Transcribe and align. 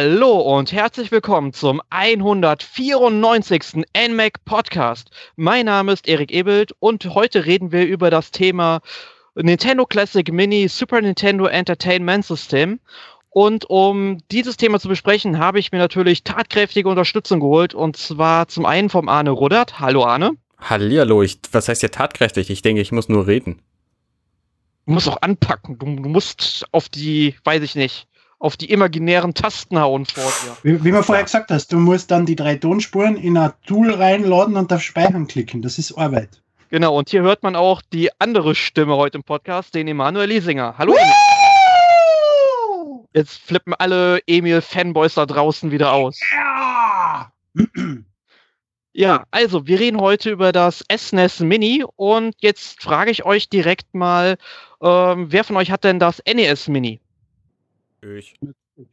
Hallo 0.00 0.38
und 0.38 0.70
herzlich 0.70 1.10
willkommen 1.10 1.52
zum 1.52 1.82
194. 1.90 3.84
NMAC 3.96 4.44
Podcast. 4.44 5.10
Mein 5.34 5.66
Name 5.66 5.92
ist 5.92 6.06
Erik 6.06 6.30
Ebelt 6.30 6.70
und 6.78 7.04
heute 7.16 7.46
reden 7.46 7.72
wir 7.72 7.84
über 7.84 8.08
das 8.08 8.30
Thema 8.30 8.80
Nintendo 9.34 9.86
Classic 9.86 10.32
Mini 10.32 10.68
Super 10.68 11.00
Nintendo 11.00 11.46
Entertainment 11.46 12.24
System. 12.24 12.78
Und 13.30 13.68
um 13.68 14.18
dieses 14.30 14.56
Thema 14.56 14.78
zu 14.78 14.86
besprechen, 14.86 15.40
habe 15.40 15.58
ich 15.58 15.72
mir 15.72 15.78
natürlich 15.78 16.22
tatkräftige 16.22 16.88
Unterstützung 16.88 17.40
geholt 17.40 17.74
und 17.74 17.96
zwar 17.96 18.46
zum 18.46 18.66
einen 18.66 18.90
vom 18.90 19.08
Arne 19.08 19.30
Ruddert. 19.30 19.80
Hallo 19.80 20.04
Arne. 20.04 20.30
Hallihallo, 20.60 21.24
ich, 21.24 21.40
was 21.50 21.66
heißt 21.66 21.82
ja 21.82 21.88
tatkräftig? 21.88 22.50
Ich 22.50 22.62
denke, 22.62 22.80
ich 22.80 22.92
muss 22.92 23.08
nur 23.08 23.26
reden. 23.26 23.62
Du 24.86 24.92
musst 24.92 25.08
auch 25.08 25.22
anpacken. 25.22 25.76
Du, 25.76 25.86
du 25.86 26.08
musst 26.08 26.66
auf 26.70 26.88
die, 26.88 27.34
weiß 27.42 27.64
ich 27.64 27.74
nicht, 27.74 28.06
auf 28.38 28.56
die 28.56 28.70
imaginären 28.70 29.34
Tasten 29.34 29.78
hauen 29.78 30.06
vor 30.06 30.24
dir. 30.44 30.56
Wie, 30.62 30.84
wie 30.84 30.92
man 30.92 31.02
vorher 31.02 31.24
gesagt 31.24 31.50
hast, 31.50 31.72
du 31.72 31.78
musst 31.78 32.10
dann 32.10 32.26
die 32.26 32.36
drei 32.36 32.54
Tonspuren 32.56 33.16
in 33.16 33.36
ein 33.36 33.52
Tool 33.66 33.92
reinladen 33.92 34.56
und 34.56 34.72
auf 34.72 34.82
Speichern 34.82 35.26
klicken. 35.26 35.62
Das 35.62 35.78
ist 35.78 35.92
Arbeit. 35.92 36.40
Genau, 36.70 36.96
und 36.96 37.08
hier 37.08 37.22
hört 37.22 37.42
man 37.42 37.56
auch 37.56 37.80
die 37.80 38.10
andere 38.20 38.54
Stimme 38.54 38.96
heute 38.96 39.18
im 39.18 39.24
Podcast, 39.24 39.74
den 39.74 39.88
Emanuel 39.88 40.28
Liesinger. 40.28 40.74
Hallo. 40.76 40.92
Emil. 40.92 41.14
Jetzt 43.14 43.38
flippen 43.40 43.74
alle 43.74 44.20
Emil-Fanboys 44.26 45.14
da 45.14 45.26
draußen 45.26 45.70
wieder 45.70 45.92
aus. 45.92 46.20
Ja! 46.32 47.32
Ja, 48.94 49.26
also 49.30 49.68
wir 49.68 49.78
reden 49.78 50.00
heute 50.00 50.30
über 50.30 50.50
das 50.50 50.84
SNES 50.92 51.38
Mini 51.40 51.84
und 51.94 52.34
jetzt 52.40 52.82
frage 52.82 53.12
ich 53.12 53.24
euch 53.24 53.48
direkt 53.48 53.94
mal, 53.94 54.38
ähm, 54.82 55.30
wer 55.30 55.44
von 55.44 55.56
euch 55.56 55.70
hat 55.70 55.84
denn 55.84 56.00
das 56.00 56.20
NES 56.26 56.66
Mini? 56.66 57.00
Ich. 58.02 58.34
Gut. 58.40 58.86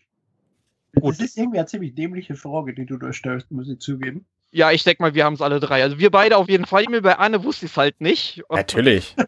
Das 0.93 1.19
ist 1.19 1.37
irgendwie 1.37 1.57
eine 1.59 1.67
ziemlich 1.67 1.93
dämliche 1.95 2.35
Frage, 2.35 2.73
die 2.73 2.85
du 2.85 2.97
da 2.97 3.11
stellst, 3.11 3.51
muss 3.51 3.67
ich 3.69 3.79
zugeben. 3.79 4.25
Ja, 4.51 4.71
ich 4.71 4.83
denke 4.83 5.01
mal, 5.03 5.13
wir 5.13 5.25
haben 5.25 5.33
es 5.33 5.41
alle 5.41 5.59
drei. 5.59 5.83
Also 5.83 5.99
wir 5.99 6.09
beide 6.09 6.37
auf 6.37 6.47
jeden 6.47 6.65
Fall. 6.65 6.85
Emil, 6.85 7.01
bei 7.01 7.17
Anne 7.17 7.43
wusste 7.43 7.65
ich 7.65 7.71
es 7.73 7.77
halt 7.77 7.99
nicht. 8.01 8.41
Natürlich. 8.49 9.15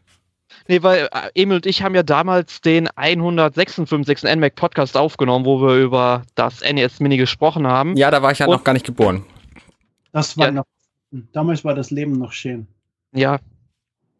Nee, 0.69 0.81
weil 0.81 1.07
äh, 1.13 1.29
Emil 1.41 1.57
und 1.57 1.65
ich 1.65 1.81
haben 1.83 1.93
ja 1.95 2.03
damals 2.03 2.61
den 2.61 2.87
156. 2.95 4.23
NMAC 4.23 4.55
Podcast 4.55 4.97
aufgenommen, 4.97 5.45
wo 5.45 5.61
wir 5.61 5.75
über 5.75 6.23
das 6.35 6.61
NES 6.61 6.99
Mini 6.99 7.15
gesprochen 7.17 7.67
haben. 7.67 7.95
Ja, 7.95 8.11
da 8.11 8.21
war 8.21 8.31
ich 8.31 8.39
ja 8.39 8.47
Und- 8.47 8.53
noch 8.53 8.63
gar 8.63 8.73
nicht 8.73 8.85
geboren. 8.85 9.23
Das 10.11 10.37
war 10.37 10.47
Ja. 10.47 10.51
noch. 10.51 10.65
Damals 11.31 11.63
war 11.63 11.73
das 11.75 11.91
Leben 11.91 12.13
noch 12.13 12.31
schön. 12.33 12.67
Ja, 13.13 13.39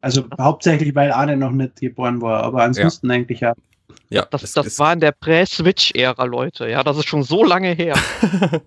Also 0.02 0.26
hauptsächlich, 0.40 0.94
weil 0.96 1.12
Arne 1.12 1.36
noch 1.38 1.52
nicht 1.52 1.80
geboren 1.82 2.22
war, 2.22 2.44
aber 2.44 2.64
ansonsten 2.64 3.10
eigentlich 3.12 3.40
ja. 3.42 3.54
Ja, 4.10 4.26
das, 4.26 4.44
es 4.44 4.54
das 4.54 4.68
ist- 4.68 4.80
war 4.80 4.94
in 4.94 5.00
der 5.00 5.12
Prä-Switch-Ära, 5.12 6.24
Leute. 6.26 6.70
Ja, 6.70 6.84
das 6.84 6.98
ist 6.98 7.08
schon 7.08 7.24
so 7.24 7.44
lange 7.44 7.74
her. 7.74 7.96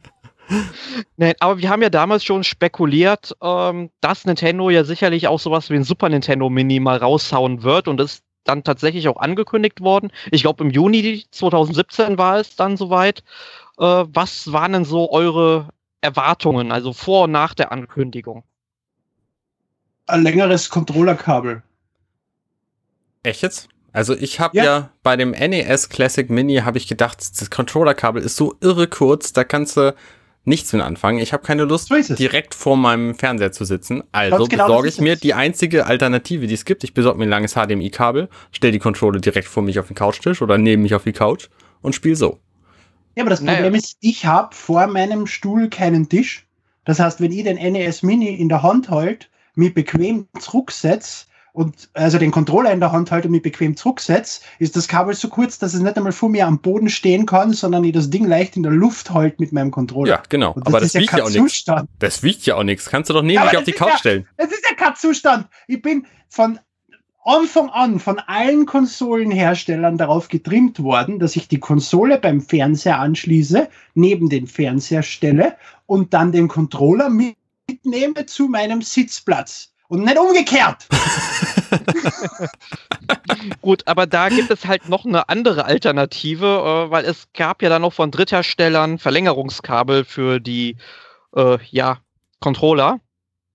nee, 1.16 1.34
aber 1.40 1.58
wir 1.58 1.68
haben 1.70 1.82
ja 1.82 1.90
damals 1.90 2.24
schon 2.24 2.44
spekuliert, 2.44 3.36
ähm, 3.42 3.90
dass 4.00 4.24
Nintendo 4.24 4.70
ja 4.70 4.84
sicherlich 4.84 5.28
auch 5.28 5.38
sowas 5.40 5.70
wie 5.70 5.74
ein 5.76 5.84
Super 5.84 6.08
Nintendo 6.08 6.48
Mini 6.50 6.80
mal 6.80 6.98
raushauen 6.98 7.62
wird 7.62 7.88
und 7.88 8.00
ist 8.00 8.24
dann 8.44 8.64
tatsächlich 8.64 9.06
auch 9.08 9.18
angekündigt 9.18 9.80
worden. 9.80 10.10
Ich 10.30 10.42
glaube, 10.42 10.64
im 10.64 10.70
Juni 10.70 11.24
2017 11.30 12.16
war 12.18 12.38
es 12.38 12.56
dann 12.56 12.76
soweit. 12.76 13.22
Äh, 13.78 13.84
was 13.84 14.50
waren 14.52 14.72
denn 14.72 14.84
so 14.84 15.10
eure 15.12 15.68
Erwartungen, 16.00 16.72
also 16.72 16.92
vor 16.92 17.24
und 17.24 17.32
nach 17.32 17.54
der 17.54 17.72
Ankündigung? 17.72 18.42
Ein 20.06 20.22
längeres 20.22 20.68
Controllerkabel. 20.70 21.62
Echt 23.22 23.42
jetzt? 23.42 23.68
Also 23.92 24.16
ich 24.16 24.40
habe 24.40 24.56
ja. 24.56 24.64
Ja. 24.64 24.90
bei 25.02 25.16
dem 25.16 25.30
NES 25.30 25.88
Classic 25.88 26.28
Mini 26.30 26.56
habe 26.58 26.78
ich 26.78 26.86
gedacht, 26.86 27.18
das 27.18 27.50
Controllerkabel 27.50 28.22
ist 28.22 28.36
so 28.36 28.54
irre 28.60 28.86
kurz, 28.86 29.32
da 29.32 29.44
kannst 29.44 29.76
du 29.76 29.94
nichts 30.44 30.72
mit 30.72 30.82
anfangen. 30.82 31.18
Ich 31.18 31.32
habe 31.32 31.42
keine 31.42 31.64
Lust, 31.64 31.88
So 31.88 32.14
direkt 32.14 32.54
vor 32.54 32.76
meinem 32.76 33.14
Fernseher 33.14 33.52
zu 33.52 33.64
sitzen. 33.64 34.02
Also 34.12 34.46
genau, 34.46 34.66
besorge 34.66 34.88
ich 34.88 35.00
mir 35.00 35.14
es. 35.14 35.20
die 35.20 35.34
einzige 35.34 35.86
Alternative, 35.86 36.46
die 36.46 36.54
es 36.54 36.64
gibt. 36.64 36.82
Ich 36.84 36.94
besorge 36.94 37.18
mir 37.18 37.24
ein 37.24 37.30
langes 37.30 37.54
HDMI-Kabel, 37.54 38.28
stelle 38.52 38.72
die 38.72 38.78
Controller 38.78 39.20
direkt 39.20 39.48
vor 39.48 39.62
mich 39.62 39.78
auf 39.78 39.88
den 39.88 39.96
Couchtisch 39.96 40.40
oder 40.40 40.56
neben 40.56 40.82
mich 40.82 40.94
auf 40.94 41.04
die 41.04 41.12
Couch 41.12 41.48
und 41.82 41.94
spiele 41.94 42.16
so. 42.16 42.38
Ja, 43.16 43.22
aber 43.24 43.30
das 43.30 43.40
Naja. 43.40 43.58
Problem 43.58 43.74
ist, 43.74 43.96
ich 44.00 44.24
habe 44.24 44.54
vor 44.54 44.86
meinem 44.86 45.26
Stuhl 45.26 45.68
keinen 45.68 46.08
Tisch. 46.08 46.46
Das 46.84 46.98
heißt, 47.00 47.20
wenn 47.20 47.32
ich 47.32 47.44
den 47.44 47.56
NES 47.56 48.02
Mini 48.02 48.34
in 48.34 48.48
der 48.48 48.62
Hand 48.62 48.88
halte, 48.88 49.26
mich 49.54 49.74
bequem 49.74 50.26
zurücksetze 50.38 51.26
und 51.52 51.88
also 51.94 52.18
den 52.18 52.30
Controller 52.30 52.72
in 52.72 52.80
der 52.80 52.92
Hand 52.92 53.10
halte 53.10 53.28
und 53.28 53.32
mich 53.32 53.42
bequem 53.42 53.76
zurücksetze, 53.76 54.40
ist 54.58 54.76
das 54.76 54.88
Kabel 54.88 55.14
so 55.14 55.28
kurz, 55.28 55.58
dass 55.58 55.74
es 55.74 55.80
nicht 55.80 55.96
einmal 55.96 56.12
vor 56.12 56.28
mir 56.28 56.46
am 56.46 56.58
Boden 56.60 56.88
stehen 56.88 57.26
kann, 57.26 57.52
sondern 57.52 57.84
ich 57.84 57.92
das 57.92 58.10
Ding 58.10 58.26
leicht 58.26 58.56
in 58.56 58.62
der 58.62 58.72
Luft 58.72 59.10
halte 59.10 59.36
mit 59.38 59.52
meinem 59.52 59.70
Controller. 59.70 60.10
Ja, 60.10 60.22
genau. 60.28 60.52
Und 60.52 60.66
Aber 60.66 60.80
das 60.80 60.94
wiegt 60.94 61.12
ja 61.12 61.24
auch 61.24 61.30
nichts. 61.30 61.64
Das 61.98 62.22
wiegt 62.22 62.46
ja 62.46 62.56
auch 62.56 62.62
nichts. 62.62 62.88
Kannst 62.88 63.10
du 63.10 63.14
doch 63.14 63.22
neben 63.22 63.38
aber 63.38 63.58
auf 63.58 63.64
die 63.64 63.72
das 63.72 63.78
Couch 63.78 63.90
ja- 63.90 63.98
stellen. 63.98 64.28
Es 64.36 64.50
ist 64.50 64.64
ja 64.68 64.74
kein 64.74 64.94
Zustand. 64.96 65.46
Ich 65.66 65.82
bin 65.82 66.06
von 66.28 66.58
Anfang 67.22 67.68
an 67.68 68.00
von 68.00 68.18
allen 68.18 68.64
Konsolenherstellern 68.64 69.98
darauf 69.98 70.28
getrimmt 70.28 70.82
worden, 70.82 71.18
dass 71.18 71.36
ich 71.36 71.48
die 71.48 71.60
Konsole 71.60 72.18
beim 72.18 72.40
Fernseher 72.40 72.98
anschließe, 72.98 73.68
neben 73.94 74.30
den 74.30 74.46
Fernseher 74.46 75.02
stelle 75.02 75.56
und 75.84 76.14
dann 76.14 76.32
den 76.32 76.48
Controller 76.48 77.10
mitnehme 77.10 78.24
zu 78.24 78.48
meinem 78.48 78.80
Sitzplatz. 78.80 79.69
Und 79.90 80.04
nicht 80.04 80.16
umgekehrt. 80.16 80.86
Gut, 83.60 83.82
aber 83.86 84.06
da 84.06 84.28
gibt 84.28 84.48
es 84.52 84.64
halt 84.64 84.88
noch 84.88 85.04
eine 85.04 85.28
andere 85.28 85.64
Alternative, 85.64 86.46
äh, 86.46 86.90
weil 86.92 87.04
es 87.04 87.26
gab 87.36 87.60
ja 87.60 87.68
dann 87.68 87.82
noch 87.82 87.92
von 87.92 88.12
Drittherstellern 88.12 89.00
Verlängerungskabel 89.00 90.04
für 90.04 90.38
die 90.38 90.76
äh, 91.34 91.58
ja, 91.70 91.98
Controller. 92.38 93.00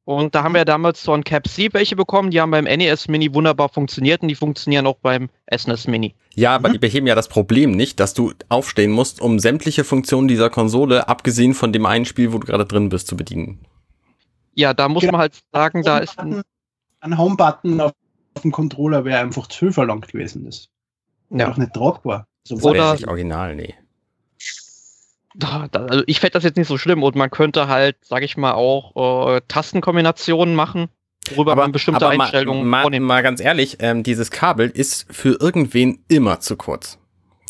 Und 0.04 0.36
da 0.36 0.44
haben 0.44 0.52
wir 0.52 0.60
ja 0.60 0.66
damals 0.66 1.02
von 1.02 1.24
Cap 1.24 1.48
C 1.48 1.70
welche 1.72 1.96
bekommen, 1.96 2.32
die 2.32 2.42
haben 2.42 2.52
beim 2.52 2.66
NES 2.66 3.08
Mini 3.08 3.34
wunderbar 3.34 3.70
funktioniert 3.70 4.22
und 4.22 4.28
die 4.28 4.36
funktionieren 4.36 4.88
auch 4.88 4.98
beim 4.98 5.30
SNES 5.56 5.88
Mini. 5.88 6.16
Ja, 6.36 6.54
aber 6.56 6.68
Mhm. 6.68 6.74
die 6.74 6.80
beheben 6.80 7.08
ja 7.08 7.16
das 7.16 7.30
Problem 7.30 7.72
nicht, 7.72 8.02
dass 8.02 8.14
du 8.14 8.34
aufstehen 8.50 8.92
musst, 8.92 9.22
um 9.22 9.40
sämtliche 9.40 9.86
Funktionen 9.86 10.28
dieser 10.28 10.50
Konsole, 10.50 11.08
abgesehen 11.08 11.54
von 11.54 11.72
dem 11.72 11.86
einen 11.86 12.04
Spiel, 12.04 12.34
wo 12.34 12.40
du 12.40 12.46
gerade 12.46 12.66
drin 12.66 12.90
bist, 12.90 13.08
zu 13.08 13.16
bedienen. 13.16 13.66
Ja, 14.56 14.74
da 14.74 14.90
muss 14.90 15.02
Genau. 15.02 15.14
man 15.14 15.22
halt 15.22 15.42
sagen, 15.54 15.84
da 15.84 15.98
ist 16.00 16.18
ein, 16.18 16.34
Homebutton- 16.34 16.44
ein 17.02 17.18
Home-Button 17.18 17.82
auf, 17.82 17.92
auf 18.36 18.42
dem 18.42 18.52
Controller 18.52 19.06
wäre 19.06 19.20
einfach 19.20 19.48
zu 19.48 19.72
verlangt 19.72 20.08
gewesen. 20.08 20.46
Das 20.46 20.70
ja, 21.30 21.48
doch 21.48 21.58
nicht 21.58 21.74
tragbar. 21.74 22.28
So 22.44 22.56
Das 22.56 22.64
Oder- 22.64 22.80
wäre 22.80 22.94
nicht 22.94 23.08
original, 23.08 23.56
nee. 23.56 23.76
da, 25.36 25.68
da, 25.70 25.86
also 25.86 26.04
ich 26.08 26.20
fände 26.20 26.34
das 26.34 26.44
jetzt 26.44 26.56
nicht 26.58 26.68
so 26.68 26.78
schlimm 26.78 27.04
und 27.04 27.16
man 27.16 27.30
könnte 27.30 27.68
halt, 27.68 27.98
sag 28.06 28.24
ich 28.24 28.38
mal, 28.38 28.54
auch 28.54 29.36
äh, 29.36 29.42
Tastenkombinationen 29.48 30.56
machen, 30.56 30.88
worüber 31.34 31.56
man 31.56 31.72
bestimmte 31.74 32.06
aber 32.06 32.14
Einstellungen 32.24 32.62
mal, 32.64 32.78
mal, 32.78 32.82
vornehmen 32.84 33.06
mal 33.06 33.24
ganz 33.24 33.42
ehrlich, 33.42 33.78
ähm, 33.82 34.04
dieses 34.04 34.32
Kabel 34.32 34.70
ist 34.70 35.06
für 35.14 35.38
irgendwen 35.42 36.04
immer 36.08 36.40
zu 36.40 36.56
kurz. 36.56 36.98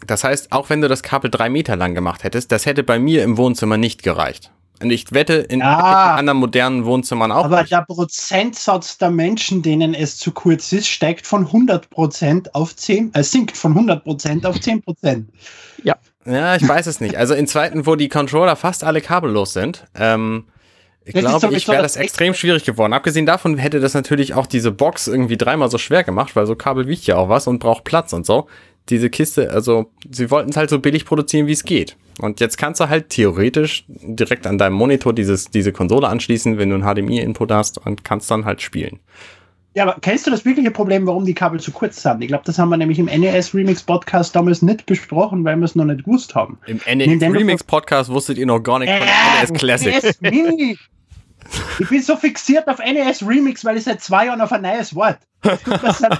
Das 0.08 0.24
heißt, 0.24 0.52
auch 0.52 0.70
wenn 0.70 0.82
du 0.82 0.88
das 0.88 1.04
Kabel 1.04 1.30
drei 1.30 1.50
Meter 1.50 1.76
lang 1.76 1.94
gemacht 1.94 2.24
hättest, 2.24 2.52
das 2.52 2.66
hätte 2.66 2.84
bei 2.84 2.98
mir 3.00 3.24
im 3.24 3.38
Wohnzimmer 3.38 3.78
nicht 3.78 4.02
gereicht. 4.04 4.52
Und 4.82 4.90
ich 4.92 5.12
wette, 5.14 5.34
in 5.36 5.60
Ja. 5.60 6.16
anderen 6.16 6.40
modernen 6.40 6.86
Wohnzimmern 6.86 7.32
auch 7.32 7.46
Aber 7.46 7.62
nicht. 7.62 7.72
der 7.72 7.84
Prozentsatz 7.84 8.98
der 8.98 9.10
Menschen, 9.10 9.62
denen 9.62 9.94
es 9.94 10.18
zu 10.18 10.32
kurz 10.32 10.72
ist, 10.74 10.88
steigt 10.88 11.26
von 11.26 11.52
100% 11.52 12.50
auf 12.54 12.76
10, 12.76 13.14
äh, 13.14 13.24
sinkt 13.24 13.56
von 13.56 13.74
100% 13.74 14.46
auf 14.46 14.60
10%. 14.60 15.30
Ja, 16.28 16.56
ich 16.56 16.68
weiß 16.68 16.88
es 16.88 17.02
nicht. 17.02 17.18
Also 17.18 17.36
in 17.36 17.46
Zeiten, 17.46 17.86
wo 17.86 17.96
die 17.96 18.10
Controller 18.10 18.56
fast 18.56 18.84
alle 18.84 19.00
kabellos 19.00 19.54
sind, 19.54 19.86
ähm, 19.94 20.46
ich 21.04 21.14
glaube, 21.14 21.54
ich 21.56 21.68
wäre 21.68 21.84
das 21.84 21.94
das 21.94 22.02
extrem 22.02 22.34
schwierig 22.34 22.64
geworden. 22.64 22.92
Abgesehen 22.94 23.28
davon 23.28 23.58
hätte 23.60 23.80
das 23.80 23.94
natürlich 23.94 24.34
auch 24.34 24.48
diese 24.48 24.72
Box 24.72 25.08
irgendwie 25.08 25.38
dreimal 25.38 25.70
so 25.70 25.78
schwer 25.78 26.04
gemacht, 26.04 26.36
weil 26.36 26.48
so 26.48 26.56
Kabel 26.56 26.88
wiegt 26.88 27.06
ja 27.06 27.18
auch 27.18 27.30
was 27.30 27.46
und 27.46 27.60
braucht 27.60 27.84
Platz 27.84 28.12
und 28.12 28.26
so. 28.26 28.48
Diese 28.90 29.10
Kiste, 29.10 29.50
also 29.52 29.92
sie 30.12 30.30
wollten 30.30 30.52
es 30.52 30.58
halt 30.58 30.70
so 30.70 30.80
billig 30.80 31.06
produzieren, 31.06 31.48
wie 31.48 31.54
es 31.54 31.64
geht. 31.64 31.98
Und 32.20 32.40
jetzt 32.40 32.58
kannst 32.58 32.80
du 32.80 32.88
halt 32.88 33.10
theoretisch 33.10 33.84
direkt 33.88 34.46
an 34.48 34.58
deinem 34.58 34.74
Monitor 34.76 35.12
dieses, 35.12 35.50
diese 35.50 35.72
Konsole 35.74 36.08
anschließen, 36.08 36.58
wenn 36.58 36.70
du 36.70 36.76
einen 36.76 36.84
HDMI-Input 36.86 37.52
hast 37.52 37.78
und 37.86 38.04
kannst 38.06 38.30
dann 38.32 38.46
halt 38.46 38.62
spielen. 38.62 39.00
Ja, 39.74 39.84
aber 39.84 39.98
kennst 40.00 40.26
du 40.26 40.32
das 40.32 40.46
wirkliche 40.46 40.72
Problem, 40.72 41.06
warum 41.06 41.26
die 41.26 41.34
Kabel 41.34 41.60
zu 41.60 41.72
kurz 41.74 42.02
sind? 42.02 42.22
Ich 42.22 42.30
glaube, 42.30 42.44
das 42.46 42.58
haben 42.58 42.70
wir 42.70 42.78
nämlich 42.78 42.98
im 42.98 43.08
NES 43.08 43.54
Remix 43.54 43.84
Podcast 43.84 44.34
damals 44.34 44.62
nicht 44.62 44.86
besprochen, 44.86 45.44
weil 45.44 45.58
wir 45.58 45.66
es 45.66 45.76
noch 45.76 45.84
nicht 45.84 46.06
gewusst 46.06 46.34
haben. 46.34 46.58
Im 46.68 46.78
NES 46.78 47.08
Nintendo- 47.08 47.38
Remix 47.40 47.62
Podcast 47.64 48.10
wusstet 48.10 48.38
ihr 48.38 48.46
noch 48.46 48.60
gar 48.62 48.80
nicht 48.80 48.90
von 48.94 49.02
Äh, 49.02 49.42
NES 49.42 49.54
Classic. 49.60 49.94
NES 50.04 50.22
Mini. 50.22 50.78
Ich 51.80 51.90
bin 51.90 52.02
so 52.02 52.16
fixiert 52.16 52.68
auf 52.70 52.80
NES 52.80 53.28
Remix, 53.28 53.66
weil 53.66 53.76
ich 53.78 53.84
seit 53.84 54.02
zwei 54.02 54.28
Jahren 54.28 54.40
auf 54.40 54.52
ein 54.54 54.62
neues 54.62 54.96
Wort. 54.96 55.18
Das 55.82 55.98
sind, 56.00 56.18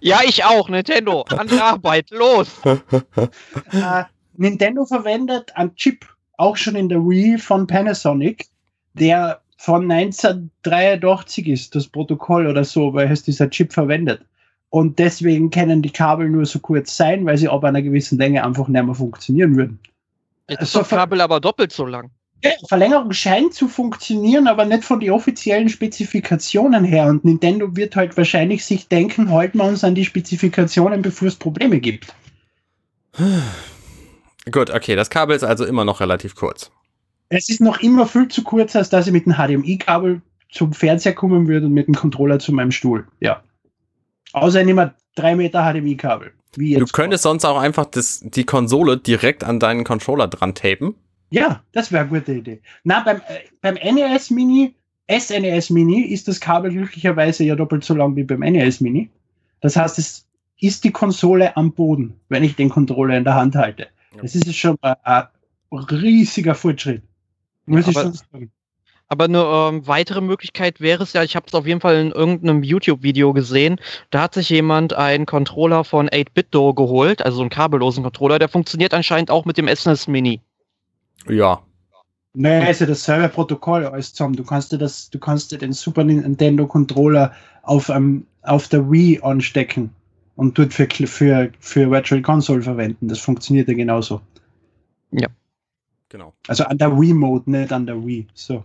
Ja, 0.00 0.20
ich 0.24 0.44
auch, 0.44 0.68
Nintendo. 0.68 1.22
An 1.36 1.48
die 1.48 1.58
Arbeit, 1.58 2.10
los! 2.10 2.48
äh, 2.64 4.04
Nintendo 4.36 4.84
verwendet 4.84 5.54
einen 5.56 5.74
Chip, 5.74 6.06
auch 6.36 6.56
schon 6.56 6.76
in 6.76 6.88
der 6.88 7.00
Wii 7.00 7.38
von 7.38 7.66
Panasonic, 7.66 8.46
der 8.94 9.40
von 9.56 9.90
1983 9.90 11.48
ist, 11.48 11.74
das 11.74 11.88
Protokoll 11.88 12.46
oder 12.46 12.64
so, 12.64 12.94
weil 12.94 13.10
es 13.10 13.24
dieser 13.24 13.50
Chip 13.50 13.72
verwendet. 13.72 14.22
Und 14.70 14.98
deswegen 14.98 15.50
können 15.50 15.82
die 15.82 15.90
Kabel 15.90 16.28
nur 16.28 16.46
so 16.46 16.58
kurz 16.58 16.96
sein, 16.96 17.24
weil 17.26 17.38
sie 17.38 17.48
ab 17.48 17.64
einer 17.64 17.82
gewissen 17.82 18.18
Länge 18.18 18.44
einfach 18.44 18.68
nicht 18.68 18.84
mehr 18.84 18.94
funktionieren 18.94 19.56
würden. 19.56 19.80
Jetzt 20.48 20.62
ist 20.62 20.76
das 20.76 20.88
Kabel 20.88 21.20
aber 21.20 21.40
doppelt 21.40 21.72
so 21.72 21.86
lang. 21.86 22.10
Verlängerung 22.68 23.12
scheint 23.12 23.54
zu 23.54 23.68
funktionieren, 23.68 24.46
aber 24.46 24.64
nicht 24.64 24.84
von 24.84 25.00
den 25.00 25.10
offiziellen 25.10 25.68
Spezifikationen 25.68 26.84
her. 26.84 27.06
Und 27.06 27.24
Nintendo 27.24 27.74
wird 27.74 27.96
halt 27.96 28.16
wahrscheinlich 28.16 28.64
sich 28.64 28.88
denken, 28.88 29.30
halten 29.30 29.58
wir 29.58 29.64
uns 29.64 29.82
an 29.82 29.94
die 29.94 30.04
Spezifikationen, 30.04 31.02
bevor 31.02 31.28
es 31.28 31.36
Probleme 31.36 31.80
gibt. 31.80 32.14
Gut, 34.50 34.70
okay, 34.70 34.94
das 34.94 35.10
Kabel 35.10 35.36
ist 35.36 35.42
also 35.42 35.64
immer 35.64 35.84
noch 35.84 36.00
relativ 36.00 36.34
kurz. 36.34 36.70
Es 37.28 37.48
ist 37.48 37.60
noch 37.60 37.80
immer 37.80 38.06
viel 38.06 38.28
zu 38.28 38.42
kurz, 38.42 38.74
als 38.74 38.88
dass 38.88 39.06
ich 39.06 39.12
mit 39.12 39.26
dem 39.26 39.34
HDMI-Kabel 39.34 40.22
zum 40.50 40.72
Fernseher 40.72 41.14
kommen 41.14 41.46
würde 41.46 41.66
und 41.66 41.74
mit 41.74 41.86
dem 41.86 41.94
Controller 41.94 42.38
zu 42.38 42.52
meinem 42.52 42.70
Stuhl. 42.70 43.06
Ja. 43.20 43.42
Außer 44.32 44.60
ich 44.60 44.66
nehme 44.66 44.94
drei 45.14 45.34
Meter 45.34 45.70
HDMI-Kabel. 45.70 46.32
Du 46.56 46.86
könntest 46.86 47.24
sonst 47.24 47.44
auch 47.44 47.58
einfach 47.58 47.84
das, 47.84 48.20
die 48.22 48.44
Konsole 48.44 48.96
direkt 48.96 49.44
an 49.44 49.60
deinen 49.60 49.84
Controller 49.84 50.28
dran 50.28 50.54
tapen. 50.54 50.94
Ja, 51.30 51.62
das 51.72 51.92
wäre 51.92 52.02
eine 52.02 52.10
gute 52.10 52.32
Idee. 52.32 52.60
Na, 52.84 53.00
beim, 53.00 53.18
äh, 53.18 53.40
beim 53.60 53.74
NES 53.74 54.30
Mini, 54.30 54.74
SNES 55.10 55.70
Mini, 55.70 56.02
ist 56.02 56.28
das 56.28 56.40
Kabel 56.40 56.72
glücklicherweise 56.72 57.44
ja 57.44 57.54
doppelt 57.54 57.84
so 57.84 57.94
lang 57.94 58.16
wie 58.16 58.24
beim 58.24 58.40
NES 58.40 58.80
Mini. 58.80 59.10
Das 59.60 59.76
heißt, 59.76 59.98
es 59.98 60.26
ist 60.60 60.84
die 60.84 60.90
Konsole 60.90 61.56
am 61.56 61.72
Boden, 61.72 62.14
wenn 62.28 62.44
ich 62.44 62.56
den 62.56 62.68
Controller 62.68 63.16
in 63.16 63.24
der 63.24 63.34
Hand 63.34 63.54
halte. 63.56 63.88
Ja. 64.14 64.22
Das 64.22 64.34
ist 64.34 64.54
schon 64.54 64.76
ein, 64.82 64.96
ein 65.04 65.26
riesiger 65.72 66.54
Fortschritt. 66.54 67.02
Muss 67.66 67.84
ja, 67.86 67.90
ich 67.90 67.98
schon 67.98 68.12
sagen. 68.14 68.52
Aber 69.10 69.24
eine 69.24 69.42
ähm, 69.42 69.86
weitere 69.86 70.20
Möglichkeit 70.20 70.80
wäre 70.80 71.02
es 71.02 71.14
ja, 71.14 71.22
ich 71.22 71.34
habe 71.34 71.46
es 71.46 71.54
auf 71.54 71.66
jeden 71.66 71.80
Fall 71.80 71.96
in 71.96 72.10
irgendeinem 72.10 72.62
YouTube-Video 72.62 73.32
gesehen, 73.32 73.80
da 74.10 74.22
hat 74.22 74.34
sich 74.34 74.50
jemand 74.50 74.92
einen 74.92 75.24
Controller 75.24 75.84
von 75.84 76.10
8-Bit-Do 76.10 76.74
geholt, 76.74 77.22
also 77.22 77.36
so 77.36 77.42
einen 77.42 77.50
kabellosen 77.50 78.02
Controller, 78.02 78.38
der 78.38 78.50
funktioniert 78.50 78.92
anscheinend 78.92 79.30
auch 79.30 79.46
mit 79.46 79.56
dem 79.56 79.66
SNES 79.66 80.08
Mini. 80.08 80.42
Ja. 81.26 81.62
Naja, 82.34 82.66
also 82.66 82.86
dasselbe 82.86 83.28
Protokoll 83.28 83.84
alles 83.84 84.12
zusammen. 84.12 84.36
Du 84.36 84.44
kannst 84.44 84.70
dir 84.70 84.78
das, 84.78 85.10
du 85.10 85.18
kannst 85.18 85.50
dir 85.50 85.58
den 85.58 85.72
Super 85.72 86.04
Nintendo 86.04 86.66
Controller 86.66 87.32
auf, 87.62 87.88
um, 87.88 88.26
auf 88.42 88.68
der 88.68 88.90
Wii 88.90 89.20
anstecken 89.22 89.90
und 90.36 90.58
dort 90.58 90.72
für, 90.72 90.86
für, 90.88 91.50
für 91.58 91.90
Virtual 91.90 92.22
Console 92.22 92.62
verwenden. 92.62 93.08
Das 93.08 93.18
funktioniert 93.18 93.68
ja 93.68 93.74
genauso. 93.74 94.20
Ja. 95.10 95.26
Genau. 96.10 96.32
Also 96.46 96.64
an 96.64 96.78
der 96.78 96.98
Wii-Mode, 96.98 97.50
nicht 97.50 97.72
an 97.72 97.86
der 97.86 98.06
Wii. 98.06 98.26
So. 98.34 98.64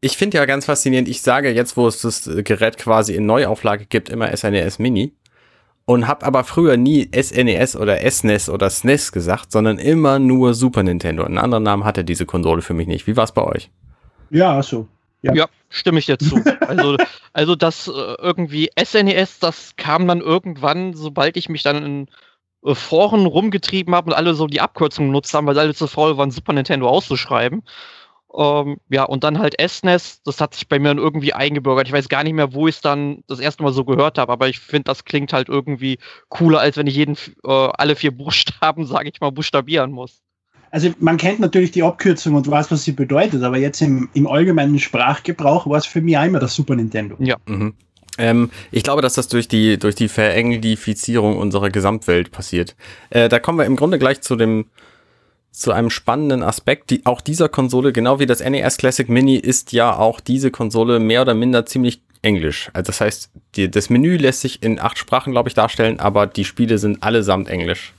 Ich 0.00 0.16
finde 0.16 0.38
ja 0.38 0.44
ganz 0.44 0.64
faszinierend, 0.64 1.08
ich 1.08 1.22
sage 1.22 1.50
jetzt, 1.50 1.76
wo 1.76 1.86
es 1.86 2.00
das 2.00 2.28
Gerät 2.44 2.76
quasi 2.76 3.14
in 3.14 3.26
Neuauflage 3.26 3.86
gibt, 3.86 4.08
immer 4.08 4.36
SNES 4.36 4.78
e 4.78 4.82
Mini 4.82 5.12
und 5.84 6.06
habe 6.06 6.24
aber 6.24 6.44
früher 6.44 6.76
nie 6.76 7.10
SNES 7.14 7.74
e 7.74 7.78
oder 7.78 7.98
SNES 8.10 8.48
e 8.48 8.52
oder 8.52 8.70
SNES 8.70 9.12
gesagt, 9.12 9.52
sondern 9.52 9.78
immer 9.78 10.18
nur 10.18 10.54
Super 10.54 10.82
Nintendo. 10.82 11.24
Einen 11.24 11.38
anderen 11.38 11.64
Namen 11.64 11.84
hatte 11.84 12.04
diese 12.04 12.26
Konsole 12.26 12.62
für 12.62 12.74
mich 12.74 12.86
nicht. 12.86 13.06
Wie 13.06 13.16
war 13.16 13.24
es 13.24 13.32
bei 13.32 13.42
euch? 13.42 13.70
Ja, 14.30 14.62
so. 14.62 14.88
Ja. 15.22 15.34
ja, 15.34 15.48
stimme 15.68 16.00
ich 16.00 16.06
dir 16.06 16.18
zu. 16.18 16.42
Also, 16.60 16.96
also 17.32 17.54
das 17.54 17.86
äh, 17.86 17.90
irgendwie 17.90 18.70
SNES, 18.82 19.38
das 19.38 19.76
kam 19.76 20.08
dann 20.08 20.20
irgendwann, 20.20 20.94
sobald 20.94 21.36
ich 21.36 21.48
mich 21.48 21.62
dann 21.62 21.84
in 21.84 22.06
äh, 22.64 22.74
Foren 22.74 23.26
rumgetrieben 23.26 23.94
habe 23.94 24.10
und 24.10 24.16
alle 24.16 24.34
so 24.34 24.46
die 24.46 24.60
Abkürzung 24.60 25.06
genutzt 25.06 25.32
haben, 25.34 25.46
weil 25.46 25.58
alle 25.58 25.74
zu 25.74 25.86
faul 25.86 26.16
waren, 26.16 26.30
Super 26.30 26.52
Nintendo 26.52 26.88
auszuschreiben. 26.88 27.62
Ähm, 28.34 28.78
ja, 28.88 29.04
und 29.04 29.24
dann 29.24 29.38
halt 29.38 29.54
SNES, 29.60 30.22
das 30.24 30.40
hat 30.40 30.54
sich 30.54 30.68
bei 30.68 30.78
mir 30.78 30.96
irgendwie 30.96 31.34
eingebürgert. 31.34 31.86
Ich 31.86 31.92
weiß 31.92 32.08
gar 32.08 32.24
nicht 32.24 32.32
mehr, 32.32 32.54
wo 32.54 32.66
ich 32.66 32.76
es 32.76 32.80
dann 32.80 33.22
das 33.26 33.40
erste 33.40 33.62
Mal 33.62 33.72
so 33.72 33.84
gehört 33.84 34.18
habe, 34.18 34.32
aber 34.32 34.48
ich 34.48 34.58
finde, 34.58 34.84
das 34.84 35.04
klingt 35.04 35.32
halt 35.32 35.48
irgendwie 35.48 35.98
cooler, 36.28 36.60
als 36.60 36.76
wenn 36.76 36.86
ich 36.86 36.96
jeden, 36.96 37.16
äh, 37.44 37.50
alle 37.50 37.96
vier 37.96 38.10
Buchstaben, 38.16 38.86
sage 38.86 39.10
ich 39.12 39.20
mal, 39.20 39.30
buchstabieren 39.30 39.92
muss. 39.92 40.22
Also 40.70 40.90
man 41.00 41.18
kennt 41.18 41.38
natürlich 41.38 41.70
die 41.72 41.82
Abkürzung 41.82 42.34
und 42.34 42.50
weiß, 42.50 42.70
was 42.70 42.84
sie 42.84 42.92
bedeutet, 42.92 43.42
aber 43.42 43.58
jetzt 43.58 43.82
im, 43.82 44.08
im 44.14 44.26
allgemeinen 44.26 44.78
Sprachgebrauch 44.78 45.66
war 45.66 45.76
es 45.76 45.84
für 45.84 46.00
mich 46.00 46.14
immer 46.14 46.38
das 46.38 46.54
Super 46.54 46.74
Nintendo. 46.74 47.16
Ja. 47.18 47.36
Mhm. 47.46 47.74
Ähm, 48.18 48.50
ich 48.70 48.82
glaube, 48.82 49.02
dass 49.02 49.14
das 49.14 49.28
durch 49.28 49.48
die, 49.48 49.78
durch 49.78 49.94
die 49.94 50.08
Verenglifizierung 50.08 51.36
unserer 51.36 51.70
Gesamtwelt 51.70 52.30
passiert. 52.30 52.74
Äh, 53.10 53.28
da 53.28 53.38
kommen 53.38 53.58
wir 53.58 53.66
im 53.66 53.76
Grunde 53.76 53.98
gleich 53.98 54.20
zu 54.22 54.36
dem, 54.36 54.66
zu 55.52 55.70
einem 55.70 55.90
spannenden 55.90 56.42
Aspekt. 56.42 56.90
Die, 56.90 57.06
auch 57.06 57.20
dieser 57.20 57.48
Konsole, 57.48 57.92
genau 57.92 58.18
wie 58.18 58.26
das 58.26 58.40
NES 58.40 58.78
Classic 58.78 59.08
Mini, 59.08 59.36
ist 59.36 59.72
ja 59.72 59.96
auch 59.96 60.18
diese 60.18 60.50
Konsole 60.50 60.98
mehr 60.98 61.22
oder 61.22 61.34
minder 61.34 61.66
ziemlich 61.66 62.00
englisch. 62.22 62.70
Also 62.72 62.88
das 62.88 63.00
heißt, 63.00 63.30
die, 63.56 63.70
das 63.70 63.90
Menü 63.90 64.16
lässt 64.16 64.40
sich 64.40 64.62
in 64.62 64.80
acht 64.80 64.98
Sprachen, 64.98 65.32
glaube 65.32 65.48
ich, 65.48 65.54
darstellen, 65.54 66.00
aber 66.00 66.26
die 66.26 66.44
Spiele 66.44 66.78
sind 66.78 67.02
allesamt 67.02 67.48
englisch. 67.48 67.92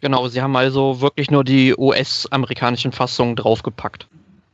Genau, 0.00 0.28
sie 0.28 0.42
haben 0.42 0.56
also 0.56 1.00
wirklich 1.00 1.30
nur 1.30 1.42
die 1.42 1.74
US-amerikanischen 1.76 2.92
Fassungen 2.92 3.34
draufgepackt. 3.34 4.06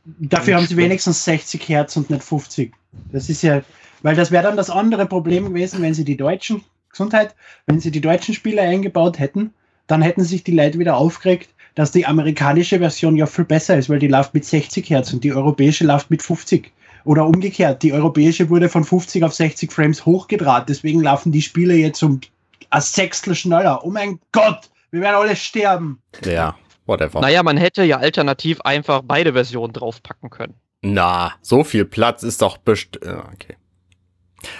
Dafür 0.05 0.55
haben 0.55 0.65
sie 0.65 0.77
wenigstens 0.77 1.23
60 1.25 1.67
Hertz 1.67 1.97
und 1.97 2.09
nicht 2.09 2.23
50. 2.23 2.73
Das 3.11 3.29
ist 3.29 3.41
ja, 3.41 3.61
weil 4.01 4.15
das 4.15 4.31
wäre 4.31 4.43
dann 4.43 4.57
das 4.57 4.69
andere 4.69 5.05
Problem 5.05 5.49
gewesen, 5.49 5.81
wenn 5.81 5.93
sie 5.93 6.05
die 6.05 6.17
deutschen, 6.17 6.63
Gesundheit, 6.89 7.35
wenn 7.65 7.79
sie 7.79 7.91
die 7.91 8.01
deutschen 8.01 8.33
Spiele 8.33 8.61
eingebaut 8.61 9.19
hätten, 9.19 9.53
dann 9.87 10.01
hätten 10.01 10.23
sich 10.23 10.43
die 10.43 10.51
Leute 10.51 10.79
wieder 10.79 10.95
aufgeregt, 10.95 11.49
dass 11.75 11.91
die 11.91 12.05
amerikanische 12.05 12.79
Version 12.79 13.15
ja 13.15 13.25
viel 13.25 13.45
besser 13.45 13.77
ist, 13.77 13.89
weil 13.89 13.99
die 13.99 14.07
läuft 14.07 14.33
mit 14.33 14.45
60 14.45 14.89
Hertz 14.89 15.13
und 15.13 15.23
die 15.23 15.33
europäische 15.33 15.85
läuft 15.85 16.09
mit 16.09 16.21
50. 16.21 16.71
Oder 17.05 17.25
umgekehrt, 17.25 17.83
die 17.83 17.91
europäische 17.91 18.49
wurde 18.49 18.69
von 18.69 18.83
50 18.83 19.23
auf 19.23 19.33
60 19.33 19.71
Frames 19.71 20.05
hochgedraht, 20.05 20.69
deswegen 20.69 21.01
laufen 21.01 21.31
die 21.31 21.41
Spiele 21.41 21.75
jetzt 21.75 22.01
um 22.01 22.21
ein 22.69 22.81
Sechstel 22.81 23.35
schneller. 23.35 23.83
Oh 23.83 23.89
mein 23.89 24.19
Gott, 24.31 24.69
wir 24.91 25.01
werden 25.01 25.15
alle 25.15 25.35
sterben. 25.35 26.01
Ja, 26.23 26.55
whatever. 26.85 27.19
Naja, 27.19 27.43
man 27.43 27.57
hätte 27.57 27.83
ja 27.83 27.97
alternativ 27.97 28.61
einfach 28.61 29.01
beide 29.03 29.33
Versionen 29.33 29.73
draufpacken 29.73 30.29
können. 30.29 30.53
Na, 30.81 31.33
so 31.41 31.63
viel 31.63 31.85
Platz 31.85 32.23
ist 32.23 32.41
doch 32.41 32.57
bestimmt. 32.57 33.05
Okay. 33.05 33.57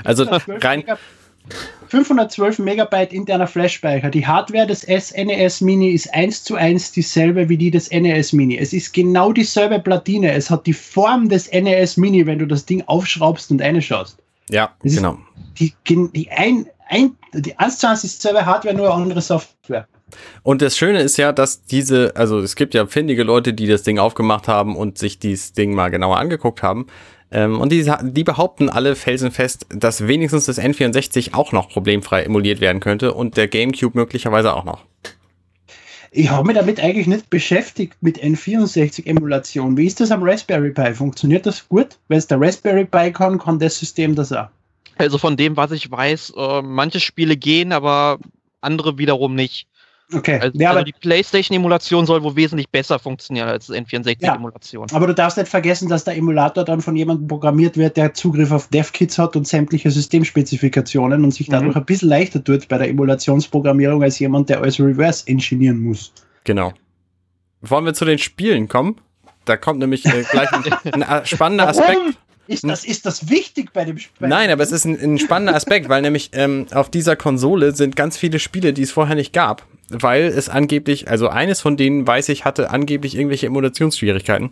Also 0.03 0.25
rein. 0.29 0.83
512 1.87 2.59
Megabyte 2.59 3.13
interner 3.13 3.45
Flash-Speicher. 3.45 4.09
Die 4.09 4.25
Hardware 4.25 4.65
des 4.65 4.81
SNES 4.81 5.61
Mini 5.61 5.91
ist 5.91 6.11
eins 6.13 6.43
zu 6.43 6.55
eins 6.55 6.91
dieselbe 6.91 7.49
wie 7.49 7.57
die 7.57 7.69
des 7.69 7.91
NES 7.91 8.33
Mini. 8.33 8.57
Es 8.57 8.73
ist 8.73 8.93
genau 8.93 9.31
dieselbe 9.31 9.79
Platine. 9.79 10.31
Es 10.31 10.49
hat 10.49 10.65
die 10.65 10.73
Form 10.73 11.29
des 11.29 11.51
NES 11.51 11.97
Mini, 11.97 12.25
wenn 12.25 12.39
du 12.39 12.47
das 12.47 12.65
Ding 12.65 12.83
aufschraubst 12.87 13.51
und 13.51 13.61
reinschaust. 13.61 14.17
Ja, 14.49 14.73
das 14.83 14.95
genau. 14.95 15.17
Die, 15.59 15.73
die, 15.87 16.29
ein, 16.31 16.67
ein, 16.89 17.15
die 17.33 17.57
1 17.57 17.77
zu 17.77 17.87
1 17.87 18.03
ist 18.03 18.23
dieselbe 18.23 18.45
Hardware, 18.45 18.73
nur 18.75 18.93
andere 18.93 19.21
Software. 19.21 19.87
Und 20.43 20.61
das 20.61 20.77
Schöne 20.77 21.01
ist 21.01 21.17
ja, 21.17 21.31
dass 21.31 21.63
diese, 21.65 22.15
also 22.15 22.39
es 22.39 22.55
gibt 22.55 22.73
ja 22.73 22.85
findige 22.85 23.23
Leute, 23.23 23.53
die 23.53 23.67
das 23.67 23.83
Ding 23.83 23.99
aufgemacht 23.99 24.47
haben 24.47 24.75
und 24.75 24.97
sich 24.97 25.19
dieses 25.19 25.53
Ding 25.53 25.73
mal 25.73 25.89
genauer 25.89 26.17
angeguckt 26.17 26.63
haben. 26.63 26.87
Ähm, 27.33 27.59
und 27.59 27.71
die, 27.71 27.91
die 28.03 28.23
behaupten 28.23 28.69
alle 28.69 28.95
felsenfest, 28.95 29.65
dass 29.69 30.07
wenigstens 30.07 30.45
das 30.45 30.59
N64 30.59 31.33
auch 31.33 31.51
noch 31.51 31.67
problemfrei 31.67 32.23
emuliert 32.23 32.61
werden 32.61 32.79
könnte 32.79 33.13
und 33.13 33.35
der 33.37 33.47
GameCube 33.47 33.97
möglicherweise 33.97 34.53
auch 34.53 34.63
noch. 34.63 34.85
Ich 36.11 36.29
habe 36.29 36.45
mich 36.45 36.55
damit 36.55 36.79
eigentlich 36.79 37.07
nicht 37.07 37.31
beschäftigt 37.31 37.95
mit 38.01 38.19
N64-Emulation. 38.23 39.75
Wie 39.75 39.87
ist 39.87 39.99
das 39.99 40.11
am 40.11 40.21
Raspberry 40.21 40.69
Pi? 40.69 40.93
Funktioniert 40.93 41.47
das 41.47 41.67
gut? 41.67 41.97
Wenn 42.07 42.19
es 42.19 42.27
der 42.27 42.39
Raspberry 42.39 42.85
Pi 42.85 43.11
kann, 43.11 43.39
kann 43.39 43.57
das 43.57 43.79
System 43.79 44.13
das 44.13 44.31
auch. 44.31 44.47
Also 44.97 45.17
von 45.17 45.35
dem, 45.35 45.57
was 45.57 45.71
ich 45.71 45.89
weiß, 45.89 46.33
äh, 46.37 46.61
manche 46.61 46.99
Spiele 46.99 47.35
gehen, 47.35 47.71
aber 47.71 48.19
andere 48.61 48.99
wiederum 48.99 49.33
nicht. 49.33 49.67
Okay. 50.11 50.39
Also, 50.39 50.57
ja, 50.59 50.71
also 50.71 50.83
die 50.83 50.93
PlayStation-Emulation 50.93 52.05
soll 52.05 52.23
wohl 52.23 52.35
wesentlich 52.35 52.69
besser 52.69 52.99
funktionieren 52.99 53.47
als 53.47 53.69
N64-Emulation. 53.69 54.87
Ja, 54.89 54.95
aber 54.95 55.07
du 55.07 55.13
darfst 55.13 55.37
nicht 55.37 55.49
vergessen, 55.49 55.89
dass 55.89 56.03
der 56.03 56.17
Emulator 56.17 56.63
dann 56.63 56.81
von 56.81 56.95
jemandem 56.95 57.27
programmiert 57.27 57.77
wird, 57.77 57.97
der 57.97 58.13
Zugriff 58.13 58.51
auf 58.51 58.67
DevKits 58.67 59.17
hat 59.17 59.35
und 59.35 59.47
sämtliche 59.47 59.89
Systemspezifikationen 59.89 61.23
und 61.23 61.31
sich 61.31 61.47
dadurch 61.47 61.75
mhm. 61.75 61.81
ein 61.81 61.85
bisschen 61.85 62.09
leichter 62.09 62.43
tut 62.43 62.67
bei 62.67 62.77
der 62.77 62.89
Emulationsprogrammierung 62.89 64.03
als 64.03 64.19
jemand, 64.19 64.49
der 64.49 64.61
alles 64.61 64.79
reverse 64.79 65.27
engineeren 65.27 65.79
muss. 65.79 66.13
Genau. 66.43 66.73
Wollen 67.61 67.85
wir 67.85 67.93
zu 67.93 68.05
den 68.05 68.19
Spielen 68.19 68.67
kommen? 68.67 68.99
Da 69.45 69.57
kommt 69.57 69.79
nämlich 69.79 70.05
äh, 70.05 70.23
gleich 70.29 70.51
ein, 70.51 71.03
ein 71.03 71.25
spannender 71.25 71.67
Aspekt. 71.67 71.99
Ist 72.47 72.63
das, 72.67 72.83
ist 72.83 73.05
das 73.05 73.29
wichtig 73.29 73.71
bei 73.71 73.85
dem 73.85 73.97
Spiel? 73.97 74.27
Nein, 74.27 74.49
aber 74.49 74.63
es 74.63 74.71
ist 74.71 74.85
ein, 74.85 74.99
ein 74.99 75.17
spannender 75.17 75.55
Aspekt, 75.55 75.87
weil 75.89 76.01
nämlich 76.01 76.31
ähm, 76.33 76.67
auf 76.73 76.89
dieser 76.89 77.15
Konsole 77.15 77.73
sind 77.73 77.95
ganz 77.95 78.17
viele 78.17 78.39
Spiele, 78.39 78.73
die 78.73 78.81
es 78.81 78.91
vorher 78.91 79.15
nicht 79.15 79.33
gab 79.33 79.65
weil 79.89 80.23
es 80.23 80.49
angeblich, 80.49 81.09
also 81.09 81.29
eines 81.29 81.61
von 81.61 81.77
denen 81.77 82.07
weiß 82.07 82.29
ich, 82.29 82.45
hatte 82.45 82.71
angeblich 82.71 83.15
irgendwelche 83.15 83.47
Emulationsschwierigkeiten. 83.47 84.51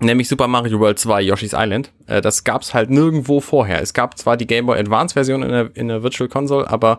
Nämlich 0.00 0.28
Super 0.28 0.48
Mario 0.48 0.80
World 0.80 0.98
2, 0.98 1.22
Yoshi's 1.22 1.54
Island. 1.54 1.92
Äh, 2.06 2.20
das 2.20 2.44
gab's 2.44 2.74
halt 2.74 2.90
nirgendwo 2.90 3.40
vorher. 3.40 3.80
Es 3.80 3.94
gab 3.94 4.18
zwar 4.18 4.36
die 4.36 4.46
Game 4.46 4.66
Boy 4.66 4.78
Advance 4.78 5.14
Version 5.14 5.42
in 5.42 5.50
der, 5.50 5.70
in 5.74 5.88
der 5.88 6.02
Virtual 6.02 6.28
Console, 6.28 6.68
aber 6.68 6.98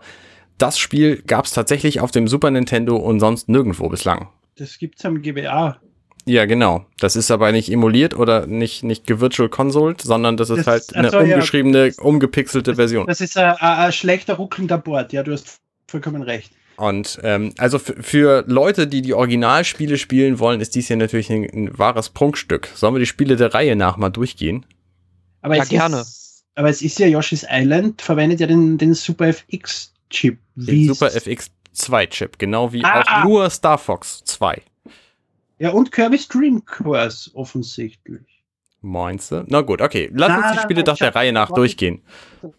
das 0.57 0.79
Spiel 0.79 1.21
gab's 1.27 1.51
tatsächlich 1.51 1.99
auf 1.99 2.11
dem 2.11 2.27
Super 2.27 2.51
Nintendo 2.51 2.95
und 2.95 3.19
sonst 3.19 3.49
nirgendwo 3.49 3.89
bislang. 3.89 4.29
Das 4.55 4.77
gibt's 4.77 5.03
am 5.03 5.21
GBA. 5.21 5.77
Ja, 6.25 6.45
genau. 6.45 6.85
Das 6.99 7.15
ist 7.15 7.29
aber 7.29 7.51
nicht 7.51 7.71
emuliert 7.71 8.15
oder 8.15 8.47
nicht, 8.47 8.83
nicht 8.83 9.05
gevirtual 9.05 9.47
consoled, 9.47 10.01
sondern 10.01 10.37
das 10.37 10.49
ist 10.49 10.59
das, 10.59 10.67
halt 10.67 10.95
eine 10.95 11.07
also, 11.07 11.19
umgeschriebene, 11.19 11.87
ja, 11.87 11.93
umgepixelte 12.01 12.71
das, 12.71 12.77
Version. 12.77 13.05
Das 13.05 13.21
ist 13.21 13.37
ein, 13.37 13.55
ein 13.55 13.91
schlechter 13.91 14.33
ruckelnder 14.35 14.79
Board, 14.79 15.13
ja, 15.13 15.21
du 15.21 15.33
hast 15.33 15.59
vollkommen 15.87 16.23
recht. 16.23 16.51
Und 16.77 17.19
ähm, 17.23 17.53
also 17.57 17.79
für 17.79 18.43
Leute, 18.47 18.87
die 18.87 19.01
die 19.01 19.13
Originalspiele 19.13 19.97
spielen 19.97 20.39
wollen, 20.39 20.59
ist 20.59 20.75
dies 20.75 20.87
hier 20.87 20.97
natürlich 20.97 21.31
ein, 21.31 21.45
ein 21.45 21.77
wahres 21.77 22.09
Prunkstück. 22.09 22.69
Sollen 22.73 22.95
wir 22.95 22.99
die 22.99 23.05
Spiele 23.05 23.37
der 23.37 23.53
Reihe 23.53 23.75
nach 23.75 23.95
mal 23.95 24.09
durchgehen? 24.09 24.65
Aber 25.41 25.55
Ja, 25.55 25.63
es 25.63 25.69
gerne. 25.69 26.01
Ist, 26.01 26.43
aber 26.55 26.69
es 26.69 26.81
ist 26.81 26.99
ja 26.99 27.07
Yoshi's 27.07 27.45
Island, 27.49 28.01
verwendet 28.01 28.39
ja 28.39 28.47
den, 28.47 28.77
den 28.77 28.93
Super 28.93 29.27
FX-Chip. 29.27 30.39
Den 30.55 30.87
Super 30.87 31.07
FX2-Chip, 31.07 32.39
genau 32.39 32.73
wie 32.73 32.83
Ah, 32.83 33.01
auch 33.01 33.07
ah. 33.07 33.23
nur 33.23 33.49
Star 33.49 33.77
Fox 33.77 34.23
2. 34.25 34.61
Ja, 35.57 35.71
und 35.71 35.91
Kirby's 35.91 36.27
Dream 36.27 36.65
Course 36.65 37.31
offensichtlich. 37.33 38.43
Meinst 38.81 39.31
du? 39.31 39.43
Na 39.47 39.61
gut, 39.61 39.81
okay. 39.81 40.11
Lass 40.13 40.29
Na, 40.29 40.37
uns 40.37 40.47
die 40.51 40.55
na, 40.57 40.61
Spiele 40.61 40.79
na, 40.81 40.83
doch 40.83 40.97
der 40.97 41.15
Reihe 41.15 41.33
nach 41.33 41.49
warte. 41.49 41.61
durchgehen. 41.61 42.03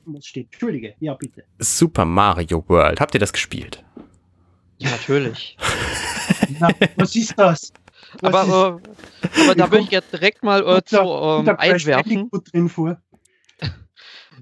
Was 0.07 0.27
steht? 0.27 0.47
Entschuldige, 0.53 0.95
ja, 0.99 1.15
bitte. 1.15 1.45
Super 1.59 2.05
Mario 2.05 2.65
World. 2.69 3.01
Habt 3.01 3.15
ihr 3.15 3.21
das 3.21 3.33
gespielt? 3.33 3.85
Ja, 4.79 4.91
natürlich. 4.91 5.57
Na, 6.59 6.69
was 6.97 7.15
ist 7.15 7.39
das? 7.39 7.73
Was 8.21 8.47
ist, 8.47 8.53
aber, 8.53 8.81
äh, 9.23 9.43
aber 9.43 9.55
da 9.55 9.71
würde 9.71 9.85
ich 9.85 9.91
jetzt 9.91 10.13
direkt 10.13 10.43
mal 10.43 10.67
äh, 10.67 10.83
zu 10.85 10.97
ähm, 10.99 11.49
einwerfen. 11.59 12.31
Drin 12.31 12.69
vor. 12.69 13.01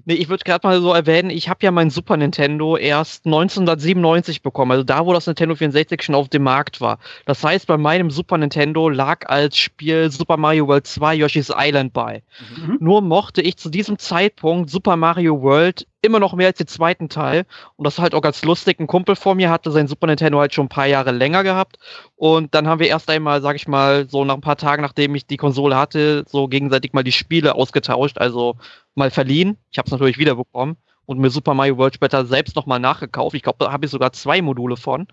Nee, 0.05 0.13
ich 0.13 0.29
würde 0.29 0.43
gerade 0.43 0.65
mal 0.67 0.79
so 0.81 0.93
erwähnen, 0.93 1.31
ich 1.31 1.49
habe 1.49 1.59
ja 1.63 1.71
mein 1.71 1.89
Super 1.89 2.15
Nintendo 2.15 2.77
erst 2.77 3.25
1997 3.25 4.43
bekommen, 4.43 4.71
also 4.71 4.83
da, 4.83 5.05
wo 5.05 5.13
das 5.13 5.25
Nintendo 5.25 5.55
64 5.55 6.03
schon 6.03 6.15
auf 6.15 6.29
dem 6.29 6.43
Markt 6.43 6.79
war. 6.79 6.99
Das 7.25 7.43
heißt, 7.43 7.65
bei 7.65 7.77
meinem 7.77 8.11
Super 8.11 8.37
Nintendo 8.37 8.87
lag 8.89 9.27
als 9.27 9.57
Spiel 9.57 10.11
Super 10.11 10.37
Mario 10.37 10.67
World 10.67 10.85
2 10.85 11.15
Yoshi's 11.15 11.51
Island 11.55 11.93
bei. 11.93 12.21
Mhm. 12.55 12.77
Nur 12.79 13.01
mochte 13.01 13.41
ich 13.41 13.57
zu 13.57 13.69
diesem 13.69 13.97
Zeitpunkt 13.97 14.69
Super 14.69 14.95
Mario 14.95 15.41
World 15.41 15.87
immer 16.05 16.19
noch 16.19 16.33
mehr 16.33 16.47
als 16.47 16.57
den 16.57 16.67
zweiten 16.67 17.09
Teil. 17.09 17.45
Und 17.75 17.85
das 17.85 17.99
halt 17.99 18.13
auch 18.13 18.21
ganz 18.21 18.43
lustig. 18.43 18.79
Ein 18.79 18.87
Kumpel 18.87 19.15
vor 19.15 19.35
mir 19.35 19.49
hatte 19.49 19.71
sein 19.71 19.87
Super 19.87 20.07
Nintendo 20.07 20.39
halt 20.39 20.53
schon 20.53 20.65
ein 20.65 20.69
paar 20.69 20.85
Jahre 20.87 21.11
länger 21.11 21.43
gehabt. 21.43 21.77
Und 22.15 22.55
dann 22.55 22.67
haben 22.67 22.79
wir 22.79 22.87
erst 22.87 23.09
einmal, 23.09 23.41
sag 23.41 23.55
ich 23.55 23.67
mal, 23.67 24.07
so 24.09 24.23
nach 24.25 24.35
ein 24.35 24.41
paar 24.41 24.57
Tagen, 24.57 24.81
nachdem 24.81 25.15
ich 25.15 25.27
die 25.27 25.37
Konsole 25.37 25.77
hatte, 25.77 26.25
so 26.27 26.47
gegenseitig 26.47 26.93
mal 26.93 27.03
die 27.03 27.11
Spiele 27.11 27.55
ausgetauscht, 27.55 28.17
also 28.17 28.55
mal 28.95 29.11
verliehen. 29.11 29.57
Ich 29.71 29.77
habe 29.77 29.87
es 29.87 29.91
natürlich 29.91 30.17
wiederbekommen 30.17 30.77
und 31.05 31.19
mir 31.19 31.29
Super 31.29 31.53
Mario 31.53 31.77
World 31.77 31.95
später 31.95 32.25
selbst 32.25 32.55
nochmal 32.55 32.79
nachgekauft. 32.79 33.35
Ich 33.35 33.43
glaube, 33.43 33.57
da 33.59 33.71
habe 33.71 33.85
ich 33.85 33.91
sogar 33.91 34.11
zwei 34.13 34.41
Module 34.41 34.77
von, 34.77 35.07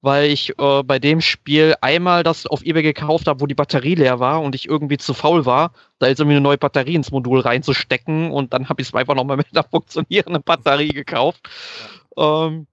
weil 0.00 0.30
ich 0.30 0.58
äh, 0.58 0.82
bei 0.82 0.98
dem 0.98 1.20
Spiel 1.20 1.74
einmal 1.80 2.22
das 2.22 2.46
auf 2.46 2.62
eBay 2.64 2.82
gekauft 2.82 3.26
habe, 3.26 3.40
wo 3.40 3.46
die 3.46 3.54
Batterie 3.54 3.96
leer 3.96 4.20
war 4.20 4.42
und 4.42 4.54
ich 4.54 4.68
irgendwie 4.68 4.98
zu 4.98 5.14
faul 5.14 5.44
war, 5.44 5.72
da 5.98 6.06
jetzt 6.06 6.20
irgendwie 6.20 6.36
eine 6.36 6.42
neue 6.42 6.58
Batterie 6.58 6.94
ins 6.94 7.10
Modul 7.10 7.40
reinzustecken 7.40 8.30
und 8.30 8.52
dann 8.52 8.68
habe 8.68 8.80
ich 8.80 8.88
es 8.88 8.94
einfach 8.94 9.14
nochmal 9.14 9.36
mit 9.38 9.48
einer 9.52 9.64
funktionierenden 9.64 10.42
Batterie 10.42 10.88
gekauft. 10.88 11.48
Ähm, 12.16 12.66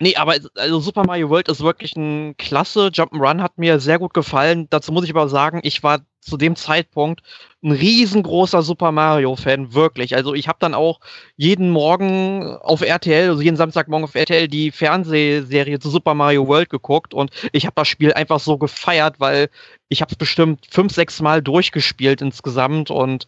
nee, 0.00 0.16
aber 0.16 0.36
also 0.56 0.80
Super 0.80 1.04
Mario 1.04 1.30
World 1.30 1.48
ist 1.48 1.62
wirklich 1.62 1.96
ein 1.96 2.36
klasse 2.36 2.88
Jump'n'Run, 2.88 3.40
hat 3.40 3.58
mir 3.58 3.80
sehr 3.80 3.98
gut 3.98 4.14
gefallen. 4.14 4.66
Dazu 4.70 4.92
muss 4.92 5.04
ich 5.04 5.10
aber 5.10 5.28
sagen, 5.28 5.60
ich 5.62 5.82
war 5.82 6.00
zu 6.22 6.36
dem 6.36 6.56
Zeitpunkt 6.56 7.20
ein 7.62 7.72
riesengroßer 7.72 8.62
Super 8.62 8.92
Mario-Fan, 8.92 9.74
wirklich. 9.74 10.14
Also 10.16 10.34
ich 10.34 10.48
habe 10.48 10.58
dann 10.60 10.72
auch 10.72 11.00
jeden 11.36 11.70
Morgen 11.70 12.56
auf 12.62 12.80
RTL, 12.80 13.28
also 13.30 13.42
jeden 13.42 13.56
Samstagmorgen 13.56 14.04
auf 14.04 14.14
RTL 14.14 14.48
die 14.48 14.70
Fernsehserie 14.70 15.78
zu 15.80 15.90
Super 15.90 16.14
Mario 16.14 16.46
World 16.48 16.70
geguckt 16.70 17.12
und 17.12 17.30
ich 17.52 17.66
habe 17.66 17.74
das 17.76 17.88
Spiel 17.88 18.12
einfach 18.12 18.40
so 18.40 18.56
gefeiert, 18.56 19.16
weil 19.18 19.50
ich 19.88 20.00
habe 20.00 20.10
es 20.12 20.16
bestimmt 20.16 20.66
fünf, 20.70 20.92
sechs 20.94 21.20
Mal 21.20 21.42
durchgespielt 21.42 22.22
insgesamt 22.22 22.90
und 22.90 23.26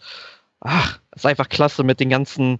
ach, 0.61 1.01
ist 1.15 1.27
einfach 1.27 1.49
klasse 1.49 1.83
mit 1.85 2.01
den 2.01 2.09
ganzen 2.11 2.59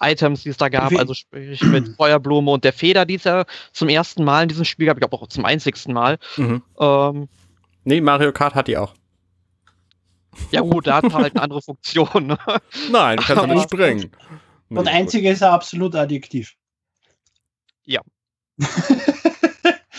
Items, 0.00 0.42
die 0.42 0.48
es 0.48 0.56
da 0.56 0.68
gab, 0.68 0.90
Wie- 0.92 0.98
also 0.98 1.14
sprich 1.14 1.60
mit 1.62 1.88
Feuerblume 1.96 2.50
und 2.50 2.64
der 2.64 2.72
Feder, 2.72 3.04
die 3.04 3.16
es 3.16 3.24
ja 3.24 3.44
zum 3.72 3.88
ersten 3.88 4.24
Mal 4.24 4.44
in 4.44 4.48
diesem 4.48 4.64
Spiel 4.64 4.86
gab, 4.86 4.96
ich 4.96 5.00
glaube 5.00 5.16
auch 5.16 5.26
zum 5.28 5.44
einzigsten 5.44 5.92
Mal. 5.92 6.18
Mhm. 6.36 6.62
Ähm, 6.78 7.28
Nee, 7.84 8.00
Mario 8.00 8.32
Kart 8.32 8.54
hat 8.54 8.68
die 8.68 8.76
auch. 8.76 8.94
Ja 10.50 10.60
gut, 10.60 10.86
da 10.86 10.96
hat 10.96 11.04
er 11.04 11.12
halt 11.14 11.34
eine 11.34 11.42
andere 11.42 11.62
Funktion. 11.62 12.26
Ne? 12.26 12.38
Nein, 12.90 13.16
du 13.18 13.22
kannst 13.24 13.28
ja 13.36 13.42
Aber- 13.42 13.54
nicht 13.54 13.64
springen. 13.64 14.10
Und 14.68 14.84
Nee, 14.84 14.90
einzige 14.90 15.30
ist 15.30 15.42
er 15.42 15.52
absolut 15.52 15.94
addiktiv. 15.94 16.54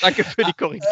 Danke 0.02 0.24
für 0.24 0.44
die 0.44 0.54
Korrektur. 0.54 0.90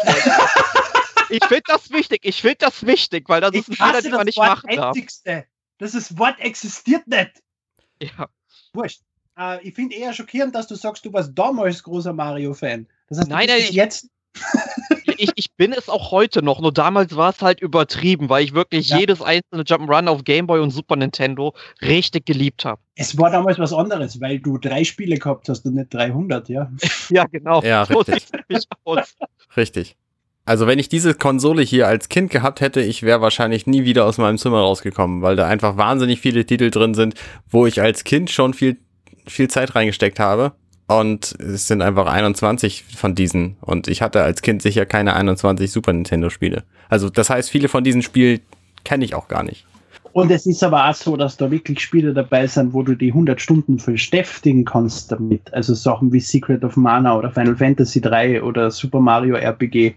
Ich 1.30 1.44
finde 1.44 1.62
das 1.66 1.90
wichtig, 1.90 2.20
ich 2.24 2.40
finde 2.40 2.58
das 2.60 2.84
wichtig, 2.86 3.28
weil 3.28 3.40
das 3.40 3.52
ist 3.52 3.68
ein 3.68 3.74
Fehler, 3.76 4.02
den 4.02 4.12
man 4.12 4.26
nicht 4.26 4.38
machen 4.38 4.68
darf. 4.74 4.88
Einzigste. 4.94 5.46
Das 5.78 6.18
Wort 6.18 6.38
existiert 6.38 7.06
nicht. 7.06 7.42
Ja. 8.00 8.28
Wurscht. 8.72 9.00
Äh, 9.38 9.66
ich 9.66 9.74
finde 9.74 9.96
eher 9.96 10.12
schockierend, 10.12 10.54
dass 10.54 10.66
du 10.66 10.74
sagst, 10.74 11.04
du 11.04 11.12
warst 11.12 11.30
damals 11.34 11.82
großer 11.82 12.12
Mario-Fan. 12.12 12.86
Das 13.08 13.18
heißt, 13.18 13.28
du 13.30 13.34
Nein, 13.34 13.46
bist 13.46 13.58
nein, 13.58 13.68
ich- 13.68 13.74
jetzt. 13.74 14.08
Ich, 15.22 15.30
ich 15.36 15.52
bin 15.56 15.72
es 15.72 15.88
auch 15.88 16.10
heute 16.10 16.42
noch, 16.42 16.60
nur 16.60 16.72
damals 16.72 17.16
war 17.16 17.30
es 17.30 17.40
halt 17.40 17.60
übertrieben, 17.60 18.28
weil 18.28 18.44
ich 18.44 18.54
wirklich 18.54 18.88
Ja. 18.90 18.98
jedes 18.98 19.22
einzelne 19.22 19.62
Jump'n'Run 19.62 20.08
auf 20.08 20.24
Game 20.24 20.46
Boy 20.46 20.60
und 20.60 20.70
Super 20.70 20.96
Nintendo 20.96 21.54
richtig 21.80 22.26
geliebt 22.26 22.64
habe. 22.64 22.80
Es 22.96 23.16
war 23.18 23.30
damals 23.30 23.58
was 23.58 23.72
anderes, 23.72 24.20
weil 24.20 24.38
du 24.40 24.58
drei 24.58 24.84
Spiele 24.84 25.16
gehabt 25.16 25.48
hast 25.48 25.64
und 25.66 25.74
nicht 25.74 25.94
300, 25.94 26.48
ja. 26.48 26.70
Ja, 27.10 27.24
genau. 27.24 27.62
Ja, 27.62 27.82
richtig. 27.84 28.24
Richtig. 29.56 29.96
Also 30.44 30.66
wenn 30.66 30.78
ich 30.80 30.88
diese 30.88 31.14
Konsole 31.14 31.62
hier 31.62 31.86
als 31.86 32.08
Kind 32.08 32.30
gehabt 32.30 32.60
hätte, 32.60 32.80
ich 32.80 33.02
wäre 33.04 33.20
wahrscheinlich 33.20 33.66
nie 33.66 33.84
wieder 33.84 34.04
aus 34.06 34.18
meinem 34.18 34.38
Zimmer 34.38 34.58
rausgekommen, 34.58 35.22
weil 35.22 35.36
da 35.36 35.46
einfach 35.46 35.76
wahnsinnig 35.76 36.20
viele 36.20 36.44
Titel 36.44 36.70
drin 36.70 36.94
sind, 36.94 37.14
wo 37.48 37.64
ich 37.66 37.80
als 37.80 38.02
Kind 38.02 38.28
schon 38.30 38.52
viel, 38.52 38.78
viel 39.26 39.48
Zeit 39.48 39.76
reingesteckt 39.76 40.18
habe. 40.18 40.52
Und 40.98 41.32
es 41.40 41.66
sind 41.66 41.82
einfach 41.82 42.06
21 42.06 42.84
von 42.96 43.14
diesen. 43.14 43.56
Und 43.60 43.88
ich 43.88 44.02
hatte 44.02 44.22
als 44.22 44.42
Kind 44.42 44.62
sicher 44.62 44.86
keine 44.86 45.14
21 45.14 45.70
Super 45.70 45.92
Nintendo 45.92 46.30
Spiele. 46.30 46.64
Also 46.88 47.08
das 47.08 47.30
heißt, 47.30 47.50
viele 47.50 47.68
von 47.68 47.84
diesen 47.84 48.02
Spielen 48.02 48.40
kenne 48.84 49.04
ich 49.04 49.14
auch 49.14 49.28
gar 49.28 49.42
nicht. 49.42 49.64
Und 50.12 50.30
es 50.30 50.44
ist 50.44 50.62
aber 50.62 50.90
auch 50.90 50.94
so, 50.94 51.16
dass 51.16 51.38
da 51.38 51.50
wirklich 51.50 51.80
Spiele 51.80 52.12
dabei 52.12 52.46
sind, 52.46 52.74
wo 52.74 52.82
du 52.82 52.94
die 52.94 53.08
100 53.08 53.40
Stunden 53.40 53.78
beschäftigen 53.78 54.64
kannst 54.66 55.10
damit. 55.10 55.52
Also 55.54 55.72
Sachen 55.72 56.12
wie 56.12 56.20
Secret 56.20 56.62
of 56.64 56.76
Mana 56.76 57.16
oder 57.16 57.30
Final 57.30 57.56
Fantasy 57.56 58.00
3 58.00 58.42
oder 58.42 58.70
Super 58.70 59.00
Mario 59.00 59.36
RPG. 59.36 59.94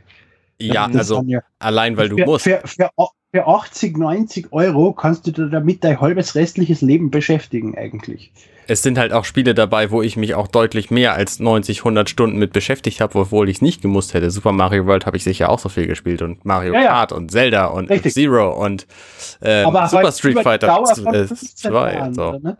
Ja, 0.61 0.87
Das 0.87 1.11
also 1.11 1.23
ja- 1.27 1.41
allein 1.59 1.97
weil 1.97 2.07
du 2.07 2.17
für, 2.17 2.25
musst. 2.25 2.43
Für, 2.45 2.61
für, 2.63 2.89
für 3.33 3.45
80, 3.45 3.97
90 3.97 4.53
Euro 4.53 4.93
kannst 4.93 5.27
du 5.27 5.31
damit 5.49 5.83
dein 5.83 5.99
halbes 5.99 6.35
restliches 6.35 6.81
Leben 6.81 7.11
beschäftigen 7.11 7.77
eigentlich. 7.77 8.31
Es 8.67 8.81
sind 8.81 8.97
halt 8.97 9.13
auch 9.13 9.25
Spiele 9.25 9.53
dabei, 9.53 9.91
wo 9.91 10.01
ich 10.01 10.17
mich 10.17 10.35
auch 10.35 10.47
deutlich 10.47 10.91
mehr 10.91 11.13
als 11.13 11.39
90, 11.39 11.79
100 11.79 12.09
Stunden 12.09 12.37
mit 12.37 12.53
beschäftigt 12.53 13.01
habe, 13.01 13.17
obwohl 13.19 13.49
ich 13.49 13.57
es 13.57 13.61
nicht 13.61 13.81
gemusst 13.81 14.13
hätte. 14.13 14.31
Super 14.31 14.51
Mario 14.51 14.85
World 14.85 15.05
habe 15.05 15.17
ich 15.17 15.23
sicher 15.23 15.49
auch 15.49 15.59
so 15.59 15.69
viel 15.69 15.87
gespielt 15.87 16.21
und 16.21 16.45
Mario 16.45 16.73
Ja, 16.73 16.81
ja. 16.81 16.87
Kart 16.89 17.11
und 17.11 17.31
Zelda 17.31 17.65
und 17.67 17.89
Richtig. 17.89 18.13
Zero 18.13 18.51
und 18.53 18.87
äh, 19.41 19.63
Super 19.63 19.89
halt 19.89 20.13
Street 20.13 20.31
über 20.33 20.41
die 20.41 20.43
Fighter 20.43 20.67
Dauer 20.67 20.87
von 20.87 21.03
2. 21.03 21.27
15 21.27 21.73
Jahren, 21.73 22.13
so. 22.13 22.31
nicht? 22.33 22.57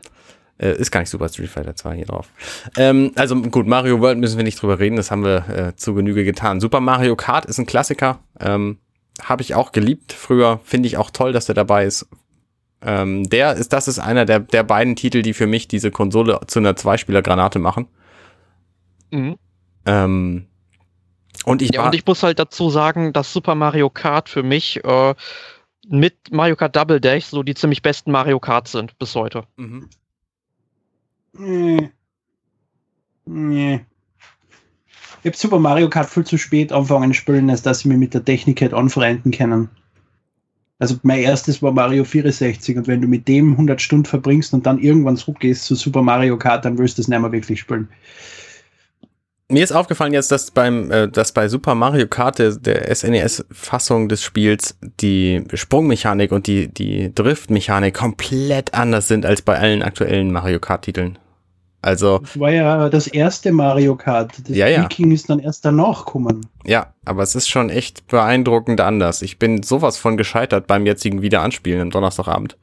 Äh, 0.58 0.78
ist 0.78 0.92
gar 0.92 1.02
nicht 1.02 1.10
Super 1.10 1.28
Street 1.30 1.50
Fighter 1.50 1.76
2 1.76 1.96
hier 1.96 2.06
drauf. 2.06 2.30
Ähm, 2.78 3.12
also 3.16 3.36
gut, 3.36 3.68
Mario 3.68 4.00
World 4.00 4.20
müssen 4.20 4.38
wir 4.38 4.44
nicht 4.44 4.62
drüber 4.62 4.80
reden, 4.80 4.96
das 4.96 5.12
haben 5.12 5.24
wir 5.24 5.50
äh, 5.50 5.76
zu 5.76 5.94
Genüge 5.94 6.24
getan. 6.24 6.62
Super 6.62 6.80
Mario 6.80 7.16
Kart 7.16 7.46
ist 7.46 7.58
ein 7.58 7.66
Klassiker. 7.66 8.20
Ähm, 8.40 8.78
habe 9.22 9.42
ich 9.42 9.56
auch 9.56 9.72
geliebt 9.72 10.14
früher. 10.14 10.60
Finde 10.64 10.88
ich 10.88 10.98
auch 10.98 11.10
toll, 11.10 11.34
dass 11.34 11.46
der 11.46 11.56
dabei 11.56 11.86
ist. 11.86 12.08
Ähm, 12.86 13.24
der 13.24 13.54
ist, 13.54 13.74
das 13.74 13.88
ist 13.88 13.98
einer 13.98 14.26
der, 14.26 14.40
der 14.40 14.64
beiden 14.64 14.96
Titel, 14.96 15.24
die 15.24 15.34
für 15.34 15.48
mich 15.48 15.68
diese 15.68 15.90
Konsole 15.90 16.40
zu 16.46 16.60
einer 16.60 16.76
Zweispieler-Granate 16.76 17.58
machen. 17.58 17.88
Mhm. 19.12 19.38
Ähm, 19.88 20.46
und 21.46 21.62
ich 21.64 21.74
Ja, 21.74 21.88
und 21.88 21.96
ich 21.96 22.06
muss 22.06 22.22
halt 22.22 22.38
dazu 22.38 22.70
sagen, 22.70 23.12
dass 23.12 23.34
Super 23.34 23.56
Mario 23.56 23.90
Kart 23.90 24.30
für 24.30 24.44
mich 24.44 24.84
äh, 24.84 25.16
mit 25.88 26.16
Mario 26.32 26.56
Kart 26.56 26.76
Double 26.76 27.02
Dash 27.02 27.26
so 27.26 27.42
die 27.42 27.56
ziemlich 27.56 27.82
besten 27.82 28.12
Mario 28.12 28.40
Kart 28.40 28.68
sind 28.68 28.98
bis 29.00 29.16
heute. 29.16 29.46
Mhm. 29.58 29.90
Nee. 31.34 31.92
Nee. 33.26 33.86
Ich 35.24 35.30
habe 35.30 35.38
Super 35.38 35.60
Mario 35.60 35.90
Kart 35.90 36.08
viel 36.08 36.24
zu 36.24 36.38
spät 36.38 36.72
anfangen 36.72 37.14
zu 37.14 37.20
spielen, 37.20 37.50
als 37.50 37.64
dass 37.64 37.80
ich 37.80 37.86
mich 37.86 37.98
mit 37.98 38.14
der 38.14 38.24
Technik 38.24 38.62
hätte 38.62 38.78
anfreunden 38.78 39.32
können. 39.32 39.70
Also 40.80 40.96
mein 41.04 41.20
erstes 41.20 41.62
war 41.62 41.72
Mario 41.72 42.04
64 42.04 42.78
und 42.78 42.88
wenn 42.88 43.02
du 43.02 43.08
mit 43.08 43.28
dem 43.28 43.52
100 43.52 43.82
Stunden 43.82 44.06
verbringst 44.06 44.54
und 44.54 44.66
dann 44.66 44.80
irgendwann 44.80 45.16
zurückgehst 45.16 45.66
zu 45.66 45.76
Super 45.76 46.02
Mario 46.02 46.38
Kart, 46.38 46.66
dann 46.66 46.78
willst 46.78 46.98
du 46.98 47.02
es 47.02 47.08
nicht 47.08 47.20
mehr 47.20 47.32
wirklich 47.32 47.62
spielen. 47.62 47.88
Mir 49.48 49.64
ist 49.64 49.72
aufgefallen 49.72 50.12
jetzt, 50.12 50.32
dass 50.32 50.50
beim, 50.50 50.90
äh, 50.90 51.08
dass 51.08 51.32
bei 51.32 51.48
Super 51.48 51.76
Mario 51.76 52.08
Kart 52.08 52.40
der, 52.40 52.56
der 52.56 52.94
SNES-Fassung 52.94 54.10
des 54.10 54.24
Spiels 54.24 54.76
die 55.00 55.44
Sprungmechanik 55.54 56.32
und 56.32 56.48
die, 56.48 56.68
die 56.68 57.14
Driftmechanik 57.14 57.94
komplett 57.94 58.74
anders 58.74 59.08
sind 59.08 59.24
als 59.26 59.44
bei 59.44 59.58
allen 59.60 59.84
aktuellen 59.84 60.32
Mario 60.32 60.60
Kart-Titeln. 60.60 61.20
Also, 61.86 62.18
Das 62.18 62.40
war 62.40 62.50
ja 62.50 62.90
das 62.90 63.06
erste 63.06 63.52
Mario 63.52 63.96
Kart. 63.96 64.32
Das 64.48 64.58
Ja, 64.58 64.68
ja. 64.68 64.82
Viking 64.82 65.12
ist 65.12 65.30
dann 65.30 65.38
erst 65.38 65.64
danach 65.66 66.04
gekommen. 66.06 66.48
ja, 66.66 66.92
aber 67.06 67.22
es 67.22 67.36
ist 67.36 67.48
schon 67.48 67.70
echt 67.70 68.08
beeindruckend 68.08 68.82
anders. 68.82 69.22
Ich 69.22 69.38
bin 69.38 69.62
sowas 69.62 69.96
von 70.00 70.18
gescheitert 70.18 70.66
beim 70.66 70.88
jetzigen 70.88 71.22
Wiederanspielen 71.22 71.82
am 71.82 71.92
Donnerstagabend. 71.92 72.58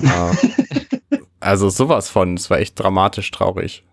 Äh, 0.00 0.06
also 1.40 1.68
sowas 1.68 2.08
von, 2.08 2.34
es 2.34 2.48
war 2.48 2.58
echt 2.58 2.80
dramatisch 2.80 3.30
traurig. 3.30 3.84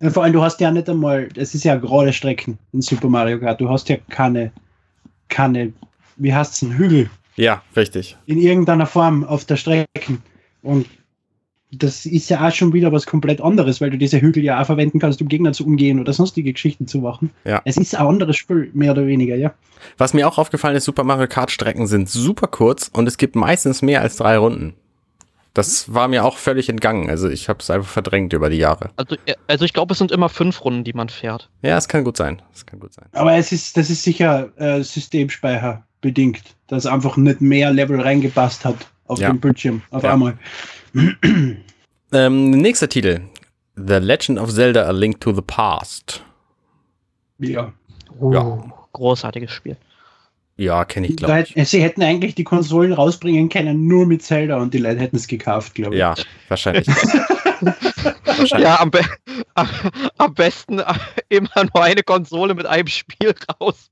Vor 0.00 0.22
allem, 0.24 0.32
du 0.32 0.40
hast 0.40 0.60
ja 0.60 0.70
nicht 0.70 0.88
einmal, 0.88 1.28
es 1.36 1.54
ist 1.54 1.64
ja 1.64 1.76
gerade 1.76 2.14
Strecken 2.14 2.56
in 2.72 2.80
Super 2.80 3.10
Mario 3.10 3.38
Kart. 3.38 3.60
Du 3.60 3.68
hast 3.68 3.90
ja 3.90 3.96
keine, 4.08 4.50
keine, 5.28 5.74
wie 6.16 6.32
heißt 6.32 6.54
es, 6.54 6.62
einen 6.62 6.78
Hügel 6.78 7.10
Ja, 7.36 7.60
richtig. 7.76 8.16
in 8.24 8.38
irgendeiner 8.38 8.86
Form 8.86 9.24
auf 9.24 9.44
der 9.44 9.56
Strecke. 9.56 9.86
Und 10.62 10.86
das 11.70 12.06
ist 12.06 12.30
ja 12.30 12.46
auch 12.46 12.52
schon 12.52 12.72
wieder 12.72 12.92
was 12.92 13.04
komplett 13.06 13.40
anderes, 13.42 13.80
weil 13.80 13.90
du 13.90 13.98
diese 13.98 14.20
Hügel 14.20 14.42
ja 14.42 14.60
auch 14.60 14.66
verwenden 14.66 14.98
kannst, 14.98 15.20
um 15.20 15.28
Gegner 15.28 15.52
zu 15.52 15.66
umgehen 15.66 16.00
oder 16.00 16.12
sonstige 16.12 16.52
Geschichten 16.52 16.86
zu 16.86 16.98
machen. 16.98 17.30
Ja. 17.44 17.60
Es 17.64 17.76
ist 17.76 17.94
ein 17.94 18.06
anderes 18.06 18.36
Spiel, 18.36 18.70
mehr 18.72 18.92
oder 18.92 19.06
weniger, 19.06 19.36
ja. 19.36 19.52
Was 19.98 20.14
mir 20.14 20.26
auch 20.26 20.38
aufgefallen 20.38 20.76
ist, 20.76 20.84
Super 20.84 21.04
Mario 21.04 21.26
Kart 21.28 21.50
Strecken 21.50 21.86
sind 21.86 22.08
super 22.08 22.46
kurz 22.46 22.88
und 22.92 23.06
es 23.06 23.18
gibt 23.18 23.36
meistens 23.36 23.82
mehr 23.82 24.00
als 24.00 24.16
drei 24.16 24.38
Runden. 24.38 24.74
Das 25.54 25.92
war 25.92 26.08
mir 26.08 26.24
auch 26.24 26.36
völlig 26.36 26.68
entgangen. 26.68 27.10
Also 27.10 27.28
ich 27.28 27.48
habe 27.48 27.58
es 27.60 27.68
einfach 27.68 27.88
verdrängt 27.88 28.32
über 28.32 28.48
die 28.48 28.58
Jahre. 28.58 28.90
Also, 28.96 29.16
äh, 29.26 29.34
also 29.48 29.64
ich 29.64 29.72
glaube, 29.72 29.92
es 29.92 29.98
sind 29.98 30.12
immer 30.12 30.28
fünf 30.28 30.64
Runden, 30.64 30.84
die 30.84 30.92
man 30.92 31.08
fährt. 31.08 31.50
Ja, 31.62 31.76
es 31.76 31.88
kann 31.88 32.04
gut 32.04 32.16
sein. 32.16 32.40
Es 32.54 32.64
kann 32.64 32.78
gut 32.80 32.94
sein. 32.94 33.06
Aber 33.12 33.34
es 33.34 33.50
ist, 33.50 33.76
das 33.76 33.90
ist 33.90 34.02
sicher 34.04 34.50
äh, 34.56 34.82
Systemspeicher 34.82 35.82
bedingt, 36.00 36.42
dass 36.68 36.86
einfach 36.86 37.16
nicht 37.16 37.40
mehr 37.40 37.72
Level 37.72 38.00
reingepasst 38.00 38.64
hat 38.64 38.76
auf 39.08 39.18
Ja. 39.18 39.30
dem 39.30 39.40
Bildschirm 39.40 39.82
auf 39.90 40.02
Ja. 40.04 40.12
einmal. 40.12 40.38
Ähm, 42.10 42.52
nächster 42.52 42.88
Titel. 42.88 43.20
The 43.76 43.96
Legend 43.96 44.38
of 44.38 44.50
Zelda 44.50 44.84
A 44.84 44.92
Link 44.92 45.20
to 45.20 45.32
the 45.34 45.42
Past. 45.42 46.22
Ja. 47.38 47.72
Ja. 48.32 48.64
Großartiges 48.92 49.52
Spiel. 49.52 49.76
Ja, 50.56 50.84
kenne 50.84 51.06
ich, 51.06 51.16
glaube 51.16 51.46
ich. 51.54 51.68
Sie 51.68 51.80
hätten 51.80 52.02
eigentlich 52.02 52.34
die 52.34 52.42
Konsolen 52.42 52.92
rausbringen 52.92 53.48
können, 53.48 53.86
nur 53.86 54.06
mit 54.06 54.22
Zelda 54.22 54.56
und 54.56 54.74
die 54.74 54.78
Leute 54.78 55.00
hätten 55.00 55.16
es 55.16 55.28
gekauft, 55.28 55.74
glaube 55.74 55.94
ich. 55.94 56.00
Ja, 56.00 56.14
wahrscheinlich. 56.48 56.88
Ja, 58.56 58.80
am, 58.80 58.90
be 58.90 59.00
am, 59.54 59.68
am 60.18 60.34
besten 60.34 60.78
äh, 60.78 60.94
immer 61.28 61.64
nur 61.74 61.82
eine 61.82 62.02
Konsole 62.02 62.54
mit 62.54 62.66
einem 62.66 62.86
Spiel 62.86 63.34
raus. 63.60 63.90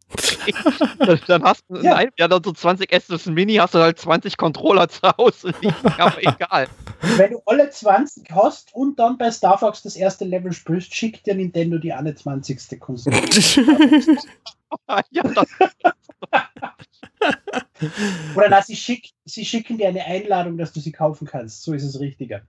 dann, 0.98 1.20
dann 1.26 1.42
hast 1.42 1.64
du 1.68 1.76
Ja. 1.80 1.94
nein, 1.94 2.10
ja, 2.18 2.28
dann 2.28 2.42
so 2.44 2.52
20 2.52 2.92
SNES 2.92 3.26
Mini, 3.26 3.54
hast 3.56 3.74
du 3.74 3.78
halt 3.78 3.98
20 3.98 4.36
Controller 4.36 4.88
zu 4.90 5.02
Hause. 5.16 5.52
Aber 5.98 6.18
egal. 6.18 6.68
Wenn 7.16 7.32
du 7.32 7.42
alle 7.46 7.70
20 7.70 8.30
hast 8.30 8.74
und 8.74 8.98
dann 8.98 9.18
bei 9.18 9.30
Star 9.30 9.58
Fox 9.58 9.82
das 9.82 9.96
erste 9.96 10.24
Level 10.24 10.52
spielst, 10.52 10.94
schickt 10.94 11.26
dir 11.26 11.34
Nintendo 11.34 11.78
die 11.78 11.92
21. 11.92 12.78
Konsole. 12.80 13.16
ja, 15.10 15.22
das, 15.22 15.46
Oder 18.36 18.48
na, 18.48 18.62
sie, 18.62 18.76
schick, 18.76 19.10
sie 19.24 19.44
schicken 19.44 19.78
dir 19.78 19.88
eine 19.88 20.04
Einladung, 20.04 20.56
dass 20.56 20.72
du 20.72 20.80
sie 20.80 20.92
kaufen 20.92 21.26
kannst. 21.26 21.62
So 21.62 21.72
ist 21.72 21.84
es 21.84 22.00
richtiger. 22.00 22.42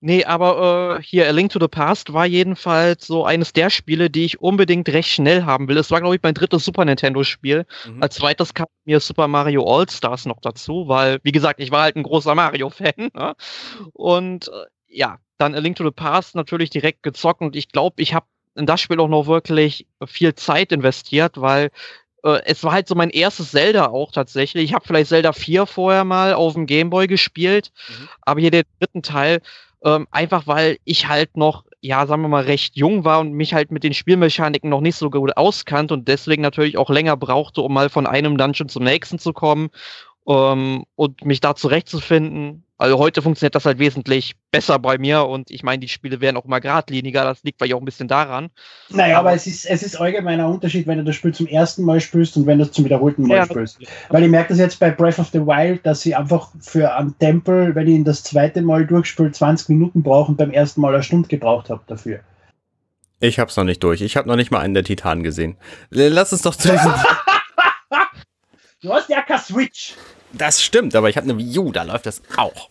Nee, 0.00 0.24
aber 0.24 0.98
äh, 0.98 1.02
hier, 1.02 1.26
A 1.28 1.30
Link 1.30 1.52
to 1.52 1.58
the 1.60 1.68
Past 1.68 2.12
war 2.12 2.26
jedenfalls 2.26 3.06
so 3.06 3.24
eines 3.24 3.52
der 3.52 3.70
Spiele, 3.70 4.10
die 4.10 4.24
ich 4.24 4.40
unbedingt 4.40 4.88
recht 4.88 5.10
schnell 5.10 5.44
haben 5.44 5.68
will. 5.68 5.76
Es 5.78 5.90
war, 5.90 6.00
glaube 6.00 6.14
ich, 6.16 6.22
mein 6.22 6.34
drittes 6.34 6.64
Super 6.64 6.84
Nintendo-Spiel. 6.84 7.66
Mhm. 7.86 8.02
Als 8.02 8.16
zweites 8.16 8.54
kam 8.54 8.66
mir 8.84 9.00
Super 9.00 9.28
Mario 9.28 9.64
All-Stars 9.64 10.26
noch 10.26 10.40
dazu, 10.40 10.88
weil, 10.88 11.18
wie 11.22 11.32
gesagt, 11.32 11.60
ich 11.60 11.70
war 11.70 11.82
halt 11.82 11.96
ein 11.96 12.02
großer 12.02 12.34
Mario-Fan. 12.34 13.10
Ne? 13.14 13.34
Und 13.92 14.48
äh, 14.48 14.66
ja, 14.88 15.18
dann 15.38 15.54
A 15.54 15.58
Link 15.58 15.76
to 15.76 15.84
the 15.84 15.90
Past 15.90 16.34
natürlich 16.34 16.70
direkt 16.70 17.02
gezockt 17.02 17.40
und 17.40 17.54
ich 17.56 17.68
glaube, 17.68 18.00
ich 18.02 18.14
habe 18.14 18.26
in 18.56 18.66
das 18.66 18.80
Spiel 18.80 18.98
auch 18.98 19.08
noch 19.08 19.26
wirklich 19.26 19.86
viel 20.06 20.34
Zeit 20.34 20.72
investiert, 20.72 21.40
weil 21.40 21.70
äh, 22.24 22.40
es 22.44 22.64
war 22.64 22.72
halt 22.72 22.88
so 22.88 22.96
mein 22.96 23.10
erstes 23.10 23.52
Zelda 23.52 23.86
auch 23.86 24.10
tatsächlich. 24.10 24.64
Ich 24.64 24.74
habe 24.74 24.84
vielleicht 24.84 25.10
Zelda 25.10 25.32
4 25.32 25.66
vorher 25.66 26.02
mal 26.02 26.34
auf 26.34 26.54
dem 26.54 26.66
Gameboy 26.66 27.06
gespielt, 27.06 27.70
Mhm. 27.88 28.08
aber 28.22 28.40
hier 28.40 28.50
den 28.50 28.64
dritten 28.80 29.02
Teil, 29.02 29.40
ähm, 29.84 30.06
einfach 30.10 30.46
weil 30.46 30.78
ich 30.84 31.08
halt 31.08 31.36
noch, 31.36 31.64
ja, 31.80 32.06
sagen 32.06 32.22
wir 32.22 32.28
mal, 32.28 32.44
recht 32.44 32.76
jung 32.76 33.04
war 33.04 33.20
und 33.20 33.32
mich 33.32 33.54
halt 33.54 33.70
mit 33.70 33.84
den 33.84 33.94
Spielmechaniken 33.94 34.68
noch 34.68 34.80
nicht 34.80 34.96
so 34.96 35.10
gut 35.10 35.36
auskannte 35.36 35.94
und 35.94 36.08
deswegen 36.08 36.42
natürlich 36.42 36.76
auch 36.76 36.90
länger 36.90 37.16
brauchte, 37.16 37.60
um 37.60 37.72
mal 37.72 37.88
von 37.88 38.06
einem 38.06 38.36
Dungeon 38.36 38.68
zum 38.68 38.84
nächsten 38.84 39.18
zu 39.18 39.32
kommen 39.32 39.70
ähm, 40.28 40.84
und 40.94 41.24
mich 41.24 41.40
da 41.40 41.54
zurechtzufinden. 41.54 42.64
Also 42.80 42.96
heute 42.98 43.22
funktioniert 43.22 43.56
das 43.56 43.64
halt 43.64 43.80
wesentlich 43.80 44.36
besser 44.52 44.78
bei 44.78 44.98
mir 44.98 45.24
und 45.24 45.50
ich 45.50 45.64
meine, 45.64 45.80
die 45.80 45.88
Spiele 45.88 46.20
werden 46.20 46.36
auch 46.36 46.44
mal 46.44 46.60
geradliniger, 46.60 47.24
das 47.24 47.42
liegt 47.42 47.58
vielleicht 47.58 47.74
auch 47.74 47.80
ein 47.80 47.84
bisschen 47.84 48.06
daran. 48.06 48.50
Naja, 48.90 49.18
Aber- 49.18 49.30
aber 49.30 49.36
es 49.36 49.48
ist, 49.48 49.64
es 49.64 49.82
ist 49.82 49.96
allgemein 49.96 50.38
ein 50.38 50.46
Unterschied, 50.46 50.86
wenn 50.86 50.98
du 50.98 51.02
das 51.04 51.16
Spiel 51.16 51.34
zum 51.34 51.48
ersten 51.48 51.82
Mal 51.82 52.00
spielst 52.00 52.36
und 52.36 52.46
wenn 52.46 52.58
du 52.58 52.64
es 52.64 52.70
zum 52.70 52.84
wiederholten 52.84 53.26
Mal 53.26 53.38
Ja, 53.38 53.46
spielst. 53.46 53.80
Weil 54.10 54.22
ich 54.22 54.30
merke 54.30 54.50
das 54.50 54.58
jetzt 54.58 54.78
bei 54.78 54.92
Breath 54.92 55.18
of 55.18 55.26
the 55.32 55.40
Wild, 55.40 55.84
dass 55.84 56.02
sie 56.02 56.14
einfach 56.14 56.50
für 56.60 56.94
einen 56.94 57.18
Tempel, 57.18 57.74
wenn 57.74 57.88
ich 57.88 57.94
ihn 57.94 58.04
das 58.04 58.22
zweite 58.22 58.62
Mal 58.62 58.86
durchspiele, 58.86 59.32
20 59.32 59.70
Minuten 59.70 60.04
brauchen 60.04 60.32
und 60.32 60.36
beim 60.36 60.52
ersten 60.52 60.80
Mal 60.80 60.94
eine 60.94 61.02
Stunde 61.02 61.26
gebraucht 61.28 61.70
habe 61.70 61.80
dafür. 61.88 62.20
Ich 63.18 63.40
hab's 63.40 63.56
noch 63.56 63.64
nicht 63.64 63.82
durch. 63.82 64.02
Ich 64.02 64.16
habe 64.16 64.28
noch 64.28 64.36
nicht 64.36 64.52
mal 64.52 64.60
einen 64.60 64.74
der 64.74 64.84
Titanen 64.84 65.24
gesehen. 65.24 65.56
Lass 65.90 66.30
uns 66.32 66.42
doch 66.42 66.54
zu 66.54 66.70
diesem. 66.70 66.92
Du 68.80 68.92
hast 68.92 69.08
ja 69.08 69.22
kein 69.22 69.40
Switch. 69.40 69.94
Das 70.32 70.62
stimmt, 70.62 70.94
aber 70.94 71.08
ich 71.08 71.16
habe 71.16 71.24
eine 71.28 71.38
Wii 71.38 71.58
U, 71.58 71.72
da 71.72 71.82
läuft 71.82 72.06
das 72.06 72.22
auch. 72.36 72.68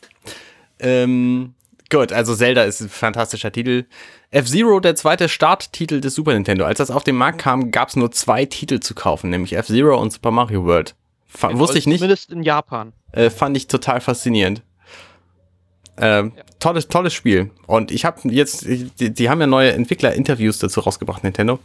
Ähm, 0.79 1.53
gut, 1.89 2.11
also 2.11 2.35
Zelda 2.35 2.63
ist 2.63 2.81
ein 2.81 2.89
fantastischer 2.89 3.51
Titel. 3.51 3.85
F-Zero, 4.29 4.79
der 4.79 4.95
zweite 4.95 5.29
Starttitel 5.29 6.01
des 6.01 6.13
Super 6.15 6.33
Nintendo. 6.33 6.65
Als 6.65 6.77
das 6.79 6.91
auf 6.91 7.03
den 7.03 7.15
Markt 7.15 7.39
kam, 7.39 7.71
gab 7.71 7.89
es 7.89 7.95
nur 7.95 8.11
zwei 8.11 8.45
Titel 8.45 8.79
zu 8.79 8.93
kaufen, 8.93 9.29
nämlich 9.29 9.53
F-Zero 9.53 9.99
und 9.99 10.11
Super 10.13 10.31
Mario 10.31 10.65
World. 10.65 10.95
Fa 11.27 11.57
wusste 11.57 11.77
ich 11.77 11.87
nicht, 11.87 11.99
Zumindest 11.99 12.31
in 12.31 12.43
Japan. 12.43 12.93
äh, 13.11 13.29
fand 13.29 13.57
ich 13.57 13.67
total 13.67 14.01
faszinierend. 14.01 14.61
Ähm, 15.99 16.33
tolles, 16.59 16.87
tolles 16.89 17.13
Spiel. 17.13 17.49
Und 17.65 17.89
ich 17.91 18.05
habe 18.05 18.21
jetzt, 18.29 18.65
die, 18.65 19.11
die 19.13 19.29
haben 19.29 19.41
ja 19.41 19.47
neue 19.47 19.71
Entwickler-Interviews 19.73 20.59
dazu 20.59 20.81
rausgebracht, 20.81 21.23
Nintendo. 21.23 21.59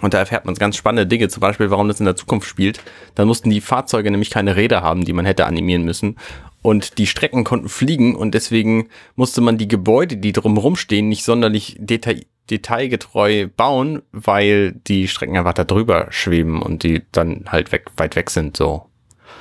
Und 0.00 0.14
da 0.14 0.18
erfährt 0.18 0.46
man 0.46 0.54
ganz 0.54 0.76
spannende 0.76 1.06
Dinge, 1.06 1.28
zum 1.28 1.40
Beispiel, 1.40 1.70
warum 1.70 1.88
das 1.88 2.00
in 2.00 2.06
der 2.06 2.16
Zukunft 2.16 2.48
spielt. 2.48 2.80
Dann 3.14 3.28
mussten 3.28 3.50
die 3.50 3.60
Fahrzeuge 3.60 4.10
nämlich 4.10 4.30
keine 4.30 4.56
Räder 4.56 4.82
haben, 4.82 5.04
die 5.04 5.12
man 5.12 5.26
hätte 5.26 5.46
animieren 5.46 5.84
müssen. 5.84 6.16
Und 6.62 6.98
die 6.98 7.06
Strecken 7.06 7.44
konnten 7.44 7.68
fliegen 7.68 8.14
und 8.14 8.34
deswegen 8.34 8.88
musste 9.16 9.40
man 9.40 9.58
die 9.58 9.68
Gebäude, 9.68 10.16
die 10.16 10.32
drumherum 10.32 10.76
stehen, 10.76 11.08
nicht 11.08 11.24
sonderlich 11.24 11.76
detail 11.78 12.22
detailgetreu 12.50 13.46
bauen, 13.56 14.02
weil 14.10 14.72
die 14.72 15.06
Strecken 15.06 15.36
einfach 15.36 15.54
da 15.54 15.62
drüber 15.62 16.08
schweben 16.10 16.60
und 16.60 16.82
die 16.82 17.02
dann 17.12 17.44
halt 17.48 17.70
weg, 17.70 17.86
weit 17.96 18.16
weg 18.16 18.30
sind, 18.30 18.56
so. 18.56 18.86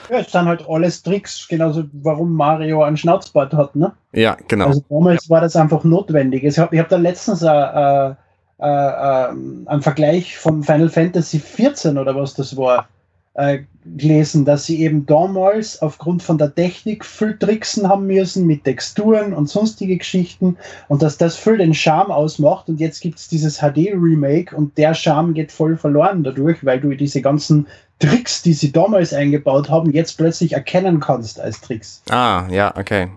Ja, 0.09 0.19
es 0.19 0.31
sind 0.31 0.45
halt 0.45 0.67
alles 0.69 1.01
Tricks, 1.01 1.47
genauso 1.47 1.85
warum 1.93 2.35
Mario 2.35 2.83
einen 2.83 2.97
Schnauzbart 2.97 3.53
hat, 3.53 3.75
ne? 3.75 3.93
Ja, 4.13 4.37
genau. 4.47 4.67
Also 4.67 4.83
damals 4.87 5.29
war 5.29 5.41
das 5.41 5.55
einfach 5.55 5.83
notwendig. 5.83 6.43
Ich 6.43 6.59
habe 6.59 6.75
ich 6.75 6.79
hab 6.79 6.89
da 6.89 6.97
letztens 6.97 7.41
äh, 7.41 8.13
äh, 8.61 8.65
äh, 8.65 9.27
einen 9.65 9.81
Vergleich 9.81 10.37
vom 10.37 10.63
Final 10.63 10.89
Fantasy 10.89 11.39
14 11.39 11.97
oder 11.97 12.15
was 12.15 12.33
das 12.33 12.55
war 12.55 12.87
äh, 13.33 13.59
gelesen, 13.85 14.45
dass 14.45 14.65
sie 14.65 14.81
eben 14.81 15.05
damals 15.05 15.81
aufgrund 15.81 16.21
von 16.21 16.37
der 16.37 16.53
Technik 16.53 17.03
viel 17.03 17.37
Tricksen 17.37 17.87
haben 17.87 18.05
müssen 18.05 18.45
mit 18.45 18.63
Texturen 18.63 19.33
und 19.33 19.49
sonstige 19.49 19.97
Geschichten 19.97 20.57
und 20.89 21.01
dass 21.01 21.17
das 21.17 21.35
viel 21.37 21.57
den 21.57 21.73
Charme 21.73 22.11
ausmacht 22.11 22.69
und 22.69 22.79
jetzt 22.79 22.99
gibt 22.99 23.17
es 23.17 23.27
dieses 23.27 23.57
HD-Remake 23.59 24.55
und 24.55 24.77
der 24.77 24.93
Charme 24.93 25.33
geht 25.33 25.51
voll 25.51 25.77
verloren 25.77 26.23
dadurch, 26.23 26.63
weil 26.63 26.79
du 26.79 26.93
diese 26.95 27.21
ganzen 27.21 27.67
Tricks, 27.99 28.41
die 28.41 28.53
sie 28.53 28.71
damals 28.71 29.13
eingebaut 29.13 29.69
haben, 29.69 29.91
jetzt 29.91 30.17
plötzlich 30.17 30.53
erkennen 30.53 30.99
kannst 30.99 31.39
als 31.39 31.61
Tricks. 31.61 32.03
Ah, 32.09 32.47
ja, 32.51 32.75
okay. 32.77 33.09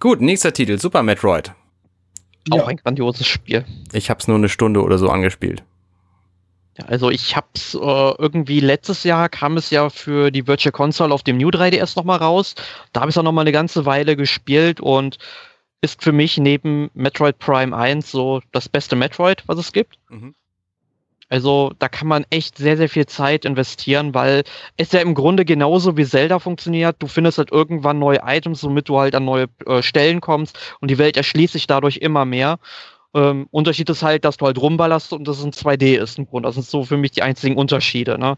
Gut, 0.00 0.20
nächster 0.20 0.52
Titel, 0.52 0.78
Super 0.78 1.02
Metroid. 1.02 1.52
Auch 2.50 2.56
Ja. 2.58 2.66
ein 2.66 2.76
grandioses 2.76 3.26
Spiel. 3.26 3.64
Ich 3.92 4.10
habe 4.10 4.18
es 4.20 4.28
nur 4.28 4.36
eine 4.36 4.48
Stunde 4.48 4.82
oder 4.82 4.98
so 4.98 5.08
angespielt. 5.08 5.62
Ja, 6.78 6.86
also 6.86 7.10
ich 7.10 7.36
hab's 7.36 7.74
äh, 7.74 7.78
irgendwie 7.78 8.60
letztes 8.60 9.04
Jahr 9.04 9.28
kam 9.28 9.56
es 9.58 9.68
ja 9.70 9.90
für 9.90 10.30
die 10.30 10.46
Virtual 10.46 10.72
Console 10.72 11.12
auf 11.12 11.22
dem 11.22 11.36
New 11.36 11.50
3DS 11.50 11.96
nochmal 11.96 12.18
raus. 12.18 12.54
Da 12.92 13.02
habe 13.02 13.10
ich 13.10 13.18
auch 13.18 13.22
nochmal 13.22 13.42
eine 13.44 13.52
ganze 13.52 13.84
Weile 13.84 14.16
gespielt 14.16 14.80
und 14.80 15.18
ist 15.82 16.02
für 16.02 16.12
mich 16.12 16.38
neben 16.38 16.90
Metroid 16.94 17.38
Prime 17.38 17.76
1 17.76 18.10
so 18.10 18.40
das 18.52 18.68
beste 18.68 18.96
Metroid, 18.96 19.42
was 19.46 19.58
es 19.58 19.72
gibt. 19.72 19.98
Mhm. 20.08 20.34
Also 21.32 21.72
da 21.78 21.88
kann 21.88 22.08
man 22.08 22.26
echt 22.28 22.58
sehr, 22.58 22.76
sehr 22.76 22.90
viel 22.90 23.06
Zeit 23.06 23.46
investieren, 23.46 24.12
weil 24.12 24.44
es 24.76 24.92
ja 24.92 25.00
im 25.00 25.14
Grunde 25.14 25.46
genauso 25.46 25.96
wie 25.96 26.04
Zelda 26.04 26.38
funktioniert. 26.38 26.96
Du 26.98 27.06
findest 27.06 27.38
halt 27.38 27.50
irgendwann 27.50 27.98
neue 27.98 28.20
Items, 28.22 28.62
womit 28.62 28.90
du 28.90 28.98
halt 28.98 29.14
an 29.14 29.24
neue 29.24 29.46
äh, 29.64 29.80
Stellen 29.80 30.20
kommst 30.20 30.58
und 30.80 30.90
die 30.90 30.98
Welt 30.98 31.16
erschließt 31.16 31.54
sich 31.54 31.66
dadurch 31.66 31.96
immer 31.96 32.26
mehr. 32.26 32.58
Ähm, 33.14 33.46
Unterschied 33.50 33.88
ist 33.88 34.02
halt, 34.02 34.26
dass 34.26 34.36
du 34.36 34.44
halt 34.44 34.60
rumballerst 34.60 35.14
und 35.14 35.26
das 35.26 35.42
in 35.42 35.52
2D 35.52 35.96
ist 35.96 36.18
im 36.18 36.26
Grunde. 36.26 36.48
Das 36.48 36.56
sind 36.56 36.66
so 36.66 36.84
für 36.84 36.98
mich 36.98 37.12
die 37.12 37.22
einzigen 37.22 37.56
Unterschiede. 37.56 38.18
Ne? 38.18 38.36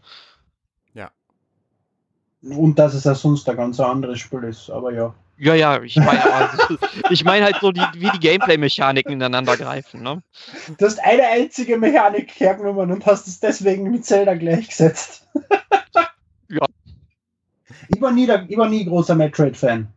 Und 2.49 2.79
dass 2.79 2.95
es 2.95 3.03
ja 3.03 3.17
sonst 3.17 3.49
ein 3.49 3.57
ganz 3.57 3.81
anderes 3.81 4.21
Spiel 4.21 4.45
ist, 4.45 4.71
aber 4.71 4.93
ja. 4.93 5.15
Ja, 5.37 5.55
ja, 5.55 5.83
ich 5.83 5.97
meine 5.97 6.33
also, 6.33 6.77
ich 7.11 7.25
meine 7.25 7.45
halt 7.47 7.57
so, 7.61 7.73
die, 7.73 7.81
wie 7.95 8.11
die 8.11 8.21
Gameplay-Mechaniken 8.21 9.13
ineinander 9.13 9.57
greifen. 9.57 10.03
Ne? 10.03 10.23
Du 10.79 10.87
hast 10.87 11.03
eine 11.03 11.27
einzige 11.27 11.77
Mechanik 11.77 12.31
hergenommen 12.39 12.91
und 12.93 13.05
hast 13.05 13.27
es 13.27 13.41
deswegen 13.41 13.91
mit 13.91 14.05
Zelda 14.05 14.35
gleichgesetzt. 14.35 15.27
Ja. 16.49 16.65
Ich 17.89 18.01
war 18.01 18.13
nie, 18.13 18.27
der, 18.27 18.45
ich 18.49 18.57
war 18.57 18.69
nie 18.69 18.85
großer 18.85 19.15
Metroid-Fan. 19.17 19.89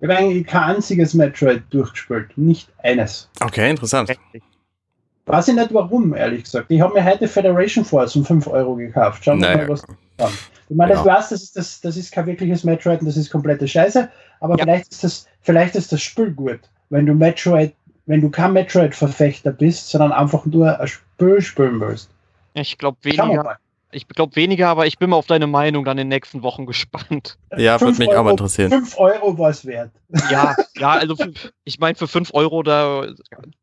Ich 0.00 0.08
habe 0.08 0.18
eigentlich 0.18 0.46
kein 0.46 0.76
einziges 0.76 1.14
Metroid 1.14 1.62
durchgespielt. 1.70 2.36
Nicht 2.36 2.68
eines. 2.82 3.28
Okay, 3.40 3.70
interessant. 3.70 4.10
Weiß 5.26 5.48
ich 5.48 5.54
nicht 5.54 5.72
warum, 5.72 6.14
ehrlich 6.14 6.44
gesagt. 6.44 6.70
Ich 6.70 6.80
habe 6.80 6.94
mir 6.94 7.04
heute 7.04 7.28
Federation 7.28 7.84
Force 7.84 8.16
um 8.16 8.24
5 8.24 8.46
Euro 8.48 8.74
gekauft. 8.74 9.24
Schauen 9.24 9.40
wir 9.40 9.48
Naja. 9.48 9.68
mal, 9.68 9.68
was. 9.68 9.84
Ich 10.68 10.76
meine, 10.76 10.92
Ja. 10.94 10.96
das 10.98 11.06
weiß, 11.06 11.28
das 11.28 11.42
ist, 11.42 11.56
das, 11.56 11.80
das 11.82 11.96
ist 11.96 12.10
kein 12.12 12.26
wirkliches 12.26 12.64
Metroid 12.64 13.00
und 13.00 13.06
das 13.06 13.16
ist 13.16 13.30
komplette 13.30 13.68
Scheiße, 13.68 14.10
aber 14.42 14.58
Ja. 14.58 14.64
vielleicht, 14.64 14.90
ist 14.92 15.04
das, 15.04 15.26
vielleicht 15.40 15.74
ist 15.76 15.92
das 15.92 16.02
Spiel 16.02 16.30
gut, 16.32 16.60
wenn 16.90 17.06
du 17.06 17.14
Metroid, 17.14 17.74
wenn 18.06 18.20
du 18.20 18.28
kein 18.30 18.52
Metroid-Verfechter 18.52 19.52
bist, 19.52 19.88
sondern 19.88 20.12
einfach 20.12 20.44
nur 20.44 20.78
ein 20.78 20.88
Spiel 20.88 21.40
spielen 21.40 21.80
willst. 21.80 22.10
Ich 22.54 22.76
glaube 22.76 22.98
weniger. 23.02 23.56
Ich 23.94 24.08
glaube 24.08 24.34
weniger, 24.36 24.68
aber 24.68 24.86
ich 24.86 24.98
bin 24.98 25.10
mal 25.10 25.16
auf 25.16 25.26
deine 25.26 25.46
Meinung 25.46 25.84
dann 25.84 25.98
in 25.98 26.04
den 26.04 26.08
nächsten 26.08 26.42
Wochen 26.42 26.64
gespannt. 26.72 27.36
Ja, 27.56 27.78
würde 27.80 27.98
mich 27.98 28.08
auch 28.08 28.14
Euro- 28.14 28.24
mal 28.24 28.30
interessieren. 28.30 28.70
5 28.70 28.98
Euro 28.98 29.38
war 29.38 29.50
es 29.50 29.64
wert. 29.66 29.90
Ja, 30.30 30.56
ja, 30.76 30.90
also 30.92 31.14
für, 31.14 31.32
ich 31.64 31.78
meine 31.78 31.94
für 31.94 32.08
5 32.08 32.32
Euro 32.34 32.62
da 32.62 33.06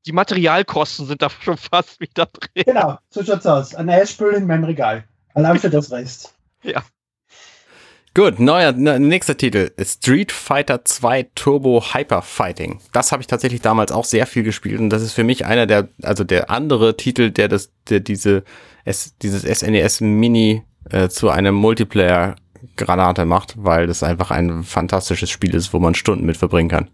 die 0.05 0.11
Materialkosten 0.11 1.05
sind 1.07 1.21
da 1.21 1.29
schon 1.41 1.57
fast 1.57 1.99
wieder 1.99 2.27
drin. 2.27 2.63
Genau, 2.65 2.97
so 3.09 3.23
schaut's 3.23 3.45
aus. 3.45 3.73
Ein 3.75 3.87
neues 3.87 4.11
Spiel 4.11 4.29
in 4.29 4.45
meinem 4.47 4.63
Regal. 4.65 5.03
Allein 5.33 5.57
für 5.59 5.69
das 5.69 5.91
Rest. 5.91 6.33
Gut, 8.15 8.39
neuer, 8.39 8.71
ne, 8.71 8.99
nächster 8.99 9.37
Titel. 9.37 9.71
Street 9.79 10.31
Fighter 10.31 10.83
2 10.83 11.29
Turbo 11.35 11.83
Hyper 11.93 12.21
Fighting. 12.21 12.79
Das 12.91 13.11
habe 13.11 13.21
ich 13.21 13.27
tatsächlich 13.27 13.61
damals 13.61 13.91
auch 13.91 14.03
sehr 14.03 14.25
viel 14.25 14.43
gespielt 14.43 14.79
und 14.79 14.89
das 14.89 15.03
ist 15.03 15.13
für 15.13 15.23
mich 15.23 15.45
einer 15.45 15.67
der, 15.67 15.89
also 16.01 16.23
der 16.23 16.49
andere 16.49 16.97
Titel, 16.97 17.29
der 17.29 17.47
das, 17.47 17.71
der 17.89 17.99
diese, 17.99 18.43
S, 18.83 19.15
dieses 19.21 19.43
SNES 19.43 20.01
Mini 20.01 20.63
äh, 20.89 21.09
zu 21.09 21.29
einem 21.29 21.53
Multiplayer 21.55 22.35
Granate 22.75 23.25
macht, 23.25 23.53
weil 23.57 23.87
das 23.87 24.03
einfach 24.03 24.31
ein 24.31 24.63
fantastisches 24.63 25.29
Spiel 25.29 25.53
ist, 25.53 25.73
wo 25.73 25.79
man 25.79 25.95
Stunden 25.95 26.25
mit 26.25 26.37
verbringen 26.37 26.69
kann. 26.69 26.89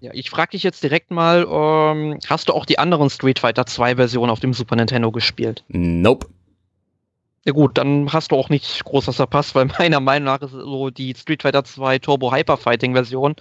Ja, 0.00 0.10
ich 0.14 0.30
frage 0.30 0.52
dich 0.52 0.62
jetzt 0.62 0.82
direkt 0.82 1.10
mal, 1.10 1.46
ähm, 1.50 2.18
hast 2.26 2.48
du 2.48 2.52
auch 2.52 2.66
die 2.66 2.78
anderen 2.78 3.10
Street 3.10 3.38
Fighter 3.38 3.66
2 3.66 3.96
Versionen 3.96 4.30
auf 4.30 4.40
dem 4.40 4.52
Super 4.52 4.76
Nintendo 4.76 5.10
gespielt? 5.10 5.64
Nope. 5.68 6.26
Ja 7.46 7.52
gut, 7.52 7.78
dann 7.78 8.12
hast 8.12 8.32
du 8.32 8.36
auch 8.36 8.48
nicht 8.48 8.84
groß 8.84 9.06
was 9.06 9.16
verpasst, 9.16 9.54
weil 9.54 9.66
meiner 9.78 10.00
Meinung 10.00 10.26
nach 10.26 10.40
ist 10.42 10.50
so 10.50 10.90
die 10.90 11.14
Street 11.16 11.42
Fighter 11.42 11.62
2 11.64 11.98
Turbo 12.00 12.32
Hyper 12.32 12.56
Fighting 12.56 12.92
Version 12.94 13.36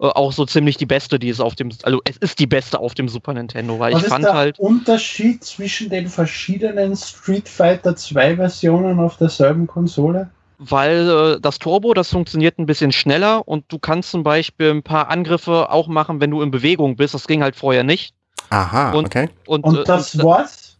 äh, 0.00 0.06
auch 0.06 0.32
so 0.32 0.46
ziemlich 0.46 0.78
die 0.78 0.86
beste, 0.86 1.18
die 1.18 1.28
es 1.28 1.40
auf 1.40 1.54
dem, 1.56 1.70
also 1.82 2.00
es 2.08 2.16
ist 2.16 2.38
die 2.38 2.46
beste 2.46 2.78
auf 2.78 2.94
dem 2.94 3.08
Super 3.08 3.34
Nintendo, 3.34 3.78
weil 3.78 3.92
Was 3.92 4.00
ich 4.00 4.06
ist 4.06 4.12
fand 4.12 4.24
der 4.24 4.34
halt, 4.34 4.58
Unterschied 4.58 5.44
zwischen 5.44 5.90
den 5.90 6.08
verschiedenen 6.08 6.96
Street 6.96 7.48
Fighter 7.48 7.94
2 7.96 8.36
Versionen 8.36 8.98
auf 8.98 9.18
derselben 9.18 9.66
Konsole? 9.66 10.30
weil 10.62 11.08
äh, 11.36 11.40
das 11.40 11.58
Turbo, 11.58 11.94
das 11.94 12.10
funktioniert 12.10 12.58
ein 12.58 12.66
bisschen 12.66 12.92
schneller 12.92 13.48
und 13.48 13.64
du 13.68 13.78
kannst 13.78 14.10
zum 14.10 14.22
Beispiel 14.22 14.70
ein 14.70 14.82
paar 14.82 15.08
Angriffe 15.08 15.70
auch 15.70 15.88
machen, 15.88 16.20
wenn 16.20 16.30
du 16.30 16.42
in 16.42 16.50
Bewegung 16.50 16.96
bist. 16.96 17.14
Das 17.14 17.26
ging 17.26 17.42
halt 17.42 17.56
vorher 17.56 17.82
nicht. 17.82 18.14
Aha, 18.50 18.92
Und- 18.92 19.06
okay. 19.06 19.28
Und, 19.46 19.64
Und 19.64 19.78
äh, 19.78 19.84
das 19.84 20.14
und, 20.14 20.24
war's? 20.24 20.76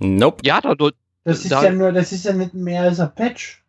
Nope. 0.00 0.42
ja, 0.44 0.60
da, 0.60 0.74
Das 1.26 1.40
ist 1.42 1.50
da- 1.52 1.64
ja 1.64 1.72
nur, 1.72 1.92
das 1.92 2.12
ist 2.12 2.24
ja 2.24 2.32
nicht 2.32 2.54
mehr 2.54 2.82
als 2.82 3.00
ein 3.00 3.12
Patch. 3.14 3.62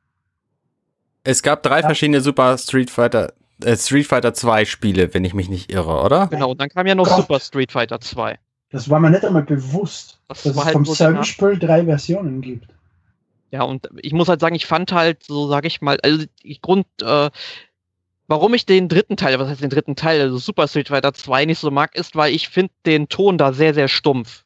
Es 1.24 1.42
gab 1.42 1.64
drei 1.64 1.80
Ja. 1.82 1.86
verschiedene 1.88 2.22
Super 2.22 2.58
Street 2.58 2.90
Fighter, 2.90 3.34
äh, 3.64 3.76
Street 3.76 4.08
Fighter 4.08 4.34
2 4.34 4.64
Spiele, 4.66 5.14
wenn 5.14 5.26
ich 5.26 5.34
mich 5.34 5.50
nicht 5.50 5.72
irre, 5.72 6.02
oder? 6.04 6.28
genau. 6.28 6.52
Und 6.52 6.62
dann 6.62 6.70
kam 6.70 6.88
ja 6.88 6.96
noch 6.96 7.06
Gott. 7.08 7.18
Super 7.18 7.40
Street 7.40 7.72
Fighter 7.72 8.00
2. 8.00 8.38
Das 8.70 8.90
war 8.90 9.00
mir 9.00 9.10
nicht 9.10 9.26
einmal 9.26 9.44
bewusst, 9.44 10.20
Das 10.28 10.44
dass 10.44 10.56
es 10.56 10.64
halt 10.66 10.74
vom 10.74 10.86
selben. 10.86 11.24
Spiel 11.24 11.58
drei 11.58 11.84
Versionen 11.86 12.42
gibt. 12.42 12.68
Ja, 13.50 13.64
und 13.64 13.90
ich 14.02 14.12
muss 14.14 14.28
halt 14.28 14.40
sagen, 14.42 14.56
ich 14.56 14.66
fand 14.66 14.92
halt, 14.92 15.24
so 15.24 15.48
sage 15.48 15.68
ich 15.68 15.82
mal, 15.82 15.98
also 16.04 16.26
die 16.44 16.62
Grund, 16.62 16.86
äh, 17.02 17.30
warum 18.28 18.54
ich 18.54 18.66
den 18.66 18.90
dritten 18.90 19.16
Teil, 19.18 19.40
was 19.40 19.48
heißt 19.50 19.62
den 19.62 19.70
dritten 19.70 19.96
Teil, 19.96 20.20
also 20.22 20.38
Super 20.38 20.68
Street 20.68 20.90
Fighter 20.90 21.14
2 21.14 21.46
nicht 21.46 21.60
so 21.60 21.72
mag, 21.72 21.96
ist, 21.96 22.16
weil 22.16 22.34
ich 22.36 22.50
finde 22.50 22.74
den 22.86 23.08
Ton 23.10 23.38
da 23.38 23.54
sehr, 23.54 23.74
sehr 23.74 23.88
stumpf. 23.88 24.44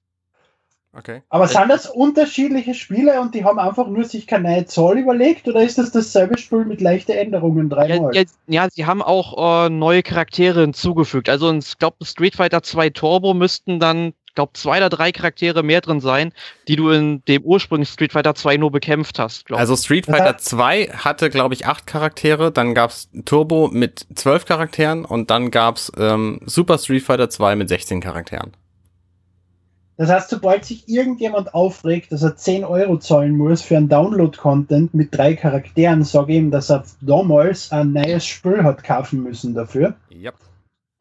Okay. 0.94 1.22
Aber 1.30 1.46
Äh, 1.46 1.48
sind 1.48 1.70
das 1.70 1.90
unterschiedliche 1.90 2.74
Spiele 2.74 3.22
und 3.22 3.34
die 3.34 3.46
haben 3.46 3.60
einfach 3.60 3.88
nur 3.88 4.04
sich 4.04 4.28
keine 4.28 4.50
neue 4.50 4.66
Zahl 4.66 4.98
überlegt 4.98 5.48
oder 5.48 5.64
ist 5.64 5.78
das 5.78 5.92
dasselbe 5.92 6.38
Spiel 6.38 6.66
mit 6.66 6.82
leichten 6.82 7.14
Änderungen 7.14 7.70
Ja, 7.70 7.76
dreimal? 7.76 8.16
ja, 8.16 8.24
ja, 8.48 8.68
sie 8.70 8.86
haben 8.86 9.02
auch 9.02 9.66
äh, 9.66 9.70
neue 9.70 10.04
Charaktere 10.04 10.62
hinzugefügt. 10.62 11.30
Also 11.30 11.52
ich 11.54 11.78
glaube, 11.78 12.04
Street 12.04 12.36
Fighter 12.36 12.62
2 12.62 12.90
Turbo 12.90 13.34
müssten 13.34 13.80
dann, 13.80 14.12
glaube 14.36 14.52
zwei 14.54 14.78
oder 14.78 14.90
drei 14.90 15.14
Charaktere 15.14 15.64
mehr 15.64 15.80
drin 15.80 16.02
sein, 16.02 16.34
die 16.68 16.76
du 16.76 16.90
in 16.90 17.24
dem 17.26 17.42
ursprünglichen 17.44 17.94
Street 17.94 18.12
Fighter 18.12 18.36
2 18.36 18.58
nur 18.58 18.72
bekämpft 18.72 19.18
hast. 19.18 19.46
Glaub. 19.46 19.60
Also 19.62 19.78
Street 19.78 20.08
Fighter 20.08 20.26
hat- 20.26 20.42
2 20.42 20.88
hatte, 20.88 21.30
glaube 21.30 21.54
ich, 21.54 21.66
acht 21.68 21.88
Charaktere, 21.88 22.52
dann 22.52 22.74
gab's 22.74 23.10
Turbo 23.24 23.70
mit 23.72 24.06
zwölf 24.16 24.44
Charakteren 24.46 25.06
und 25.06 25.30
dann 25.32 25.52
gab's 25.52 25.90
ähm, 25.98 26.42
Super 26.46 26.78
Street 26.78 27.04
Fighter 27.04 27.30
2 27.30 27.56
mit 27.56 27.70
16 27.70 28.02
Charakteren. 28.02 28.52
Das 30.02 30.10
heißt, 30.10 30.32
sobald 30.32 30.66
sich 30.66 30.90
irgendjemand 30.90 31.54
aufregt, 31.54 32.12
dass 32.12 32.24
er 32.24 32.36
10 32.36 32.64
Euro 32.66 32.98
zahlen 32.98 33.38
muss 33.38 33.62
für 33.62 33.78
einen 33.78 33.88
Download-Content 33.88 34.96
mit 34.96 35.16
drei 35.16 35.36
Charakteren, 35.36 36.04
sage 36.04 36.32
ich 36.32 36.40
ihm, 36.40 36.50
dass 36.50 36.72
er 36.72 36.84
damals 37.02 37.72
ein 37.72 37.94
neues 37.94 38.26
Spiel 38.26 38.64
hat 38.64 38.84
kaufen 38.84 39.22
müssen 39.22 39.54
dafür. 39.54 39.94
Yep. 40.12 40.34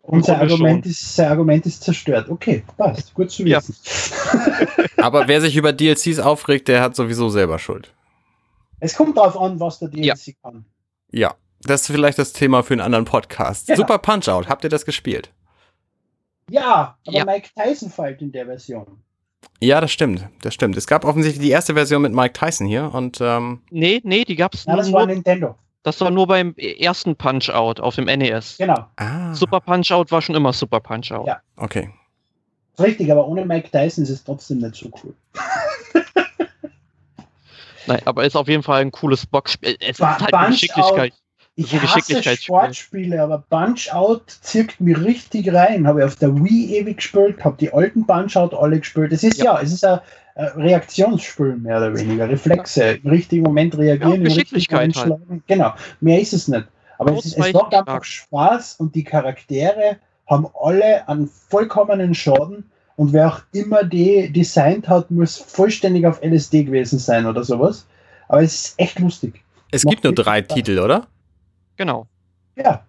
Und 0.03 0.27
sein 0.27 0.39
Argument, 0.39 0.85
ist, 0.85 1.17
sein 1.17 1.31
Argument 1.31 1.65
ist 1.65 1.83
zerstört. 1.83 2.29
Okay, 2.29 2.63
passt. 2.77 3.15
Gut 3.15 3.31
zu 3.31 3.45
Ja. 3.45 3.67
wissen. 3.67 3.75
Aber 4.99 5.29
wer 5.29 5.41
sich 5.41 5.57
über 5.57 5.73
DLCs 5.73 6.19
aufregt, 6.19 6.69
der 6.69 6.83
hat 6.83 6.95
sowieso 6.95 7.31
selber 7.31 7.59
Schuld. 7.59 7.95
Es 8.81 8.95
kommt 8.97 9.17
darauf 9.17 9.41
an, 9.41 9.59
was 9.61 9.79
der 9.79 9.89
DLC 9.89 10.35
kann. 10.43 10.67
Ja, 11.11 11.37
das 11.63 11.81
ist 11.81 11.87
vielleicht 11.87 12.19
das 12.19 12.35
Thema 12.35 12.63
für 12.63 12.75
einen 12.75 12.83
anderen 12.83 13.07
Podcast. 13.07 13.67
Ja. 13.71 13.77
Super 13.77 13.97
Punch-Out, 13.97 14.51
habt 14.51 14.63
ihr 14.63 14.69
das 14.69 14.85
gespielt? 14.85 15.31
Ja, 16.51 16.97
aber 17.07 17.17
Ja. 17.17 17.25
Mike 17.25 17.49
Tyson 17.57 17.91
fällt 17.91 18.21
in 18.23 18.33
der 18.33 18.47
Version. 18.47 18.87
Ja, 19.63 19.81
das 19.81 19.93
stimmt, 19.93 20.27
das 20.43 20.55
stimmt. 20.55 20.77
Es 20.77 20.87
gab 20.87 21.05
offensichtlich 21.05 21.43
die 21.45 21.51
erste 21.51 21.75
Version 21.75 22.03
mit 22.03 22.13
Mike 22.13 22.33
Tyson 22.33 22.67
hier 22.67 22.93
und 22.95 23.19
ähm, 23.21 23.63
nee, 23.71 24.01
nee, 24.05 24.25
die 24.25 24.37
gab's 24.37 24.65
Ja, 24.65 24.77
das 24.77 24.91
war 24.93 25.07
nur, 25.07 25.15
Nintendo. 25.15 25.55
das 25.83 26.01
war 26.01 26.11
nur 26.11 26.27
beim 26.27 26.55
ersten 26.57 27.15
Punch-Out 27.17 27.81
auf 27.81 27.95
dem 27.95 28.05
NES. 28.07 28.57
Genau. 28.59 28.87
ah, 28.97 29.33
Super 29.35 29.61
Punch-Out 29.61 30.11
war 30.13 30.21
schon 30.23 30.35
immer 30.35 30.53
Super 30.53 30.81
Punch-Out. 30.81 31.27
Ja. 31.27 31.41
okay. 31.57 31.91
Ist 32.75 32.81
Richtig, 32.85 33.13
aber 33.13 33.27
ohne 33.29 33.45
Mike 33.45 33.71
Tyson 33.71 34.05
ist 34.05 34.11
es 34.11 34.25
trotzdem 34.25 34.59
nicht 34.59 34.75
so 34.77 34.91
cool. 35.05 35.15
Nein, 37.87 38.01
aber 38.05 38.25
ist 38.25 38.37
auf 38.37 38.49
jeden 38.49 38.63
Fall 38.63 38.83
ein 38.83 38.93
cooles 38.93 39.27
Boxspiel. 39.27 39.77
Es 39.81 39.91
ist 39.91 39.99
Ba- 40.01 40.19
halt 40.21 40.33
eine 40.35 40.47
Punch 40.49 40.61
Geschicklichkeit. 40.61 41.13
Ich 41.57 41.73
Ein 41.75 41.83
hasse. 41.83 42.37
Sportspiele, 42.37 43.23
aber 43.23 43.45
Punch-Out 43.51 44.23
zirkt 44.41 44.81
mich 44.81 44.97
richtig 44.99 45.53
rein. 45.53 45.87
Habe 45.87 46.01
ich 46.01 46.07
auf 46.07 46.17
der 46.17 46.35
Wii 46.35 46.77
ewig 46.79 46.99
gespielt, 46.99 47.45
habe 47.45 47.57
die 47.59 47.73
alten 47.73 48.07
Punch-Out 48.07 48.55
alle 48.55 48.79
gespielt. 48.79 49.13
Es 49.13 49.23
ist 49.25 49.39
ja, 49.39 49.57
Ja. 49.57 49.61
es 49.61 49.73
ist 49.73 49.85
ein 49.85 50.01
äh, 50.37 50.45
Reaktionsspiel 50.45 51.57
mehr 51.57 51.79
oder 51.79 51.95
weniger. 51.95 52.29
Reflexe, 52.29 52.93
im 53.03 53.11
richtigen 53.11 53.43
Moment 53.43 53.77
reagieren, 53.77 54.11
Ja, 54.11 54.17
im 54.17 54.23
richtigen 54.23 54.55
Geschicklichkeit 54.55 54.97
Moment 55.09 55.31
halt. 55.31 55.43
Genau, 55.49 55.75
mehr 56.01 56.21
ist 56.21 56.33
es 56.33 56.49
nicht. 56.49 56.67
Aber 56.99 57.13
es, 57.13 57.27
ist, 57.27 57.39
es 57.39 57.53
macht 57.53 57.75
einfach. 57.75 58.05
Spaß 58.05 58.77
und 58.79 58.95
die 58.95 59.05
Charaktere 59.05 59.97
haben 60.27 60.47
alle 60.63 61.07
einen 61.09 61.29
vollkommenen 61.29 62.15
Schaden. 62.15 62.71
Und 62.97 63.13
wer 63.13 63.29
auch 63.29 63.41
immer 63.53 63.83
die 63.83 64.31
designt 64.33 64.89
hat, 64.89 65.11
muss 65.11 65.37
vollständig 65.37 66.07
auf 66.07 66.23
LSD 66.23 66.65
gewesen 66.65 66.99
sein 66.99 67.27
oder 67.27 67.43
sowas. 67.43 67.87
Aber 68.29 68.43
es 68.43 68.55
ist 68.55 68.75
echt 68.79 68.99
lustig. 68.99 69.43
Es 69.73 69.85
Macht 69.85 69.93
gibt 69.97 70.05
nur 70.05 70.15
drei 70.15 70.41
Spaß. 70.43 70.55
Titel, 70.55 70.79
oder? 70.79 71.07
Genau. 71.81 72.07
Ja. 72.57 72.85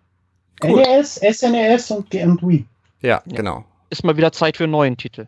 Cool. 0.62 0.82
NES, 0.82 1.16
SNES 1.16 1.92
und, 1.92 2.14
und 2.14 2.46
Wii. 2.46 2.66
Ja, 3.02 3.24
Ja. 3.26 3.38
genau. 3.38 3.64
Ist 3.90 4.04
mal 4.04 4.18
wieder 4.18 4.34
Zeit 4.34 4.58
für 4.58 4.66
einen 4.66 4.72
neuen 4.74 4.98
Titel. 4.98 5.28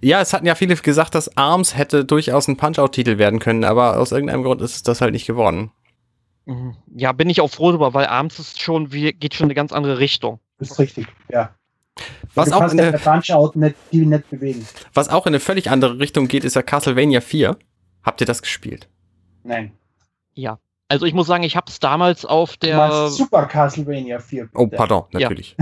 Ja, 0.00 0.22
es 0.22 0.32
hatten 0.32 0.46
ja 0.46 0.54
viele 0.54 0.74
gesagt, 0.74 1.14
dass 1.14 1.36
ARMS 1.36 1.76
hätte 1.76 2.06
durchaus 2.06 2.48
ein 2.48 2.56
Punch-Out-Titel 2.56 3.18
werden 3.18 3.40
können, 3.40 3.64
aber 3.64 3.98
aus 3.98 4.10
irgendeinem 4.10 4.42
Grund 4.42 4.62
ist 4.62 4.74
es 4.76 4.82
das 4.84 5.02
halt 5.02 5.12
nicht 5.12 5.26
geworden. 5.26 5.70
Mhm. 6.46 6.76
Ja, 6.96 7.12
bin 7.12 7.28
ich 7.28 7.42
auch 7.42 7.50
froh 7.50 7.72
drüber, 7.72 7.92
weil 7.92 8.06
abends 8.06 8.38
ist 8.38 8.58
schon, 8.58 8.90
wie, 8.90 9.12
geht 9.12 9.34
schon 9.34 9.44
eine 9.48 9.54
ganz 9.54 9.70
andere 9.70 9.98
Richtung. 9.98 10.40
Das 10.58 10.70
ist 10.70 10.78
richtig, 10.78 11.08
ja. 11.28 11.54
Was 12.34 12.52
auch, 12.52 12.72
in 12.72 12.80
eine, 12.80 12.96
Punch-Out 12.98 13.54
nicht, 13.56 13.76
die 13.92 14.06
nicht 14.06 14.30
bewegen. 14.30 14.66
was 14.94 15.10
auch 15.10 15.26
in 15.26 15.32
eine 15.32 15.40
völlig 15.40 15.70
andere 15.70 15.98
Richtung 15.98 16.26
geht, 16.26 16.44
ist 16.44 16.56
ja 16.56 16.62
Castlevania 16.62 17.20
4. 17.20 17.54
Habt 18.02 18.22
ihr 18.22 18.26
das 18.26 18.40
gespielt? 18.40 18.88
Nein. 19.44 19.72
Ja. 20.32 20.58
Also 20.88 21.04
ich 21.04 21.12
muss 21.12 21.26
sagen, 21.26 21.42
ich 21.44 21.54
habe 21.54 21.66
es 21.68 21.80
damals 21.80 22.24
auf 22.24 22.56
der 22.56 23.08
Super 23.08 23.44
Castlevania 23.44 24.18
4. 24.18 24.48
Oh, 24.54 24.66
pardon, 24.66 25.04
Ja. 25.12 25.20
natürlich. 25.20 25.54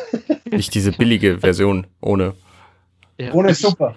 nicht 0.50 0.74
diese 0.74 0.92
billige 0.92 1.40
Version 1.40 1.86
ohne. 2.00 2.34
ja, 3.18 3.32
Ohne 3.32 3.50
ich, 3.50 3.58
Super. 3.58 3.96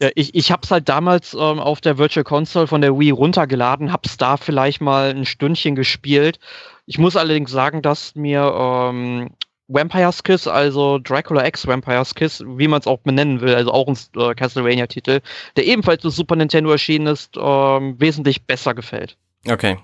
Ja, 0.00 0.08
ich, 0.14 0.34
ich 0.34 0.50
habe 0.50 0.62
es 0.64 0.70
halt 0.70 0.88
damals 0.88 1.34
ähm, 1.34 1.60
auf 1.60 1.82
der 1.82 1.98
Virtual 1.98 2.24
Console 2.24 2.66
von 2.66 2.80
der 2.80 2.98
Wii 2.98 3.10
runtergeladen, 3.10 3.92
habe 3.92 4.02
es 4.06 4.16
da 4.16 4.38
vielleicht 4.38 4.80
mal 4.80 5.10
ein 5.10 5.26
Stündchen 5.26 5.74
gespielt. 5.74 6.38
Ich 6.86 6.98
muss 6.98 7.14
allerdings 7.16 7.50
sagen, 7.50 7.82
dass 7.82 8.14
mir 8.14 8.40
ähm, 8.56 9.30
Vampire's 9.68 10.22
Kiss, 10.22 10.48
also 10.48 10.98
Dracula 10.98 11.46
X 11.46 11.66
Vampire's 11.66 12.14
Kiss, 12.14 12.42
wie 12.46 12.66
man 12.66 12.80
es 12.80 12.86
auch 12.86 12.98
benennen 13.00 13.42
will, 13.42 13.54
also 13.54 13.70
auch 13.72 13.86
ein 13.86 13.96
äh, 14.16 14.34
Castlevania-Titel, 14.34 15.20
der 15.56 15.66
ebenfalls 15.66 16.00
für 16.02 16.10
Super 16.10 16.34
Nintendo 16.36 16.70
erschienen 16.70 17.06
ist, 17.08 17.36
ähm, 17.38 18.00
wesentlich 18.00 18.46
besser 18.46 18.74
gefällt. 18.74 19.16
Okay. 19.48 19.78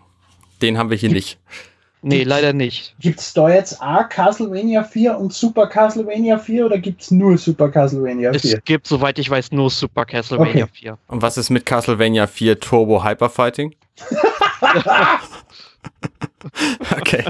Den 0.63 0.79
haben 0.79 0.91
wir 0.91 0.97
hier 0.97 1.11
nicht. 1.11 1.39
Nee, 2.03 2.23
leider 2.23 2.53
nicht. 2.53 2.95
Gibt 3.01 3.19
es 3.21 3.33
da 3.35 3.49
jetzt 3.49 3.81
auch 3.83 4.09
Castlevania 4.09 4.85
4 4.85 5.19
und 5.19 5.33
Super 5.33 5.67
Castlevania 5.67 6.39
4 6.39 6.67
oder 6.67 6.79
gibt 6.79 7.03
es 7.03 7.11
nur 7.11 7.37
Super 7.37 7.69
Castlevania 7.71 8.33
4? 8.33 8.55
Es 8.59 8.65
gibt, 8.65 8.87
soweit 8.87 9.19
ich 9.19 9.29
weiß, 9.29 9.51
nur 9.53 9.71
Super 9.71 10.05
Castlevania 10.05 10.65
Okay. 10.65 10.73
4. 10.75 10.99
Und 11.09 11.23
was 11.23 11.37
ist 11.37 11.51
mit 11.51 11.67
Castlevania 11.67 12.27
4 12.29 12.61
Turbo 12.61 13.03
Hyper 13.03 13.29
Fighting? 13.29 13.75
okay. 16.97 17.25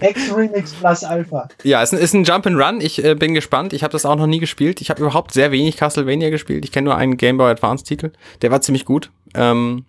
X-Remix 0.00 0.72
plus 0.74 1.04
Alpha. 1.04 1.48
Ja, 1.62 1.82
es 1.82 1.92
ist 1.92 1.98
ein- 1.98 2.04
ist 2.04 2.14
ein 2.14 2.24
Jump 2.24 2.46
and 2.46 2.56
Run. 2.58 2.80
Ich 2.80 3.02
äh, 3.02 3.14
bin 3.14 3.32
gespannt. 3.34 3.72
Ich 3.72 3.82
habe 3.82 3.92
das 3.92 4.04
auch 4.04 4.16
noch 4.16 4.26
nie 4.26 4.40
gespielt. 4.40 4.80
Ich 4.82 4.90
habe 4.90 5.00
überhaupt 5.02 5.32
sehr 5.32 5.52
wenig 5.52 5.76
Castlevania 5.78 6.28
gespielt. 6.30 6.64
Ich 6.64 6.72
kenne 6.72 6.86
nur 6.86 6.96
einen 6.96 7.16
Game 7.16 7.38
Boy 7.38 7.50
Advance 7.50 7.84
Titel. 7.84 8.12
Der 8.42 8.50
war 8.50 8.60
ziemlich 8.60 8.84
gut. 8.84 9.10
Ähm, 9.34 9.84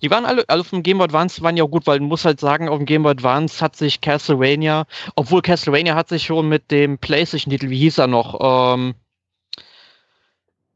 Die 0.00 0.10
waren 0.10 0.24
alle, 0.24 0.44
alle 0.48 0.64
vom 0.64 0.82
Game 0.82 0.98
Boy 0.98 1.06
Advance 1.06 1.42
waren 1.42 1.56
ja 1.56 1.64
gut, 1.64 1.86
weil 1.86 2.00
man 2.00 2.08
muss 2.08 2.24
halt 2.24 2.40
sagen, 2.40 2.68
auf 2.68 2.78
dem 2.78 2.86
Game 2.86 3.02
Boy 3.02 3.12
Advance 3.12 3.62
hat 3.62 3.76
sich 3.76 4.00
Castlevania, 4.00 4.84
obwohl 5.16 5.42
Castlevania 5.42 5.94
hat 5.94 6.08
sich 6.08 6.24
schon 6.24 6.48
mit 6.48 6.70
dem 6.70 6.98
PlayStation-Titel, 6.98 7.70
wie 7.70 7.78
hieß 7.78 7.98
er 7.98 8.06
noch? 8.06 8.34
Ähm, 8.40 8.94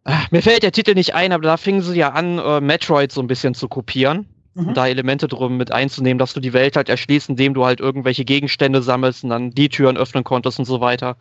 ah, 0.05 0.25
mir 0.31 0.43
fällt 0.43 0.63
der 0.63 0.73
Titel 0.73 0.95
nicht 0.95 1.15
ein, 1.15 1.33
aber 1.33 1.43
da 1.43 1.57
fingen 1.57 1.83
sie 1.83 1.99
ja 1.99 2.11
an, 2.11 2.39
äh, 2.39 2.61
Metroid 2.61 3.13
so 3.13 3.21
ein 3.21 3.27
bisschen 3.27 3.55
zu 3.55 3.69
kopieren. 3.69 4.27
Mhm. 4.55 4.75
da 4.75 4.87
Elemente 4.87 5.29
drum 5.29 5.57
mit 5.57 5.73
einzunehmen, 5.73 6.19
dass 6.19 6.35
du 6.35 6.41
die 6.41 6.53
Welt 6.53 6.77
halt 6.77 6.91
erschließt, 6.91 7.31
indem 7.31 7.55
du 7.55 7.65
halt 7.65 7.81
irgendwelche 7.81 8.27
Gegenstände 8.27 8.83
sammelst 8.83 9.25
und 9.25 9.31
dann 9.31 9.53
die 9.53 9.71
Türen 9.71 9.97
öffnen 9.97 10.25
konntest 10.25 10.59
und 10.59 10.67
so 10.67 10.83
weiter. 10.83 11.17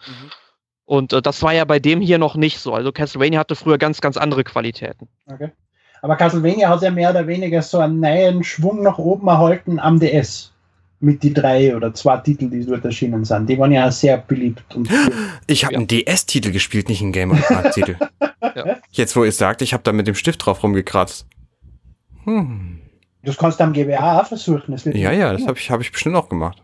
Und 0.84 1.14
äh, 1.14 1.22
das 1.22 1.42
war 1.42 1.54
ja 1.54 1.64
bei 1.64 1.80
dem 1.80 2.02
hier 2.02 2.18
noch 2.18 2.36
nicht 2.36 2.60
so. 2.60 2.74
Also 2.74 2.92
Castlevania 2.92 3.40
hatte 3.40 3.56
früher 3.56 3.78
ganz, 3.78 4.02
ganz 4.02 4.18
andere 4.18 4.44
Qualitäten. 4.44 5.08
Okay. 5.26 5.52
Aber 6.02 6.16
Castlevania 6.16 6.70
hat 6.70 6.82
ja 6.82 6.92
mehr 6.92 7.12
oder 7.12 7.28
weniger 7.28 7.62
so 7.62 7.80
einen 7.80 8.00
neuen 8.00 8.44
Schwung 8.44 8.82
nach 8.84 8.98
oben 8.98 9.28
erhalten 9.28 9.80
am 9.80 10.00
DS. 10.00 10.52
Mit 11.00 11.24
die 11.24 11.34
drei 11.34 11.76
oder 11.76 11.94
zwei 11.96 12.18
Titel, 12.18 12.50
die 12.50 12.64
dort 12.66 12.86
erschienen 12.86 13.26
sind. 13.26 13.48
Die 13.50 13.58
waren 13.58 13.72
ja 13.72 13.88
auch 13.88 13.92
sehr 13.92 14.18
beliebt. 14.18 14.64
Und 14.76 14.88
ich 15.48 15.64
habe 15.66 15.74
Ja. 15.74 15.80
einen 15.80 15.88
DS-Titel 15.88 16.52
gespielt, 16.52 16.90
nicht 16.90 17.02
einen 17.02 17.12
Game 17.12 17.30
Boy 17.30 17.40
Advance-Titel. 17.40 17.96
Ja. 18.54 18.78
Jetzt, 18.92 19.16
wo 19.16 19.24
ihr 19.24 19.30
es 19.30 19.38
sagt, 19.38 19.62
ich 19.62 19.72
habe 19.72 19.84
da 19.84 19.94
mit 19.94 20.08
dem 20.08 20.16
Stift 20.16 20.46
drauf 20.46 20.62
rumgekratzt. 20.62 21.26
Hm. 22.26 22.80
das 23.24 23.38
kannst 23.38 23.60
du 23.60 23.64
am 23.64 23.72
GBA 23.72 24.20
auch 24.22 24.28
versuchen. 24.28 24.72
Das 24.74 24.86
wird 24.86 24.96
Ja, 24.98 25.12
ja, 25.14 25.32
das 25.32 25.44
habe 25.48 25.58
ich, 25.58 25.72
hab 25.72 25.80
ich 25.80 25.92
bestimmt 25.92 26.16
auch 26.16 26.28
gemacht. 26.30 26.62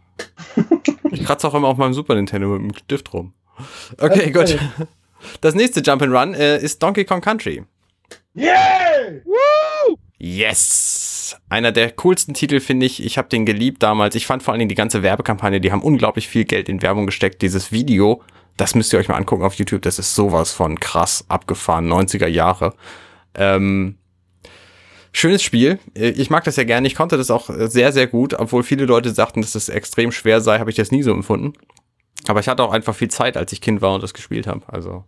Ich 1.11 1.23
kratze 1.23 1.47
auch 1.47 1.53
immer 1.53 1.69
auf 1.69 1.77
meinem 1.77 1.93
Super 1.93 2.15
Nintendo 2.15 2.49
mit 2.49 2.61
dem 2.73 2.77
Stift 2.77 3.13
rum. 3.13 3.31
Okay, 3.97 4.29
gut. 4.31 4.59
Das 5.39 5.55
nächste 5.55 5.79
Jump 5.79 6.01
and 6.01 6.13
Run 6.13 6.33
äh, 6.33 6.57
ist 6.59 6.83
Donkey 6.83 7.05
Kong 7.05 7.21
Country. 7.21 7.63
Yeah! 8.37 9.21
Yes! 10.19 11.35
Einer 11.49 11.71
der 11.71 11.91
coolsten 11.91 12.33
Titel, 12.33 12.59
finde 12.59 12.85
ich. 12.85 13.03
Ich 13.03 13.17
habe 13.17 13.29
den 13.29 13.45
geliebt 13.45 13.81
damals. 13.83 14.15
Ich 14.15 14.27
fand 14.27 14.43
vor 14.43 14.51
allen 14.51 14.59
Dingen 14.59 14.69
die 14.69 14.75
ganze 14.75 15.01
Werbekampagne, 15.03 15.59
die 15.59 15.71
haben 15.71 15.81
unglaublich 15.81 16.27
viel 16.27 16.45
Geld 16.45 16.69
in 16.69 16.81
Werbung 16.81 17.05
gesteckt. 17.05 17.41
Dieses 17.41 17.71
Video, 17.71 18.21
das 18.55 18.75
müsst 18.75 18.93
ihr 18.93 18.99
euch 18.99 19.07
mal 19.07 19.15
angucken 19.15 19.43
auf 19.43 19.55
YouTube. 19.55 19.81
Das 19.81 19.99
ist 19.99 20.15
sowas 20.15 20.51
von 20.51 20.79
krass 20.79 21.25
abgefahren, 21.29 21.91
90er 21.91 22.27
Jahre. 22.27 22.73
Ähm, 23.33 23.97
schönes 25.11 25.41
Spiel. 25.43 25.79
Ich 25.95 26.29
mag 26.29 26.43
das 26.43 26.55
ja 26.57 26.63
gerne. 26.63 26.87
Ich 26.87 26.95
konnte 26.95 27.17
das 27.17 27.31
auch 27.31 27.49
sehr, 27.49 27.91
sehr 27.91 28.07
gut. 28.07 28.33
Obwohl 28.33 28.63
viele 28.63 28.85
Leute 28.85 29.11
sagten, 29.11 29.41
dass 29.41 29.55
es 29.55 29.69
extrem 29.69 30.11
schwer 30.11 30.41
sei, 30.41 30.59
habe 30.59 30.69
ich 30.69 30.75
das 30.75 30.91
nie 30.91 31.03
so 31.03 31.11
empfunden. 31.11 31.53
Aber 32.27 32.39
ich 32.39 32.47
hatte 32.47 32.63
auch 32.63 32.71
einfach 32.71 32.95
viel 32.95 33.09
Zeit, 33.09 33.37
als 33.37 33.51
ich 33.51 33.61
Kind 33.61 33.81
war 33.81 33.93
und 33.93 34.03
das 34.03 34.13
gespielt 34.13 34.47
habe. 34.47 34.61
Also. 34.67 35.05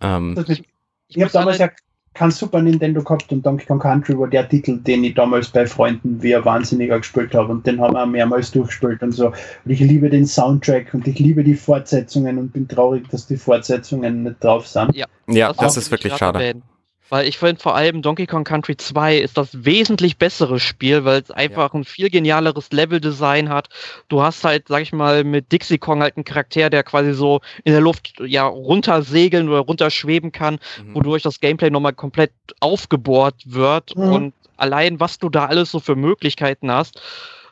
Ähm, 0.00 0.34
Das 0.34 0.48
mit, 0.48 0.64
Ich 1.08 1.16
ich 1.16 1.22
habe 1.22 1.32
damals 1.32 1.58
ja 1.58 1.70
kein 2.14 2.30
Super 2.30 2.62
Nintendo 2.62 3.02
gehabt 3.02 3.30
und 3.32 3.44
Donkey 3.44 3.66
Kong 3.66 3.78
Country 3.78 4.18
war 4.18 4.28
der 4.28 4.48
Titel, 4.48 4.78
den 4.80 5.04
ich 5.04 5.14
damals 5.14 5.50
bei 5.50 5.66
Freunden 5.66 6.22
wie 6.22 6.34
ein 6.34 6.44
Wahnsinniger 6.44 6.98
gespielt 6.98 7.34
habe 7.34 7.52
und 7.52 7.66
den 7.66 7.80
haben 7.80 7.94
wir 7.94 8.06
mehrmals 8.06 8.50
durchgespielt 8.52 9.02
und 9.02 9.12
so. 9.12 9.28
Und 9.28 9.34
ich 9.70 9.80
liebe 9.80 10.08
den 10.10 10.26
Soundtrack 10.26 10.94
und 10.94 11.06
ich 11.06 11.18
liebe 11.18 11.44
die 11.44 11.54
Fortsetzungen 11.54 12.38
und 12.38 12.52
bin 12.52 12.68
traurig, 12.68 13.08
dass 13.10 13.26
die 13.26 13.36
Fortsetzungen 13.36 14.22
nicht 14.24 14.42
drauf 14.42 14.66
sind. 14.66 14.92
ja, 15.28 15.52
Das 15.56 15.56
das 15.58 15.76
wollte 15.76 15.80
ist 15.80 15.90
ich 15.90 15.90
wirklich 15.90 16.16
schade. 16.16 16.38
erwähnen. 16.38 16.62
Weil 17.08 17.28
ich 17.28 17.38
finde 17.38 17.62
vor 17.62 17.76
allem 17.76 18.02
Donkey 18.02 18.26
Kong 18.26 18.44
Country 18.44 18.76
2 18.76 19.18
ist 19.18 19.36
das 19.36 19.64
wesentlich 19.64 20.16
bessere 20.18 20.58
Spiel, 20.58 21.04
weil 21.04 21.22
es 21.22 21.30
einfach 21.30 21.72
ein 21.72 21.84
viel 21.84 22.10
genialeres 22.10 22.72
Leveldesign 22.72 23.48
hat. 23.48 23.68
Du 24.08 24.22
hast 24.22 24.42
halt, 24.44 24.68
sag 24.68 24.82
ich 24.82 24.92
mal, 24.92 25.22
mit 25.22 25.52
Dixie 25.52 25.78
Kong 25.78 26.02
halt 26.02 26.16
einen 26.16 26.24
Charakter, 26.24 26.68
der 26.68 26.82
quasi 26.82 27.12
so 27.12 27.40
in 27.64 27.72
der 27.72 27.80
Luft 27.80 28.14
ja 28.24 28.44
runtersegeln 28.46 29.48
oder 29.48 29.60
runterschweben 29.60 30.32
kann, 30.32 30.58
Mhm. 30.82 30.94
wodurch 30.94 31.22
das 31.22 31.40
Gameplay 31.40 31.70
nochmal 31.70 31.92
komplett 31.92 32.32
aufgebohrt 32.60 33.36
wird 33.44 33.96
Mhm. 33.96 34.12
und 34.12 34.34
allein 34.56 34.98
was 34.98 35.18
du 35.18 35.28
da 35.28 35.46
alles 35.46 35.70
so 35.70 35.80
für 35.80 35.94
Möglichkeiten 35.96 36.70
hast. 36.72 37.00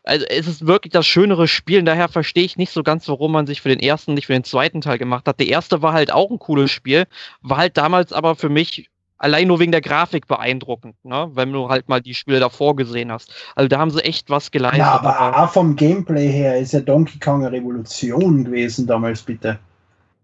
Also 0.03 0.27
es 0.29 0.47
ist 0.47 0.67
wirklich 0.67 0.93
das 0.93 1.07
schönere 1.07 1.49
Spiel, 1.49 1.79
und 1.79 1.87
daher 1.87 2.09
verstehe 2.09 2.45
ich 2.45 2.57
nicht 2.59 2.73
so 2.73 2.83
ganz, 2.83 3.09
warum 3.09 3.33
man 3.33 3.47
sich 3.47 3.63
für 3.63 3.71
den 3.71 3.81
ersten, 3.81 4.13
nicht 4.15 4.27
für 4.27 4.35
den 4.35 4.45
zweiten 4.45 4.83
Teil 4.83 4.99
gemacht 4.99 5.27
hat. 5.27 5.41
Der 5.41 5.49
erste 5.49 5.81
war 5.81 5.95
halt 5.95 6.13
auch 6.13 6.31
ein 6.31 6.39
cooles 6.39 6.71
Spiel, 6.71 7.07
war 7.41 7.57
halt 7.57 7.77
damals 7.79 8.13
aber 8.13 8.35
für 8.37 8.51
mich 8.51 8.91
allein 9.19 9.49
nur 9.49 9.59
wegen 9.61 9.73
der 9.73 9.81
Grafik 9.81 10.27
beeindruckend, 10.27 10.97
ne? 11.05 11.31
wenn 11.35 11.53
du 11.53 11.69
halt 11.69 11.89
mal 11.89 12.01
die 12.01 12.15
Spiele 12.15 12.41
davor 12.41 12.77
gesehen 12.77 13.11
hast. 13.13 13.33
Also 13.55 13.69
da 13.69 13.79
haben 13.79 13.91
sie 13.91 14.05
echt 14.05 14.29
was 14.31 14.51
geleistet. 14.51 14.79
Ja, 14.81 14.93
aber 14.93 15.19
aber- 15.19 15.43
auch 15.45 15.53
vom 15.53 15.77
Gameplay 15.77 16.29
her 16.31 16.59
ist 16.59 16.73
ja 16.73 16.81
Donkey 16.81 17.19
Kong 17.19 17.45
eine 17.45 17.53
Revolution 17.53 18.45
gewesen 18.45 18.87
damals, 18.87 19.23
bitte. 19.23 19.59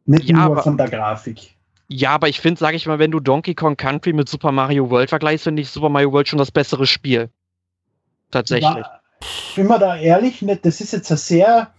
Nicht 0.06 0.24
Ja, 0.28 0.36
nur 0.36 0.44
aber- 0.46 0.62
von 0.62 0.76
der 0.76 0.88
Grafik. 0.88 1.54
ja, 1.88 2.10
aber 2.12 2.28
ich 2.28 2.40
finde, 2.40 2.58
sage 2.58 2.76
ich 2.76 2.86
mal, 2.86 2.98
wenn 2.98 3.10
du 3.10 3.20
Donkey 3.20 3.54
Kong 3.54 3.76
Country 3.76 4.12
mit 4.12 4.28
Super 4.28 4.52
Mario 4.52 4.90
World 4.90 5.08
vergleichst, 5.10 5.44
finde 5.44 5.62
ich 5.62 5.70
Super 5.70 5.88
Mario 5.88 6.12
World 6.12 6.28
schon 6.28 6.38
das 6.38 6.50
bessere 6.50 6.86
Spiel. 6.86 7.30
Tatsächlich. 8.30 8.64
War, 8.74 9.00
bin 9.56 9.66
mir 9.66 9.78
da 9.78 9.96
ehrlich 9.96 10.40
nicht, 10.42 10.64
das 10.64 10.80
ist 10.80 10.92
jetzt 10.92 11.10
eine 11.10 11.18
sehr, 11.18 11.70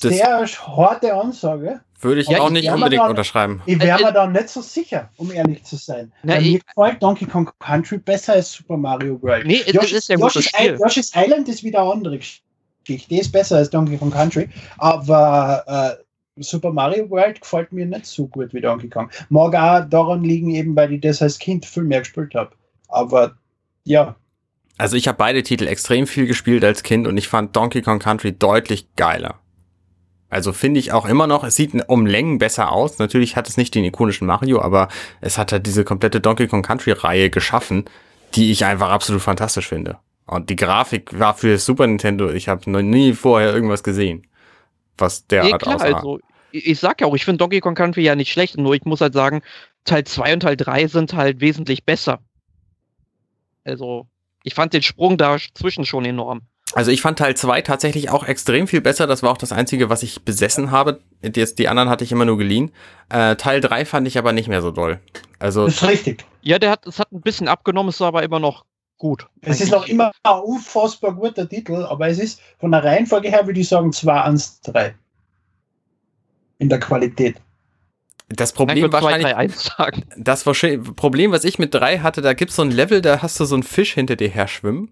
Das- 0.00 0.12
sehr 0.12 0.46
harte 0.76 1.14
Ansage. 1.14 1.80
Würde 2.00 2.20
ich 2.20 2.28
Ja, 2.28 2.40
auch 2.40 2.46
ich- 2.48 2.52
nicht 2.52 2.70
unbedingt 2.70 3.00
aber- 3.00 3.10
unterschreiben. 3.10 3.62
Ich 3.66 3.76
Äh, 3.76 3.80
wäre 3.86 4.00
äh, 4.00 4.04
mir 4.04 4.12
da 4.12 4.26
nicht 4.26 4.48
so 4.48 4.60
sicher, 4.60 5.10
um 5.16 5.30
ehrlich 5.32 5.64
zu 5.64 5.76
sein. 5.76 6.12
Na, 6.22 6.38
mir 6.40 6.58
gefällt 6.60 7.02
Donkey 7.02 7.24
Kong 7.26 7.50
Country 7.60 7.98
besser 7.98 8.34
als 8.34 8.52
Super 8.52 8.76
Mario 8.76 9.20
World. 9.22 9.46
Nee, 9.46 9.60
es- 9.66 9.74
es 9.74 9.92
ist 9.92 10.08
ja 10.08 10.18
Yoshi's, 10.18 10.44
Spiel. 10.46 10.74
I- 10.74 10.78
Yoshi's 10.82 11.12
Island 11.14 11.48
ist 11.48 11.62
wieder 11.64 11.80
eine 11.82 11.92
andere 11.92 12.18
Geschichte. 12.18 12.42
Die 12.86 13.18
ist 13.18 13.32
besser 13.32 13.56
als 13.56 13.70
Donkey 13.70 13.96
Kong 13.96 14.10
Country, 14.10 14.48
aber 14.78 15.96
äh, 16.36 16.42
Super 16.42 16.72
Mario 16.72 17.08
World 17.10 17.40
gefällt 17.40 17.72
mir 17.72 17.86
nicht 17.86 18.06
so 18.06 18.26
gut 18.26 18.52
wie 18.52 18.60
Donkey 18.60 18.88
Kong. 18.88 19.08
Mag 19.30 19.54
auch 19.54 19.88
daran 19.88 20.22
liegen, 20.24 20.50
eben 20.50 20.74
weil 20.76 20.92
ich 20.92 21.00
das 21.00 21.22
als 21.22 21.38
Kind 21.38 21.64
viel 21.64 21.84
mehr 21.84 22.00
gespielt 22.00 22.34
habe. 22.34 22.50
Aber 22.88 23.36
ja, 23.84 24.16
Also 24.76 24.96
ich 24.96 25.06
habe 25.06 25.16
beide 25.16 25.42
Titel 25.44 25.68
extrem 25.68 26.06
viel 26.08 26.26
gespielt 26.26 26.64
als 26.64 26.82
Kind 26.82 27.06
und 27.06 27.16
ich 27.16 27.28
fand 27.28 27.54
Donkey 27.54 27.80
Kong 27.82 28.00
Country 28.00 28.32
deutlich 28.32 28.88
geiler. 28.96 29.38
Also 30.34 30.52
finde 30.52 30.80
ich 30.80 30.90
auch 30.90 31.06
immer 31.06 31.28
noch, 31.28 31.44
es 31.44 31.54
sieht 31.54 31.72
um 31.88 32.06
Längen 32.06 32.38
besser 32.38 32.72
aus. 32.72 32.98
Natürlich 32.98 33.36
hat 33.36 33.48
es 33.48 33.56
nicht 33.56 33.72
den 33.72 33.84
ikonischen 33.84 34.26
Mario, 34.26 34.60
aber 34.60 34.88
es 35.20 35.38
hat 35.38 35.52
halt 35.52 35.64
diese 35.64 35.84
komplette 35.84 36.20
Donkey 36.20 36.48
Kong 36.48 36.62
Country 36.62 36.90
Reihe 36.90 37.30
geschaffen, 37.30 37.84
die 38.34 38.50
ich 38.50 38.64
einfach 38.64 38.90
absolut 38.90 39.22
fantastisch 39.22 39.68
finde. 39.68 39.98
Und 40.26 40.50
die 40.50 40.56
Grafik 40.56 41.16
war 41.16 41.34
für 41.34 41.52
das 41.52 41.64
Super 41.64 41.86
Nintendo, 41.86 42.30
ich 42.32 42.48
habe 42.48 42.68
noch 42.68 42.82
nie 42.82 43.12
vorher 43.12 43.54
irgendwas 43.54 43.84
gesehen, 43.84 44.26
was 44.98 45.20
Nee, 45.20 45.52
derart 45.52 45.62
klar, 45.62 45.76
aussah. 45.76 45.84
also 45.84 46.18
ich, 46.50 46.66
ich 46.66 46.80
sag 46.80 47.00
ja 47.00 47.06
auch, 47.06 47.14
ich 47.14 47.24
finde 47.24 47.38
Donkey 47.38 47.60
Kong 47.60 47.76
Country 47.76 48.02
ja 48.02 48.16
nicht 48.16 48.32
schlecht, 48.32 48.58
nur 48.58 48.74
ich 48.74 48.84
muss 48.84 49.00
halt 49.00 49.14
sagen, 49.14 49.40
Teil 49.84 50.02
2 50.02 50.34
und 50.34 50.40
Teil 50.40 50.56
3 50.56 50.88
sind 50.88 51.14
halt 51.14 51.40
wesentlich 51.40 51.84
besser. 51.84 52.18
Also, 53.62 54.08
ich 54.42 54.54
fand 54.54 54.72
den 54.72 54.82
Sprung 54.82 55.16
dazwischen 55.16 55.86
schon 55.86 56.04
enorm. 56.04 56.42
Also 56.74 56.90
ich 56.90 57.02
fand 57.02 57.18
Teil 57.18 57.36
2 57.36 57.62
tatsächlich 57.62 58.10
auch 58.10 58.24
extrem 58.24 58.66
viel 58.66 58.80
besser. 58.80 59.06
Das 59.06 59.22
war 59.22 59.30
auch 59.30 59.38
das 59.38 59.52
Einzige, 59.52 59.90
was 59.90 60.02
ich 60.02 60.22
besessen 60.22 60.70
habe. 60.72 61.00
Die, 61.22 61.44
die 61.54 61.68
anderen 61.68 61.88
hatte 61.88 62.04
ich 62.04 62.10
immer 62.10 62.24
nur 62.24 62.36
geliehen. 62.36 62.72
Äh, 63.10 63.36
Teil 63.36 63.60
3 63.60 63.84
fand 63.84 64.08
ich 64.08 64.18
aber 64.18 64.32
nicht 64.32 64.48
mehr 64.48 64.60
so 64.60 64.72
doll. 64.72 65.00
Also 65.38 65.66
das 65.66 65.76
ist 65.76 65.88
richtig. 65.88 66.24
Ja, 66.42 66.58
der 66.58 66.70
hat, 66.70 66.86
es 66.86 66.98
hat 66.98 67.12
ein 67.12 67.20
bisschen 67.20 67.48
abgenommen, 67.48 67.90
es 67.90 68.00
war 68.00 68.08
aber 68.08 68.22
immer 68.24 68.40
noch 68.40 68.64
gut. 68.98 69.26
Es 69.40 69.60
ist 69.60 69.70
noch 69.70 69.86
immer 69.86 70.10
ein 70.22 70.40
unfassbar 70.40 71.14
guter 71.14 71.48
Titel, 71.48 71.84
aber 71.84 72.08
es 72.08 72.18
ist 72.18 72.40
von 72.58 72.72
der 72.72 72.82
Reihenfolge 72.82 73.28
her, 73.28 73.46
würde 73.46 73.60
ich 73.60 73.68
sagen, 73.68 73.92
2 73.92 74.22
1 74.22 74.60
3. 74.62 74.94
In 76.58 76.68
der 76.68 76.80
Qualität. 76.80 77.36
das 78.28 78.52
Problem 78.52 78.78
würde 78.82 78.98
2, 78.98 79.02
wahrscheinlich, 79.02 79.32
3, 79.32 79.36
1 79.36 79.64
sagen. 79.76 80.04
das 80.16 80.44
Problem, 80.44 81.30
was 81.30 81.44
ich 81.44 81.58
mit 81.58 81.72
3 81.74 81.98
hatte, 81.98 82.20
da 82.20 82.32
gibt's 82.32 82.56
so 82.56 82.62
ein 82.62 82.70
Level, 82.70 83.00
da 83.00 83.22
hast 83.22 83.38
du 83.38 83.44
so 83.44 83.54
einen 83.54 83.62
Fisch 83.62 83.94
hinter 83.94 84.16
dir 84.16 84.28
her 84.28 84.48
schwimmen 84.48 84.90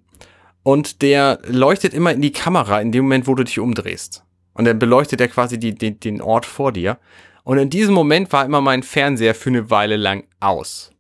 und 0.63 1.03
der 1.03 1.41
leuchtet 1.45 1.95
immer 1.95 2.13
in 2.13 2.23
die 2.23 2.33
Kamera 2.33 2.81
in 2.81 2.93
dem 2.93 3.05
Moment, 3.05 3.27
wo 3.27 3.35
du 3.35 3.45
dich 3.45 3.59
umdrehst. 3.59 4.25
Und 4.55 4.67
dann 4.67 4.79
beleuchtet 4.79 5.21
er 5.21 5.29
quasi 5.29 5.59
die, 5.59 5.75
die, 5.75 5.99
den 5.99 6.21
Ort 6.21 6.47
vor 6.47 6.73
dir. 6.73 6.99
Und 7.45 7.59
in 7.59 7.71
diesem 7.71 7.95
Moment 7.95 8.33
war 8.33 8.45
immer 8.45 8.61
mein 8.61 8.83
Fernseher 8.83 9.35
für 9.35 9.51
eine 9.51 9.71
Weile 9.71 9.97
lang 9.97 10.25
aus. 10.41 10.91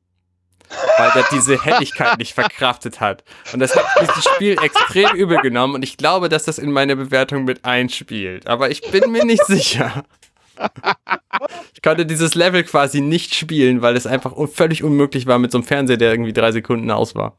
Weil 0.97 1.11
der 1.15 1.25
diese 1.31 1.63
Helligkeit 1.63 2.19
nicht 2.19 2.33
verkraftet 2.33 3.01
hat. 3.01 3.25
Und 3.53 3.61
das 3.61 3.77
hat 3.77 3.85
dieses 4.01 4.25
Spiel 4.25 4.57
extrem 4.63 5.15
übel 5.15 5.39
genommen. 5.43 5.75
Und 5.75 5.83
ich 5.83 5.99
glaube, 5.99 6.29
dass 6.29 6.45
das 6.45 6.59
in 6.59 6.73
meine 6.73 6.97
Bewertung 6.97 7.45
mit 7.45 7.65
einspielt. 7.65 8.47
Aber 8.47 8.71
ich 8.71 8.81
bin 8.91 9.13
mir 9.13 9.25
nicht 9.25 9.45
sicher. 9.47 10.05
Ich 11.75 11.83
konnte 11.83 12.07
dieses 12.07 12.35
Level 12.35 12.63
quasi 12.65 13.01
nicht 13.01 13.35
spielen, 13.35 13.83
weil 13.83 13.97
es 13.97 14.07
einfach 14.07 14.35
völlig 14.53 14.83
unmöglich 14.83 15.27
war 15.27 15.39
mit 15.39 15.53
so 15.53 15.59
einem 15.59 15.65
Fernseher, 15.65 15.97
der 15.97 16.11
irgendwie 16.11 16.33
drei 16.33 16.53
Sekunden 16.53 16.91
aus 16.91 17.15
war. 17.15 17.37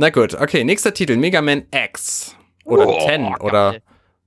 Na 0.00 0.08
gut, 0.08 0.32
okay, 0.34 0.64
nächster 0.64 0.94
Titel, 0.94 1.16
Mega 1.18 1.42
Man 1.42 1.64
X. 1.70 2.34
oder 2.64 2.88
Oh, 2.88 3.06
10 3.06 3.22
geil. 3.24 3.34
oder 3.40 3.74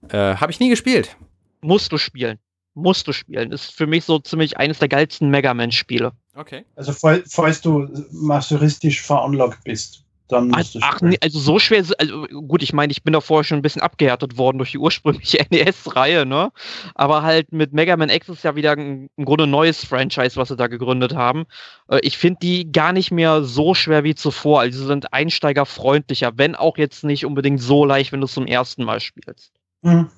äh, 0.09 0.36
habe 0.36 0.51
ich 0.51 0.59
nie 0.59 0.69
gespielt. 0.69 1.17
Musst 1.62 1.91
du 1.91 1.97
spielen. 1.97 2.38
Musst 2.75 3.07
du 3.07 3.12
spielen. 3.12 3.51
Ist 3.51 3.73
für 3.73 3.88
mich 3.88 4.05
so 4.05 4.19
ziemlich 4.19 4.57
eines 4.57 4.77
der 4.77 4.88
geilsten 4.88 5.31
Mega 5.31 5.51
Man-Spiele. 5.55 6.12
Okay. 6.36 6.63
Also 6.75 6.91
fall- 6.93 7.23
falls 7.27 7.59
du 7.62 7.88
masochistisch 8.12 9.01
veranlagt 9.01 9.63
bist, 9.63 10.02
dann 10.27 10.49
du 10.49 10.79
ach 10.81 11.01
nee, 11.01 11.17
also 11.21 11.39
so 11.39 11.59
schwer, 11.59 11.83
also 11.97 12.23
gut, 12.27 12.63
ich 12.63 12.73
meine, 12.73 12.91
ich 12.91 13.03
bin 13.03 13.13
da 13.13 13.21
vorher 13.21 13.43
schon 13.43 13.59
ein 13.59 13.62
bisschen 13.62 13.81
abgehärtet 13.81 14.38
worden 14.38 14.57
durch 14.57 14.71
die 14.71 14.77
ursprüngliche 14.77 15.45
NES-Reihe, 15.49 16.25
ne? 16.25 16.51
Aber 16.95 17.23
halt 17.23 17.51
mit 17.51 17.73
Mega 17.73 17.97
Man 17.97 18.09
X 18.09 18.29
ist 18.29 18.43
ja 18.43 18.55
wieder 18.55 18.71
ein, 18.71 19.09
im 19.17 19.25
Grunde 19.25 19.47
neues 19.47 19.83
Franchise, 19.83 20.36
was 20.38 20.47
sie 20.47 20.55
da 20.55 20.67
gegründet 20.67 21.13
haben. 21.13 21.45
Äh, 21.89 21.99
Ich 22.03 22.17
finde 22.17 22.39
die 22.41 22.71
gar 22.71 22.93
nicht 22.93 23.12
mehr 23.12 23.43
so 23.43 23.73
schwer 23.73 24.03
wie 24.03 24.15
zuvor. 24.15 24.62
Also 24.62 24.79
sie 24.79 24.88
sind 24.88 25.13
einsteigerfreundlicher, 25.13 26.31
wenn 26.38 26.55
auch 26.55 26.77
jetzt 26.77 27.03
nicht 27.03 27.25
unbedingt 27.25 27.62
so 27.62 27.86
leicht, 27.86 28.12
wenn 28.12 28.21
du 28.21 28.25
es 28.25 28.33
zum 28.33 28.47
ersten 28.47 28.83
Mal 28.83 28.99
spielst. 28.99 29.51
Mhm. 29.81 30.09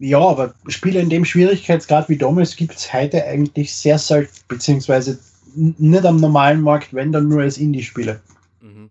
Ja, 0.00 0.20
aber 0.20 0.54
Spiele 0.68 1.00
in 1.00 1.10
dem 1.10 1.24
Schwierigkeitsgrad 1.24 2.08
wie 2.08 2.16
damals 2.16 2.54
gibt 2.54 2.76
es 2.76 2.92
heute 2.92 3.24
eigentlich 3.24 3.74
sehr 3.74 3.98
selten, 3.98 4.32
beziehungsweise 4.46 5.18
nicht 5.58 6.04
am 6.04 6.16
normalen 6.16 6.60
Markt, 6.62 6.94
wenn 6.94 7.12
dann 7.12 7.28
nur 7.28 7.42
als 7.42 7.58
Indie-Spiele. 7.58 8.20
Mhm. 8.60 8.90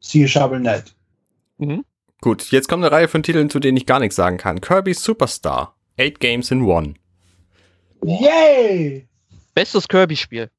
Siehe 0.00 0.28
Shovel 0.28 0.60
Knight. 0.60 0.94
Mhm. 1.58 1.84
Gut, 2.20 2.50
jetzt 2.50 2.68
kommt 2.68 2.84
eine 2.84 2.92
Reihe 2.92 3.08
von 3.08 3.22
Titeln, 3.22 3.48
zu 3.50 3.60
denen 3.60 3.76
ich 3.76 3.86
gar 3.86 4.00
nichts 4.00 4.16
sagen 4.16 4.36
kann. 4.38 4.60
Kirby 4.60 4.94
Superstar. 4.94 5.74
Eight 5.98 6.20
Games 6.20 6.50
in 6.50 6.62
One. 6.62 6.94
Yay! 8.04 9.06
Bestes 9.54 9.88
Kirby-Spiel. 9.88 10.50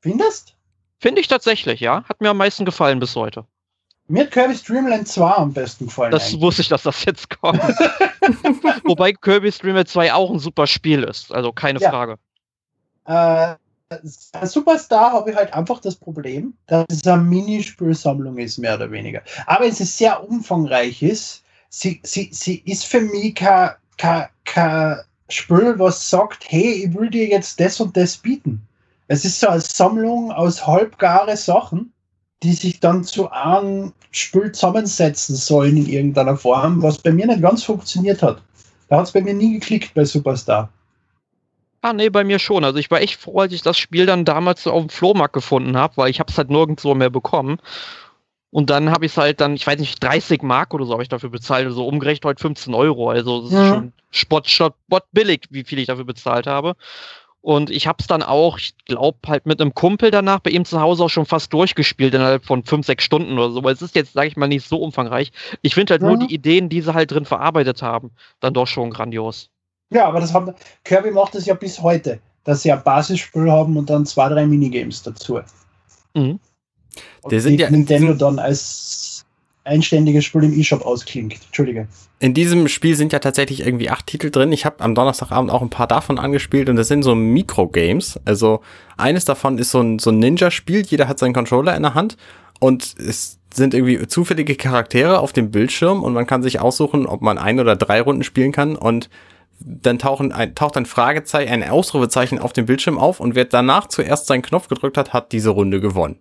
Findest? 0.00 0.56
Finde 0.98 1.20
ich 1.20 1.28
tatsächlich, 1.28 1.80
ja. 1.80 2.04
Hat 2.08 2.20
mir 2.20 2.30
am 2.30 2.38
meisten 2.38 2.64
gefallen 2.64 2.98
bis 3.00 3.14
heute. 3.16 3.44
Mir 4.08 4.22
hat 4.24 4.30
Kirby's 4.30 4.62
Dreamland 4.62 5.08
2 5.08 5.30
am 5.32 5.52
besten 5.52 5.86
gefallen. 5.86 6.12
Das 6.12 6.28
eigentlich. 6.28 6.40
wusste 6.40 6.62
ich, 6.62 6.68
dass 6.68 6.84
das 6.84 7.04
jetzt 7.04 7.28
kommt. 7.40 7.60
Wobei 8.84 9.12
Kirby 9.12 9.50
Streamer 9.52 9.84
2 9.84 10.12
auch 10.14 10.30
ein 10.30 10.38
super 10.38 10.66
Spiel 10.66 11.02
ist. 11.02 11.32
Also 11.34 11.52
keine 11.52 11.80
Ja. 11.80 11.90
Frage. 11.90 12.16
Äh, 13.04 13.56
als 13.88 14.52
Superstar 14.52 15.12
habe 15.12 15.30
ich 15.30 15.36
halt 15.36 15.52
einfach 15.54 15.80
das 15.80 15.94
Problem, 15.94 16.54
dass 16.66 16.86
es 16.90 17.06
eine 17.06 17.22
Minispielsammlung 17.22 18.38
ist, 18.38 18.58
mehr 18.58 18.74
oder 18.74 18.90
weniger. 18.90 19.22
Aber 19.46 19.66
es 19.66 19.80
ist 19.80 19.96
sehr 19.96 20.28
umfangreich 20.28 21.02
ist. 21.02 21.44
Sie, 21.68 22.00
sie, 22.02 22.30
sie 22.32 22.62
ist 22.64 22.84
für 22.84 23.00
mich 23.00 23.34
kein, 23.34 23.70
kein, 23.96 24.26
kein 24.44 24.98
Spiel, 25.28 25.78
was 25.78 26.08
sagt, 26.08 26.44
hey, 26.48 26.86
ich 26.86 26.94
will 26.94 27.10
dir 27.10 27.28
jetzt 27.28 27.60
das 27.60 27.80
und 27.80 27.96
das 27.96 28.16
bieten. 28.16 28.66
Es 29.08 29.24
ist 29.24 29.38
so 29.38 29.48
eine 29.48 29.60
Sammlung 29.60 30.32
aus 30.32 30.66
halbgare 30.66 31.36
Sachen, 31.36 31.92
die 32.42 32.54
sich 32.54 32.80
dann 32.80 33.04
zu 33.04 33.30
einem 33.30 33.92
Spiel 34.10 34.50
zusammensetzen 34.52 35.36
sollen 35.36 35.76
in 35.76 35.88
irgendeiner 35.88 36.36
Form, 36.36 36.82
was 36.82 36.98
bei 36.98 37.12
mir 37.12 37.26
nicht 37.26 37.42
ganz 37.42 37.62
funktioniert 37.62 38.22
hat. 38.22 38.42
Da 38.88 38.98
hat 38.98 39.06
es 39.06 39.12
bei 39.12 39.20
mir 39.20 39.34
nie 39.34 39.54
geklickt 39.54 39.94
bei 39.94 40.04
Superstar. 40.04 40.70
Ah, 41.86 41.92
nee, 41.92 42.08
bei 42.10 42.24
mir 42.24 42.40
schon. 42.40 42.64
Also 42.64 42.80
ich 42.80 42.90
war 42.90 43.00
echt 43.00 43.14
froh, 43.20 43.38
als 43.42 43.52
ich 43.52 43.62
das 43.62 43.78
Spiel 43.78 44.06
dann 44.06 44.24
damals 44.24 44.64
so 44.64 44.72
auf 44.72 44.82
dem 44.82 44.88
Flohmarkt 44.88 45.34
gefunden 45.34 45.76
habe, 45.76 45.96
weil 45.98 46.10
ich 46.10 46.18
habe 46.18 46.32
es 46.32 46.36
halt 46.36 46.50
nirgendwo 46.50 46.96
mehr 46.96 47.10
bekommen. 47.10 47.58
Und 48.50 48.70
dann 48.70 48.90
habe 48.90 49.06
ich 49.06 49.12
es 49.12 49.18
halt 49.18 49.40
dann, 49.40 49.54
ich 49.54 49.64
weiß 49.64 49.78
nicht, 49.78 50.02
30 50.02 50.42
Mark 50.42 50.74
oder 50.74 50.84
so 50.84 50.94
habe 50.94 51.04
ich 51.04 51.08
dafür 51.08 51.30
bezahlt, 51.30 51.64
also 51.64 51.86
umgerechnet 51.86 52.24
heute 52.24 52.40
15 52.42 52.74
Euro. 52.74 53.08
Also 53.10 53.42
das 53.42 53.52
Mhm. 53.52 53.58
ist 53.60 53.66
schon 53.68 53.92
Spott, 54.10 54.48
Spott, 54.48 54.74
Spott 54.88 55.04
billig, 55.12 55.46
wie 55.50 55.62
viel 55.62 55.78
ich 55.78 55.86
dafür 55.86 56.04
bezahlt 56.04 56.48
habe. 56.48 56.74
Und 57.40 57.70
ich 57.70 57.86
habe 57.86 57.98
es 58.00 58.08
dann 58.08 58.24
auch, 58.24 58.58
ich 58.58 58.74
glaube, 58.86 59.18
halt 59.28 59.46
mit 59.46 59.60
einem 59.60 59.72
Kumpel 59.72 60.10
danach 60.10 60.40
bei 60.40 60.50
ihm 60.50 60.64
zu 60.64 60.80
Hause 60.80 61.04
auch 61.04 61.08
schon 61.10 61.26
fast 61.26 61.52
durchgespielt 61.52 62.14
innerhalb 62.14 62.44
von 62.44 62.64
fünf, 62.64 62.84
sechs 62.86 63.04
Stunden 63.04 63.34
oder 63.38 63.50
so. 63.52 63.62
Weil 63.62 63.74
es 63.74 63.82
ist 63.82 63.94
jetzt, 63.94 64.14
sage 64.14 64.26
ich 64.26 64.36
mal, 64.36 64.48
nicht 64.48 64.66
so 64.66 64.78
umfangreich. 64.78 65.30
Ich 65.62 65.74
finde 65.74 65.92
halt 65.92 66.02
nur 66.02 66.16
Mhm. 66.16 66.26
die 66.26 66.34
Ideen, 66.34 66.68
die 66.68 66.80
sie 66.80 66.92
halt 66.94 67.12
drin 67.12 67.26
verarbeitet 67.26 67.82
haben, 67.82 68.10
dann 68.40 68.54
doch 68.54 68.66
schon 68.66 68.90
grandios. 68.90 69.50
Ja, 69.90 70.06
aber 70.06 70.20
das 70.20 70.32
haben 70.34 70.52
Kirby 70.84 71.10
macht 71.10 71.34
das 71.34 71.46
ja 71.46 71.54
bis 71.54 71.80
heute, 71.80 72.18
dass 72.44 72.62
sie 72.62 72.72
ein 72.72 72.82
Basisspiel 72.82 73.50
haben 73.50 73.76
und 73.76 73.88
dann 73.90 74.04
zwei, 74.06 74.28
drei 74.28 74.46
Minigames 74.46 75.02
dazu. 75.02 75.40
Mhm. 76.14 76.40
Die 77.30 77.40
sind 77.40 77.60
ja- 77.60 77.70
Nintendo 77.70 78.14
dann 78.14 78.38
als 78.38 79.24
einständiges 79.64 80.24
Spiel 80.24 80.44
im 80.44 80.58
E-Shop 80.58 80.82
ausklingt. 80.82 81.34
Entschuldige. 81.46 81.88
In 82.20 82.34
diesem 82.34 82.68
Spiel 82.68 82.94
sind 82.94 83.12
ja 83.12 83.18
tatsächlich 83.18 83.60
irgendwie 83.66 83.90
acht 83.90 84.06
Titel 84.06 84.30
drin. 84.30 84.52
Ich 84.52 84.64
habe 84.64 84.82
am 84.82 84.94
Donnerstagabend 84.94 85.50
auch 85.50 85.60
ein 85.60 85.70
paar 85.70 85.88
davon 85.88 86.18
angespielt 86.18 86.68
und 86.68 86.76
das 86.76 86.88
sind 86.88 87.02
so 87.02 87.14
Mikrogames. 87.14 88.18
Also 88.24 88.60
eines 88.96 89.24
davon 89.24 89.58
ist 89.58 89.72
so 89.72 89.80
ein, 89.80 89.98
so 89.98 90.10
ein 90.10 90.20
Ninja-Spiel. 90.20 90.82
Jeder 90.86 91.08
hat 91.08 91.18
seinen 91.18 91.34
Controller 91.34 91.76
in 91.76 91.82
der 91.82 91.94
Hand 91.94 92.16
und 92.60 92.94
es 92.98 93.38
sind 93.52 93.74
irgendwie 93.74 94.06
zufällige 94.06 94.54
Charaktere 94.54 95.18
auf 95.18 95.32
dem 95.32 95.50
Bildschirm 95.50 96.02
und 96.04 96.12
man 96.12 96.26
kann 96.26 96.42
sich 96.42 96.60
aussuchen, 96.60 97.06
ob 97.06 97.20
man 97.22 97.36
ein 97.36 97.58
oder 97.58 97.74
drei 97.74 98.00
Runden 98.00 98.22
spielen 98.22 98.52
kann 98.52 98.76
und 98.76 99.10
dann 99.60 99.98
tauchen 99.98 100.32
ein, 100.32 100.54
taucht 100.54 100.76
ein 100.76 100.86
Fragezeichen, 100.86 101.52
ein 101.52 101.68
Ausrufezeichen 101.68 102.38
auf 102.38 102.52
dem 102.52 102.66
Bildschirm 102.66 102.98
auf 102.98 103.20
und 103.20 103.34
wer 103.34 103.44
danach 103.44 103.88
zuerst 103.88 104.26
seinen 104.26 104.42
Knopf 104.42 104.68
gedrückt 104.68 104.96
hat, 104.96 105.12
hat 105.12 105.32
diese 105.32 105.50
Runde 105.50 105.80
gewonnen. 105.80 106.18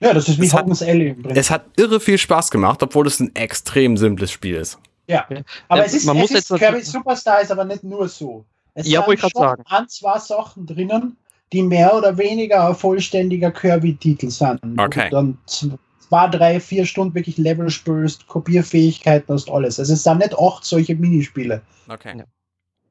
Ja, 0.00 0.12
das 0.12 0.28
ist 0.28 0.40
wie 0.40 0.46
Es 0.46 0.54
hat- 0.54 0.64
Hogan's 0.64 0.82
Alley 0.82 1.08
im 1.10 1.22
Prinzip. 1.22 1.36
Es 1.40 1.50
hat 1.50 1.64
irre 1.76 2.00
viel 2.00 2.18
Spaß 2.18 2.50
gemacht, 2.50 2.82
obwohl 2.82 3.06
es 3.06 3.20
ein 3.20 3.34
extrem 3.34 3.96
simples 3.96 4.30
Spiel 4.30 4.56
ist. 4.56 4.78
Ja, 5.06 5.26
aber 5.68 5.80
Ja, 5.80 5.86
es 5.86 5.94
ist, 5.94 6.04
man 6.06 6.16
es 6.16 6.22
muss 6.22 6.30
ist 6.30 6.50
jetzt 6.50 6.92
Superstar 6.92 7.40
ist 7.42 7.52
aber 7.52 7.64
nicht 7.64 7.84
nur 7.84 8.08
so. 8.08 8.44
Es 8.74 8.88
Ja, 8.88 9.04
sind 9.04 9.14
ich 9.14 9.20
schon 9.20 9.30
sagen. 9.34 9.62
ein, 9.68 9.88
zwei 9.88 10.18
Sachen 10.18 10.66
drinnen, 10.66 11.16
die 11.52 11.62
mehr 11.62 11.94
oder 11.94 12.16
weniger 12.18 12.68
ein 12.68 12.74
vollständiger 12.74 13.50
Kirby-Titel 13.52 14.30
sind. 14.30 14.60
Okay. 14.78 15.08
dann 15.10 15.38
zwei, 15.46 16.26
drei, 16.28 16.58
vier 16.58 16.84
Stunden 16.86 17.14
wirklich 17.14 17.38
Level 17.38 17.70
spielst, 17.70 18.26
Kopierfähigkeiten 18.26 19.32
hast, 19.34 19.50
alles. 19.50 19.78
Also 19.78 19.92
es 19.92 20.02
sind 20.02 20.18
nicht 20.18 20.36
acht 20.38 20.64
solche 20.64 20.96
Minispiele. 20.96 21.62
Okay. 21.88 22.14
Ja. 22.18 22.24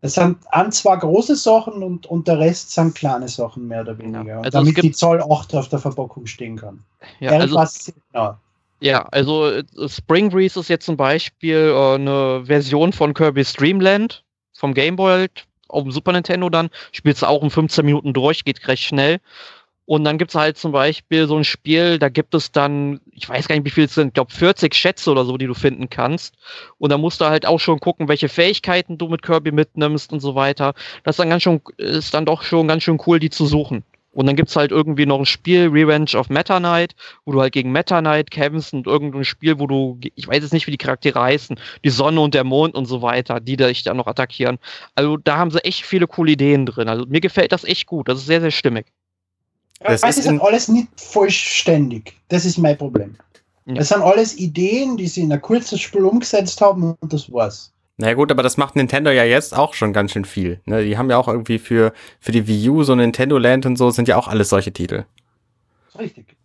Es 0.03 0.15
sind 0.15 0.37
ein, 0.51 0.69
zwei 0.73 0.97
große 0.97 1.37
Sachen 1.37 1.81
und, 1.81 2.07
und 2.07 2.27
der 2.27 2.37
Rest 2.37 2.71
sind 2.71 2.93
kleine 2.93 3.29
Sachen, 3.29 3.69
mehr 3.69 3.81
oder 3.81 3.97
weniger. 3.97 4.39
Und 4.39 4.45
Also 4.45 4.59
es 4.59 4.65
damit 4.65 4.83
die 4.83 4.91
Zahl 4.91 5.23
8 5.23 5.55
auf 5.55 5.69
der 5.69 5.79
Verpackung 5.79 6.25
stehen 6.25 6.57
kann. 6.57 6.83
Ja, 7.21 7.31
also, 7.31 7.57
genau. 8.11 8.35
ja, 8.81 9.07
also 9.11 9.47
äh, 9.47 9.63
Spring 9.87 10.29
Breeze 10.29 10.59
ist 10.59 10.67
jetzt 10.67 10.85
zum 10.85 10.97
Beispiel 10.97 11.55
äh, 11.73 11.95
eine 11.95 12.43
Version 12.45 12.91
von 12.91 13.13
Kirby's 13.13 13.53
Dreamland 13.53 14.25
vom 14.51 14.73
Game 14.73 14.97
Boy 14.97 15.11
halt, 15.11 15.45
auf 15.69 15.83
dem 15.83 15.93
Super 15.93 16.11
Nintendo 16.11 16.49
dann. 16.49 16.69
Spielst 16.91 17.21
du 17.21 17.27
auch 17.27 17.41
in 17.41 17.49
15 17.49 17.85
Minuten 17.85 18.11
durch, 18.11 18.43
geht 18.43 18.67
recht 18.67 18.83
schnell. 18.83 19.21
Und 19.85 20.05
dann 20.05 20.17
gibt 20.17 20.31
es 20.31 20.35
halt 20.35 20.57
zum 20.57 20.71
Beispiel 20.71 21.27
so 21.27 21.35
ein 21.35 21.43
Spiel, 21.43 21.99
da 21.99 22.07
gibt 22.07 22.33
es 22.35 22.51
dann, 22.51 23.01
ich 23.11 23.27
weiß 23.27 23.47
gar 23.47 23.55
nicht, 23.55 23.65
wie 23.65 23.69
viel 23.69 23.85
es 23.85 23.95
sind, 23.95 24.07
ich 24.07 24.13
glaube 24.13 24.33
40 24.33 24.73
Schätze 24.73 25.11
oder 25.11 25.25
so, 25.25 25.37
die 25.37 25.47
du 25.47 25.53
finden 25.53 25.89
kannst. 25.89 26.35
Und 26.77 26.91
da 26.91 26.97
musst 26.97 27.19
du 27.19 27.25
halt 27.25 27.45
auch 27.45 27.59
schon 27.59 27.79
gucken, 27.79 28.07
welche 28.07 28.29
Fähigkeiten 28.29 28.97
du 28.97 29.09
mit 29.09 29.21
Kirby 29.21 29.51
mitnimmst 29.51 30.13
und 30.13 30.21
so 30.21 30.35
weiter. 30.35 30.73
Das 31.03 31.13
ist 31.13 31.19
dann 31.19 31.29
ganz 31.29 31.43
schön, 31.43 31.61
ist 31.77 32.13
dann 32.13 32.25
doch 32.25 32.43
schon 32.43 32.67
ganz 32.67 32.83
schön 32.83 33.01
cool, 33.05 33.19
die 33.19 33.29
zu 33.29 33.45
suchen. 33.45 33.83
Und 34.13 34.27
dann 34.27 34.35
gibt's 34.35 34.55
halt 34.55 34.71
irgendwie 34.71 35.05
noch 35.07 35.19
ein 35.19 35.25
Spiel, 35.25 35.69
Revenge 35.69 36.11
of 36.15 36.29
Meta 36.29 36.59
Knight, 36.59 36.95
wo 37.25 37.31
du 37.31 37.41
halt 37.41 37.51
gegen 37.51 37.71
Meta 37.71 37.99
Knight 37.99 38.29
kämpfst 38.31 38.73
und 38.73 38.85
irgendein 38.85 39.25
Spiel, 39.25 39.59
wo 39.59 39.67
du, 39.67 39.99
ich 40.15 40.27
weiß 40.27 40.43
jetzt 40.43 40.53
nicht, 40.53 40.67
wie 40.67 40.71
die 40.71 40.77
Charaktere 40.77 41.19
heißen, 41.19 41.59
die 41.83 41.89
Sonne 41.89 42.21
und 42.21 42.35
der 42.35 42.43
Mond 42.43 42.75
und 42.75 42.85
so 42.85 43.01
weiter, 43.01 43.39
die 43.39 43.57
dich 43.57 43.83
dann 43.83 43.97
noch 43.97 44.07
attackieren. 44.07 44.59
Also 44.95 45.17
da 45.17 45.37
haben 45.37 45.51
sie 45.51 45.63
echt 45.65 45.83
viele 45.83 46.07
coole 46.07 46.33
Ideen 46.33 46.65
drin. 46.67 46.89
Also 46.89 47.05
mir 47.07 47.21
gefällt 47.21 47.51
das 47.51 47.63
echt 47.63 47.87
gut. 47.87 48.07
Das 48.07 48.19
ist 48.19 48.27
sehr, 48.27 48.41
sehr 48.41 48.51
stimmig. 48.51 48.85
Das 49.79 50.01
Das 50.01 50.17
ist 50.17 50.25
ist 50.25 50.31
halt 50.31 50.41
alles 50.41 50.67
nicht 50.67 50.87
vollständig. 50.95 52.13
Das 52.29 52.45
ist 52.45 52.57
mein 52.57 52.77
Problem. 52.77 53.15
Ja. 53.65 53.75
Es 53.77 53.89
sind 53.89 54.01
alles 54.01 54.37
Ideen, 54.37 54.97
die 54.97 55.07
sie 55.07 55.21
in 55.21 55.31
ein 55.31 55.41
kurzes 55.41 55.79
Spiel 55.81 56.03
umgesetzt 56.05 56.59
haben 56.61 56.95
und 56.99 57.13
das 57.13 57.31
war's. 57.31 57.71
Na 57.97 58.07
ja, 58.07 58.13
gut, 58.15 58.31
aber 58.31 58.43
das 58.43 58.57
macht 58.57 58.75
Nintendo 58.75 59.11
ja 59.11 59.23
jetzt 59.23 59.55
auch 59.55 59.73
schon 59.73 59.93
ganz 59.93 60.11
schön 60.11 60.25
viel. 60.25 60.59
Ne? 60.65 60.83
Die 60.83 60.97
haben 60.97 61.09
ja 61.09 61.17
auch 61.17 61.27
irgendwie 61.27 61.59
für, 61.59 61.93
für 62.19 62.31
die 62.31 62.47
Wii 62.47 62.69
U 62.69 62.83
so 62.83 62.95
Nintendo 62.95 63.37
Land 63.37 63.65
und 63.65 63.75
so 63.77 63.91
sind 63.91 64.07
ja 64.07 64.17
auch 64.17 64.27
alles 64.27 64.49
solche 64.49 64.73
Titel. 64.73 65.05
Das 65.85 65.95
ist 65.95 66.01
richtig. 66.01 66.35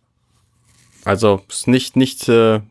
Also 1.05 1.41
ist 1.49 1.67
nicht, 1.67 1.95
nicht, 1.95 2.29
äh, 2.29 2.61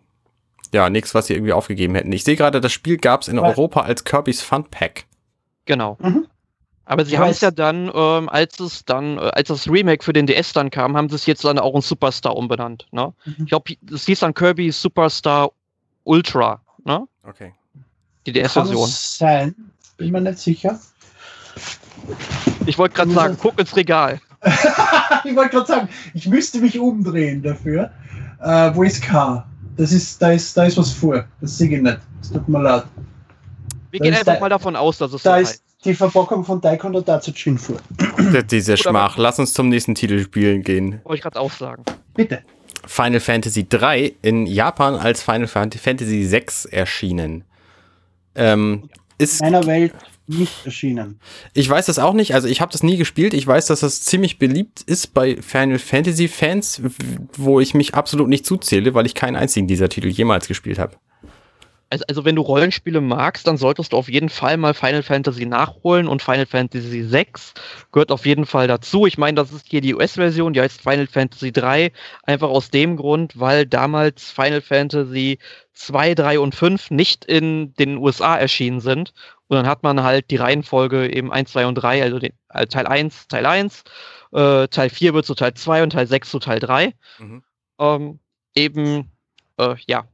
ja, 0.73 0.91
nichts, 0.91 1.15
was 1.15 1.27
sie 1.27 1.35
irgendwie 1.35 1.53
aufgegeben 1.55 1.95
hätten. 1.95 2.13
Ich 2.13 2.25
sehe 2.25 2.37
gerade, 2.37 2.61
das 2.61 2.73
Spiel 2.73 2.99
gab 2.99 3.23
es 3.23 3.29
in 3.29 3.41
Weil- 3.41 3.51
Europa 3.51 3.81
als 3.83 4.05
Kirby's 4.05 4.43
Fun 4.43 4.65
Pack. 4.71 5.07
Genau. 5.65 5.97
Mhm. 6.01 6.27
Aber 6.91 7.05
sie 7.05 7.19
haben 7.19 7.29
es 7.31 7.39
weiß- 7.39 7.43
ja 7.43 7.51
dann, 7.51 7.91
ähm, 7.95 8.29
als 8.29 8.59
es 8.61 8.85
dann, 8.85 9.19
äh, 9.19 9.31
als 9.35 9.49
das 9.49 9.69
Remake 9.69 10.03
für 10.03 10.13
den 10.13 10.27
DS 10.27 10.53
dann 10.55 10.71
kam, 10.71 10.97
haben 10.97 11.09
sie 11.09 11.17
es 11.17 11.27
jetzt 11.27 11.45
dann 11.45 11.59
auch 11.59 11.75
in 11.75 11.83
Superstar 11.83 12.35
umbenannt. 12.37 12.87
Ne? 12.93 13.13
Mhm. 13.25 13.35
Ich 13.41 13.47
glaube, 13.47 13.75
es 13.93 14.07
hieß 14.07 14.21
dann 14.21 14.33
Kirby 14.35 14.71
Superstar 14.73 15.51
Ultra, 16.05 16.61
ne? 16.85 17.07
Okay. 17.29 17.53
Die 18.27 18.33
Kann 18.33 18.43
DS-Version. 18.43 18.89
sein? 18.91 19.55
Bin 19.99 20.13
mir 20.13 20.21
nicht 20.23 20.39
sicher. 20.39 20.79
Ich 22.67 22.79
wollte 22.79 22.95
gerade 22.95 23.11
sagen, 23.13 23.37
guck 23.41 23.59
ins 23.59 23.75
Regal. 23.77 24.21
ich 25.25 25.35
wollte 25.37 25.51
gerade 25.57 25.67
sagen, 25.67 25.89
ich 26.15 26.27
müsste 26.29 26.59
mich 26.61 26.79
umdrehen 26.79 27.43
dafür. 27.43 27.91
Äh, 28.41 28.71
wo 28.75 28.83
ist 28.83 29.03
K? 29.03 29.45
Das 29.77 29.93
ist, 29.93 30.21
da 30.23 30.31
ist, 30.33 30.57
da 30.57 30.65
ist 30.65 30.77
was 30.77 30.93
vor. 30.93 31.25
Das 31.41 31.59
sehe 31.59 31.77
ich 31.77 31.83
nicht. 31.83 31.99
Es 32.23 32.31
tut 32.33 32.49
mir 32.49 32.63
leid. 32.63 32.85
Wir 33.91 34.01
Da 34.01 34.05
gehen 34.05 34.13
ist 34.13 34.21
einfach 34.21 34.33
der- 34.33 34.41
mal 34.41 34.49
davon 34.49 34.77
aus, 34.77 34.99
dass 34.99 35.13
es 35.13 35.23
so 35.23 35.29
Da 35.29 35.37
heißt. 35.37 35.63
Die 35.85 35.95
Verpackung 35.95 36.45
von 36.45 36.61
Taekwondo 36.61 37.01
Datsujin 37.01 37.59
vor. 37.59 37.77
Diese 38.51 38.73
Oder- 38.73 38.77
Schmach. 38.83 39.17
Lass 39.17 39.39
uns 39.39 39.53
zum 39.53 39.69
nächsten 39.69 39.95
Titel 39.95 40.23
spielen 40.23 40.63
gehen. 40.63 41.01
Wollte 41.05 41.17
ich 41.17 41.23
gerade 41.23 41.39
auch 41.41 41.53
sagen. 41.53 41.85
Bitte. 42.15 42.43
Final 42.87 43.21
Fantasy 43.21 43.69
3 43.69 44.15
in 44.23 44.47
Japan 44.47 44.95
als 44.95 45.23
Final 45.23 45.47
Fantasy 45.47 46.25
6 46.25 46.65
erschienen. 46.67 47.45
Ähm, 48.35 48.89
ist 49.19 49.41
In 49.41 49.51
meiner 49.51 49.67
Welt 49.67 49.93
nicht 50.27 50.65
erschienen. 50.65 51.19
Ich 51.55 51.69
weiß 51.69 51.87
das 51.87 51.99
auch 51.99 52.13
nicht, 52.13 52.35
also 52.35 52.49
ich 52.49 52.61
habe 52.61 52.71
das 52.73 52.83
nie 52.83 52.97
gespielt. 52.97 53.35
Ich 53.35 53.47
weiß, 53.47 53.67
dass 53.67 53.81
das 53.81 54.03
ziemlich 54.03 54.39
beliebt 54.39 54.83
ist 54.83 55.15
bei 55.15 55.41
Final 55.41 55.79
Fantasy 55.79 56.29
Fans, 56.29 56.81
wo 57.37 57.61
ich 57.61 57.75
mich 57.75 57.95
absolut 57.95 58.29
nicht 58.29 58.47
zuzähle, 58.47 58.95
weil 58.95 59.07
ich 59.07 59.15
keinen 59.15 59.37
einzigen 59.37 59.67
dieser 59.67 59.89
Titel 59.89 60.09
jemals 60.09 60.47
gespielt 60.49 60.79
habe. 60.79 60.97
Also, 61.91 62.05
also 62.09 62.25
wenn 62.27 62.37
du 62.37 62.43
Rollenspiele 62.43 63.01
magst, 63.01 63.47
dann 63.47 63.57
solltest 63.57 63.93
du 63.93 63.97
auf 63.97 64.11
jeden 64.11 64.29
Fall 64.29 64.59
mal 64.59 64.75
Final 64.75 65.03
Fantasy 65.03 65.47
nachholen 65.47 66.07
und 66.07 66.23
Final 66.23 66.45
Fantasy 66.45 67.11
VI 67.11 67.27
gehört 67.93 68.13
auf 68.13 68.27
jeden 68.27 68.45
Fall 68.45 68.69
dazu. 68.69 69.07
Ich 69.07 69.17
meine, 69.17 69.37
das 69.37 69.53
ist 69.53 69.67
hier 69.69 69.81
die 69.81 69.95
US-Version, 69.95 70.53
die 70.53 70.61
heißt 70.61 70.83
Final 70.83 71.07
Fantasy 71.07 71.51
3, 71.51 71.93
einfach 72.25 72.49
aus 72.51 72.71
dem 72.71 72.97
Grund, 72.97 73.41
weil 73.41 73.65
damals 73.65 74.31
Final 74.31 74.61
Fantasy 74.61 75.39
2, 75.73 76.15
3 76.15 76.41
und 76.41 76.55
5 76.55 76.91
nicht 76.91 77.25
in 77.25 77.73
den 77.75 77.97
USA 77.97 78.37
erschienen 78.37 78.81
sind. 78.81 79.15
Und 79.47 79.57
dann 79.57 79.67
hat 79.67 79.83
man 79.83 80.03
halt 80.03 80.31
die 80.31 80.37
Reihenfolge 80.37 81.11
eben 81.11 81.33
1, 81.33 81.53
2 81.53 81.67
und 81.67 81.75
3, 81.77 82.03
also 82.03 82.19
den, 82.19 82.35
äh, 82.51 82.67
Teil 82.67 82.87
1, 82.87 83.29
Teil 83.29 83.47
1, 83.47 83.85
äh, 84.33 84.69
Teil 84.69 84.91
4 84.91 85.15
wird 85.15 85.25
zu 85.25 85.35
Teil 85.35 85.55
2 85.55 85.83
und 85.83 85.91
Teil 85.91 86.07
6 86.07 86.31
zu 86.31 86.39
Teil 86.39 86.61
3. 86.61 86.93
Mhm. 87.19 87.43
Ähm, 87.79 88.19
eben, 88.55 89.11
äh, 89.57 89.77
ja, 89.87 90.05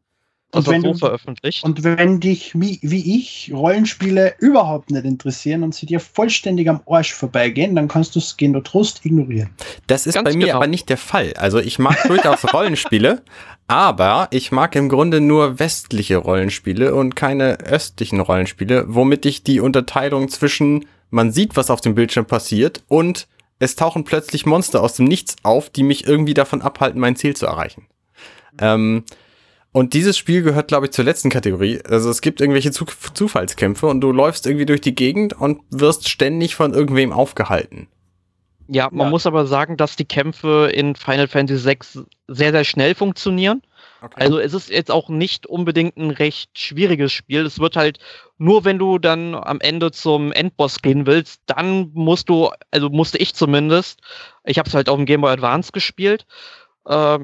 das 0.55 0.67
war 0.67 0.75
wenn 0.75 0.83
so 0.83 0.95
veröffentlicht. 0.95 1.65
Und 1.65 1.85
wenn 1.85 2.21
dich 2.21 2.53
wie, 2.55 2.79
wie 2.83 3.17
ich 3.17 3.53
Rollenspiele 3.55 4.35
überhaupt 4.39 4.91
nicht 4.91 5.05
interessieren 5.05 5.63
und 5.63 5.75
sie 5.75 5.87
dir 5.87 6.01
vollständig 6.01 6.69
am 6.69 6.81
Arsch 6.87 7.13
vorbeigehen, 7.13 7.75
dann 7.75 7.89
kannst 7.89 8.15
du 8.15 8.19
es 8.19 8.37
gehen 8.37 8.55
Trost 8.65 9.05
ignorieren. 9.05 9.51
Das 9.87 10.07
ist 10.07 10.15
Ganz 10.15 10.25
bei 10.25 10.37
mir 10.37 10.47
genau. 10.47 10.57
aber 10.57 10.67
nicht 10.67 10.89
der 10.89 10.97
Fall. 10.97 11.35
Also 11.35 11.59
ich 11.59 11.79
mag 11.79 12.03
durchaus 12.07 12.45
Rollenspiele, 12.53 13.23
aber 13.67 14.29
ich 14.31 14.53
mag 14.53 14.75
im 14.77 14.89
Grunde 14.89 15.21
nur 15.21 15.59
westliche 15.59 16.17
Rollenspiele 16.17 16.95
und 16.95 17.17
keine 17.17 17.59
östlichen 17.61 18.21
Rollenspiele, 18.21 18.85
womit 18.89 19.27
ich 19.27 19.43
die 19.43 19.61
Unterteilung 19.61 20.29
zwischen 20.29 20.87
man 21.11 21.31
sieht, 21.31 21.57
was 21.57 21.71
auf 21.71 21.81
dem 21.81 21.95
Bildschirm 21.95 22.27
passiert 22.27 22.83
und 22.89 23.29
es 23.59 23.77
tauchen 23.77 24.05
plötzlich 24.05 24.47
Monster 24.47 24.83
aus 24.83 24.95
dem 24.95 25.07
Nichts 25.07 25.37
auf, 25.43 25.71
die 25.71 25.85
mich 25.85 26.07
irgendwie 26.07 26.35
davon 26.35 26.61
abhalten, 26.61 27.01
mein 27.01 27.17
Ziel 27.17 27.37
zu 27.37 27.47
erreichen. 27.47 27.87
Ähm, 28.61 29.05
und 29.75 29.93
dieses 29.93 30.17
Spiel 30.17 30.43
gehört, 30.43 30.69
glaube 30.69 30.87
ich, 30.87 30.93
zur 30.93 31.05
letzten 31.05 31.31
Kategorie. 31.31 31.81
Also 31.85 32.09
es 32.09 32.21
gibt 32.21 32.41
irgendwelche 32.41 32.71
Zu 32.71 32.87
Zufallskämpfe 33.13 33.89
und 33.89 34.01
du 34.01 34.13
läufst 34.13 34.47
irgendwie 34.47 34.67
durch 34.67 34.81
die 34.81 34.95
Gegend 34.95 35.33
und 35.33 35.63
wirst 35.71 36.09
ständig 36.09 36.55
von 36.55 36.73
irgendwem 36.73 37.13
aufgehalten. 37.13 37.89
Ja, 38.69 38.89
man 38.93 39.09
Ja. 39.09 39.11
muss 39.11 39.27
aber 39.27 39.47
sagen, 39.47 39.77
dass 39.77 39.97
die 39.97 40.05
Kämpfe 40.05 40.71
in 40.73 40.95
Final 40.95 41.27
Fantasy 41.27 41.67
VI 41.69 41.79
sehr, 42.29 42.53
sehr 42.53 42.63
schnell 42.65 42.95
funktionieren. 42.95 43.63
Okay. 44.01 44.15
Also 44.21 44.39
es 44.39 44.55
ist 44.55 44.71
jetzt 44.71 44.93
auch 44.93 45.09
nicht 45.09 45.47
unbedingt 45.47 45.97
ein 45.97 46.11
recht 46.13 46.57
schwieriges 46.57 47.13
Spiel. 47.13 47.45
Es 47.45 47.59
wird 47.59 47.75
halt 47.75 47.99
nur, 48.39 48.65
wenn 48.65 48.79
du 48.79 48.99
dann 49.01 49.35
am 49.35 49.61
Ende 49.61 49.91
zum 49.91 50.31
Endboss 50.31 50.83
gehen 50.83 51.05
willst, 51.07 51.41
dann 51.47 51.91
musst 51.95 52.29
du, 52.29 52.51
also 52.71 52.91
musste 52.91 53.19
ich 53.19 53.35
zumindest, 53.35 54.01
ich 54.45 54.59
habe 54.59 54.69
es 54.69 54.75
halt 54.75 54.89
auf 54.89 54.97
dem 54.99 55.07
Game 55.07 55.23
Boy 55.23 55.33
Advance 55.33 55.73
gespielt, 55.73 56.27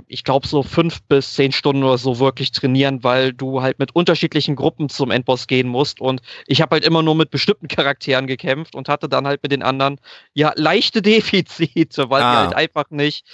ich 0.09 0.25
glaube 0.25 0.47
so 0.47 0.63
fünf 0.63 1.03
bis 1.03 1.35
zehn 1.35 1.53
Stunden 1.53 1.85
oder 1.85 1.99
so 1.99 2.19
wirklich 2.19 2.51
trainieren, 2.53 3.05
weil 3.05 3.33
du 3.35 3.61
halt 3.61 3.79
mit 3.79 3.95
unterschiedlichen 3.95 4.57
Gruppen 4.57 4.89
zum 4.89 5.11
Endboss 5.11 5.47
gehen 5.47 5.69
musst. 5.69 6.01
Und 6.01 6.23
ich 6.47 6.63
habe 6.63 6.77
halt 6.77 6.85
immer 6.85 7.03
nur 7.03 7.15
mit 7.15 7.31
bestimmten 7.31 7.69
Charakteren 7.69 8.27
gekämpft 8.27 8.75
und 8.75 8.89
hatte 8.89 9.09
dann 9.09 9.27
halt 9.27 9.43
mit 9.43 9.53
den 9.53 9.63
anderen 9.63 10.01
ja 10.33 10.53
leichte 10.57 11.03
Defizite, 11.03 12.09
weil 12.09 12.23
Ah. 12.23 12.31
die 12.33 12.37
halt 12.39 12.55
einfach 12.55 12.91
nicht, 12.91 13.27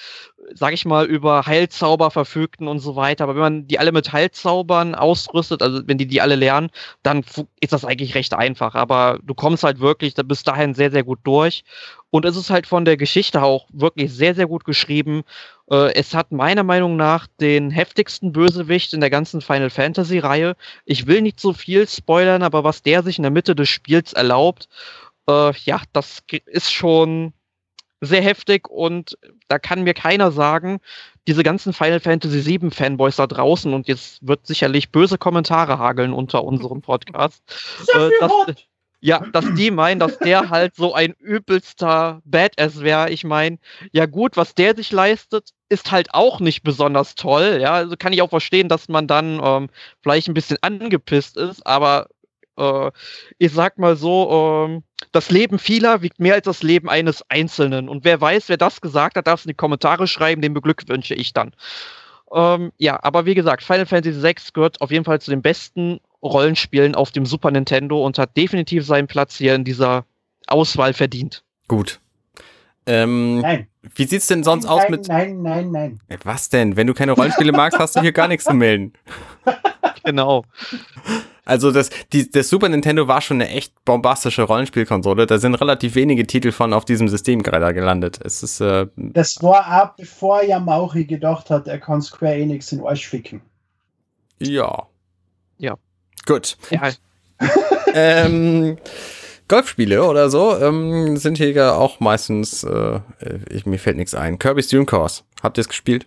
sag 0.54 0.72
ich 0.72 0.84
mal, 0.84 1.06
über 1.06 1.46
Heilzauber 1.46 2.10
verfügten 2.10 2.68
und 2.68 2.78
so 2.78 2.96
weiter. 2.96 3.24
Aber 3.24 3.34
wenn 3.34 3.42
man 3.42 3.66
die 3.66 3.78
alle 3.78 3.92
mit 3.92 4.12
Heilzaubern 4.12 4.94
ausrüstet, 4.94 5.62
also 5.62 5.82
wenn 5.86 5.98
die 5.98 6.06
die 6.06 6.20
alle 6.20 6.36
lernen, 6.36 6.70
dann 7.02 7.24
ist 7.60 7.72
das 7.72 7.84
eigentlich 7.84 8.14
recht 8.14 8.34
einfach. 8.34 8.74
Aber 8.74 9.18
du 9.22 9.34
kommst 9.34 9.64
halt 9.64 9.80
wirklich 9.80 10.14
bis 10.14 10.42
dahin 10.42 10.74
sehr, 10.74 10.90
sehr 10.90 11.04
gut 11.04 11.20
durch. 11.24 11.64
Und 12.10 12.24
es 12.24 12.36
ist 12.36 12.50
halt 12.50 12.66
von 12.66 12.84
der 12.84 12.96
Geschichte 12.96 13.42
auch 13.42 13.66
wirklich 13.72 14.12
sehr, 14.12 14.34
sehr 14.34 14.46
gut 14.46 14.64
geschrieben. 14.64 15.22
Äh, 15.70 15.94
es 15.94 16.14
hat 16.14 16.32
meiner 16.32 16.62
Meinung 16.62 16.96
nach 16.96 17.26
den 17.40 17.70
heftigsten 17.70 18.32
Bösewicht 18.32 18.92
in 18.94 19.00
der 19.00 19.10
ganzen 19.10 19.40
Final 19.40 19.70
Fantasy 19.70 20.18
Reihe. 20.18 20.56
Ich 20.84 21.06
will 21.06 21.22
nicht 21.22 21.40
so 21.40 21.52
viel 21.52 21.88
spoilern, 21.88 22.42
aber 22.42 22.64
was 22.64 22.82
der 22.82 23.02
sich 23.02 23.18
in 23.18 23.22
der 23.22 23.32
Mitte 23.32 23.54
des 23.54 23.68
Spiels 23.68 24.12
erlaubt, 24.12 24.68
äh, 25.28 25.52
ja, 25.64 25.82
das 25.92 26.22
ist 26.46 26.72
schon 26.72 27.32
sehr 28.00 28.22
heftig 28.22 28.68
und 28.68 29.16
da 29.48 29.58
kann 29.58 29.82
mir 29.82 29.94
keiner 29.94 30.30
sagen, 30.30 30.80
diese 31.26 31.42
ganzen 31.42 31.72
Final 31.72 32.00
Fantasy 32.00 32.44
VII 32.44 32.70
Fanboys 32.70 33.16
da 33.16 33.26
draußen 33.26 33.72
und 33.72 33.88
jetzt 33.88 34.26
wird 34.26 34.46
sicherlich 34.46 34.90
böse 34.90 35.18
Kommentare 35.18 35.78
hageln 35.78 36.12
unter 36.12 36.44
unserem 36.44 36.82
Podcast. 36.82 37.42
Äh, 37.94 38.10
ja, 39.00 39.20
dass 39.32 39.44
die 39.54 39.70
meinen, 39.70 40.00
dass 40.00 40.18
der 40.18 40.50
halt 40.50 40.74
so 40.74 40.94
ein 40.94 41.12
übelster 41.12 42.20
Badass 42.24 42.80
wäre. 42.80 43.10
Ich 43.10 43.24
meine, 43.24 43.58
ja 43.92 44.06
gut, 44.06 44.36
was 44.36 44.54
der 44.54 44.74
sich 44.74 44.90
leistet, 44.90 45.50
ist 45.68 45.92
halt 45.92 46.14
auch 46.14 46.40
nicht 46.40 46.62
besonders 46.62 47.14
toll. 47.14 47.58
Ja, 47.60 47.74
also 47.74 47.96
kann 47.96 48.12
ich 48.12 48.22
auch 48.22 48.30
verstehen, 48.30 48.68
dass 48.68 48.88
man 48.88 49.06
dann 49.06 49.40
ähm, 49.42 49.68
vielleicht 50.02 50.28
ein 50.28 50.34
bisschen 50.34 50.58
angepisst 50.62 51.36
ist, 51.36 51.66
aber 51.66 52.08
äh, 52.56 52.90
ich 53.38 53.52
sag 53.52 53.78
mal 53.78 53.96
so, 53.96 54.66
ähm, 54.68 54.82
das 55.12 55.30
Leben 55.30 55.58
vieler 55.58 56.02
wiegt 56.02 56.20
mehr 56.20 56.34
als 56.34 56.44
das 56.44 56.62
Leben 56.62 56.88
eines 56.88 57.22
Einzelnen. 57.28 57.88
Und 57.88 58.04
wer 58.04 58.20
weiß, 58.20 58.48
wer 58.48 58.56
das 58.56 58.80
gesagt 58.80 59.16
hat, 59.16 59.26
darf 59.26 59.40
es 59.40 59.46
in 59.46 59.50
die 59.50 59.54
Kommentare 59.54 60.06
schreiben, 60.06 60.42
den 60.42 60.54
beglückwünsche 60.54 61.14
ich 61.14 61.32
dann. 61.32 61.52
Ähm, 62.32 62.72
ja, 62.78 62.98
aber 63.02 63.24
wie 63.24 63.34
gesagt, 63.34 63.62
Final 63.62 63.86
Fantasy 63.86 64.22
VI 64.22 64.34
gehört 64.52 64.80
auf 64.80 64.90
jeden 64.90 65.04
Fall 65.04 65.20
zu 65.20 65.30
den 65.30 65.42
besten 65.42 66.00
Rollenspielen 66.22 66.94
auf 66.94 67.12
dem 67.12 67.24
Super 67.24 67.50
Nintendo 67.50 68.04
und 68.04 68.18
hat 68.18 68.36
definitiv 68.36 68.84
seinen 68.84 69.06
Platz 69.06 69.36
hier 69.36 69.54
in 69.54 69.64
dieser 69.64 70.04
Auswahl 70.46 70.92
verdient. 70.92 71.44
Gut. 71.68 72.00
Ähm, 72.88 73.40
Nein. 73.40 73.66
wie 73.96 74.04
sieht's 74.04 74.28
denn 74.28 74.44
sonst 74.44 74.64
nein, 74.64 74.72
aus 74.72 74.82
nein, 74.82 74.90
mit. 74.90 75.08
Nein, 75.08 75.42
nein, 75.42 75.70
nein. 75.72 76.00
Äh, 76.08 76.18
Was 76.22 76.48
denn? 76.48 76.76
Wenn 76.76 76.86
du 76.86 76.94
keine 76.94 77.12
Rollenspiele 77.12 77.52
magst, 77.52 77.78
hast 77.78 77.96
du 77.96 78.00
hier 78.00 78.12
gar 78.12 78.28
nichts 78.28 78.44
zu 78.44 78.54
melden. 78.54 78.92
Genau. 80.04 80.44
Also 81.46 81.70
das, 81.70 81.90
die, 82.12 82.28
das 82.28 82.48
Super 82.48 82.68
Nintendo 82.68 83.06
war 83.06 83.20
schon 83.20 83.40
eine 83.40 83.48
echt 83.48 83.72
bombastische 83.84 84.42
Rollenspielkonsole. 84.42 85.26
Da 85.26 85.38
sind 85.38 85.54
relativ 85.54 85.94
wenige 85.94 86.26
Titel 86.26 86.50
von 86.50 86.72
auf 86.72 86.84
diesem 86.84 87.08
System 87.08 87.42
gerade 87.42 87.72
gelandet. 87.72 88.18
Es 88.22 88.42
ist 88.42 88.60
äh, 88.60 88.88
Das 88.96 89.40
war 89.42 89.82
auch 89.84 89.96
bevor 89.96 90.42
Yamauchi 90.42 91.04
gedacht 91.06 91.48
hat, 91.48 91.68
er 91.68 91.78
kann 91.78 92.02
Square 92.02 92.34
Enix 92.34 92.72
in 92.72 92.84
Arsch 92.84 93.06
ficken. 93.06 93.40
ja. 94.40 94.86
Ja. 95.58 95.76
Gut. 96.26 96.58
Ja, 96.70 96.90
ähm, 97.94 98.76
Golfspiele 99.48 100.04
oder 100.04 100.28
so 100.28 100.56
ähm, 100.58 101.16
sind 101.16 101.38
hier 101.38 101.52
ja 101.52 101.74
auch 101.74 102.00
meistens. 102.00 102.64
Äh, 102.64 103.00
ich, 103.48 103.64
mir 103.64 103.78
fällt 103.78 103.96
nichts 103.96 104.14
ein. 104.14 104.38
Kirby's 104.38 104.68
Dream 104.68 104.84
Course. 104.84 105.22
Habt 105.42 105.56
ihr 105.58 105.62
es 105.62 105.68
gespielt? 105.68 106.06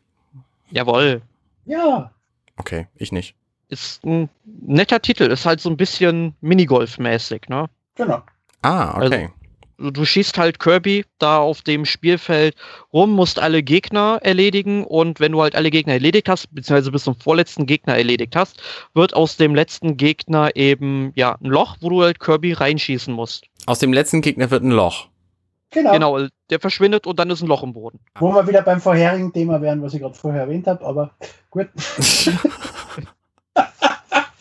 jawohl. 0.71 1.21
Ja, 1.65 2.11
Okay, 2.57 2.87
ich 2.97 3.11
nicht. 3.13 3.35
Ist 3.70 4.03
ein 4.03 4.30
netter 4.45 5.01
Titel, 5.01 5.24
ist 5.24 5.45
halt 5.45 5.61
so 5.61 5.70
ein 5.70 5.78
bisschen 5.78 6.36
Minigolf-mäßig, 6.41 7.49
ne? 7.49 7.70
genau. 7.95 8.24
Ah, 8.61 8.97
okay. 8.97 9.30
du 9.78 9.91
du 9.91 10.05
schießt 10.05 10.38
halt 10.38 10.59
Kirby 10.59 11.05
da 11.20 11.38
auf 11.38 11.61
dem 11.61 11.86
Spielfeld 11.86 12.55
rum, 12.91 13.11
musst 13.11 13.39
alle 13.39 13.63
Gegner 13.63 14.20
erledigen 14.22 14.84
und 14.84 15.20
wenn 15.20 15.32
du 15.32 15.41
halt 15.41 15.55
alle 15.55 15.70
Gegner 15.70 15.93
erledigt 15.93 16.28
hast, 16.28 16.53
beziehungsweise 16.53 16.91
bis 16.91 17.03
zum 17.03 17.15
vorletzten 17.15 17.65
Gegner 17.65 17.95
erledigt 17.95 18.36
hast, 18.36 18.61
wird 18.93 19.13
aus 19.13 19.38
dem 19.38 19.55
letzten 19.55 19.95
Gegner 19.95 20.55
eben 20.55 21.13
ja 21.15 21.38
ein 21.41 21.45
Loch, 21.45 21.78
wo 21.80 21.89
du 21.89 22.01
halt 22.01 22.20
Kirby 22.20 22.53
reinschießen 22.53 23.13
musst. 23.13 23.45
Aus 23.65 23.80
dem 23.80 23.93
letzten 23.93 24.22
Gegner 24.22 24.51
wird 24.51 24.63
ein 24.63 24.72
Loch. 24.72 25.07
Genau. 25.72 25.93
Genau, 25.93 26.20
der 26.49 26.59
verschwindet 26.59 27.05
und 27.05 27.20
dann 27.20 27.30
ist 27.30 27.41
ein 27.41 27.47
Loch 27.47 27.63
im 27.63 27.74
Boden. 27.74 27.99
Wo 28.15 28.34
wir 28.34 28.47
wieder 28.47 28.63
beim 28.63 28.82
vorherigen 28.82 29.32
Thema 29.32 29.61
wären, 29.61 29.84
was 29.84 29.93
ich 29.93 30.01
gerade 30.01 30.15
vorher 30.15 30.41
erwähnt 30.41 30.65
habe, 30.65 30.84
aber 30.84 31.11
gut. 31.51 31.70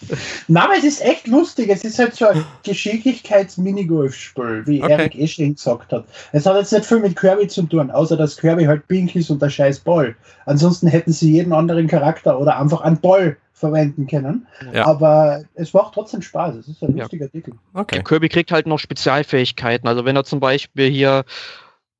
Nein, 0.48 0.64
aber 0.64 0.76
es 0.76 0.84
ist 0.84 1.04
echt 1.04 1.26
lustig. 1.26 1.68
Es 1.70 1.84
ist 1.84 1.98
halt 1.98 2.14
so 2.14 2.26
ein 2.28 2.44
Geschicklichkeits-Minigolf-Spiel, 2.64 4.66
wie 4.66 4.82
Okay. 4.82 4.92
Eric 4.92 5.28
schon 5.28 5.54
gesagt 5.54 5.92
hat. 5.92 6.04
Es 6.32 6.46
hat 6.46 6.56
jetzt 6.56 6.72
nicht 6.72 6.86
viel 6.86 7.00
mit 7.00 7.16
Kirby 7.16 7.48
zu 7.48 7.62
tun, 7.62 7.90
außer 7.90 8.16
dass 8.16 8.36
Kirby 8.36 8.64
halt 8.64 8.86
pink 8.88 9.14
ist 9.16 9.30
und 9.30 9.42
der 9.42 9.50
scheiß 9.50 9.80
Ball. 9.80 10.14
Ansonsten 10.46 10.88
hätten 10.88 11.12
sie 11.12 11.32
jeden 11.32 11.52
anderen 11.52 11.86
Charakter 11.86 12.38
oder 12.38 12.59
einfach 12.59 12.80
einen 12.82 13.00
Ball 13.00 13.36
verwenden 13.52 14.06
können. 14.06 14.46
Ja. 14.72 14.86
Aber 14.86 15.42
es 15.54 15.74
macht 15.74 15.94
trotzdem 15.94 16.22
Spaß. 16.22 16.56
Es 16.56 16.68
ist 16.68 16.82
ein 16.82 16.96
Ja. 16.96 17.04
lustiger 17.04 17.30
Titel. 17.30 17.52
Okay. 17.74 17.96
Der 17.96 18.04
Kirby 18.04 18.28
kriegt 18.28 18.52
halt 18.52 18.66
noch 18.66 18.78
Spezialfähigkeiten. 18.78 19.88
Also 19.88 20.04
wenn 20.04 20.16
er 20.16 20.24
zum 20.24 20.40
Beispiel 20.40 20.88
hier 20.90 21.24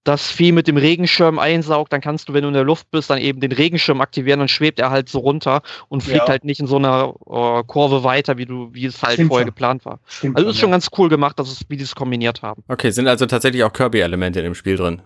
das 0.05 0.31
Vieh 0.31 0.53
mit 0.53 0.67
dem 0.69 0.77
Regenschirm 0.79 1.39
einsaugt, 1.39 1.93
dann 1.93 2.01
kannst 2.01 2.29
du, 2.29 2.33
wenn 2.33 2.43
du 2.43 2.49
in 2.49 2.55
der 2.55 2.65
Luft 2.65 2.91
bist, 2.91 3.11
dann 3.11 3.19
eben 3.19 3.41
den 3.41 3.53
Regenschirm 3.53 4.01
aktivieren, 4.01 4.39
dann 4.39 4.49
schwebt 4.49 4.79
er 4.79 4.91
halt 4.91 5.09
so 5.09 5.19
runter 5.19 5.61
und 5.89 6.03
fliegt 6.03 6.21
Ja. 6.21 6.29
halt 6.29 6.45
nicht 6.45 6.61
in 6.61 6.67
so 6.67 6.77
einer 6.77 7.15
äh, 7.27 7.63
Kurve 7.67 8.05
weiter, 8.05 8.39
wie 8.39 8.47
du, 8.47 8.71
wie 8.73 8.87
es 8.87 9.03
halt 9.03 9.15
Stimmt 9.15 9.29
vorher 9.29 9.45
schon. 9.47 9.55
geplant 9.55 9.85
war. 9.85 10.01
Stimmt. 10.07 10.37
Also 10.39 10.51
ist 10.51 10.59
schon 10.59 10.71
ja. 10.71 10.75
ganz 10.75 10.89
cool 10.97 11.09
gemacht, 11.11 11.39
dass 11.39 11.51
es, 11.51 11.61
wie 11.69 11.77
die 11.77 11.85
es 11.85 11.95
kombiniert 11.95 12.41
haben. 12.43 12.63
Okay, 12.69 12.91
sind 12.91 13.07
also 13.09 13.27
tatsächlich 13.27 13.63
auch 13.65 13.73
Kirby-Elemente 13.73 14.39
in 14.41 14.45
dem 14.45 14.55
Spiel 14.55 14.77
drin. 14.77 15.03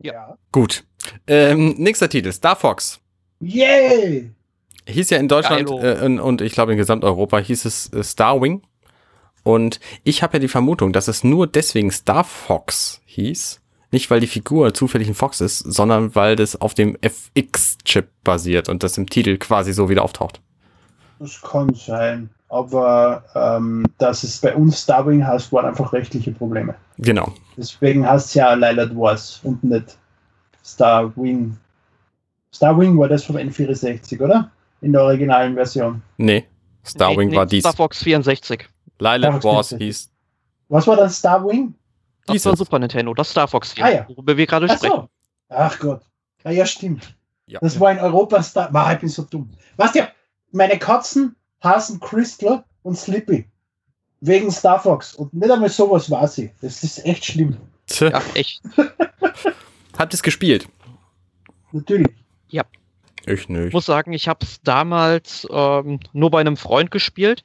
ja. 0.00 0.36
Gut. 0.50 0.84
Ähm, 1.26 1.74
nächster 1.78 2.08
Titel, 2.08 2.30
Star 2.32 2.54
Fox. 2.56 3.00
Yay! 3.40 4.30
Hieß 4.86 5.10
ja 5.10 5.18
in 5.18 5.28
Deutschland 5.28 5.68
äh, 5.70 6.04
und, 6.04 6.20
und 6.20 6.40
ich 6.40 6.52
glaube 6.52 6.72
in 6.72 6.78
Gesamteuropa 6.78 7.38
hieß 7.38 7.64
es 7.64 7.92
äh, 7.92 8.02
Starwing. 8.04 8.62
Und 9.44 9.80
ich 10.04 10.22
habe 10.22 10.34
ja 10.34 10.38
die 10.38 10.48
Vermutung, 10.48 10.92
dass 10.92 11.08
es 11.08 11.24
nur 11.24 11.46
deswegen 11.48 11.90
Star 11.90 12.22
Fox 12.24 13.00
hieß. 13.06 13.60
Nicht, 13.92 14.10
weil 14.10 14.20
die 14.20 14.26
Figur 14.26 14.72
zufällig 14.72 15.06
ein 15.08 15.14
Fox 15.14 15.42
ist, 15.42 15.58
sondern 15.58 16.14
weil 16.14 16.34
das 16.34 16.58
auf 16.58 16.72
dem 16.72 16.96
FX-Chip 17.02 18.08
basiert 18.24 18.70
und 18.70 18.82
das 18.82 18.96
im 18.96 19.08
Titel 19.08 19.36
quasi 19.36 19.74
so 19.74 19.90
wieder 19.90 20.02
auftaucht. 20.02 20.40
Das 21.18 21.40
kann 21.42 21.72
sein. 21.74 22.30
Aber 22.48 23.22
ähm, 23.34 23.84
dass 23.98 24.24
es 24.24 24.40
bei 24.40 24.54
uns 24.54 24.82
Starwing 24.82 25.26
heißt, 25.26 25.52
waren 25.52 25.66
einfach 25.66 25.92
rechtliche 25.92 26.32
Probleme. 26.32 26.74
Genau. 26.98 27.32
Deswegen 27.56 28.06
heißt 28.08 28.28
es 28.28 28.34
ja 28.34 28.54
Lilac 28.54 28.96
Wars 28.96 29.40
und 29.42 29.62
nicht 29.62 29.96
Starwing. 30.64 31.56
Starwing 32.50 32.98
war 32.98 33.08
das 33.08 33.24
vom 33.24 33.36
N64, 33.36 34.22
oder? 34.22 34.50
In 34.80 34.92
der 34.92 35.02
originalen 35.02 35.54
Version. 35.54 36.02
Nee. 36.16 36.44
Starwing 36.84 37.28
Nee, 37.28 37.36
war 37.36 37.44
nee, 37.44 37.50
dies. 37.50 37.60
Star 37.60 37.76
Fox 37.76 38.02
64. 38.02 38.68
Lilac 38.98 39.40
Star 39.40 39.54
Wars 39.54 39.68
Fox 39.68 39.68
64. 39.68 39.78
hieß. 39.78 40.10
Was 40.68 40.86
war 40.86 40.96
das 40.96 41.18
Starwing? 41.18 41.74
Das 42.26 42.44
war 42.46 42.56
Super 42.56 42.78
Nintendo, 42.78 43.12
das 43.14 43.30
Star 43.30 43.48
Fox 43.48 43.72
4, 43.72 43.84
Ah, 43.84 43.90
ja. 43.90 44.08
worüber 44.08 44.36
wir 44.36 44.46
gerade 44.46 44.66
Ach 44.70 44.76
sprechen. 44.76 44.92
so. 44.96 45.08
Ach 45.48 45.78
Gott. 45.78 46.02
Ja, 46.44 46.50
ja, 46.50 46.66
stimmt. 46.66 47.14
Ja. 47.46 47.58
Das 47.60 47.78
war 47.80 47.90
in 47.92 47.98
Europa 47.98 48.42
Star. 48.42 48.68
Wow, 48.72 48.92
ich 48.92 48.98
bin 49.00 49.08
so 49.08 49.22
dumm. 49.22 49.50
Weißt 49.76 49.94
du, 49.96 50.08
meine 50.52 50.78
Katzen 50.78 51.34
heißen 51.62 52.00
Crystal 52.00 52.64
und 52.82 52.96
Slippy. 52.96 53.48
Wegen 54.20 54.50
Star 54.52 54.80
Fox. 54.80 55.14
Und 55.14 55.34
nicht 55.34 55.50
einmal 55.50 55.68
sowas 55.68 56.10
war 56.10 56.26
sie. 56.28 56.52
Das 56.62 56.82
ist 56.84 57.04
echt 57.04 57.24
schlimm. 57.24 57.56
Ja, 57.90 58.22
echt. 58.34 58.62
Habt 59.98 60.12
ihr 60.12 60.14
es 60.14 60.22
gespielt? 60.22 60.68
Natürlich. 61.72 62.08
Ich 62.50 62.60
Ich 63.26 63.48
nicht. 63.48 63.72
muss 63.72 63.86
sagen, 63.86 64.12
ich 64.12 64.26
habe 64.26 64.44
es 64.44 64.60
damals 64.62 65.46
ähm, 65.50 66.00
nur 66.12 66.30
bei 66.32 66.40
einem 66.40 66.56
Freund 66.56 66.90
gespielt. 66.90 67.44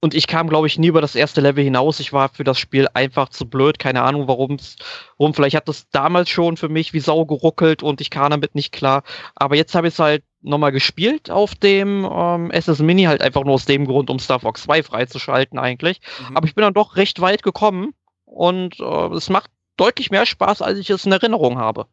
Und 0.00 0.14
ich 0.14 0.28
kam, 0.28 0.48
glaube 0.48 0.68
ich, 0.68 0.78
nie 0.78 0.88
über 0.88 1.00
das 1.00 1.16
erste 1.16 1.40
Level 1.40 1.64
hinaus. 1.64 1.98
Ich 1.98 2.12
war 2.12 2.28
für 2.28 2.44
das 2.44 2.58
Spiel 2.58 2.86
einfach 2.94 3.30
zu 3.30 3.48
blöd. 3.48 3.80
Keine 3.80 4.02
Ahnung, 4.02 4.28
warum's, 4.28 4.76
warum. 5.16 5.34
Vielleicht 5.34 5.56
hat 5.56 5.68
das 5.68 5.88
damals 5.90 6.28
schon 6.28 6.56
für 6.56 6.68
mich 6.68 6.92
wie 6.92 7.00
Sau 7.00 7.26
geruckelt 7.26 7.82
und 7.82 8.00
ich 8.00 8.10
kam 8.10 8.30
damit 8.30 8.54
nicht 8.54 8.72
klar. 8.72 9.02
Aber 9.34 9.56
jetzt 9.56 9.74
habe 9.74 9.88
ich 9.88 9.94
es 9.94 9.98
halt 9.98 10.22
nochmal 10.40 10.70
gespielt 10.70 11.30
auf 11.30 11.56
dem 11.56 12.08
ähm, 12.10 12.50
SS 12.52 12.78
Mini, 12.78 13.04
halt 13.04 13.22
einfach 13.22 13.44
nur 13.44 13.54
aus 13.54 13.64
dem 13.64 13.86
Grund, 13.86 14.08
um 14.08 14.20
Star 14.20 14.38
Fox 14.38 14.62
2 14.62 14.84
freizuschalten 14.84 15.58
eigentlich. 15.58 16.00
Mhm. 16.28 16.36
Aber 16.36 16.46
ich 16.46 16.54
bin 16.54 16.62
dann 16.62 16.74
doch 16.74 16.94
recht 16.96 17.20
weit 17.20 17.42
gekommen 17.42 17.92
und 18.24 18.78
äh, 18.78 19.14
es 19.14 19.28
macht 19.30 19.50
deutlich 19.76 20.10
mehr 20.10 20.26
Spaß, 20.26 20.62
als 20.62 20.78
ich 20.78 20.90
es 20.90 21.06
in 21.06 21.12
Erinnerung 21.12 21.58
habe. 21.58 21.86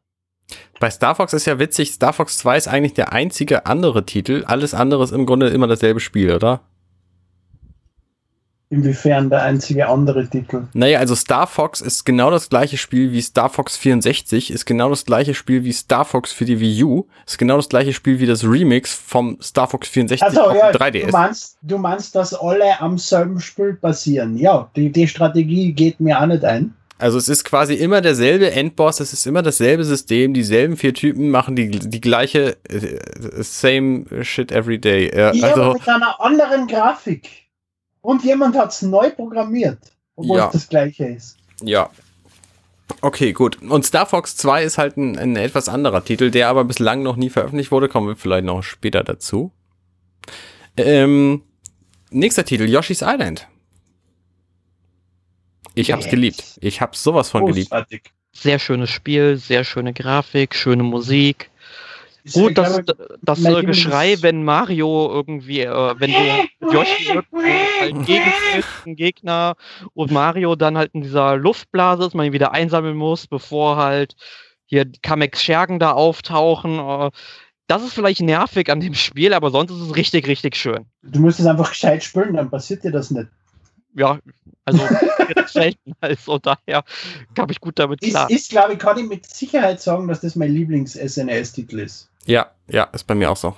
Bei 0.80 0.92
Star 0.92 1.16
Fox 1.16 1.34
ist 1.34 1.46
ja 1.46 1.58
witzig, 1.58 1.92
Star 1.92 2.14
Fox 2.14 2.38
2 2.38 2.58
ist 2.58 2.68
eigentlich 2.68 2.94
der 2.94 3.14
einzige 3.14 3.66
andere 3.66 4.06
Titel. 4.06 4.44
Alles 4.46 4.76
andere 4.76 5.04
ist 5.04 5.12
im 5.12 5.26
Grunde 5.26 5.48
immer 5.48 5.66
dasselbe 5.66 6.00
Spiel, 6.00 6.34
oder? 6.36 6.62
Inwiefern 8.70 9.30
der 9.30 9.44
einzige 9.44 9.88
andere 9.88 10.28
Titel. 10.28 10.64
Naja, 10.74 10.98
also 11.00 11.14
Star 11.16 11.46
Fox 11.46 11.82
ist 11.82 12.04
genau 12.04 12.32
das 12.32 12.50
gleiche 12.50 12.78
Spiel 12.78 13.12
wie 13.12 13.22
Star 13.22 13.50
Fox 13.50 13.78
64, 13.78 14.50
ist 14.52 14.66
genau 14.66 14.90
das 14.90 15.06
gleiche 15.06 15.36
Spiel 15.36 15.64
wie 15.64 15.72
Star 15.72 16.04
Fox 16.04 16.32
für 16.32 16.46
die 16.46 16.60
Wii 16.60 16.84
U, 16.84 17.06
ist 17.28 17.38
genau 17.38 17.58
das 17.58 17.70
gleiche 17.70 17.94
Spiel 17.94 18.20
wie 18.20 18.26
das 18.26 18.44
Remix 18.44 18.94
vom 18.94 19.38
Star 19.42 19.68
Fox 19.68 19.88
64 19.88 20.24
Also 20.24 20.42
auf 20.50 20.56
ja, 20.56 20.72
dem 20.72 20.80
du 20.80 20.84
3DS. 21.00 21.12
meinst, 21.12 21.58
du 21.62 21.78
meinst, 21.78 22.16
dass 22.16 22.34
alle 22.34 22.80
am 22.82 22.98
selben 22.98 23.40
Spiel 23.40 23.74
basieren. 23.74 24.36
Ja, 24.38 24.70
die, 24.76 24.92
die 24.92 25.08
Strategie 25.08 25.72
geht 25.72 26.00
mir 26.00 26.20
auch 26.20 26.26
nicht 26.26 26.44
ein. 26.44 26.74
Also 26.98 27.18
es 27.18 27.28
ist 27.28 27.44
quasi 27.44 27.74
immer 27.74 28.00
derselbe 28.02 28.52
Endboss, 28.52 29.02
es 29.02 29.12
ist 29.12 29.28
immer 29.28 29.42
dasselbe 29.42 29.84
System, 29.84 30.34
dieselben 30.34 30.78
vier 30.78 30.94
Typen 30.94 31.30
machen 31.30 31.56
die, 31.56 31.70
die 31.70 32.00
gleiche 32.02 32.56
äh, 32.70 32.98
same 33.44 34.06
shit 34.24 34.52
every 34.52 34.80
day. 34.80 35.08
Äh, 35.10 35.36
Ja, 35.38 35.48
also 35.50 35.74
mit 35.74 35.88
einer 35.90 36.20
anderen 36.22 36.68
Grafik. 36.68 37.45
Und 38.06 38.24
jemand 38.24 38.56
hat 38.56 38.72
es 38.72 38.82
neu 38.82 39.10
programmiert, 39.12 39.80
obwohl 40.16 40.38
Ja. 40.38 40.48
es 40.48 40.54
das 40.54 40.70
gleiche 40.70 41.06
ist. 41.06 41.38
Ja. 41.62 41.90
Okay, 43.02 43.34
gut. 43.34 43.62
Und 43.64 43.86
Star 43.86 44.06
Fox 44.06 44.38
2 44.38 44.64
ist 44.64 44.78
halt 44.78 44.96
ein, 44.98 45.18
ein 45.18 45.36
etwas 45.36 45.68
anderer 45.70 46.04
Titel, 46.06 46.30
der 46.30 46.50
aber 46.50 46.64
bislang 46.66 47.02
noch 47.02 47.16
nie 47.16 47.30
veröffentlicht 47.32 47.72
wurde. 47.72 47.90
Kommen 47.90 48.08
wir 48.08 48.16
vielleicht 48.16 48.46
noch 48.46 48.62
später 48.62 49.04
dazu. 49.04 49.52
Ähm, 50.78 51.42
nächster 52.12 52.46
Titel, 52.46 52.70
Yoshi's 52.70 53.02
Island. 53.02 53.48
Ich 55.74 55.92
hab's 55.92 56.08
geliebt. 56.08 56.58
Ich 56.62 56.80
hab's 56.80 57.04
sowas 57.04 57.30
von 57.30 57.46
geliebt. 57.46 57.72
Großartig. 57.72 58.04
Sehr 58.34 58.60
schönes 58.60 58.90
Spiel, 58.90 59.38
sehr 59.38 59.64
schöne 59.64 59.94
Grafik, 59.94 60.56
schöne 60.56 60.84
Musik. 60.84 61.50
Ist, 62.26 62.34
Gut, 62.34 62.58
das, 62.58 62.84
glaube 62.84 63.18
das 63.22 63.40
mein 63.40 63.56
äh, 63.56 63.64
Geschrei, 63.66 64.18
wenn 64.22 64.44
Mario 64.44 65.12
irgendwie, 65.12 65.62
äh, 65.62 65.96
wenn 66.00 66.12
du 66.12 66.74
Yoshi 66.74 67.14
halt 67.14 67.94
einen 67.94 68.96
Gegner 68.96 69.56
und 69.94 70.12
Mario 70.12 70.56
dann 70.56 70.76
halt 70.76 70.96
in 70.96 71.02
dieser 71.02 71.38
Luftblase 71.38 72.04
ist, 72.04 72.16
man 72.16 72.26
ihn 72.26 72.34
wieder 72.34 72.52
einsammeln 72.52 72.98
muss, 72.98 73.28
bevor 73.28 73.78
halt 73.78 74.16
hier 74.66 74.92
Kamex 75.04 75.44
Schergen 75.44 75.78
da 75.78 75.92
auftauchen. 75.92 76.80
Äh, 76.80 77.12
das 77.68 77.84
ist 77.84 77.94
vielleicht 77.94 78.22
nervig 78.22 78.72
an 78.72 78.80
dem 78.80 78.96
Spiel, 78.96 79.32
aber 79.32 79.52
sonst 79.52 79.70
ist 79.70 79.82
es 79.82 79.96
richtig, 79.96 80.26
richtig 80.26 80.56
schön. 80.56 80.88
Du 81.04 81.20
musst 81.20 81.40
es 81.40 81.46
einfach 81.46 81.70
gescheit 81.70 82.04
spielen, 82.04 82.34
dann 82.34 82.50
passiert 82.50 82.84
dir 82.84 82.92
das 82.92 83.12
nicht. 83.12 83.28
Ja, 83.94 84.18
also 84.66 84.84
selten, 85.46 85.94
also 86.02 86.40
daher 86.40 86.84
kam 87.36 87.52
ich 87.52 87.62
gut 87.62 87.78
damit 87.78 88.02
Ist, 88.02 88.10
klar. 88.10 88.32
ist 88.32 88.50
glaube 88.50 88.74
ich, 88.74 88.80
kann 88.80 88.98
ich 88.98 89.06
mit 89.06 89.28
Sicherheit 89.28 89.80
sagen, 89.80 90.08
dass 90.08 90.22
das 90.22 90.36
mein 90.36 90.52
Lieblings-SNS-Titel 90.52 91.78
ist. 91.82 92.10
Ja, 92.26 92.48
ja, 92.68 92.86
ist 92.86 93.06
bei 93.06 93.16
mir 93.16 93.32
auch 93.32 93.38
so. 93.38 93.56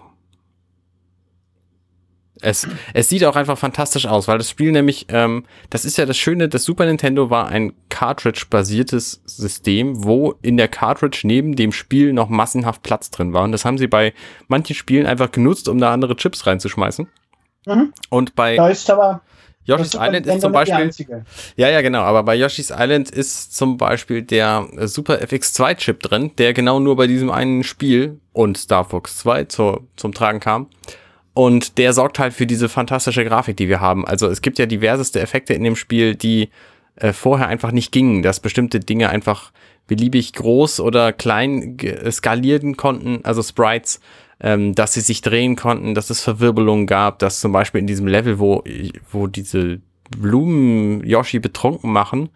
Es, 2.42 2.68
es 2.94 3.10
sieht 3.10 3.24
auch 3.24 3.36
einfach 3.36 3.58
fantastisch 3.58 4.06
aus, 4.06 4.28
weil 4.28 4.38
das 4.38 4.50
Spiel 4.50 4.72
nämlich, 4.72 5.08
ähm, 5.10 5.46
das 5.72 5.86
ist 5.86 5.98
ja 5.98 6.06
das 6.06 6.18
Schöne, 6.18 6.50
das 6.50 6.66
Super 6.66 6.86
Nintendo 6.86 7.30
war 7.32 7.48
ein 7.48 7.74
Cartridge-basiertes 7.90 9.22
System, 9.26 10.04
wo 10.04 10.36
in 10.44 10.58
der 10.58 10.68
Cartridge 10.68 11.22
neben 11.24 11.56
dem 11.56 11.72
Spiel 11.72 12.14
noch 12.14 12.30
massenhaft 12.30 12.84
Platz 12.84 13.10
drin 13.10 13.34
war. 13.34 13.44
Und 13.44 13.54
das 13.54 13.66
haben 13.66 13.80
sie 13.80 13.88
bei 13.88 14.14
manchen 14.48 14.76
Spielen 14.76 15.08
einfach 15.08 15.32
genutzt, 15.32 15.68
um 15.68 15.80
da 15.80 15.92
andere 15.92 16.16
Chips 16.16 16.46
reinzuschmeißen. 16.46 17.08
Mhm. 17.66 17.94
Und 18.10 18.36
bei 18.36 18.56
Da 18.56 18.70
ist 18.70 18.90
aber 18.90 19.22
Yoshi's 19.68 19.92
Super 19.92 20.08
Island 20.08 20.26
ist 20.26 20.42
zum 20.42 20.52
Beispiel, 20.54 20.92
ja, 21.58 21.70
ja, 21.70 21.82
genau. 21.82 22.02
Aber 22.02 22.24
bei 22.24 22.36
Yoshi's 22.36 22.72
Island 22.72 23.12
ist 23.12 23.56
zum 23.56 23.78
Beispiel 23.78 24.22
der 24.22 24.68
äh, 24.78 24.88
Super 24.88 25.22
FX2-Chip 25.22 26.02
drin, 26.02 26.32
der 26.38 26.54
genau 26.54 26.80
nur 26.80 26.96
bei 26.96 27.06
diesem 27.06 27.30
einen 27.30 27.64
Spiel 27.64 28.20
und 28.32 28.58
Star 28.58 28.86
Fox 28.86 29.18
2 29.20 29.46
zur, 29.46 29.84
zum 29.98 30.14
Tragen 30.14 30.40
kam. 30.40 30.68
Und 31.34 31.78
der 31.78 31.94
sorgt 31.94 32.18
halt 32.18 32.34
für 32.34 32.48
diese 32.48 32.70
fantastische 32.70 33.24
Grafik, 33.26 33.58
die 33.58 33.68
wir 33.68 33.82
haben. 33.82 34.08
Also 34.08 34.28
es 34.28 34.42
gibt 34.42 34.58
ja 34.58 34.66
diverseste 34.66 35.20
Effekte 35.20 35.54
in 35.54 35.64
dem 35.64 35.76
Spiel, 35.76 36.16
die 36.16 36.50
äh, 36.96 37.14
vorher 37.14 37.48
einfach 37.48 37.72
nicht 37.72 37.92
gingen, 37.92 38.24
dass 38.24 38.40
bestimmte 38.40 38.80
Dinge 38.80 39.10
einfach 39.10 39.52
beliebig 39.86 40.34
groß 40.34 40.80
oder 40.80 41.14
klein 41.14 41.78
skalieren 42.10 42.76
konnten, 42.76 43.20
also 43.24 43.44
Sprites, 43.44 44.00
ähm, 44.40 44.76
dass 44.76 44.94
sie 44.94 45.02
sich 45.02 45.22
drehen 45.22 45.56
konnten, 45.56 45.96
dass 45.96 46.10
es 46.10 46.22
Verwirbelungen 46.22 46.86
gab, 46.86 47.20
dass 47.20 47.40
zum 47.40 47.52
Beispiel 47.52 47.82
in 47.82 47.88
diesem 47.88 48.08
Level, 48.08 48.40
wo, 48.40 48.64
wo 49.12 49.28
diese 49.28 49.82
Blumen 50.10 51.04
Yoshi 51.06 51.40
betrunken 51.40 51.92
machen, 51.92 52.30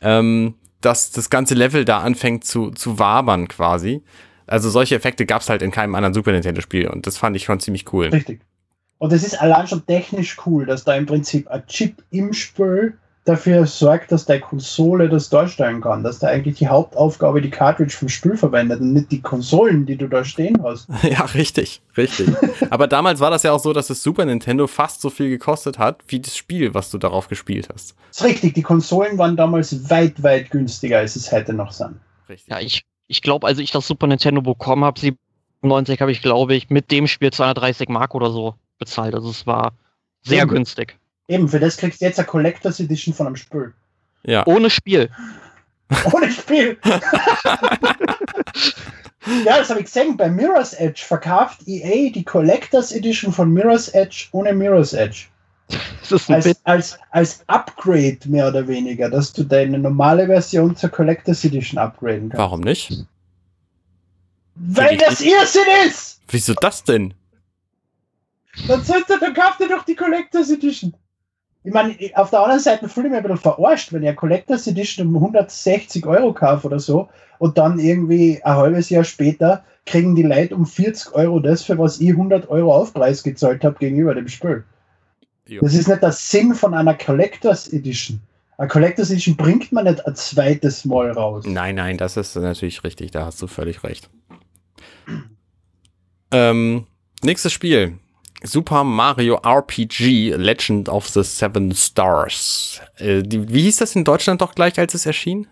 ähm, 0.00 0.54
dass 0.80 1.10
das 1.10 1.30
ganze 1.30 1.54
Level 1.54 1.84
da 1.84 1.98
anfängt 1.98 2.44
zu, 2.44 2.70
zu 2.70 2.98
wabern 2.98 3.48
quasi. 3.48 4.02
Also 4.46 4.70
solche 4.70 4.94
Effekte 4.94 5.26
gab 5.26 5.42
es 5.42 5.50
halt 5.50 5.62
in 5.62 5.70
keinem 5.70 5.94
anderen 5.94 6.14
Super 6.14 6.32
Nintendo-Spiel 6.32 6.88
und 6.88 7.06
das 7.06 7.18
fand 7.18 7.36
ich 7.36 7.44
schon 7.44 7.60
ziemlich 7.60 7.92
cool. 7.92 8.06
Richtig. 8.06 8.40
Und 8.98 9.12
es 9.12 9.24
ist 9.24 9.40
allein 9.40 9.66
schon 9.66 9.84
technisch 9.86 10.36
cool, 10.46 10.66
dass 10.66 10.84
da 10.84 10.94
im 10.94 11.06
Prinzip 11.06 11.48
ein 11.48 11.66
Chip 11.66 12.02
im 12.10 12.32
Spiel 12.32 12.98
dafür 13.28 13.66
sorgt, 13.66 14.10
dass 14.12 14.24
deine 14.26 14.40
Konsole 14.40 15.08
das 15.08 15.28
darstellen 15.28 15.80
kann, 15.80 16.02
dass 16.02 16.18
da 16.18 16.28
eigentlich 16.28 16.56
die 16.58 16.68
Hauptaufgabe 16.68 17.40
die 17.42 17.50
Cartridge 17.50 17.94
vom 17.96 18.08
Spiel 18.08 18.36
verwendet 18.36 18.80
und 18.80 18.92
nicht 18.92 19.10
die 19.12 19.20
Konsolen, 19.20 19.86
die 19.86 19.96
du 19.96 20.08
da 20.08 20.24
stehen 20.24 20.62
hast. 20.62 20.88
Ja, 21.02 21.24
richtig, 21.26 21.80
richtig. 21.96 22.28
Aber 22.70 22.86
damals 22.86 23.20
war 23.20 23.30
das 23.30 23.42
ja 23.42 23.52
auch 23.52 23.60
so, 23.60 23.72
dass 23.72 23.88
das 23.88 24.02
Super 24.02 24.24
Nintendo 24.24 24.66
fast 24.66 25.00
so 25.00 25.10
viel 25.10 25.28
gekostet 25.28 25.78
hat, 25.78 26.02
wie 26.08 26.20
das 26.20 26.36
Spiel, 26.36 26.74
was 26.74 26.90
du 26.90 26.98
darauf 26.98 27.28
gespielt 27.28 27.68
hast. 27.72 27.94
Das 28.08 28.20
ist 28.20 28.24
richtig, 28.26 28.54
die 28.54 28.62
Konsolen 28.62 29.18
waren 29.18 29.36
damals 29.36 29.90
weit, 29.90 30.22
weit 30.22 30.50
günstiger, 30.50 30.98
als 30.98 31.14
es 31.16 31.30
heute 31.30 31.52
noch 31.52 31.72
sind. 31.72 31.96
Richtig. 32.28 32.48
Ja, 32.48 32.60
ich, 32.60 32.82
ich 33.06 33.22
glaube, 33.22 33.46
als 33.46 33.58
ich 33.58 33.70
das 33.70 33.86
Super 33.86 34.06
Nintendo 34.06 34.42
bekommen 34.42 34.84
habe, 34.84 34.98
97 35.62 36.00
habe 36.00 36.12
ich, 36.12 36.22
glaube 36.22 36.54
ich, 36.54 36.70
mit 36.70 36.90
dem 36.90 37.06
Spiel 37.06 37.32
230 37.32 37.88
Mark 37.88 38.14
oder 38.14 38.30
so 38.30 38.54
bezahlt. 38.78 39.14
Also 39.14 39.30
es 39.30 39.46
war 39.46 39.72
sehr 40.22 40.46
Mhm. 40.46 40.50
günstig. 40.50 40.98
Eben, 41.28 41.48
für 41.48 41.60
das 41.60 41.76
kriegst 41.76 42.00
du 42.00 42.06
jetzt 42.06 42.18
eine 42.18 42.26
Collectors 42.26 42.80
Edition 42.80 43.14
von 43.14 43.26
einem 43.26 43.36
Spiel. 43.36 43.72
Ja. 44.24 44.46
Ohne 44.46 44.70
Spiel. 44.70 45.10
Ohne 46.12 46.30
Spiel. 46.30 46.78
ja, 49.44 49.58
das 49.58 49.70
habe 49.70 49.80
ich 49.80 49.86
gesehen. 49.86 50.16
Bei 50.16 50.28
Mirror's 50.28 50.72
Edge 50.74 51.02
verkauft 51.06 51.60
EA 51.66 52.10
die 52.10 52.24
Collectors 52.24 52.92
Edition 52.92 53.32
von 53.32 53.52
Mirror's 53.52 53.88
Edge 53.88 54.26
ohne 54.32 54.52
Mirror's 54.54 54.92
Edge. 54.92 55.26
Das 55.68 56.12
ist 56.12 56.28
ein 56.30 56.36
Als, 56.36 56.44
Bit. 56.44 56.58
als, 56.64 56.98
als 57.10 57.44
Upgrade 57.46 58.18
mehr 58.26 58.48
oder 58.48 58.66
weniger, 58.66 59.10
dass 59.10 59.32
du 59.32 59.44
deine 59.44 59.78
normale 59.78 60.26
Version 60.26 60.74
zur 60.76 60.88
Collectors 60.90 61.44
Edition 61.44 61.78
upgraden 61.78 62.30
kannst. 62.30 62.38
Warum 62.38 62.60
nicht? 62.60 63.04
Weil 64.54 64.96
das 64.96 65.20
Irrsinn 65.20 65.62
ist! 65.86 66.20
Wieso 66.28 66.54
das 66.54 66.84
denn? 66.84 67.14
Dann, 68.66 68.82
sollte, 68.82 69.18
dann 69.20 69.34
kauft 69.34 69.60
ihr 69.60 69.68
doch 69.68 69.84
die 69.84 69.94
Collectors 69.94 70.50
Edition. 70.50 70.94
Ich 71.64 71.72
meine, 71.72 71.94
auf 72.14 72.30
der 72.30 72.40
anderen 72.40 72.60
Seite 72.60 72.88
fühle 72.88 73.08
ich 73.08 73.12
mich 73.12 73.18
ein 73.18 73.22
bisschen 73.24 73.38
verarscht, 73.38 73.92
wenn 73.92 74.02
ich 74.02 74.08
eine 74.08 74.16
Collectors 74.16 74.66
Edition 74.66 75.08
um 75.08 75.16
160 75.16 76.06
Euro 76.06 76.32
kaufe 76.32 76.66
oder 76.66 76.78
so 76.78 77.08
und 77.38 77.58
dann 77.58 77.78
irgendwie 77.78 78.40
ein 78.42 78.56
halbes 78.56 78.90
Jahr 78.90 79.04
später 79.04 79.64
kriegen 79.84 80.14
die 80.14 80.22
Leute 80.22 80.54
um 80.54 80.66
40 80.66 81.14
Euro 81.14 81.40
das, 81.40 81.64
für 81.64 81.78
was 81.78 82.00
ich 82.00 82.10
100 82.10 82.48
Euro 82.48 82.74
Aufpreis 82.74 83.22
gezahlt 83.22 83.64
habe 83.64 83.78
gegenüber 83.78 84.14
dem 84.14 84.28
Spiel. 84.28 84.64
Jo. 85.46 85.62
Das 85.62 85.74
ist 85.74 85.88
nicht 85.88 86.02
der 86.02 86.12
Sinn 86.12 86.54
von 86.54 86.74
einer 86.74 86.94
Collectors 86.94 87.72
Edition. 87.72 88.20
Eine 88.58 88.68
Collectors 88.68 89.10
Edition 89.10 89.36
bringt 89.36 89.72
man 89.72 89.84
nicht 89.84 90.06
ein 90.06 90.14
zweites 90.14 90.84
Mal 90.84 91.10
raus. 91.12 91.44
Nein, 91.46 91.76
nein, 91.76 91.96
das 91.96 92.16
ist 92.16 92.36
natürlich 92.36 92.84
richtig, 92.84 93.12
da 93.12 93.24
hast 93.24 93.40
du 93.40 93.46
völlig 93.46 93.82
recht. 93.82 94.10
Ähm, 96.30 96.86
nächstes 97.22 97.52
Spiel. 97.52 97.98
Super 98.42 98.84
Mario 98.84 99.36
RPG 99.42 100.34
Legend 100.36 100.88
of 100.88 101.08
the 101.08 101.22
Seven 101.22 101.74
Stars. 101.74 102.80
Äh, 102.96 103.22
die, 103.22 103.52
wie 103.52 103.62
hieß 103.62 103.78
das 103.78 103.96
in 103.96 104.04
Deutschland 104.04 104.40
doch 104.40 104.54
gleich, 104.54 104.78
als 104.78 104.94
es 104.94 105.06
erschien? 105.06 105.48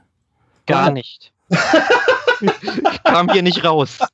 Gar 0.66 0.90
nicht. 0.90 1.32
Kam 3.04 3.30
hier 3.30 3.42
nicht 3.42 3.64
raus. 3.64 3.98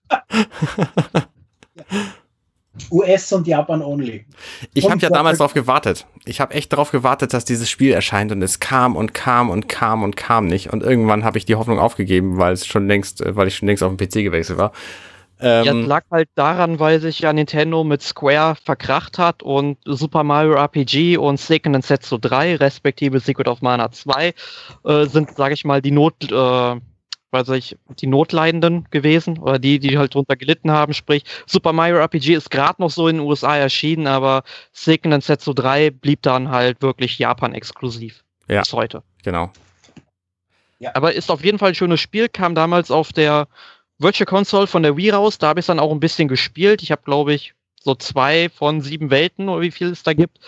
US 2.91 3.33
und 3.33 3.47
Japan 3.47 3.83
only. 3.83 4.25
Ich 4.73 4.89
habe 4.91 5.01
ja 5.01 5.11
damals 5.11 5.39
darauf 5.39 5.53
gewartet. 5.53 6.07
Ich 6.25 6.41
habe 6.41 6.55
echt 6.55 6.73
darauf 6.73 6.91
gewartet, 6.91 7.35
dass 7.35 7.45
dieses 7.45 7.69
Spiel 7.69 7.93
erscheint 7.93 8.33
und 8.33 8.41
es 8.43 8.61
kam 8.61 8.97
und 8.97 9.13
kam 9.13 9.51
und 9.51 9.69
kam 9.69 10.03
und 10.03 10.17
kam 10.17 10.47
nicht. 10.47 10.73
Und 10.73 10.83
irgendwann 10.83 11.25
habe 11.25 11.37
ich 11.37 11.45
die 11.45 11.55
Hoffnung 11.55 11.79
aufgegeben, 11.79 12.39
weil 12.39 12.55
es 12.55 12.67
schon 12.67 12.87
längst, 12.87 13.21
äh, 13.21 13.37
weil 13.37 13.49
ich 13.49 13.57
schon 13.57 13.69
längst 13.69 13.83
auf 13.83 13.95
den 13.95 13.99
PC 13.99 14.25
gewechselt 14.25 14.59
war. 14.59 14.73
Ja, 15.43 15.63
Ähm, 15.65 15.81
es 15.81 15.87
lag 15.87 16.05
halt 16.11 16.29
daran, 16.37 16.79
weil 16.79 17.01
sich 17.01 17.19
ja 17.19 17.33
Nintendo 17.33 17.83
mit 17.83 18.01
Square 18.01 18.57
verkracht 18.65 19.19
hat 19.19 19.43
und 19.43 19.77
Super 19.85 20.23
Mario 20.23 20.55
RPG 20.55 21.17
und 21.17 21.41
Seiken 21.41 21.73
Densetsu 21.73 22.19
3, 22.19 22.57
respektive 22.57 23.19
Secret 23.19 23.49
of 23.49 23.61
Mana 23.61 23.91
2, 23.91 24.35
äh, 24.85 25.07
sind, 25.07 25.35
sage 25.35 25.55
ich 25.55 25.65
mal, 25.65 25.83
die 25.83 25.91
Not, 25.91 26.31
äh, 26.31 26.81
weiß 27.33 27.49
ich, 27.51 27.77
die 27.99 28.07
Notleidenden 28.07 28.87
gewesen 28.91 29.39
oder 29.39 29.59
die, 29.59 29.81
die 29.81 29.99
halt 29.99 30.15
drunter 30.15 30.37
gelitten 30.37 30.71
haben. 30.71 30.95
Sprich, 30.95 31.25
Super 31.47 31.73
Mario 31.73 31.97
RPG 31.97 32.35
ist 32.35 32.51
gerade 32.51 32.81
noch 32.81 32.91
so 32.91 33.09
in 33.09 33.17
den 33.17 33.27
USA 33.27 33.57
erschienen, 33.57 34.07
aber 34.07 34.45
Seiken 34.73 35.11
Densetsu 35.11 35.55
3 35.55 35.91
blieb 35.91 36.23
dann 36.23 36.51
halt 36.51 36.83
wirklich 36.83 37.19
Japan-exklusiv. 37.19 38.23
Ja. 38.49 38.61
Bis 38.61 38.73
heute. 38.73 39.03
genau. 39.25 39.51
Aber 40.95 41.15
ist 41.15 41.31
auf 41.31 41.45
jeden 41.45 41.59
Fall 41.59 41.71
ein 41.71 41.75
schönes 41.77 42.01
Spiel, 42.01 42.29
kam 42.29 42.57
damals 42.57 42.91
auf 42.91 43.13
der 43.13 43.47
Virtual 44.03 44.27
Console 44.27 44.67
von 44.67 44.83
der 44.83 44.97
Wii 44.97 45.11
raus, 45.11 45.39
da 45.39 45.49
habe 45.49 45.61
ich 45.61 45.67
dann 45.67 45.79
auch 45.79 45.93
ein 45.93 46.01
bisschen 46.01 46.29
gespielt. 46.29 46.83
Ich 46.83 46.91
habe, 46.91 47.03
glaube 47.05 47.35
ich, 47.35 47.55
so 47.81 47.95
zwei 47.95 48.49
von 48.49 48.81
sieben 48.81 49.11
Welten 49.11 49.49
oder 49.49 49.63
wie 49.63 49.71
viel 49.71 49.91
es 49.91 50.03
da 50.03 50.13
gibt, 50.13 50.39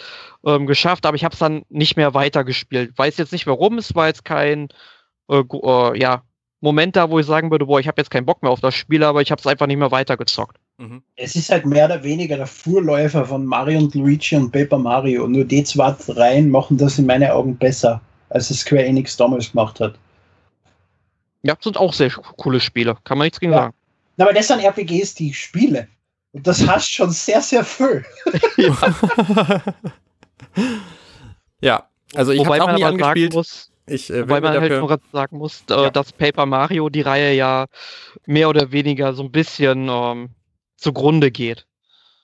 ähm, 0.46 0.66
geschafft, 0.66 1.06
aber 1.06 1.16
ich 1.16 1.24
habe 1.24 1.32
es 1.32 1.38
dann 1.38 1.62
nicht 1.68 1.96
mehr 1.96 2.14
weitergespielt. 2.14 2.96
Weiß 2.96 3.16
jetzt 3.16 3.32
nicht 3.32 3.46
warum, 3.46 3.78
es 3.78 3.94
war 3.94 4.06
jetzt 4.06 4.24
kein 4.24 4.68
äh, 5.28 5.42
äh, 5.52 5.98
ja, 5.98 6.22
Moment 6.60 6.96
da, 6.96 7.10
wo 7.10 7.18
ich 7.18 7.26
sagen 7.26 7.50
würde, 7.50 7.66
boah, 7.66 7.78
ich 7.78 7.88
habe 7.88 8.00
jetzt 8.00 8.10
keinen 8.10 8.24
Bock 8.24 8.42
mehr 8.42 8.50
auf 8.50 8.60
das 8.60 8.74
Spiel, 8.74 9.04
aber 9.04 9.20
ich 9.20 9.30
habe 9.30 9.38
es 9.38 9.46
einfach 9.46 9.66
nicht 9.66 9.76
mehr 9.76 9.90
weitergezockt. 9.90 10.56
Mhm. 10.78 11.02
Es 11.14 11.36
ist 11.36 11.50
halt 11.50 11.66
mehr 11.66 11.84
oder 11.84 12.02
weniger 12.02 12.36
der 12.36 12.46
Vorläufer 12.46 13.26
von 13.26 13.44
Mario 13.44 13.80
und 13.80 13.94
Luigi 13.94 14.34
und 14.36 14.50
Paper 14.50 14.78
Mario. 14.78 15.28
Nur 15.28 15.44
die 15.44 15.62
zwei 15.62 15.94
Reihen 16.08 16.50
machen 16.50 16.78
das 16.78 16.98
in 16.98 17.06
meinen 17.06 17.30
Augen 17.30 17.56
besser, 17.56 18.00
als 18.30 18.50
es 18.50 18.60
Square 18.60 18.84
Enix 18.84 19.16
damals 19.16 19.52
gemacht 19.52 19.78
hat. 19.78 19.98
Ja, 21.44 21.54
sind 21.60 21.76
auch 21.76 21.92
sehr 21.92 22.10
coole 22.10 22.58
Spiele, 22.58 22.96
kann 23.04 23.18
man 23.18 23.26
nichts 23.26 23.38
gegen 23.38 23.52
Ja. 23.52 23.58
sagen. 23.58 23.74
Na, 24.16 24.24
aber 24.24 24.34
das 24.34 24.48
sind 24.48 24.60
RPGs, 24.60 25.14
die 25.14 25.30
ich 25.30 25.38
spiele. 25.38 25.88
Und 26.32 26.46
das 26.46 26.66
hast 26.66 26.90
schon 26.90 27.10
sehr, 27.10 27.40
sehr 27.40 27.64
viel. 27.64 28.04
ja, 31.60 31.86
also 32.14 32.32
ich 32.32 32.44
habe 32.44 32.62
auch 32.62 32.66
man 32.66 32.74
nie 32.76 32.84
angespielt. 32.84 33.34
muss, 33.34 33.70
Ich 33.86 34.10
äh, 34.10 34.22
Wobei 34.22 34.40
man 34.40 34.52
halt 34.58 34.70
dafür, 34.72 34.80
noch 34.80 34.98
sagen 35.12 35.38
muss, 35.38 35.62
äh, 35.70 35.74
Ja. 35.74 35.90
dass 35.90 36.12
Paper 36.12 36.46
Mario 36.46 36.88
die 36.88 37.02
Reihe 37.02 37.34
ja 37.34 37.66
mehr 38.26 38.48
oder 38.48 38.72
weniger 38.72 39.12
so 39.14 39.22
ein 39.22 39.30
bisschen 39.30 39.88
ähm, 39.88 40.30
zugrunde 40.76 41.30
geht. 41.30 41.66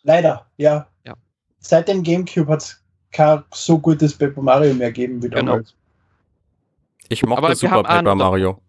Leider, 0.02 0.46
ja. 0.56 0.86
Ja. 1.04 1.14
Seit 1.58 1.88
dem 1.88 2.02
Gamecube 2.02 2.50
hat 2.52 2.62
es 2.62 2.82
kein 3.12 3.42
so 3.52 3.78
gutes 3.78 4.16
Paper 4.16 4.40
Mario 4.42 4.72
mehr 4.74 4.90
gegeben 4.92 5.22
wie 5.22 5.28
Genau. 5.28 5.52
damals. 5.52 5.74
ich 7.08 7.22
mochte 7.24 7.54
Super 7.54 7.82
Paper 7.82 8.14
Mario. 8.14 8.60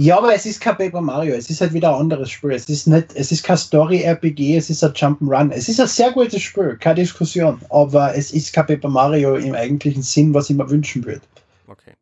Ja, 0.00 0.18
aber 0.18 0.32
es 0.32 0.46
ist 0.46 0.60
kein 0.60 0.76
Paper 0.76 1.00
Mario, 1.00 1.34
es 1.34 1.50
ist 1.50 1.60
halt 1.60 1.72
wieder 1.72 1.92
ein 1.92 2.02
anderes 2.02 2.30
Spiel. 2.30 2.52
Es 2.52 2.68
ist 2.68 2.86
nicht, 2.86 3.08
es 3.16 3.32
ist 3.32 3.42
kein 3.42 3.56
Story-RPG, 3.56 4.56
es 4.56 4.70
ist 4.70 4.84
ein 4.84 4.92
Jump'n'Run. 4.92 5.50
Es 5.50 5.68
ist 5.68 5.80
ein 5.80 5.88
sehr 5.88 6.12
gutes 6.12 6.40
Spiel, 6.40 6.76
keine 6.76 7.00
Diskussion. 7.00 7.60
Aber 7.70 8.14
es 8.14 8.30
ist 8.30 8.52
kein 8.52 8.66
Paper 8.66 8.88
Mario 8.88 9.34
im 9.34 9.56
eigentlichen 9.56 10.02
Sinn, 10.02 10.32
was 10.32 10.50
ich 10.50 10.56
mir 10.56 10.70
wünschen 10.70 11.04
würde. 11.04 11.22
Okay. 11.66 11.94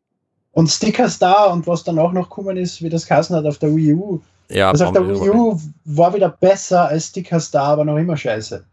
Und 0.51 0.67
Stickers 0.67 1.17
da 1.17 1.45
und 1.45 1.65
was 1.65 1.83
dann 1.83 1.97
auch 1.97 2.11
noch 2.11 2.29
gekommen 2.29 2.55
ist, 2.55 2.83
wie 2.83 2.89
das 2.89 3.07
Kassen 3.07 3.35
hat 3.35 3.47
auf 3.47 3.57
der 3.57 3.75
Wii 3.75 3.93
U. 3.93 4.21
Ja, 4.49 4.69
Also 4.69 4.85
auf 4.85 4.93
der 4.93 5.07
Wii 5.07 5.31
U 5.31 5.59
war 5.85 6.13
wieder 6.13 6.29
besser 6.29 6.89
als 6.89 7.07
Stickers 7.07 7.49
da, 7.49 7.63
aber 7.63 7.83
noch 7.83 7.97
immer 7.97 8.15
scheiße. 8.15 8.63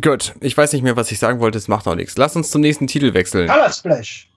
Gut, 0.00 0.34
ich 0.40 0.56
weiß 0.56 0.72
nicht 0.72 0.84
mehr, 0.84 0.94
was 0.94 1.10
ich 1.10 1.18
sagen 1.18 1.40
wollte, 1.40 1.58
es 1.58 1.66
macht 1.66 1.88
auch 1.88 1.96
nichts. 1.96 2.16
Lass 2.16 2.36
uns 2.36 2.52
zum 2.52 2.60
nächsten 2.60 2.86
Titel 2.86 3.12
wechseln. 3.12 3.48
Color 3.48 3.72
Splash. 3.72 4.31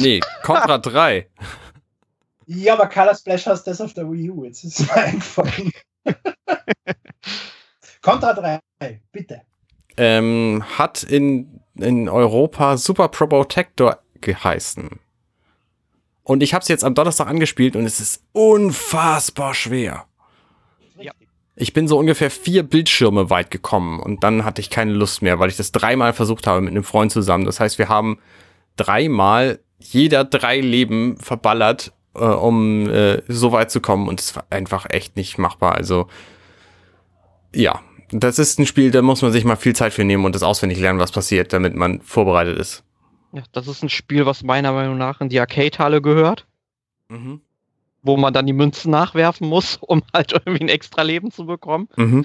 Nee, 0.00 0.20
Contra 0.42 0.78
3. 0.82 1.28
Ja, 2.46 2.72
aber 2.74 2.86
Color 2.88 3.14
Splash 3.14 3.46
hast 3.46 3.64
das 3.64 3.80
auf 3.80 3.94
der 3.94 4.10
Wii 4.10 4.30
U. 4.30 4.44
Jetzt 4.44 4.64
ist 4.64 4.80
es 4.80 4.86
mir 4.94 4.96
eingefallen. 4.96 5.72
Contra 8.02 8.32
3, 8.32 8.60
bitte. 9.12 9.42
ähm, 9.96 10.64
hat 10.78 11.02
in, 11.02 11.60
in 11.74 12.08
Europa 12.08 12.76
Super 12.76 13.08
Pro 13.08 13.26
Protector 13.26 13.98
geheißen. 14.20 14.88
Und 16.22 16.42
ich 16.42 16.54
habe 16.54 16.62
es 16.62 16.68
jetzt 16.68 16.84
am 16.84 16.94
Donnerstag 16.94 17.26
angespielt 17.26 17.76
und 17.76 17.84
es 17.84 18.00
ist 18.00 18.22
unfassbar 18.32 19.52
schwer. 19.52 20.06
Ja. 20.98 21.12
Ich 21.56 21.72
bin 21.72 21.88
so 21.88 21.98
ungefähr 21.98 22.30
vier 22.30 22.62
Bildschirme 22.62 23.28
weit 23.30 23.50
gekommen 23.50 24.00
und 24.00 24.22
dann 24.24 24.44
hatte 24.44 24.60
ich 24.60 24.70
keine 24.70 24.92
Lust 24.92 25.20
mehr, 25.22 25.38
weil 25.38 25.50
ich 25.50 25.56
das 25.56 25.72
dreimal 25.72 26.12
versucht 26.14 26.46
habe 26.46 26.60
mit 26.62 26.70
einem 26.70 26.84
Freund 26.84 27.12
zusammen. 27.12 27.44
Das 27.44 27.60
heißt, 27.60 27.78
wir 27.78 27.88
haben 27.88 28.18
dreimal 28.76 29.60
jeder 29.80 30.24
drei 30.24 30.60
Leben 30.60 31.16
verballert, 31.16 31.92
äh, 32.14 32.20
um 32.20 32.88
äh, 32.88 33.22
so 33.28 33.52
weit 33.52 33.70
zu 33.70 33.80
kommen 33.80 34.08
und 34.08 34.20
es 34.20 34.34
war 34.36 34.44
einfach 34.50 34.86
echt 34.90 35.16
nicht 35.16 35.38
machbar. 35.38 35.74
Also 35.74 36.06
ja, 37.54 37.80
das 38.12 38.38
ist 38.38 38.58
ein 38.58 38.66
Spiel, 38.66 38.90
da 38.90 39.02
muss 39.02 39.22
man 39.22 39.32
sich 39.32 39.44
mal 39.44 39.56
viel 39.56 39.74
Zeit 39.74 39.92
für 39.92 40.04
nehmen 40.04 40.24
und 40.24 40.34
das 40.34 40.42
auswendig 40.42 40.78
lernen, 40.80 40.98
was 40.98 41.12
passiert, 41.12 41.52
damit 41.52 41.74
man 41.74 42.00
vorbereitet 42.02 42.58
ist. 42.58 42.82
Ja, 43.32 43.42
das 43.52 43.68
ist 43.68 43.82
ein 43.82 43.88
Spiel, 43.88 44.26
was 44.26 44.42
meiner 44.42 44.72
Meinung 44.72 44.98
nach 44.98 45.20
in 45.20 45.28
die 45.28 45.38
Arcade-Halle 45.40 46.02
gehört, 46.02 46.46
Mhm. 47.08 47.40
wo 48.02 48.16
man 48.16 48.32
dann 48.32 48.46
die 48.46 48.52
Münzen 48.52 48.90
nachwerfen 48.90 49.48
muss, 49.48 49.76
um 49.80 50.02
halt 50.12 50.32
irgendwie 50.32 50.64
ein 50.64 50.68
extra 50.68 51.02
Leben 51.02 51.30
zu 51.30 51.46
bekommen. 51.46 51.88
Mhm. 51.96 52.24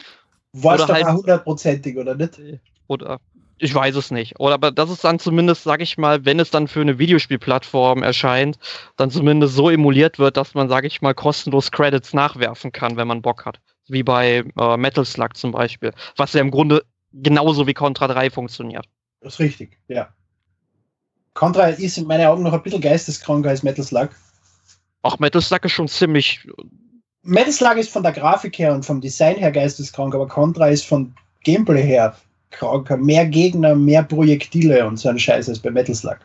War 0.53 0.75
es 0.75 0.81
Oder 0.83 0.87
doch 0.93 1.05
halt- 1.05 1.17
hundertprozentig, 1.17 1.97
oder 1.97 2.15
nicht? 2.15 2.39
Oder 2.87 3.19
ich 3.57 3.73
weiß 3.73 3.95
es 3.95 4.11
nicht. 4.11 4.39
Oder 4.39 4.55
aber 4.55 4.71
das 4.71 4.89
ist 4.89 5.03
dann 5.03 5.19
zumindest, 5.19 5.63
sag 5.63 5.81
ich 5.81 5.97
mal, 5.97 6.25
wenn 6.25 6.39
es 6.39 6.51
dann 6.51 6.67
für 6.67 6.81
eine 6.81 6.99
Videospielplattform 6.99 8.03
erscheint, 8.03 8.57
dann 8.97 9.11
zumindest 9.11 9.55
so 9.55 9.69
emuliert 9.69 10.19
wird, 10.19 10.37
dass 10.37 10.53
man, 10.53 10.69
sag 10.69 10.85
ich 10.85 11.01
mal, 11.01 11.13
kostenlos 11.13 11.71
Credits 11.71 12.13
nachwerfen 12.13 12.71
kann, 12.71 12.97
wenn 12.97 13.07
man 13.07 13.21
Bock 13.21 13.45
hat. 13.45 13.59
Wie 13.87 14.03
bei 14.03 14.43
äh, 14.57 14.77
Metal 14.77 15.05
Slug 15.05 15.37
zum 15.37 15.51
Beispiel. 15.51 15.93
Was 16.17 16.33
ja 16.33 16.41
im 16.41 16.51
Grunde 16.51 16.83
genauso 17.13 17.67
wie 17.67 17.73
Contra 17.73 18.07
3 18.07 18.29
funktioniert. 18.29 18.85
Das 19.21 19.35
ist 19.35 19.39
richtig, 19.39 19.77
ja. 19.87 20.09
Contra 21.33 21.67
ist 21.67 21.97
in 21.97 22.07
meinen 22.07 22.27
Augen 22.27 22.43
noch 22.43 22.53
ein 22.53 22.63
bisschen 22.63 22.81
geisteskranker 22.81 23.49
als 23.49 23.63
Metal 23.63 23.83
Slug. 23.83 24.09
Auch 25.01 25.19
Metal 25.19 25.41
Slug 25.41 25.63
ist 25.65 25.73
schon 25.73 25.87
ziemlich. 25.87 26.47
Metal 27.21 27.51
Slug 27.51 27.77
ist 27.77 27.91
von 27.91 28.03
der 28.03 28.11
Grafik 28.11 28.57
her 28.57 28.73
und 28.73 28.85
vom 28.85 29.01
Design 29.01 29.35
her 29.35 29.51
geisteskrank, 29.51 30.15
aber 30.15 30.27
Contra 30.27 30.69
ist 30.69 30.85
von 30.85 31.13
Gameplay 31.43 31.83
her. 31.83 32.15
Mehr 32.97 33.25
Gegner, 33.25 33.75
mehr 33.75 34.03
Projektile 34.03 34.85
und 34.87 34.97
so 34.97 35.09
ein 35.09 35.19
Scheiß 35.19 35.49
als 35.49 35.59
bei 35.59 35.71
Metal 35.71 35.95
Slug. 35.95 36.17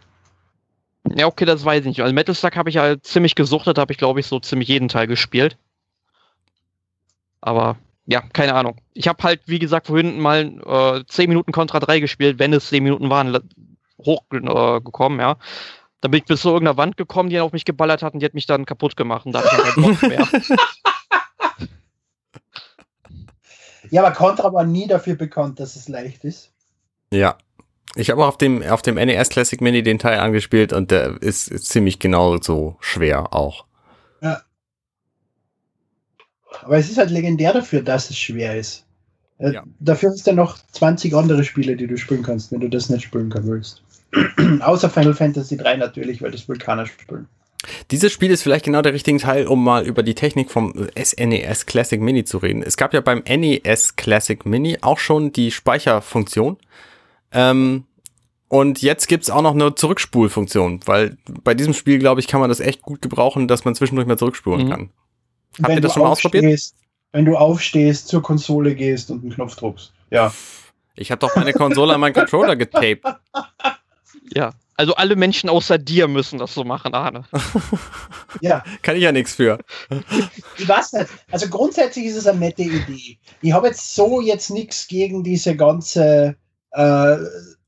Ja, 1.16 1.26
okay, 1.26 1.44
das 1.44 1.64
weiß 1.64 1.80
ich 1.80 1.86
nicht. 1.86 2.00
Also 2.02 2.14
Metal 2.14 2.34
Slug 2.34 2.56
habe 2.56 2.70
ich 2.70 2.76
halt 2.76 3.06
ziemlich 3.06 3.34
gesuchtet, 3.34 3.78
habe 3.78 3.92
ich, 3.92 3.98
glaube 3.98 4.20
ich, 4.20 4.26
so 4.26 4.38
ziemlich 4.38 4.68
jeden 4.68 4.88
Teil 4.88 5.06
gespielt. 5.06 5.56
Aber 7.40 7.76
ja, 8.06 8.22
keine 8.32 8.54
Ahnung. 8.54 8.76
Ich 8.92 9.08
habe 9.08 9.22
halt, 9.22 9.40
wie 9.46 9.58
gesagt, 9.58 9.86
vorhin 9.86 10.18
mal 10.18 11.00
äh, 11.00 11.04
10 11.06 11.28
Minuten 11.28 11.52
Contra 11.52 11.80
3 11.80 12.00
gespielt, 12.00 12.38
wenn 12.38 12.52
es 12.52 12.68
10 12.68 12.82
Minuten 12.82 13.08
waren, 13.08 13.38
hochgekommen, 14.04 15.20
äh, 15.20 15.22
ja. 15.22 15.36
Da 16.00 16.08
bin 16.08 16.18
ich 16.18 16.24
bis 16.24 16.40
zu 16.40 16.48
irgendeiner 16.48 16.78
Wand 16.78 16.96
gekommen, 16.96 17.28
die 17.28 17.38
auf 17.40 17.52
mich 17.52 17.64
geballert 17.64 18.02
hat 18.02 18.14
und 18.14 18.20
die 18.20 18.26
hat 18.26 18.34
mich 18.34 18.46
dann 18.46 18.64
kaputt 18.64 18.96
gemacht 18.96 19.26
und 19.26 19.32
da 19.32 19.42
hatte 19.42 19.56
ich 19.56 19.74
keinen 19.74 19.82
Bock 19.82 20.02
mehr. 20.02 20.26
Ja, 23.90 24.04
aber 24.04 24.14
Contra 24.14 24.52
war 24.52 24.64
nie 24.64 24.86
dafür 24.86 25.16
bekannt, 25.16 25.60
dass 25.60 25.76
es 25.76 25.88
leicht 25.88 26.24
ist. 26.24 26.50
Ja. 27.12 27.36
Ich 27.96 28.10
habe 28.10 28.24
auf 28.24 28.38
dem, 28.38 28.62
auf 28.62 28.82
dem 28.82 28.94
NES 28.94 29.30
Classic 29.30 29.60
Mini 29.60 29.82
den 29.82 29.98
Teil 29.98 30.20
angespielt 30.20 30.72
und 30.72 30.92
der 30.92 31.20
ist, 31.20 31.48
ist 31.48 31.66
ziemlich 31.66 31.98
genau 31.98 32.40
so 32.40 32.76
schwer 32.80 33.34
auch. 33.34 33.64
Aber 36.62 36.78
es 36.78 36.90
ist 36.90 36.98
halt 36.98 37.10
legendär 37.10 37.52
dafür, 37.52 37.82
dass 37.82 38.10
es 38.10 38.18
schwer 38.18 38.56
ist. 38.58 38.84
Äh, 39.38 39.52
Ja. 39.52 39.64
Dafür 39.80 40.10
hast 40.10 40.26
du 40.26 40.32
noch 40.32 40.58
20 40.72 41.14
andere 41.14 41.44
Spiele, 41.44 41.76
die 41.76 41.86
du 41.86 41.96
spielen 41.96 42.22
kannst, 42.22 42.52
wenn 42.52 42.60
du 42.60 42.68
das 42.68 42.90
nicht 42.90 43.04
spielen 43.04 43.30
kann 43.30 43.46
willst. 43.46 43.82
Außer 44.60 44.90
Final 44.90 45.14
Fantasy 45.14 45.56
3 45.56 45.76
natürlich, 45.76 46.20
weil 46.20 46.30
das 46.30 46.48
will 46.48 46.58
keiner 46.58 46.86
spielen. 46.86 47.28
Dieses 47.90 48.12
Spiel 48.12 48.30
ist 48.30 48.42
vielleicht 48.42 48.64
genau 48.64 48.80
der 48.82 48.94
richtige 48.94 49.18
Teil, 49.18 49.46
um 49.46 49.62
mal 49.62 49.84
über 49.86 50.02
die 50.02 50.14
Technik 50.14 50.50
vom 50.50 50.72
SNES 50.96 51.66
Classic 51.66 52.00
Mini 52.00 52.24
zu 52.24 52.38
reden. 52.38 52.62
Es 52.62 52.76
gab 52.76 52.94
ja 52.94 53.00
beim 53.00 53.22
NES 53.26 53.96
Classic 53.96 54.44
Mini 54.46 54.78
auch 54.80 54.98
schon 54.98 55.32
die 55.32 55.50
Speicherfunktion. 55.50 56.56
Ähm, 57.32 57.84
und 58.48 58.82
jetzt 58.82 59.06
gibt's 59.08 59.30
auch 59.30 59.42
noch 59.42 59.54
eine 59.54 59.74
Zurückspulfunktion, 59.74 60.80
weil 60.86 61.16
bei 61.44 61.54
diesem 61.54 61.74
Spiel, 61.74 61.98
glaube 61.98 62.20
ich, 62.20 62.26
kann 62.26 62.40
man 62.40 62.48
das 62.48 62.60
echt 62.60 62.82
gut 62.82 63.02
gebrauchen, 63.02 63.46
dass 63.46 63.64
man 63.64 63.74
zwischendurch 63.74 64.08
mal 64.08 64.18
zurückspulen 64.18 64.66
Mhm. 64.66 64.70
kann. 64.70 64.90
Habt 65.58 65.68
Wenn 65.68 65.74
ihr 65.76 65.80
das 65.82 65.92
du 65.92 65.94
schon 65.94 66.02
mal 66.04 66.08
ausprobiert? 66.10 66.44
aufstehst- 66.44 66.74
Wenn 67.12 67.24
du 67.24 67.36
aufstehst, 67.36 68.08
zur 68.08 68.22
Konsole 68.22 68.74
gehst 68.74 69.10
und 69.10 69.22
einen 69.22 69.32
Knopf 69.32 69.56
drückst. 69.56 69.92
Ja. 70.10 70.32
Ich 70.96 71.10
habe 71.10 71.18
doch 71.20 71.34
meine 71.36 71.52
Konsole 71.52 71.94
an 71.94 72.00
meinen 72.00 72.12
Controller 72.14 72.56
getaped. 72.56 73.04
Ja. 74.34 74.52
Also 74.80 74.94
alle 74.94 75.14
Menschen 75.14 75.50
außer 75.50 75.76
dir 75.76 76.08
müssen 76.08 76.38
das 76.38 76.54
so 76.54 76.64
machen, 76.64 76.94
Arne. 76.94 77.24
Ja, 78.40 78.64
Kann 78.80 78.96
ich 78.96 79.02
ja 79.02 79.12
nichts 79.12 79.34
für. 79.34 79.58
ich 80.56 80.66
weiß 80.66 80.94
nicht. 80.94 81.06
Also 81.30 81.48
grundsätzlich 81.48 82.06
ist 82.06 82.16
es 82.16 82.26
eine 82.26 82.38
nette 82.38 82.62
Idee. 82.62 83.18
Ich 83.42 83.52
habe 83.52 83.66
jetzt 83.66 83.94
so 83.94 84.22
jetzt 84.22 84.48
nichts 84.48 84.88
gegen 84.88 85.22
diese 85.22 85.54
ganze. 85.54 86.34
Äh, 86.70 87.16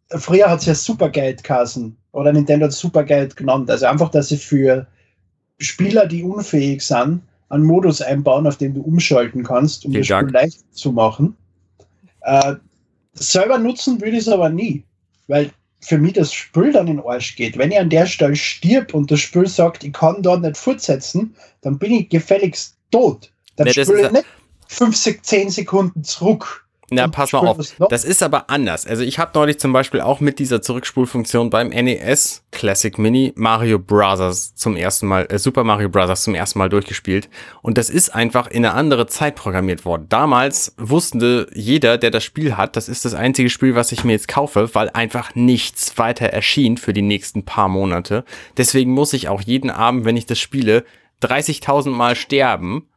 früher 0.09 0.49
hat 0.49 0.61
es 0.61 0.65
ja 0.65 0.75
Superguide 0.75 1.43
kassen 1.43 1.99
oder 2.13 2.33
Nintendo 2.33 2.65
hat 2.65 2.73
Superguide 2.73 3.35
genannt. 3.35 3.71
Also 3.71 3.85
einfach, 3.85 4.11
dass 4.11 4.31
sie 4.31 4.39
für 4.39 4.87
Spieler, 5.59 6.07
die 6.07 6.23
unfähig 6.23 6.81
sind, 6.81 7.21
einen 7.51 7.65
Modus 7.65 8.01
einbauen, 8.01 8.47
auf 8.47 8.57
den 8.57 8.73
du 8.73 8.81
umschalten 8.81 9.45
kannst, 9.45 9.85
um 9.85 9.91
Vielen 9.93 10.01
das 10.01 10.07
Spiel 10.07 10.17
Dank. 10.17 10.33
leicht 10.33 10.75
zu 10.75 10.93
machen. 10.93 11.37
Äh, 12.23 12.55
selber 13.13 13.59
nutzen 13.59 14.01
würde 14.01 14.13
ich 14.17 14.23
es 14.27 14.29
aber 14.29 14.49
nie, 14.49 14.83
weil 15.27 15.51
für 15.83 15.99
mich 15.99 16.15
das 16.15 16.33
Spiel 16.33 16.73
dann 16.73 16.87
in 16.87 16.99
den 16.99 17.07
Arsch 17.07 17.37
geht. 17.37 17.59
Wenn 17.59 17.73
ich 17.73 17.79
an 17.79 17.91
der 17.91 18.07
Stelle 18.07 18.37
stirb 18.37 18.95
und 18.95 19.11
das 19.11 19.21
Spiel 19.21 19.47
sagt, 19.47 19.85
ich 19.85 19.93
kann 19.93 20.23
dort 20.23 20.43
nicht 20.43 20.57
fortsetzen, 20.57 21.35
dann 21.61 21.79
bin 21.79 21.93
ich 21.93 22.09
gefälligst 22.09 22.77
tot. 22.91 23.33
Dann 23.57 23.67
Nee, 23.67 23.73
ist 23.73 23.91
ich 23.91 24.11
nicht 24.13 24.27
5, 24.69 25.23
10 25.23 25.51
Sekunden 25.51 26.05
zurück. 26.05 26.62
Na, 26.95 27.09
pass 27.09 27.33
mal 27.33 27.47
auf. 27.47 27.59
Das 27.91 28.05
ist 28.05 28.23
aber 28.23 28.51
anders. 28.51 28.87
Also 28.87 29.03
ich 29.03 29.19
habe 29.19 29.33
neulich 29.35 29.59
zum 29.59 29.73
Beispiel 29.73 30.01
auch 30.01 30.21
mit 30.21 30.39
dieser 30.39 30.63
Zurückspulfunktion 30.63 31.51
beim 31.51 31.69
NES 31.69 32.45
Classic 32.51 32.97
Mini 32.99 33.33
Mario 33.37 33.79
Bros. 33.79 34.55
zum 34.55 34.77
ersten 34.77 35.07
Mal, 35.07 35.27
äh, 35.31 35.39
Super 35.39 35.65
Mario 35.65 35.89
Bros. 35.89 36.25
zum 36.25 36.35
ersten 36.35 36.59
Mal 36.59 36.69
durchgespielt. 36.69 37.29
Und 37.63 37.79
das 37.79 37.91
ist 37.91 38.15
einfach 38.15 38.47
in 38.47 38.65
eine 38.65 38.75
andere 38.75 39.07
Zeit 39.07 39.35
programmiert 39.37 39.85
worden. 39.85 40.07
Damals 40.09 40.75
wusste 40.77 41.49
jeder, 41.55 41.99
der 41.99 42.11
das 42.11 42.25
Spiel 42.25 42.57
hat, 42.57 42.77
das 42.77 42.89
ist 42.89 43.05
das 43.05 43.15
einzige 43.15 43.51
Spiel, 43.51 43.75
was 43.75 43.93
ich 43.93 44.05
mir 44.05 44.13
jetzt 44.13 44.29
kaufe, 44.29 44.75
weil 44.75 44.91
einfach 44.91 45.35
nichts 45.35 45.99
weiter 45.99 46.27
erschien 46.27 46.77
für 46.77 46.93
die 46.93 47.03
nächsten 47.03 47.45
paar 47.45 47.69
Monate. 47.69 48.25
Deswegen 48.57 48.93
muss 48.93 49.13
ich 49.13 49.29
auch 49.29 49.41
jeden 49.41 49.71
Abend, 49.71 50.05
wenn 50.05 50.17
ich 50.17 50.27
das 50.27 50.39
spiele, 50.39 50.85
30.000 51.23 51.91
Mal 51.91 52.17
sterben, 52.17 52.89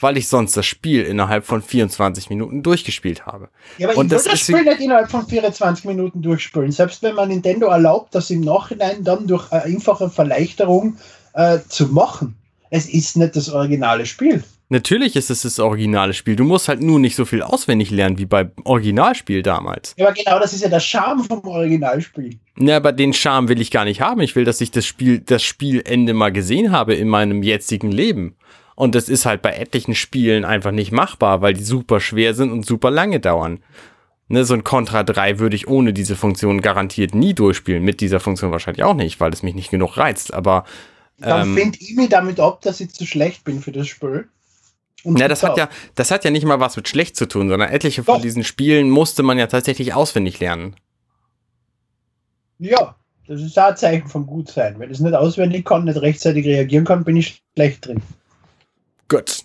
weil 0.00 0.16
ich 0.16 0.28
sonst 0.28 0.56
das 0.56 0.66
Spiel 0.66 1.02
innerhalb 1.04 1.44
von 1.44 1.62
24 1.62 2.30
Minuten 2.30 2.62
durchgespielt 2.62 3.26
habe. 3.26 3.48
Ja, 3.78 3.88
aber 3.88 3.98
Und 3.98 4.06
ich 4.06 4.12
das 4.12 4.24
das 4.24 4.40
Spiel 4.40 4.62
nicht 4.62 4.80
innerhalb 4.80 5.10
von 5.10 5.26
24 5.26 5.84
Minuten 5.84 6.22
durchspielen. 6.22 6.72
Selbst 6.72 7.02
wenn 7.02 7.14
man 7.14 7.28
Nintendo 7.28 7.68
erlaubt, 7.68 8.14
das 8.14 8.30
im 8.30 8.40
Nachhinein 8.40 9.04
dann 9.04 9.26
durch 9.26 9.50
eine 9.52 9.62
einfache 9.62 10.10
Verleichterung 10.10 10.96
äh, 11.34 11.58
zu 11.68 11.86
machen. 11.88 12.36
Es 12.70 12.88
ist 12.88 13.16
nicht 13.16 13.36
das 13.36 13.50
originale 13.50 14.06
Spiel. 14.06 14.42
Natürlich 14.72 15.16
ist 15.16 15.30
es 15.30 15.42
das 15.42 15.58
originale 15.58 16.14
Spiel. 16.14 16.36
Du 16.36 16.44
musst 16.44 16.68
halt 16.68 16.80
nur 16.80 17.00
nicht 17.00 17.16
so 17.16 17.24
viel 17.24 17.42
auswendig 17.42 17.90
lernen 17.90 18.18
wie 18.18 18.24
beim 18.24 18.52
Originalspiel 18.62 19.42
damals. 19.42 19.94
Ja, 19.98 20.06
aber 20.06 20.14
genau 20.14 20.38
das 20.38 20.52
ist 20.52 20.62
ja 20.62 20.68
der 20.68 20.78
Charme 20.78 21.24
vom 21.24 21.40
Originalspiel. 21.40 22.38
Ja, 22.56 22.76
aber 22.76 22.92
den 22.92 23.12
Charme 23.12 23.48
will 23.48 23.60
ich 23.60 23.72
gar 23.72 23.84
nicht 23.84 24.00
haben. 24.00 24.20
Ich 24.20 24.36
will, 24.36 24.44
dass 24.44 24.60
ich 24.60 24.70
das 24.70 24.86
Spiel, 24.86 25.18
das 25.18 25.42
Spielende 25.42 26.14
mal 26.14 26.30
gesehen 26.30 26.70
habe 26.70 26.94
in 26.94 27.08
meinem 27.08 27.42
jetzigen 27.42 27.90
Leben. 27.90 28.36
Und 28.80 28.94
das 28.94 29.10
ist 29.10 29.26
halt 29.26 29.42
bei 29.42 29.52
etlichen 29.52 29.94
Spielen 29.94 30.46
einfach 30.46 30.70
nicht 30.70 30.90
machbar, 30.90 31.42
weil 31.42 31.52
die 31.52 31.62
super 31.64 32.00
schwer 32.00 32.32
sind 32.32 32.50
und 32.50 32.64
super 32.64 32.90
lange 32.90 33.20
dauern. 33.20 33.62
Ne, 34.28 34.46
so 34.46 34.54
ein 34.54 34.64
Contra 34.64 35.02
3 35.02 35.38
würde 35.38 35.54
ich 35.54 35.68
ohne 35.68 35.92
diese 35.92 36.16
Funktion 36.16 36.62
garantiert 36.62 37.14
nie 37.14 37.34
durchspielen. 37.34 37.82
Mit 37.84 38.00
dieser 38.00 38.20
Funktion 38.20 38.52
wahrscheinlich 38.52 38.82
auch 38.82 38.94
nicht, 38.94 39.20
weil 39.20 39.34
es 39.34 39.42
mich 39.42 39.54
nicht 39.54 39.70
genug 39.70 39.98
reizt. 39.98 40.32
Aber 40.32 40.64
Dann 41.18 41.48
Ähm. 41.48 41.54
finde 41.58 41.78
ich 41.78 41.94
mich 41.94 42.08
damit 42.08 42.40
ab, 42.40 42.62
dass 42.62 42.80
ich 42.80 42.90
zu 42.94 43.04
schlecht 43.04 43.44
bin 43.44 43.60
für 43.60 43.70
das 43.72 43.86
Spiel. 43.86 44.28
Und 45.04 45.18
Ja, 45.18 45.28
das 45.28 45.42
hat 45.42 45.58
ja, 45.58 45.68
das 45.94 46.10
hat 46.10 46.24
ja 46.24 46.30
nicht 46.30 46.46
mal 46.46 46.60
was 46.60 46.76
mit 46.76 46.88
schlecht 46.88 47.16
zu 47.16 47.26
tun, 47.28 47.50
sondern 47.50 47.68
etliche 47.68 48.02
von 48.02 48.14
Doch. 48.14 48.22
diesen 48.22 48.44
Spielen 48.44 48.88
musste 48.88 49.22
man 49.22 49.36
ja 49.36 49.46
tatsächlich 49.46 49.92
auswendig 49.92 50.40
lernen. 50.40 50.74
Ja, 52.58 52.96
das 53.26 53.42
ist 53.42 53.58
auch 53.58 53.68
ein 53.68 53.76
Zeichen 53.76 54.08
von 54.08 54.26
Gutsein. 54.26 54.78
Wenn 54.78 54.90
ich 54.90 54.96
es 54.96 55.00
nicht 55.02 55.14
auswendig 55.14 55.66
kann, 55.66 55.84
nicht 55.84 56.00
rechtzeitig 56.00 56.46
reagieren 56.46 56.86
kann, 56.86 57.04
bin 57.04 57.16
ich 57.16 57.42
schlecht 57.54 57.86
drin. 57.86 58.00
Gut. 59.10 59.40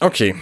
Okay. 0.00 0.34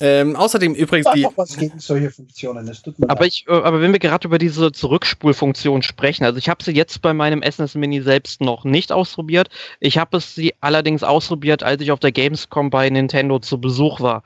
Ähm, 0.00 0.36
außerdem 0.36 0.74
übrigens 0.74 1.06
die. 1.14 1.26
auch 1.26 1.32
was 1.36 1.56
gegen 1.56 1.78
solche 1.78 2.10
Funktionen. 2.10 2.66
Das 2.66 2.82
tut 2.82 2.98
mir 2.98 3.08
Aber 3.08 3.24
ich, 3.24 3.46
äh, 3.48 3.52
aber 3.52 3.80
wenn 3.80 3.92
wir 3.92 3.98
gerade 3.98 4.28
über 4.28 4.38
diese 4.38 4.72
Zurückspulfunktion 4.72 5.82
sprechen, 5.82 6.24
also 6.24 6.38
ich 6.38 6.48
habe 6.48 6.62
sie 6.62 6.72
jetzt 6.72 7.00
bei 7.00 7.14
meinem 7.14 7.42
SNES 7.42 7.76
Mini 7.76 8.02
selbst 8.02 8.40
noch 8.40 8.64
nicht 8.64 8.92
ausprobiert. 8.92 9.48
Ich 9.80 9.98
habe 9.98 10.18
es 10.18 10.34
sie 10.34 10.54
allerdings 10.60 11.02
ausprobiert, 11.02 11.62
als 11.62 11.80
ich 11.80 11.92
auf 11.92 12.00
der 12.00 12.12
Gamescom 12.12 12.70
bei 12.70 12.90
Nintendo 12.90 13.38
zu 13.38 13.60
Besuch 13.60 14.00
war. 14.00 14.22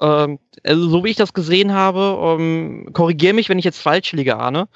Ähm, 0.00 0.40
also 0.64 0.88
so 0.88 1.04
wie 1.04 1.10
ich 1.10 1.16
das 1.16 1.32
gesehen 1.32 1.72
habe, 1.72 2.36
ähm, 2.40 2.88
korrigiere 2.92 3.34
mich, 3.34 3.48
wenn 3.48 3.58
ich 3.58 3.64
jetzt 3.64 3.80
falsch 3.80 4.12
liege, 4.12 4.36
Arne. 4.36 4.68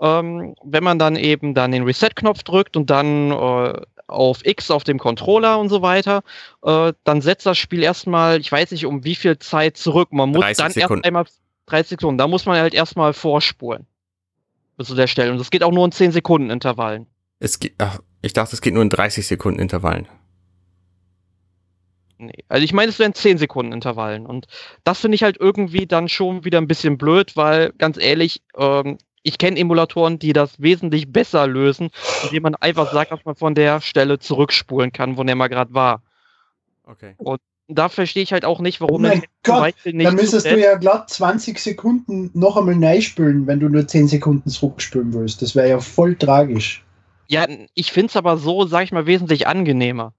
Ähm, 0.00 0.54
wenn 0.62 0.84
man 0.84 0.98
dann 0.98 1.16
eben 1.16 1.54
dann 1.54 1.72
den 1.72 1.84
Reset-Knopf 1.84 2.42
drückt 2.42 2.76
und 2.76 2.90
dann 2.90 3.30
äh, 3.30 3.80
auf 4.08 4.44
X 4.44 4.70
auf 4.70 4.84
dem 4.84 4.98
Controller 4.98 5.58
und 5.58 5.68
so 5.68 5.82
weiter, 5.82 6.22
äh, 6.62 6.92
dann 7.04 7.20
setzt 7.20 7.46
das 7.46 7.58
Spiel 7.58 7.82
erstmal, 7.82 8.40
ich 8.40 8.50
weiß 8.50 8.70
nicht 8.70 8.86
um 8.86 9.04
wie 9.04 9.14
viel 9.14 9.38
Zeit 9.38 9.76
zurück. 9.76 10.12
Man 10.12 10.30
muss 10.30 10.40
30 10.40 10.56
dann 10.56 10.72
Sekunden. 10.72 10.94
erst 10.98 11.06
einmal 11.06 11.24
30 11.66 11.88
Sekunden, 11.90 12.18
da 12.18 12.28
muss 12.28 12.46
man 12.46 12.58
halt 12.58 12.74
erstmal 12.74 13.12
vorspulen. 13.12 13.86
Bis 14.76 14.88
zu 14.88 14.94
der 14.94 15.06
Stelle. 15.06 15.32
Und 15.32 15.38
das 15.38 15.50
geht 15.50 15.62
auch 15.62 15.72
nur 15.72 15.84
in 15.84 15.92
10 15.92 16.12
Sekunden 16.12 16.50
Intervallen. 16.50 17.06
Es 17.38 17.58
geht, 17.58 17.74
ach, 17.78 17.98
ich 18.22 18.32
dachte, 18.32 18.54
es 18.54 18.60
geht 18.60 18.74
nur 18.74 18.82
in 18.82 18.90
30 18.90 19.26
Sekunden 19.26 19.58
Intervallen. 19.58 20.06
Nee. 22.18 22.44
Also 22.48 22.64
ich 22.64 22.72
meine, 22.72 22.90
es 22.90 22.98
wären 22.98 23.14
10 23.14 23.38
Sekunden 23.38 23.72
Intervallen. 23.72 24.26
Und 24.26 24.46
das 24.84 25.00
finde 25.00 25.16
ich 25.16 25.22
halt 25.22 25.38
irgendwie 25.38 25.86
dann 25.86 26.08
schon 26.08 26.44
wieder 26.44 26.58
ein 26.58 26.66
bisschen 26.66 26.98
blöd, 26.98 27.36
weil 27.36 27.72
ganz 27.78 27.98
ehrlich, 27.98 28.42
ähm, 28.56 28.98
ich 29.26 29.38
kenne 29.38 29.58
Emulatoren, 29.58 30.20
die 30.20 30.32
das 30.32 30.62
wesentlich 30.62 31.12
besser 31.12 31.48
lösen, 31.48 31.90
indem 32.22 32.44
man 32.44 32.54
einfach 32.54 32.92
sagt, 32.92 33.10
dass 33.10 33.24
man 33.24 33.34
von 33.34 33.56
der 33.56 33.80
Stelle 33.80 34.20
zurückspulen 34.20 34.92
kann, 34.92 35.16
wo 35.16 35.24
der 35.24 35.34
mal 35.34 35.48
gerade 35.48 35.74
war. 35.74 36.02
Okay. 36.84 37.14
Und 37.18 37.40
da 37.66 37.88
verstehe 37.88 38.22
ich 38.22 38.32
halt 38.32 38.44
auch 38.44 38.60
nicht, 38.60 38.80
warum 38.80 39.04
Oh 39.04 39.08
mein 39.08 39.24
Gott, 39.42 39.74
Dann 39.84 40.14
müsstest 40.14 40.46
du 40.46 40.60
ja 40.60 40.76
glatt 40.76 41.10
20 41.10 41.58
Sekunden 41.58 42.30
noch 42.34 42.56
einmal 42.56 42.76
neu 42.76 43.00
spülen, 43.00 43.48
wenn 43.48 43.58
du 43.58 43.68
nur 43.68 43.88
10 43.88 44.06
Sekunden 44.06 44.48
zurückspülen 44.48 45.12
willst. 45.12 45.42
Das 45.42 45.56
wäre 45.56 45.70
ja 45.70 45.80
voll 45.80 46.14
tragisch. 46.14 46.84
Ja, 47.26 47.48
ich 47.74 47.90
finde 47.90 48.10
es 48.10 48.16
aber 48.16 48.36
so, 48.36 48.64
sag 48.66 48.84
ich 48.84 48.92
mal, 48.92 49.06
wesentlich 49.06 49.48
angenehmer. 49.48 50.12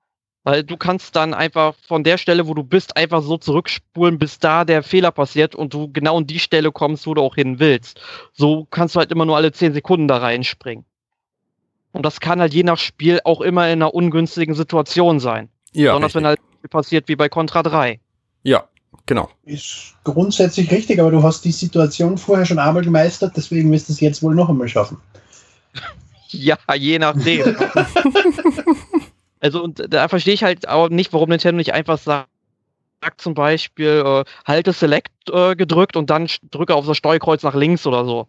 Weil 0.48 0.64
du 0.64 0.78
kannst 0.78 1.14
dann 1.18 1.34
einfach 1.34 1.76
von 1.86 2.06
der 2.06 2.18
Stelle, 2.18 2.48
wo 2.48 2.54
du 2.54 2.64
bist, 2.64 2.96
einfach 2.96 3.22
so 3.22 3.36
zurückspulen, 3.36 4.18
bis 4.18 4.40
da 4.40 4.64
der 4.64 4.82
Fehler 4.82 5.12
passiert 5.12 5.56
und 5.56 5.74
du 5.74 5.92
genau 5.92 6.20
an 6.20 6.26
die 6.26 6.40
Stelle 6.40 6.72
kommst, 6.72 7.06
wo 7.06 7.14
du 7.14 7.22
auch 7.22 7.36
hin 7.36 7.60
willst. 7.60 8.00
So 8.32 8.66
kannst 8.72 8.96
du 8.96 9.00
halt 9.00 9.12
immer 9.12 9.26
nur 9.26 9.36
alle 9.36 9.52
10 9.52 9.74
Sekunden 9.74 10.08
da 10.08 10.20
reinspringen. 10.20 10.86
Und 11.92 12.06
das 12.06 12.22
kann 12.22 12.40
halt 12.40 12.54
je 12.54 12.64
nach 12.64 12.78
Spiel 12.78 13.20
auch 13.26 13.42
immer 13.42 13.66
in 13.66 13.82
einer 13.82 13.94
ungünstigen 13.94 14.56
Situation 14.56 15.20
sein. 15.20 15.50
Ja, 15.74 15.92
Besonders 15.92 16.16
richtig. 16.16 16.16
wenn 16.16 16.28
halt 16.28 16.40
passiert 16.70 17.10
wie 17.10 17.18
bei 17.18 17.28
Contra 17.28 17.62
3. 17.62 18.00
ja, 18.44 18.70
genau. 19.06 19.30
Ist 19.44 19.96
grundsätzlich 20.06 20.72
richtig, 20.72 21.02
aber 21.02 21.12
du 21.12 21.24
hast 21.24 21.44
die 21.44 21.52
Situation 21.52 22.18
vorher 22.18 22.46
schon 22.46 22.60
einmal 22.60 22.86
gemeistert, 22.86 23.36
deswegen 23.36 23.70
wirst 23.74 23.90
du 23.90 23.94
es 23.94 24.00
jetzt 24.00 24.24
wohl 24.24 24.34
noch 24.34 24.48
einmal 24.48 24.70
schaffen. 24.70 24.98
Ja, 26.30 26.58
je 26.76 27.00
nachdem. 27.00 27.56
also 29.40 29.64
und 29.64 29.94
da 29.94 30.08
verstehe 30.08 30.34
ich 30.34 30.44
halt 30.44 30.68
auch 30.68 30.90
nicht, 30.90 31.14
warum 31.14 31.30
Nintendo 31.30 31.58
nicht 31.58 31.74
einfach 31.74 31.98
sagt, 31.98 32.30
sagt 33.02 33.22
zum 33.22 33.34
Beispiel, 33.34 34.04
äh, 34.06 34.24
halte 34.46 34.74
Select 34.74 35.12
äh, 35.32 35.56
gedrückt 35.56 35.96
und 35.96 36.10
dann 36.10 36.28
drücke 36.52 36.74
auf 36.76 36.86
das 36.88 36.98
Steuerkreuz 36.98 37.44
nach 37.44 37.56
links 37.56 37.86
oder 37.86 38.06
so. 38.06 38.28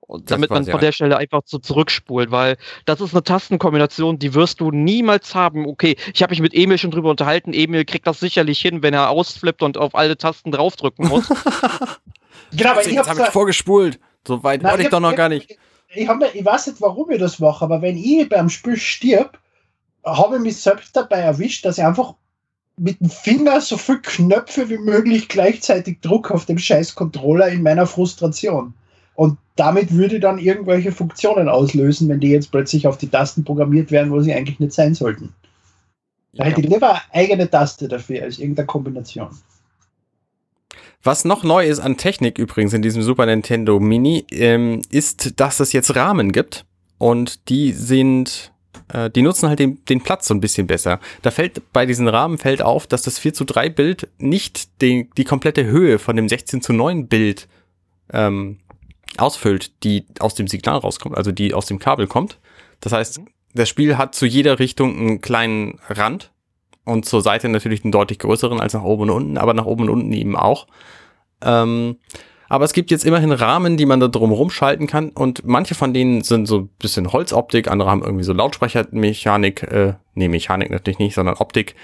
Und 0.00 0.30
damit 0.30 0.50
man 0.50 0.62
ich 0.62 0.70
von 0.70 0.80
der 0.80 0.92
Stelle 0.92 1.16
einfach 1.16 1.42
so 1.44 1.58
zurückspult, 1.58 2.30
weil 2.30 2.56
das 2.84 3.00
ist 3.00 3.12
eine 3.12 3.24
Tastenkombination, 3.24 4.18
die 4.20 4.34
wirst 4.34 4.60
du 4.60 4.70
niemals 4.70 5.34
haben. 5.34 5.66
Okay, 5.66 5.96
ich 6.14 6.22
habe 6.22 6.30
mich 6.30 6.40
mit 6.40 6.54
Emil 6.54 6.78
schon 6.78 6.92
drüber 6.92 7.10
unterhalten. 7.10 7.52
Emil 7.52 7.84
kriegt 7.84 8.06
das 8.06 8.20
sicherlich 8.20 8.60
hin, 8.60 8.82
wenn 8.82 8.94
er 8.94 9.10
ausflippt 9.10 9.62
und 9.62 9.76
auf 9.76 9.96
alle 9.96 10.16
Tasten 10.16 10.52
draufdrücken 10.52 11.08
muss. 11.08 11.28
Genau, 12.52 12.70
aber 12.70 12.86
ich 12.86 12.96
habe 12.96 13.10
ich 13.10 13.18
ja- 13.18 13.30
vorgespult. 13.32 13.98
So 14.26 14.42
weit 14.44 14.62
wollte 14.62 14.78
ich 14.78 14.84
hab- 14.84 14.92
doch 14.92 15.00
noch 15.00 15.16
gar 15.16 15.28
nicht. 15.28 15.58
Ich, 15.94 16.08
hab, 16.08 16.22
ich 16.34 16.44
weiß 16.44 16.68
nicht, 16.68 16.80
warum 16.80 17.10
ich 17.10 17.18
das 17.18 17.38
mache, 17.38 17.64
aber 17.64 17.82
wenn 17.82 17.96
ich 17.96 18.28
beim 18.28 18.48
Spiel 18.48 18.76
stirb, 18.76 19.38
habe 20.06 20.36
ich 20.36 20.42
mich 20.42 20.56
selbst 20.56 20.96
dabei 20.96 21.18
erwischt, 21.18 21.64
dass 21.64 21.78
ich 21.78 21.84
einfach 21.84 22.14
mit 22.78 23.00
dem 23.00 23.10
Finger 23.10 23.60
so 23.60 23.76
viel 23.76 24.00
Knöpfe 24.00 24.68
wie 24.68 24.78
möglich 24.78 25.28
gleichzeitig 25.28 26.00
Druck 26.00 26.30
auf 26.30 26.44
dem 26.46 26.58
scheiß 26.58 26.94
Controller 26.94 27.48
in 27.48 27.62
meiner 27.62 27.86
Frustration. 27.86 28.74
Und 29.14 29.38
damit 29.56 29.92
würde 29.92 30.20
dann 30.20 30.38
irgendwelche 30.38 30.92
Funktionen 30.92 31.48
auslösen, 31.48 32.08
wenn 32.08 32.20
die 32.20 32.28
jetzt 32.28 32.50
plötzlich 32.50 32.86
auf 32.86 32.98
die 32.98 33.08
Tasten 33.08 33.44
programmiert 33.44 33.90
werden, 33.90 34.12
wo 34.12 34.20
sie 34.20 34.32
eigentlich 34.32 34.60
nicht 34.60 34.74
sein 34.74 34.94
sollten. 34.94 35.32
Da 36.34 36.44
hätte 36.44 36.60
ich 36.60 36.68
lieber 36.68 36.90
eine 36.90 37.14
eigene 37.14 37.50
Taste 37.50 37.88
dafür 37.88 38.24
als 38.24 38.38
irgendeine 38.38 38.66
Kombination. 38.66 39.30
Was 41.02 41.24
noch 41.24 41.44
neu 41.44 41.66
ist 41.66 41.80
an 41.80 41.96
Technik 41.96 42.38
übrigens 42.38 42.74
in 42.74 42.82
diesem 42.82 43.02
Super 43.02 43.26
Nintendo 43.26 43.80
Mini, 43.80 44.26
ähm, 44.32 44.82
ist, 44.90 45.40
dass 45.40 45.60
es 45.60 45.72
jetzt 45.72 45.96
Rahmen 45.96 46.32
gibt. 46.32 46.66
Und 46.98 47.48
die 47.48 47.72
sind, 47.72 48.52
äh, 48.92 49.10
die 49.10 49.22
nutzen 49.22 49.48
halt 49.48 49.58
den, 49.58 49.84
den 49.86 50.02
Platz 50.02 50.28
so 50.28 50.34
ein 50.34 50.40
bisschen 50.40 50.66
besser. 50.66 51.00
Da 51.22 51.30
fällt 51.30 51.72
bei 51.72 51.86
diesen 51.86 52.08
Rahmen 52.08 52.38
fällt 52.38 52.62
auf, 52.62 52.86
dass 52.86 53.02
das 53.02 53.18
4 53.18 53.34
zu 53.34 53.44
3 53.44 53.68
Bild 53.70 54.08
nicht 54.18 54.80
den, 54.80 55.10
die 55.16 55.24
komplette 55.24 55.64
Höhe 55.64 55.98
von 55.98 56.16
dem 56.16 56.28
16 56.28 56.62
zu 56.62 56.72
9 56.72 57.08
Bild 57.08 57.48
ähm, 58.12 58.58
ausfüllt, 59.16 59.82
die 59.84 60.06
aus 60.18 60.34
dem 60.34 60.46
Signal 60.46 60.78
rauskommt, 60.78 61.16
also 61.16 61.32
die 61.32 61.54
aus 61.54 61.66
dem 61.66 61.78
Kabel 61.78 62.06
kommt. 62.06 62.38
Das 62.80 62.92
heißt, 62.92 63.20
das 63.54 63.68
Spiel 63.68 63.96
hat 63.96 64.14
zu 64.14 64.26
jeder 64.26 64.58
Richtung 64.58 64.98
einen 64.98 65.20
kleinen 65.20 65.80
Rand 65.88 66.32
und 66.84 67.06
zur 67.06 67.22
Seite 67.22 67.48
natürlich 67.48 67.84
einen 67.84 67.92
deutlich 67.92 68.18
größeren 68.18 68.60
als 68.60 68.74
nach 68.74 68.82
oben 68.82 69.04
und 69.04 69.10
unten, 69.10 69.38
aber 69.38 69.54
nach 69.54 69.66
oben 69.66 69.84
und 69.84 69.90
unten 69.90 70.12
eben 70.12 70.36
auch. 70.36 70.66
Ähm, 71.42 71.96
aber 72.48 72.64
es 72.64 72.72
gibt 72.72 72.90
jetzt 72.90 73.04
immerhin 73.04 73.32
Rahmen, 73.32 73.76
die 73.76 73.86
man 73.86 74.00
da 74.00 74.08
drum 74.08 74.32
rumschalten 74.32 74.86
kann 74.86 75.10
und 75.10 75.44
manche 75.44 75.74
von 75.74 75.92
denen 75.92 76.22
sind 76.22 76.46
so 76.46 76.58
ein 76.58 76.68
bisschen 76.78 77.12
Holzoptik, 77.12 77.68
andere 77.68 77.90
haben 77.90 78.02
irgendwie 78.02 78.24
so 78.24 78.32
Lautsprechermechanik, 78.32 79.62
äh, 79.64 79.94
nee, 80.14 80.28
Mechanik 80.28 80.70
natürlich 80.70 80.98
nicht, 80.98 81.14
sondern 81.14 81.36
Optik. 81.36 81.74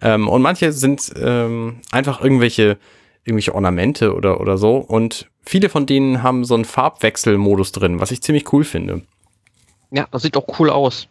Ähm, 0.00 0.28
und 0.28 0.42
manche 0.42 0.72
sind 0.72 1.12
ähm, 1.20 1.80
einfach 1.90 2.20
irgendwelche, 2.22 2.78
irgendwelche 3.24 3.54
Ornamente 3.54 4.14
oder, 4.14 4.40
oder 4.40 4.58
so 4.58 4.76
und 4.76 5.30
viele 5.42 5.68
von 5.68 5.86
denen 5.86 6.22
haben 6.22 6.44
so 6.44 6.54
einen 6.54 6.64
Farbwechselmodus 6.64 7.72
drin, 7.72 8.00
was 8.00 8.10
ich 8.10 8.22
ziemlich 8.22 8.52
cool 8.52 8.64
finde. 8.64 9.02
Ja, 9.90 10.06
das 10.10 10.22
sieht 10.22 10.36
auch 10.36 10.46
cool 10.58 10.70
aus. 10.70 11.08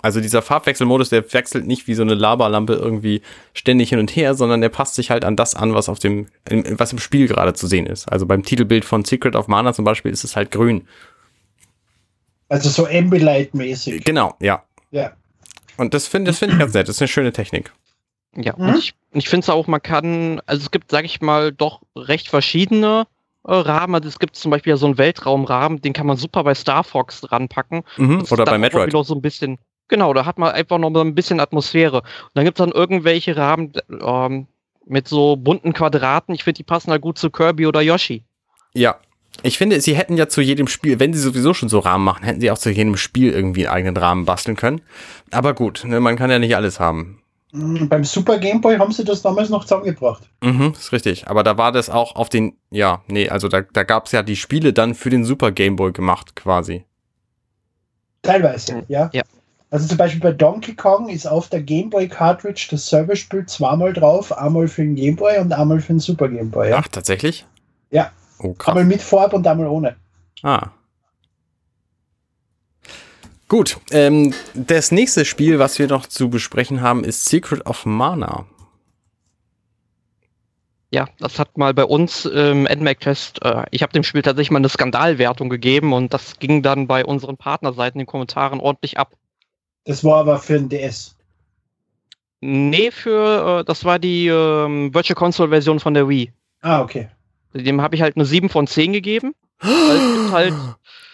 Also 0.00 0.20
dieser 0.20 0.42
Farbwechselmodus, 0.42 1.08
der 1.10 1.32
wechselt 1.32 1.66
nicht 1.66 1.86
wie 1.86 1.94
so 1.94 2.02
eine 2.02 2.14
Lavalampe 2.14 2.74
irgendwie 2.74 3.22
ständig 3.52 3.88
hin 3.88 3.98
und 3.98 4.14
her, 4.14 4.34
sondern 4.34 4.60
der 4.60 4.68
passt 4.68 4.94
sich 4.94 5.10
halt 5.10 5.24
an 5.24 5.36
das 5.36 5.54
an, 5.54 5.74
was 5.74 5.88
auf 5.88 5.98
dem, 5.98 6.28
was 6.46 6.92
im 6.92 6.98
Spiel 6.98 7.26
gerade 7.26 7.54
zu 7.54 7.66
sehen 7.66 7.86
ist. 7.86 8.10
Also 8.10 8.26
beim 8.26 8.42
Titelbild 8.44 8.84
von 8.84 9.04
Secret 9.04 9.34
of 9.34 9.48
Mana 9.48 9.72
zum 9.72 9.84
Beispiel 9.84 10.12
ist 10.12 10.24
es 10.24 10.36
halt 10.36 10.50
grün. 10.50 10.86
Also 12.48 12.68
so 12.70 12.86
Ambilight-mäßig. 12.86 14.04
Genau, 14.04 14.34
ja. 14.40 14.62
Ja. 14.90 15.12
Und 15.76 15.94
das 15.94 16.06
finde 16.06 16.30
das 16.30 16.38
find 16.38 16.52
ich 16.52 16.58
ganz 16.58 16.74
nett. 16.74 16.88
Das 16.88 16.96
ist 16.96 17.02
eine 17.02 17.08
schöne 17.08 17.32
Technik. 17.32 17.72
Ja, 18.36 18.54
mhm. 18.56 18.68
und 18.68 18.78
ich, 18.78 18.94
ich 19.12 19.28
finde 19.28 19.44
es 19.44 19.50
auch, 19.50 19.66
man 19.66 19.82
kann, 19.82 20.40
also 20.46 20.62
es 20.62 20.70
gibt, 20.70 20.90
sag 20.90 21.04
ich 21.04 21.20
mal, 21.20 21.52
doch 21.52 21.82
recht 21.96 22.28
verschiedene 22.28 23.06
äh, 23.44 23.52
Rahmen. 23.52 23.94
Also 23.94 24.08
es 24.08 24.18
gibt 24.18 24.36
zum 24.36 24.50
Beispiel 24.50 24.72
ja 24.72 24.76
so 24.76 24.86
einen 24.86 24.98
Weltraumrahmen, 24.98 25.80
den 25.80 25.92
kann 25.92 26.06
man 26.06 26.16
super 26.16 26.44
bei 26.44 26.54
Star 26.54 26.84
Fox 26.84 27.30
ranpacken. 27.30 27.82
Mhm, 27.96 28.24
oder 28.30 28.44
bei 28.44 28.58
Metroid. 28.58 28.92
So 28.92 29.14
ein 29.14 29.22
bisschen, 29.22 29.58
Genau, 29.88 30.12
da 30.12 30.26
hat 30.26 30.38
man 30.38 30.52
einfach 30.52 30.78
noch 30.78 30.94
ein 30.94 31.14
bisschen 31.14 31.40
Atmosphäre. 31.40 32.02
Und 32.02 32.30
dann 32.34 32.44
gibt 32.44 32.58
es 32.58 32.64
dann 32.64 32.72
irgendwelche 32.72 33.36
Rahmen 33.36 33.72
ähm, 34.00 34.46
mit 34.86 35.08
so 35.08 35.36
bunten 35.36 35.72
Quadraten. 35.72 36.34
Ich 36.34 36.44
finde, 36.44 36.58
die 36.58 36.64
passen 36.64 36.90
halt 36.90 37.02
gut 37.02 37.18
zu 37.18 37.30
Kirby 37.30 37.66
oder 37.66 37.80
Yoshi. 37.80 38.24
Ja. 38.74 38.96
Ich 39.42 39.56
finde, 39.56 39.80
sie 39.80 39.96
hätten 39.96 40.16
ja 40.16 40.28
zu 40.28 40.40
jedem 40.40 40.66
Spiel, 40.66 40.98
wenn 40.98 41.14
sie 41.14 41.20
sowieso 41.20 41.54
schon 41.54 41.68
so 41.68 41.78
Rahmen 41.78 42.04
machen, 42.04 42.24
hätten 42.24 42.40
sie 42.40 42.50
auch 42.50 42.58
zu 42.58 42.70
jedem 42.70 42.96
Spiel 42.96 43.32
irgendwie 43.32 43.68
einen 43.68 43.76
eigenen 43.76 43.96
Rahmen 43.96 44.24
basteln 44.24 44.56
können. 44.56 44.80
Aber 45.30 45.54
gut, 45.54 45.84
ne, 45.84 46.00
man 46.00 46.16
kann 46.16 46.30
ja 46.30 46.40
nicht 46.40 46.56
alles 46.56 46.80
haben. 46.80 47.22
Mhm, 47.52 47.88
beim 47.88 48.04
Super 48.04 48.38
Game 48.38 48.60
Boy 48.60 48.78
haben 48.78 48.92
sie 48.92 49.04
das 49.04 49.22
damals 49.22 49.48
noch 49.48 49.62
zusammengebracht. 49.62 50.28
Mhm, 50.42 50.72
ist 50.72 50.92
richtig. 50.92 51.28
Aber 51.28 51.44
da 51.44 51.56
war 51.56 51.72
das 51.72 51.88
auch 51.88 52.16
auf 52.16 52.28
den, 52.28 52.56
ja, 52.70 53.02
nee, 53.06 53.28
also 53.28 53.48
da, 53.48 53.62
da 53.62 53.84
gab 53.84 54.06
es 54.06 54.12
ja 54.12 54.22
die 54.22 54.36
Spiele 54.36 54.72
dann 54.72 54.94
für 54.94 55.10
den 55.10 55.24
Super 55.24 55.52
Game 55.52 55.76
Boy 55.76 55.92
gemacht, 55.92 56.34
quasi. 56.34 56.84
Teilweise, 58.22 58.84
ja. 58.88 59.08
Ja. 59.12 59.22
Also 59.70 59.86
zum 59.86 59.98
Beispiel 59.98 60.20
bei 60.20 60.32
Donkey 60.32 60.74
Kong 60.74 61.10
ist 61.10 61.26
auf 61.26 61.48
der 61.48 61.60
Game 61.60 61.90
Boy 61.90 62.08
Cartridge 62.08 62.68
das 62.70 62.86
Serverspiel 62.86 63.44
zweimal 63.46 63.92
drauf, 63.92 64.36
einmal 64.36 64.66
für 64.66 64.82
den 64.82 64.94
Game 64.94 65.16
Boy 65.16 65.38
und 65.38 65.52
einmal 65.52 65.80
für 65.80 65.92
den 65.92 66.00
Super 66.00 66.28
Game 66.28 66.50
Boy. 66.50 66.70
Ja? 66.70 66.78
Ach, 66.82 66.88
tatsächlich? 66.88 67.44
Ja. 67.90 68.10
Oh, 68.38 68.54
krass. 68.54 68.68
Einmal 68.68 68.84
mit 68.84 69.02
Farb 69.02 69.34
und 69.34 69.46
einmal 69.46 69.66
ohne. 69.66 69.96
Ah. 70.42 70.70
Gut, 73.48 73.78
ähm, 73.90 74.34
das 74.54 74.90
nächste 74.92 75.24
Spiel, 75.24 75.58
was 75.58 75.78
wir 75.78 75.86
noch 75.86 76.06
zu 76.06 76.30
besprechen 76.30 76.80
haben, 76.80 77.04
ist 77.04 77.26
Secret 77.26 77.64
of 77.66 77.86
Mana. 77.86 78.46
Ja, 80.90 81.06
das 81.18 81.38
hat 81.38 81.58
mal 81.58 81.74
bei 81.74 81.84
uns 81.84 82.24
im 82.24 82.66
ähm, 82.66 82.78
NMAC-Test, 82.78 83.42
äh, 83.44 83.64
ich 83.70 83.82
habe 83.82 83.92
dem 83.92 84.04
Spiel 84.04 84.22
tatsächlich 84.22 84.50
mal 84.50 84.58
eine 84.58 84.70
Skandalwertung 84.70 85.50
gegeben 85.50 85.92
und 85.92 86.14
das 86.14 86.38
ging 86.38 86.62
dann 86.62 86.86
bei 86.86 87.04
unseren 87.04 87.36
Partnerseiten 87.36 88.00
in 88.00 88.04
den 88.04 88.10
Kommentaren 88.10 88.60
ordentlich 88.60 88.96
ab. 88.98 89.12
Das 89.88 90.04
war 90.04 90.18
aber 90.18 90.38
für 90.38 90.58
den 90.58 90.68
DS. 90.68 91.16
Nee, 92.42 92.90
für, 92.90 93.60
äh, 93.60 93.64
das 93.64 93.86
war 93.86 93.98
die 93.98 94.28
ähm, 94.28 94.92
Virtual 94.92 95.14
Console 95.14 95.48
Version 95.48 95.80
von 95.80 95.94
der 95.94 96.06
Wii. 96.06 96.30
Ah, 96.60 96.82
okay. 96.82 97.08
Dem 97.54 97.80
habe 97.80 97.96
ich 97.96 98.02
halt 98.02 98.14
eine 98.14 98.26
7 98.26 98.50
von 98.50 98.66
10 98.66 98.92
gegeben. 98.92 99.34
weil, 99.60 100.30
halt, 100.30 100.54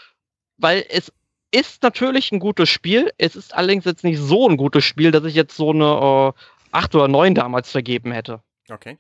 weil 0.59 0.85
es 0.89 1.13
ist 1.53 1.85
natürlich 1.85 2.33
ein 2.33 2.41
gutes 2.41 2.69
Spiel. 2.69 3.13
Es 3.17 3.37
ist 3.37 3.55
allerdings 3.55 3.85
jetzt 3.85 4.03
nicht 4.03 4.19
so 4.19 4.49
ein 4.49 4.57
gutes 4.57 4.85
Spiel, 4.85 5.13
dass 5.13 5.23
ich 5.23 5.37
jetzt 5.37 5.57
so 5.57 5.71
eine 5.71 6.35
äh, 6.35 6.77
8 6.77 6.97
oder 6.97 7.07
9 7.07 7.37
damals 7.37 7.71
vergeben 7.71 8.11
hätte. 8.11 8.41
Okay. 8.69 8.99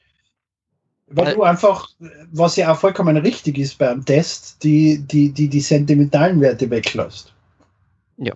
Weil, 1.08 1.26
weil 1.26 1.34
du 1.34 1.42
einfach, 1.42 1.88
was 2.30 2.54
ja 2.54 2.72
auch 2.72 2.78
vollkommen 2.78 3.16
richtig 3.16 3.58
ist 3.58 3.76
beim 3.76 4.04
Test, 4.04 4.62
die, 4.62 4.98
die, 4.98 5.32
die, 5.32 5.48
die 5.48 5.60
sentimentalen 5.60 6.40
Werte 6.40 6.70
weglässt. 6.70 7.34
Ja. 8.18 8.34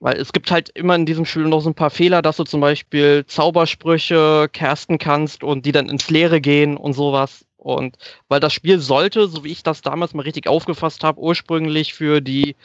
Weil 0.00 0.16
es 0.18 0.32
gibt 0.32 0.50
halt 0.50 0.68
immer 0.70 0.94
in 0.94 1.06
diesem 1.06 1.24
Spiel 1.24 1.44
noch 1.44 1.60
so 1.60 1.70
ein 1.70 1.74
paar 1.74 1.90
Fehler, 1.90 2.20
dass 2.20 2.36
du 2.36 2.44
zum 2.44 2.60
Beispiel 2.60 3.24
Zaubersprüche 3.26 4.48
casten 4.52 4.98
kannst 4.98 5.42
und 5.42 5.64
die 5.64 5.72
dann 5.72 5.88
ins 5.88 6.10
Leere 6.10 6.40
gehen 6.40 6.76
und 6.76 6.92
sowas. 6.92 7.46
Und 7.56 7.96
weil 8.28 8.40
das 8.40 8.52
Spiel 8.52 8.78
sollte, 8.78 9.26
so 9.26 9.42
wie 9.42 9.52
ich 9.52 9.62
das 9.62 9.80
damals 9.80 10.14
mal 10.14 10.22
richtig 10.22 10.48
aufgefasst 10.48 11.02
habe, 11.02 11.20
ursprünglich 11.20 11.94
für 11.94 12.20
die 12.20 12.56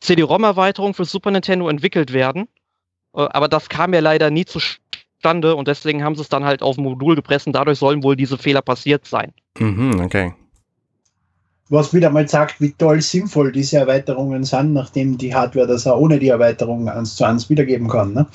CD-ROM-Erweiterung 0.00 0.94
für 0.94 1.04
Super 1.04 1.30
Nintendo 1.30 1.68
entwickelt 1.68 2.12
werden. 2.12 2.48
Äh, 3.14 3.28
aber 3.30 3.48
das 3.48 3.68
kam 3.68 3.94
ja 3.94 4.00
leider 4.00 4.30
nie 4.30 4.44
zustande 4.44 5.54
und 5.54 5.68
deswegen 5.68 6.02
haben 6.02 6.16
sie 6.16 6.22
es 6.22 6.28
dann 6.28 6.44
halt 6.44 6.62
auf 6.62 6.76
ein 6.76 6.82
Modul 6.82 7.14
gepresst 7.14 7.46
und 7.46 7.52
dadurch 7.54 7.78
sollen 7.78 8.02
wohl 8.02 8.16
diese 8.16 8.36
Fehler 8.36 8.60
passiert 8.60 9.06
sein. 9.06 9.32
Mhm, 9.58 10.00
okay 10.00 10.34
was 11.72 11.94
wieder 11.94 12.10
mal 12.10 12.28
sagt, 12.28 12.60
wie 12.60 12.72
toll 12.72 13.00
sinnvoll 13.00 13.50
diese 13.50 13.78
Erweiterungen 13.78 14.44
sind, 14.44 14.72
nachdem 14.72 15.16
die 15.18 15.34
Hardware 15.34 15.66
das 15.66 15.86
auch 15.86 15.98
ohne 15.98 16.18
die 16.18 16.28
Erweiterung 16.28 16.88
eins 16.88 17.16
zu 17.16 17.24
eins 17.24 17.48
wiedergeben 17.48 17.88
kann. 17.88 18.12
Ne? 18.12 18.26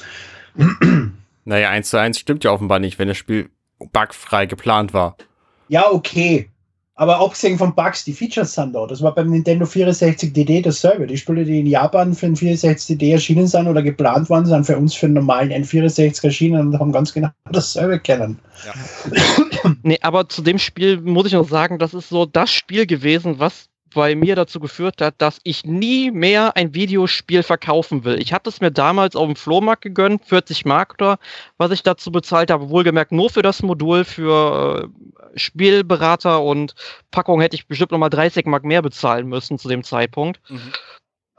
Naja, 1.46 1.70
eins 1.70 1.90
zu 1.90 1.98
eins 1.98 2.20
stimmt 2.20 2.44
ja 2.44 2.52
offenbar 2.52 2.80
nicht, 2.80 3.00
wenn 3.00 3.08
das 3.08 3.18
Spiel 3.18 3.50
bugfrei 3.94 4.48
geplant 4.48 4.94
war. 4.94 5.16
Ja, 5.70 5.90
okay. 5.92 6.50
Aber 6.96 7.20
abgesehen 7.20 7.60
von 7.60 7.76
Bugs, 7.76 8.04
die 8.06 8.14
Features 8.14 8.56
sind 8.56 8.74
da. 8.74 8.88
Das 8.88 9.04
war 9.04 9.14
beim 9.14 9.30
Nintendo 9.30 9.66
64DD 9.66 10.64
dasselbe. 10.64 11.06
Die 11.06 11.16
Spiele, 11.16 11.46
die 11.46 11.60
in 11.60 11.68
Japan 11.68 12.16
für 12.16 12.26
den 12.26 12.36
64DD 12.36 13.12
erschienen 13.12 13.46
sind 13.46 13.68
oder 13.68 13.84
geplant 13.84 14.32
waren, 14.32 14.48
sind 14.48 14.66
für 14.66 14.78
uns 14.78 14.96
für 14.96 15.06
den 15.06 15.14
normalen 15.14 15.52
N64 15.52 16.24
erschienen 16.24 16.68
und 16.68 16.80
haben 16.80 16.92
ganz 16.92 17.14
genau 17.14 17.30
dasselbe 17.52 18.00
kennen. 18.00 18.40
Ja. 18.66 18.74
nee, 19.84 20.00
aber 20.02 20.30
zu 20.30 20.42
dem 20.42 20.60
Spiel 20.60 21.00
muss 21.02 21.28
ich 21.28 21.34
noch 21.34 21.48
sagen, 21.48 21.80
das 21.80 21.94
ist 21.94 22.10
so 22.10 22.26
das 22.26 22.52
Spiel 22.52 22.86
gewesen, 22.86 23.40
was 23.40 23.70
bei 23.94 24.16
mir 24.16 24.36
dazu 24.36 24.60
geführt 24.60 25.02
hat, 25.02 25.16
dass 25.18 25.40
ich 25.44 25.66
nie 25.66 26.12
mehr 26.12 26.56
ein 26.56 26.74
Videospiel 26.74 27.42
verkaufen 27.44 28.04
will. 28.04 28.22
Ich 28.22 28.34
hatte 28.34 28.50
es 28.50 28.62
mir 28.62 28.72
damals 28.72 29.16
auf 29.16 29.26
dem 29.26 29.36
Flohmarkt 29.36 29.82
gegönnt, 29.82 30.26
40 30.26 30.66
Mark 30.66 30.96
oder 31.00 31.20
was 31.58 31.72
ich 31.72 31.84
dazu 31.84 32.12
bezahlt 32.12 32.52
habe, 32.52 32.70
wohlgemerkt 32.70 33.12
nur 33.12 33.30
für 33.30 33.42
das 33.42 33.64
Modul 33.64 34.04
für 34.04 34.90
äh, 35.34 35.40
Spielberater 35.40 36.44
und 36.44 36.76
Packung 37.12 37.42
hätte 37.42 37.56
ich 37.56 37.68
bestimmt 37.68 37.92
nochmal 37.92 38.10
30 38.10 38.46
Mark 38.46 38.66
mehr 38.66 38.82
bezahlen 38.82 39.28
müssen 39.28 39.58
zu 39.58 39.70
dem 39.70 39.84
Zeitpunkt. 39.84 40.42
Mhm. 40.50 40.74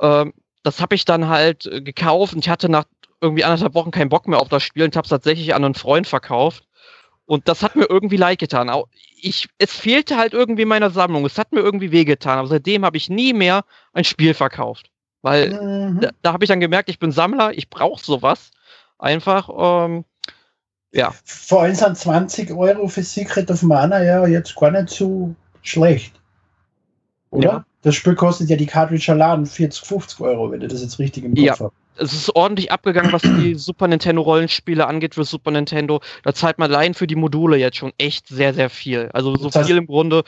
Ähm, 0.01 0.33
das 0.63 0.81
habe 0.81 0.95
ich 0.95 1.05
dann 1.05 1.29
halt 1.29 1.67
äh, 1.67 1.81
gekauft 1.81 2.35
und 2.35 2.41
ich 2.41 2.49
hatte 2.49 2.69
nach 2.69 2.85
irgendwie 3.21 3.45
anderthalb 3.45 3.75
Wochen 3.75 3.91
keinen 3.91 4.09
Bock 4.09 4.29
mehr 4.29 4.41
auf 4.41 4.49
das 4.49 4.63
Spiel 4.63 4.85
und 4.85 4.97
habe 4.97 5.05
es 5.05 5.11
tatsächlich 5.11 5.55
an 5.55 5.65
einen 5.65 5.75
Freund 5.75 6.07
verkauft. 6.07 6.68
Und 7.29 7.47
das 7.47 7.63
hat 7.63 7.77
mir 7.77 7.85
irgendwie 7.91 8.17
leid 8.17 8.39
getan. 8.39 8.71
Ich, 9.21 9.51
es 9.59 9.71
fehlte 9.71 10.17
halt 10.17 10.33
irgendwie 10.33 10.65
meiner 10.65 10.89
Sammlung. 10.89 11.27
Es 11.27 11.37
hat 11.37 11.53
mir 11.53 11.61
irgendwie 11.61 11.93
wehgetan. 11.93 12.39
Aber 12.39 12.49
seitdem 12.49 12.87
habe 12.87 12.97
ich 12.97 13.11
nie 13.11 13.35
mehr 13.35 13.67
ein 13.93 14.05
Spiel 14.05 14.33
verkauft. 14.33 14.91
Weil 15.21 15.51
mhm. 15.51 16.01
da, 16.01 16.11
da 16.23 16.33
habe 16.33 16.45
ich 16.45 16.49
dann 16.49 16.59
gemerkt, 16.59 16.89
ich 16.89 16.99
bin 16.99 17.13
Sammler, 17.13 17.53
ich 17.53 17.69
brauche 17.69 18.03
sowas. 18.03 18.51
Einfach, 18.99 19.51
ähm, 19.55 20.07
ja. 20.91 21.13
Vor 21.23 21.65
allem 21.65 21.75
sind 21.75 21.99
20 21.99 22.51
Euro 22.53 22.89
für 22.89 23.03
Secret 23.03 23.51
of 23.51 23.63
Mana 23.63 24.03
ja 24.03 24.27
jetzt 24.27 24.57
gar 24.57 24.71
nicht 24.71 24.89
so 24.89 25.35
schlecht. 25.61 26.15
Oder? 27.29 27.53
Ja. 27.53 27.65
Das 27.83 27.95
Spiel 27.95 28.15
kostet 28.15 28.49
ja 28.49 28.57
die 28.57 28.65
Cartridge 28.65 29.13
allein 29.13 29.45
40, 29.45 29.87
50 29.87 30.21
Euro, 30.21 30.51
wenn 30.51 30.61
du 30.61 30.69
das 30.69 30.81
jetzt 30.81 30.99
richtig 30.99 31.25
im 31.25 31.35
Kopf 31.35 31.45
ja. 31.45 31.53
hast. 31.53 31.73
Es 31.99 32.13
ist 32.13 32.35
ordentlich 32.35 32.73
abgegangen, 32.73 33.13
was 33.13 33.23
die 33.23 33.55
Super 33.57 33.89
Nintendo 33.89 34.23
Rollenspiele 34.23 34.87
angeht 34.87 35.15
für 35.15 35.25
Super 35.25 35.51
Nintendo. 35.51 36.01
Da 36.23 36.33
zahlt 36.33 36.59
man 36.59 36.71
allein 36.71 36.95
für 36.95 37.07
die 37.07 37.17
Module 37.17 37.57
jetzt 37.57 37.77
schon 37.77 37.93
echt 37.99 38.29
sehr, 38.29 38.55
sehr 38.55 38.71
viel. 38.71 39.11
Also 39.13 39.37
so 39.37 39.51
Das 39.51 39.67
viel 39.67 39.77
im 39.77 39.87
Grunde. 39.87 40.25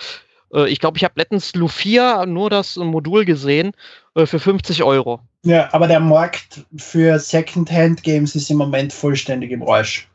Äh, 0.53 0.69
ich 0.69 0.81
glaube, 0.81 0.99
ich 0.99 1.05
habe 1.05 1.15
letztens 1.17 1.55
Lufia 1.55 2.27
nur 2.27 2.51
das 2.51 2.77
Modul 2.77 3.25
gesehen 3.25 3.73
äh, 4.15 4.27
für 4.27 4.39
50 4.39 4.83
Euro. 4.83 5.21
Ja, 5.43 5.69
aber 5.73 5.87
der 5.87 6.01
Markt 6.01 6.65
für 6.77 7.19
Second-Hand-Games 7.19 8.35
ist 8.35 8.51
im 8.51 8.59
Moment 8.59 8.93
vollständig 8.93 9.51
im 9.53 9.67
Arsch. 9.67 10.07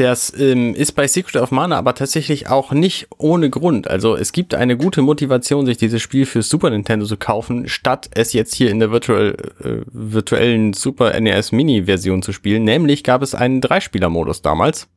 Das 0.00 0.32
ähm, 0.38 0.74
ist 0.74 0.92
bei 0.92 1.06
Secret 1.06 1.36
of 1.36 1.50
Mana 1.50 1.76
aber 1.76 1.94
tatsächlich 1.94 2.48
auch 2.48 2.72
nicht 2.72 3.08
ohne 3.18 3.50
Grund. 3.50 3.86
Also 3.86 4.16
es 4.16 4.32
gibt 4.32 4.54
eine 4.54 4.78
gute 4.78 5.02
Motivation, 5.02 5.66
sich 5.66 5.76
dieses 5.76 6.00
Spiel 6.00 6.24
für 6.24 6.40
Super 6.40 6.70
Nintendo 6.70 7.04
zu 7.04 7.18
kaufen, 7.18 7.68
statt 7.68 8.08
es 8.14 8.32
jetzt 8.32 8.54
hier 8.54 8.70
in 8.70 8.78
der 8.78 8.92
virtuell, 8.92 9.36
äh, 9.62 9.84
virtuellen 9.92 10.72
Super 10.72 11.20
NES 11.20 11.52
Mini-Version 11.52 12.22
zu 12.22 12.32
spielen. 12.32 12.64
Nämlich 12.64 13.04
gab 13.04 13.20
es 13.20 13.34
einen 13.34 13.60
Dreispieler-Modus 13.60 14.40
damals. 14.40 14.88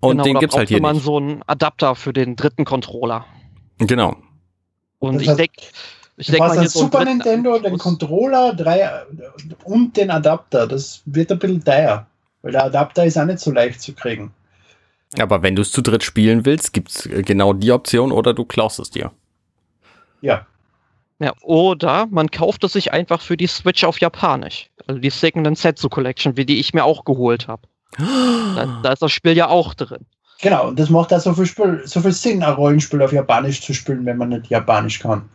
Und 0.00 0.16
Genau, 0.16 0.24
den 0.24 0.34
da 0.34 0.40
gibt's 0.40 0.56
halt 0.56 0.68
hier 0.68 0.80
man 0.82 0.96
nicht. 0.96 1.04
so 1.04 1.18
einen 1.18 1.44
Adapter 1.46 1.94
für 1.94 2.12
den 2.12 2.34
dritten 2.34 2.64
Controller. 2.64 3.24
Genau. 3.78 4.16
Und 4.98 5.14
Das 5.14 5.22
ich 5.22 5.34
denke, 5.36 5.62
ich 6.16 6.26
Du 6.26 6.32
denk 6.32 6.42
hast 6.42 6.54
mal 6.56 6.58
einen 6.58 6.68
Super 6.68 7.04
Nintendo, 7.04 7.56
den. 7.60 7.78
Controller 7.78 8.52
drei, 8.52 8.90
und 9.62 9.96
den 9.96 10.10
Adapter. 10.10 10.66
Das 10.66 11.02
wird 11.04 11.30
ein 11.30 11.38
bisschen 11.38 11.62
teuer. 11.62 12.08
Weil 12.42 12.52
der 12.52 12.64
Adapter 12.64 13.04
ist 13.04 13.18
auch 13.18 13.24
nicht 13.24 13.38
so 13.38 13.52
leicht 13.52 13.80
zu 13.80 13.94
kriegen. 13.94 14.32
Aber 15.18 15.42
wenn 15.42 15.56
du 15.56 15.62
es 15.62 15.72
zu 15.72 15.82
dritt 15.82 16.02
spielen 16.02 16.44
willst, 16.44 16.72
gibt's 16.72 17.06
äh, 17.06 17.22
genau 17.22 17.52
die 17.52 17.72
Option 17.72 18.12
oder 18.12 18.34
du 18.34 18.44
klaust 18.44 18.78
es 18.78 18.90
dir. 18.90 19.12
Ja. 20.20 20.46
Ja, 21.18 21.34
oder 21.42 22.06
man 22.10 22.30
kauft 22.30 22.64
es 22.64 22.72
sich 22.72 22.92
einfach 22.92 23.20
für 23.20 23.36
die 23.36 23.46
Switch 23.46 23.84
auf 23.84 24.00
Japanisch. 24.00 24.70
Also 24.86 25.00
die 25.00 25.10
Second 25.10 25.56
Setsu 25.56 25.88
Collection, 25.88 26.36
wie 26.36 26.46
die 26.46 26.58
ich 26.58 26.74
mir 26.74 26.84
auch 26.84 27.04
geholt 27.04 27.48
habe. 27.48 27.62
Da, 28.54 28.80
da 28.82 28.92
ist 28.92 29.00
das 29.00 29.12
Spiel 29.12 29.34
ja 29.34 29.48
auch 29.48 29.72
drin. 29.72 30.04
Genau, 30.42 30.68
und 30.68 30.78
das 30.78 30.90
macht 30.90 31.14
auch 31.14 31.20
so 31.20 31.32
viel, 31.32 31.46
Spiel, 31.46 31.82
so 31.86 32.00
viel 32.00 32.12
Sinn, 32.12 32.42
ein 32.42 32.52
Rollenspiel 32.52 33.00
auf 33.00 33.12
Japanisch 33.12 33.62
zu 33.62 33.72
spielen, 33.72 34.04
wenn 34.04 34.18
man 34.18 34.28
nicht 34.28 34.48
Japanisch 34.48 34.98
kann. 34.98 35.26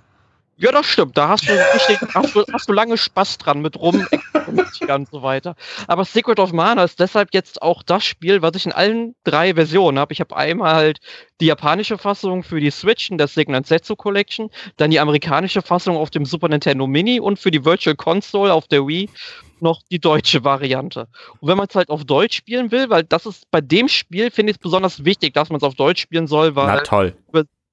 Ja, 0.59 0.71
das 0.71 0.87
stimmt. 0.87 1.15
Da 1.15 1.29
hast 1.29 1.47
du 1.47 1.53
richtig, 1.53 1.99
hast 2.15 2.35
du, 2.35 2.43
hast 2.51 2.67
du 2.67 2.73
lange 2.73 2.97
Spaß 2.97 3.37
dran 3.37 3.61
mit 3.61 3.79
rum 3.79 4.07
und 4.47 5.09
so 5.11 5.21
weiter. 5.21 5.55
Aber 5.87 6.03
Secret 6.03 6.39
of 6.39 6.51
Mana 6.51 6.83
ist 6.83 6.99
deshalb 6.99 7.29
jetzt 7.33 7.61
auch 7.61 7.83
das 7.83 8.03
Spiel, 8.03 8.41
was 8.41 8.55
ich 8.55 8.65
in 8.65 8.71
allen 8.71 9.15
drei 9.23 9.53
Versionen 9.53 9.99
habe. 9.99 10.13
Ich 10.13 10.19
habe 10.19 10.35
einmal 10.35 10.73
halt 10.73 10.99
die 11.41 11.45
japanische 11.45 11.99
Fassung 11.99 12.41
für 12.41 12.59
die 12.59 12.71
Switch 12.71 13.11
in 13.11 13.19
der 13.19 13.27
Signet 13.27 13.67
Setsu 13.67 13.95
Collection, 13.95 14.49
dann 14.77 14.89
die 14.89 14.99
amerikanische 14.99 15.61
Fassung 15.61 15.95
auf 15.95 16.09
dem 16.09 16.25
Super 16.25 16.49
Nintendo 16.49 16.87
Mini 16.87 17.19
und 17.19 17.37
für 17.37 17.51
die 17.51 17.63
Virtual 17.63 17.95
Console 17.95 18.51
auf 18.51 18.67
der 18.67 18.87
Wii 18.87 19.09
noch 19.59 19.81
die 19.91 19.99
deutsche 19.99 20.43
Variante. 20.43 21.07
Und 21.39 21.49
wenn 21.49 21.57
man 21.57 21.67
es 21.69 21.75
halt 21.75 21.89
auf 21.89 22.03
Deutsch 22.03 22.37
spielen 22.37 22.71
will, 22.71 22.89
weil 22.89 23.03
das 23.03 23.25
ist 23.25 23.49
bei 23.51 23.61
dem 23.61 23.87
Spiel, 23.87 24.31
finde 24.31 24.51
ich 24.51 24.57
es 24.57 24.61
besonders 24.61 25.05
wichtig, 25.05 25.33
dass 25.33 25.49
man 25.49 25.57
es 25.57 25.63
auf 25.63 25.75
Deutsch 25.75 26.01
spielen 26.01 26.27
soll, 26.27 26.55
weil 26.55 26.67
Na 26.67 26.79
toll. 26.79 27.15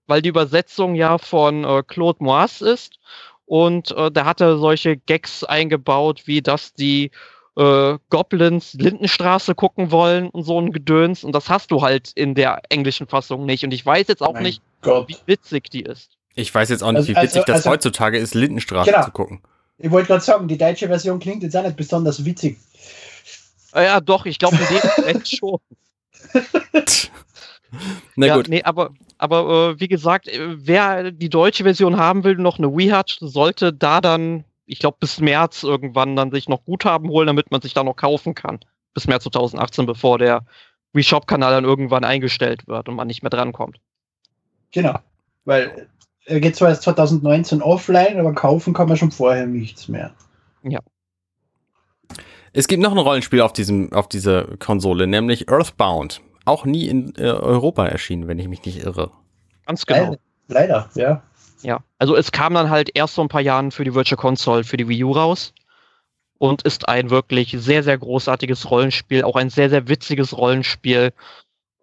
Weil 0.06 0.22
die 0.22 0.28
Übersetzung 0.28 0.94
ja 0.94 1.18
von 1.18 1.64
äh, 1.64 1.82
Claude 1.86 2.22
Moas 2.22 2.60
ist 2.60 2.98
und 3.46 3.90
äh, 3.92 4.10
der 4.10 4.24
hatte 4.24 4.58
solche 4.58 4.96
Gags 4.96 5.44
eingebaut, 5.44 6.22
wie 6.26 6.42
dass 6.42 6.74
die 6.74 7.10
äh, 7.56 7.98
Goblins 8.10 8.74
Lindenstraße 8.74 9.54
gucken 9.54 9.90
wollen 9.90 10.28
und 10.30 10.42
so 10.44 10.60
ein 10.60 10.72
Gedöns 10.72 11.24
und 11.24 11.32
das 11.32 11.48
hast 11.48 11.70
du 11.70 11.82
halt 11.82 12.10
in 12.14 12.34
der 12.34 12.62
englischen 12.68 13.06
Fassung 13.06 13.46
nicht 13.46 13.64
und 13.64 13.72
ich 13.72 13.84
weiß 13.86 14.08
jetzt 14.08 14.22
auch 14.22 14.34
Mein 14.34 14.42
nicht, 14.44 14.62
Gott. 14.82 15.08
wie 15.08 15.16
witzig 15.26 15.70
die 15.70 15.82
ist. 15.82 16.10
Ich 16.34 16.52
weiß 16.52 16.68
jetzt 16.70 16.82
auch 16.82 16.90
nicht, 16.90 16.96
Also- 16.98 17.08
wie 17.10 17.16
witzig 17.16 17.36
also- 17.42 17.46
das 17.46 17.56
also- 17.58 17.70
heutzutage 17.70 18.18
ist, 18.18 18.34
Lindenstraße 18.34 18.90
Genau. 18.90 19.04
zu 19.04 19.10
gucken. 19.12 19.40
Ich 19.78 19.90
wollte 19.90 20.08
gerade 20.08 20.20
sagen, 20.24 20.46
die 20.48 20.56
deutsche 20.58 20.86
Version 20.88 21.18
klingt 21.18 21.42
jetzt 21.42 21.56
auch 21.56 21.62
nicht 21.64 21.76
besonders 21.76 22.24
witzig. 22.24 22.58
Äh, 23.74 23.84
ja, 23.86 24.00
doch, 24.00 24.24
ich 24.26 24.38
glaube 24.38 24.56
in 24.56 24.66
dem 24.80 24.90
Moment 24.98 25.28
schon. 25.28 25.58
Na 28.16 28.26
ja, 28.26 28.36
gut. 28.36 28.48
Nee, 28.48 28.62
aber, 28.62 28.90
aber 29.18 29.70
äh, 29.70 29.80
wie 29.80 29.88
gesagt, 29.88 30.28
äh, 30.28 30.66
wer 30.66 31.10
die 31.10 31.28
deutsche 31.28 31.64
Version 31.64 31.96
haben 31.96 32.24
will, 32.24 32.36
noch 32.36 32.58
eine 32.58 32.76
Wii 32.76 32.88
hat, 32.88 33.16
sollte 33.20 33.72
da 33.72 34.00
dann, 34.00 34.44
ich 34.66 34.78
glaube, 34.78 34.96
bis 35.00 35.20
März 35.20 35.62
irgendwann 35.62 36.16
dann 36.16 36.30
sich 36.30 36.48
noch 36.48 36.64
Guthaben 36.64 37.08
holen, 37.08 37.26
damit 37.26 37.50
man 37.50 37.60
sich 37.60 37.74
da 37.74 37.84
noch 37.84 37.96
kaufen 37.96 38.34
kann. 38.34 38.60
Bis 38.94 39.06
März 39.06 39.24
2018, 39.24 39.86
bevor 39.86 40.18
der 40.18 40.44
Wii 40.92 41.02
Shop-Kanal 41.02 41.52
dann 41.52 41.64
irgendwann 41.64 42.04
eingestellt 42.04 42.66
wird 42.66 42.88
und 42.88 42.96
man 42.96 43.06
nicht 43.06 43.22
mehr 43.22 43.30
drankommt. 43.30 43.78
Genau. 44.72 44.98
Weil 45.44 45.88
er 46.26 46.40
geht 46.40 46.56
zwar 46.56 46.70
erst 46.70 46.82
2019 46.82 47.62
offline, 47.62 48.18
aber 48.18 48.32
kaufen 48.32 48.72
kann 48.72 48.88
man 48.88 48.96
schon 48.96 49.10
vorher 49.10 49.46
nichts 49.46 49.88
mehr. 49.88 50.14
Es 52.52 52.68
gibt 52.68 52.82
noch 52.82 52.92
ein 52.92 52.98
Rollenspiel 52.98 53.40
auf, 53.40 53.52
diesem, 53.52 53.92
auf 53.92 54.08
dieser 54.08 54.56
Konsole, 54.58 55.08
nämlich 55.08 55.50
Earthbound. 55.50 56.20
Auch 56.44 56.64
nie 56.64 56.88
in 56.88 57.14
äh, 57.16 57.30
Europa 57.30 57.86
erschienen, 57.86 58.28
wenn 58.28 58.38
ich 58.38 58.48
mich 58.48 58.64
nicht 58.64 58.84
irre. 58.84 59.10
Ganz 59.66 59.86
genau. 59.86 60.16
Leider, 60.48 60.88
leider, 60.88 60.90
ja. 60.94 61.22
Ja, 61.62 61.80
also 61.98 62.14
es 62.14 62.30
kam 62.30 62.52
dann 62.52 62.68
halt 62.68 62.90
erst 62.94 63.14
vor 63.14 63.24
ein 63.24 63.28
paar 63.28 63.40
Jahren 63.40 63.70
für 63.70 63.84
die 63.84 63.94
Virtual 63.94 64.18
Console, 64.18 64.64
für 64.64 64.76
die 64.76 64.86
Wii 64.86 65.04
U 65.04 65.12
raus 65.12 65.54
und 66.38 66.62
ist 66.62 66.88
ein 66.88 67.08
wirklich 67.08 67.56
sehr, 67.58 67.82
sehr 67.82 67.96
großartiges 67.96 68.70
Rollenspiel, 68.70 69.24
auch 69.24 69.36
ein 69.36 69.48
sehr, 69.48 69.70
sehr 69.70 69.88
witziges 69.88 70.36
Rollenspiel. 70.36 71.12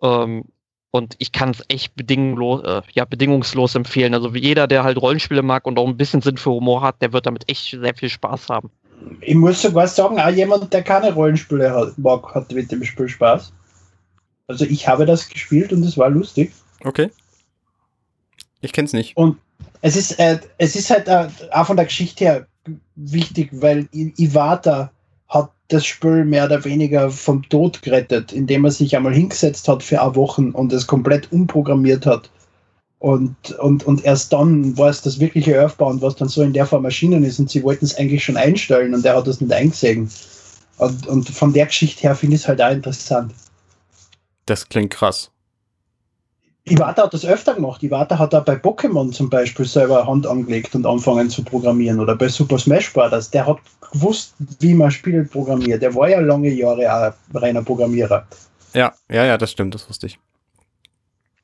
Ähm, 0.03 0.45
und 0.91 1.15
ich 1.19 1.31
kann 1.31 1.51
es 1.51 1.63
echt 1.69 1.95
bedingungslos, 1.95 2.63
äh, 2.63 2.81
ja, 2.93 3.05
bedingungslos 3.05 3.75
empfehlen. 3.75 4.13
Also 4.13 4.29
jeder, 4.35 4.67
der 4.67 4.83
halt 4.83 5.01
Rollenspiele 5.01 5.41
mag 5.41 5.65
und 5.65 5.79
auch 5.79 5.87
ein 5.87 5.97
bisschen 5.97 6.21
Sinn 6.21 6.37
für 6.37 6.51
Humor 6.51 6.81
hat, 6.81 7.01
der 7.01 7.13
wird 7.13 7.25
damit 7.25 7.49
echt 7.49 7.71
sehr 7.71 7.95
viel 7.95 8.09
Spaß 8.09 8.49
haben. 8.49 8.69
Ich 9.21 9.33
muss 9.33 9.61
sogar 9.61 9.87
sagen, 9.87 10.19
auch 10.19 10.29
jemand, 10.29 10.71
der 10.71 10.83
keine 10.83 11.13
Rollenspiele 11.13 11.73
hat, 11.73 11.97
mag, 11.97 12.35
hat 12.35 12.51
mit 12.51 12.71
dem 12.71 12.83
Spiel 12.83 13.09
Spaß. 13.09 13.51
Also 14.51 14.65
ich 14.65 14.87
habe 14.87 15.05
das 15.05 15.29
gespielt 15.29 15.73
und 15.73 15.83
es 15.83 15.97
war 15.97 16.09
lustig. 16.09 16.51
Okay. 16.83 17.09
Ich 18.61 18.73
kenn's 18.73 18.93
nicht. 18.93 19.17
Es 19.81 19.95
ist, 19.95 20.19
äh, 20.19 20.39
es 20.57 20.75
ist 20.75 20.89
halt 20.89 21.07
äh, 21.07 21.27
auch 21.51 21.67
von 21.67 21.77
der 21.77 21.85
Geschichte 21.85 22.25
her 22.25 22.47
wichtig, 22.95 23.49
weil 23.53 23.87
I 23.93 24.13
Iwata 24.17 24.91
hat 25.27 25.51
das 25.69 25.85
Spiel 25.85 26.25
mehr 26.25 26.45
oder 26.45 26.63
weniger 26.65 27.09
vom 27.09 27.47
Tod 27.49 27.81
gerettet, 27.81 28.33
indem 28.33 28.65
er 28.65 28.71
sich 28.71 28.95
einmal 28.95 29.13
hingesetzt 29.13 29.67
hat 29.67 29.81
für 29.81 30.01
eine 30.01 30.15
Woche 30.15 30.41
und 30.53 30.73
es 30.73 30.85
komplett 30.85 31.31
umprogrammiert 31.31 32.05
hat. 32.05 32.29
Und, 32.99 33.35
und, 33.57 33.83
und 33.85 34.05
erst 34.05 34.31
dann 34.31 34.77
war 34.77 34.89
es 34.89 35.01
das 35.01 35.19
wirkliche 35.19 35.55
Earthbound, 35.55 36.03
was 36.03 36.17
dann 36.17 36.27
so 36.27 36.43
in 36.43 36.53
der 36.53 36.67
Form 36.67 36.85
erschienen 36.85 37.23
ist 37.23 37.39
und 37.39 37.49
sie 37.49 37.63
wollten 37.63 37.85
es 37.85 37.95
eigentlich 37.95 38.23
schon 38.23 38.37
einstellen 38.37 38.93
und 38.93 39.03
er 39.03 39.15
hat 39.15 39.25
das 39.25 39.41
nicht 39.41 39.51
eingesehen. 39.51 40.11
Und, 40.77 41.07
und 41.07 41.29
von 41.29 41.51
der 41.51 41.65
Geschichte 41.65 42.01
her 42.01 42.15
finde 42.15 42.35
ich 42.35 42.43
es 42.43 42.47
halt 42.47 42.61
auch 42.61 42.71
interessant. 42.71 43.33
Das 44.45 44.67
klingt 44.67 44.91
krass. 44.91 45.31
Iwata 46.65 47.03
hat 47.03 47.13
das 47.13 47.25
öfter 47.25 47.55
gemacht. 47.55 47.81
Iwata 47.81 48.19
hat 48.19 48.35
auch 48.35 48.45
bei 48.45 48.53
Pokémon 48.53 49.11
zum 49.11 49.29
Beispiel 49.29 49.65
selber 49.65 50.05
Hand 50.05 50.27
angelegt 50.27 50.75
und 50.75 50.85
angefangen 50.85 51.29
zu 51.29 51.43
programmieren. 51.43 51.99
Oder 51.99 52.15
bei 52.15 52.27
Super 52.27 52.59
Smash 52.59 52.93
Bros. 52.93 53.31
Der 53.31 53.47
hat 53.47 53.57
gewusst, 53.91 54.35
wie 54.59 54.75
man 54.75 54.91
Spiele 54.91 55.23
programmiert. 55.25 55.81
Der 55.81 55.95
war 55.95 56.09
ja 56.09 56.19
lange 56.19 56.49
Jahre 56.49 56.91
auch 56.93 57.41
reiner 57.41 57.63
Programmierer. 57.63 58.27
Ja, 58.73 58.93
ja, 59.09 59.25
ja, 59.25 59.37
das 59.37 59.51
stimmt, 59.51 59.73
das 59.73 59.89
wusste 59.89 60.05
ich. 60.05 60.19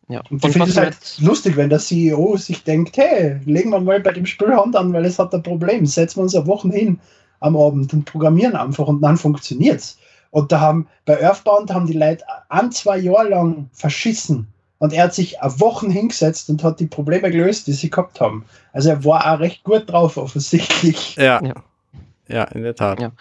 Ja. 0.08 0.22
Und 0.30 0.46
ich 0.46 0.54
finde 0.54 0.70
es 0.70 0.78
halt 0.78 0.98
lustig, 1.20 1.58
wenn 1.58 1.70
der 1.70 1.80
CEO 1.80 2.38
sich 2.38 2.64
denkt, 2.64 2.96
hey, 2.96 3.40
legen 3.46 3.72
wir 3.72 3.80
mal 3.80 4.00
bei 4.00 4.14
dem 4.14 4.26
Spiel 4.26 4.56
Hand 4.56 4.76
an, 4.76 4.94
weil 4.94 5.06
es 5.06 5.20
hat 5.20 5.34
ein 5.34 5.44
Problem. 5.44 5.86
Setzen 5.86 6.18
wir 6.18 6.24
uns 6.24 6.36
eine 6.36 6.48
Woche 6.48 6.70
hin 6.70 7.00
am 7.40 7.58
Abend 7.58 7.92
und 7.94 8.06
programmieren 8.06 8.56
einfach 8.56 8.88
und 8.88 9.02
dann 9.02 9.18
funktioniert's. 9.18 9.98
Und 10.32 10.52
da 10.52 10.60
haben 10.60 10.88
bei 11.06 11.22
Earthbound 11.22 11.74
haben 11.74 11.88
die 11.88 11.94
Leute 11.94 12.24
ein, 12.50 12.72
zwei 12.72 12.98
Jahre 12.98 13.30
lang 13.30 13.70
verschissen. 13.74 14.48
Und 14.80 14.94
er 14.94 15.06
hat 15.06 15.14
sich 15.14 15.42
eine 15.42 15.60
Woche 15.60 15.88
hingesetzt 15.88 16.50
und 16.50 16.64
hat 16.64 16.80
die 16.80 16.86
Probleme 16.86 17.32
gelöst, 17.32 17.68
die 17.68 17.74
sie 17.74 17.90
gehabt 17.90 18.22
haben. 18.22 18.46
Also 18.74 18.90
er 18.90 19.04
war 19.04 19.34
auch 19.34 19.40
recht 19.40 19.64
gut 19.64 19.90
drauf, 19.90 20.18
offensichtlich. 20.18 21.16
Ja. 21.16 21.42
Ja. 21.44 21.56
Ja, 22.28 22.44
in 22.44 22.64
der 22.64 22.76
Tat. 22.76 23.00
Ja. 23.00 23.12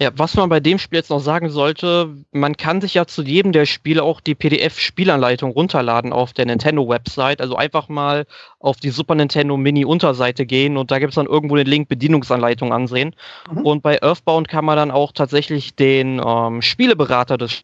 Ja, 0.00 0.10
was 0.16 0.34
man 0.34 0.48
bei 0.48 0.58
dem 0.58 0.80
Spiel 0.80 0.98
jetzt 0.98 1.10
noch 1.10 1.20
sagen 1.20 1.50
sollte, 1.50 2.16
man 2.32 2.56
kann 2.56 2.80
sich 2.80 2.94
ja 2.94 3.06
zu 3.06 3.22
jedem 3.22 3.52
der 3.52 3.64
Spiele 3.64 4.02
auch 4.02 4.20
die 4.20 4.34
PDF-Spielanleitung 4.34 5.52
runterladen 5.52 6.12
auf 6.12 6.32
der 6.32 6.46
Nintendo-Website. 6.46 7.40
Also 7.40 7.54
einfach 7.54 7.88
mal 7.88 8.26
auf 8.58 8.78
die 8.78 8.90
Super 8.90 9.14
Nintendo 9.14 9.56
Mini-Unterseite 9.56 10.46
gehen 10.46 10.76
und 10.76 10.90
da 10.90 10.98
gibt 10.98 11.10
es 11.10 11.14
dann 11.14 11.26
irgendwo 11.26 11.54
den 11.54 11.68
Link 11.68 11.88
Bedienungsanleitung 11.88 12.72
ansehen. 12.72 13.14
Mhm. 13.48 13.58
Und 13.58 13.82
bei 13.82 14.02
Earthbound 14.02 14.48
kann 14.48 14.64
man 14.64 14.76
dann 14.76 14.90
auch 14.90 15.12
tatsächlich 15.12 15.76
den 15.76 16.20
ähm, 16.24 16.60
Spieleberater 16.60 17.38
des 17.38 17.62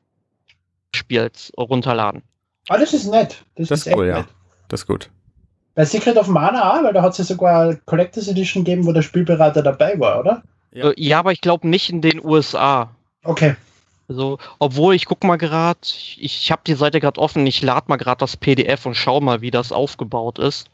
Spiels 0.95 1.53
runterladen. 1.59 2.22
Ah, 2.68 2.78
das 2.78 2.95
ist 2.95 3.11
nett. 3.11 3.45
Das, 3.57 3.68
Das 3.68 3.87
ist 3.87 3.97
cool, 3.97 4.05
echt 4.05 4.14
ja. 4.14 4.18
nett. 4.18 4.28
Das 4.68 4.83
ist 4.83 4.87
gut. 4.87 5.11
Bei 5.74 5.85
Secret 5.85 6.16
of 6.16 6.28
Mana 6.28 6.81
weil 6.85 6.93
da 6.93 7.03
hat 7.03 7.12
es 7.12 7.18
ja 7.18 7.24
sogar 7.24 7.62
eine 7.62 7.76
Collectors 7.87 8.28
Edition 8.28 8.62
gegeben, 8.62 8.87
wo 8.87 8.93
der 8.93 9.03
Spielberater 9.03 9.62
dabei 9.62 9.99
war, 9.99 10.20
oder? 10.20 10.43
Ja. 10.72 10.90
Äh, 10.90 10.94
ja 10.96 11.18
aber 11.18 11.32
ich 11.32 11.40
glaube 11.40 11.68
nicht 11.68 11.90
in 11.90 12.00
den 12.00 12.24
USA. 12.24 12.90
Okay. 13.22 13.56
Also, 14.08 14.38
obwohl 14.58 14.96
ich 14.96 15.04
guck 15.04 15.22
mal 15.22 15.36
gerade, 15.36 15.78
ich, 15.84 16.18
ich 16.20 16.50
habe 16.50 16.62
die 16.66 16.74
Seite 16.74 16.98
gerade 16.98 17.20
offen, 17.20 17.46
ich 17.46 17.62
lade 17.62 17.86
mal 17.88 17.96
gerade 17.96 18.18
das 18.18 18.36
PDF 18.36 18.84
und 18.84 18.96
schau 18.96 19.20
mal, 19.20 19.40
wie 19.40 19.52
das 19.52 19.70
aufgebaut 19.70 20.40
ist. 20.40 20.68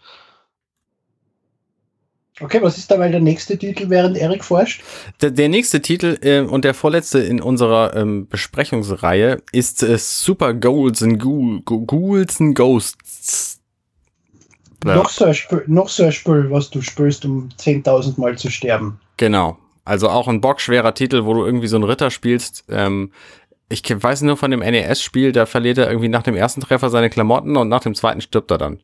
Okay, 2.41 2.61
was 2.61 2.77
ist 2.77 2.91
dabei 2.91 3.09
der 3.09 3.21
nächste 3.21 3.57
Titel, 3.57 3.89
während 3.89 4.17
Erik 4.19 4.45
forscht? 4.45 4.83
Der, 5.23 5.31
der 5.31 5.49
nächste 5.49 5.81
Titel 5.81 6.19
äh, 6.21 6.41
und 6.41 6.65
der 6.65 6.75
vorletzte 6.75 7.19
in 7.19 7.41
unserer 7.41 7.97
ähm, 7.97 8.27
Besprechungsreihe 8.29 9.43
ist 9.53 9.83
äh, 9.83 9.97
Super 9.99 10.53
Ghouls 10.53 11.03
and 11.03 11.19
Ghoul, 11.19 11.63
Ghouls 11.63 12.41
and 12.41 12.55
Ghosts. 12.55 13.61
Ja. 14.85 14.97
Noch, 14.97 15.09
so 15.09 15.25
ein 15.25 15.35
Spiel, 15.35 15.65
noch 15.67 15.89
so 15.89 16.05
ein 16.05 16.13
Spiel, 16.13 16.51
was 16.51 16.71
du 16.71 16.83
spielst, 16.83 17.25
um 17.25 17.49
10.000 17.59 18.21
Mal 18.21 18.37
zu 18.37 18.51
sterben. 18.51 19.01
Genau. 19.17 19.59
Also 19.87 20.11
auch 20.11 20.27
ein 20.27 20.41
bockschwerer 20.41 20.95
Titel, 20.95 21.25
wo 21.25 21.33
du 21.33 21.47
irgendwie 21.47 21.69
so 21.69 21.77
einen 21.77 21.85
Ritter 21.85 22.11
spielst. 22.11 22.65
Ähm, 22.69 23.13
ich 23.69 23.83
weiß 23.89 24.23
nur 24.23 24.37
von 24.37 24.51
dem 24.51 24.61
NES-Spiel, 24.61 25.31
da 25.31 25.47
verliert 25.47 25.79
er 25.79 25.89
irgendwie 25.89 26.09
nach 26.09 26.25
dem 26.25 26.35
ersten 26.35 26.61
Treffer 26.61 26.91
seine 26.91 27.09
Klamotten 27.09 27.57
und 27.57 27.69
nach 27.69 27.81
dem 27.81 27.95
zweiten 27.95 28.21
stirbt 28.21 28.51
er 28.51 28.59
dann. 28.59 28.83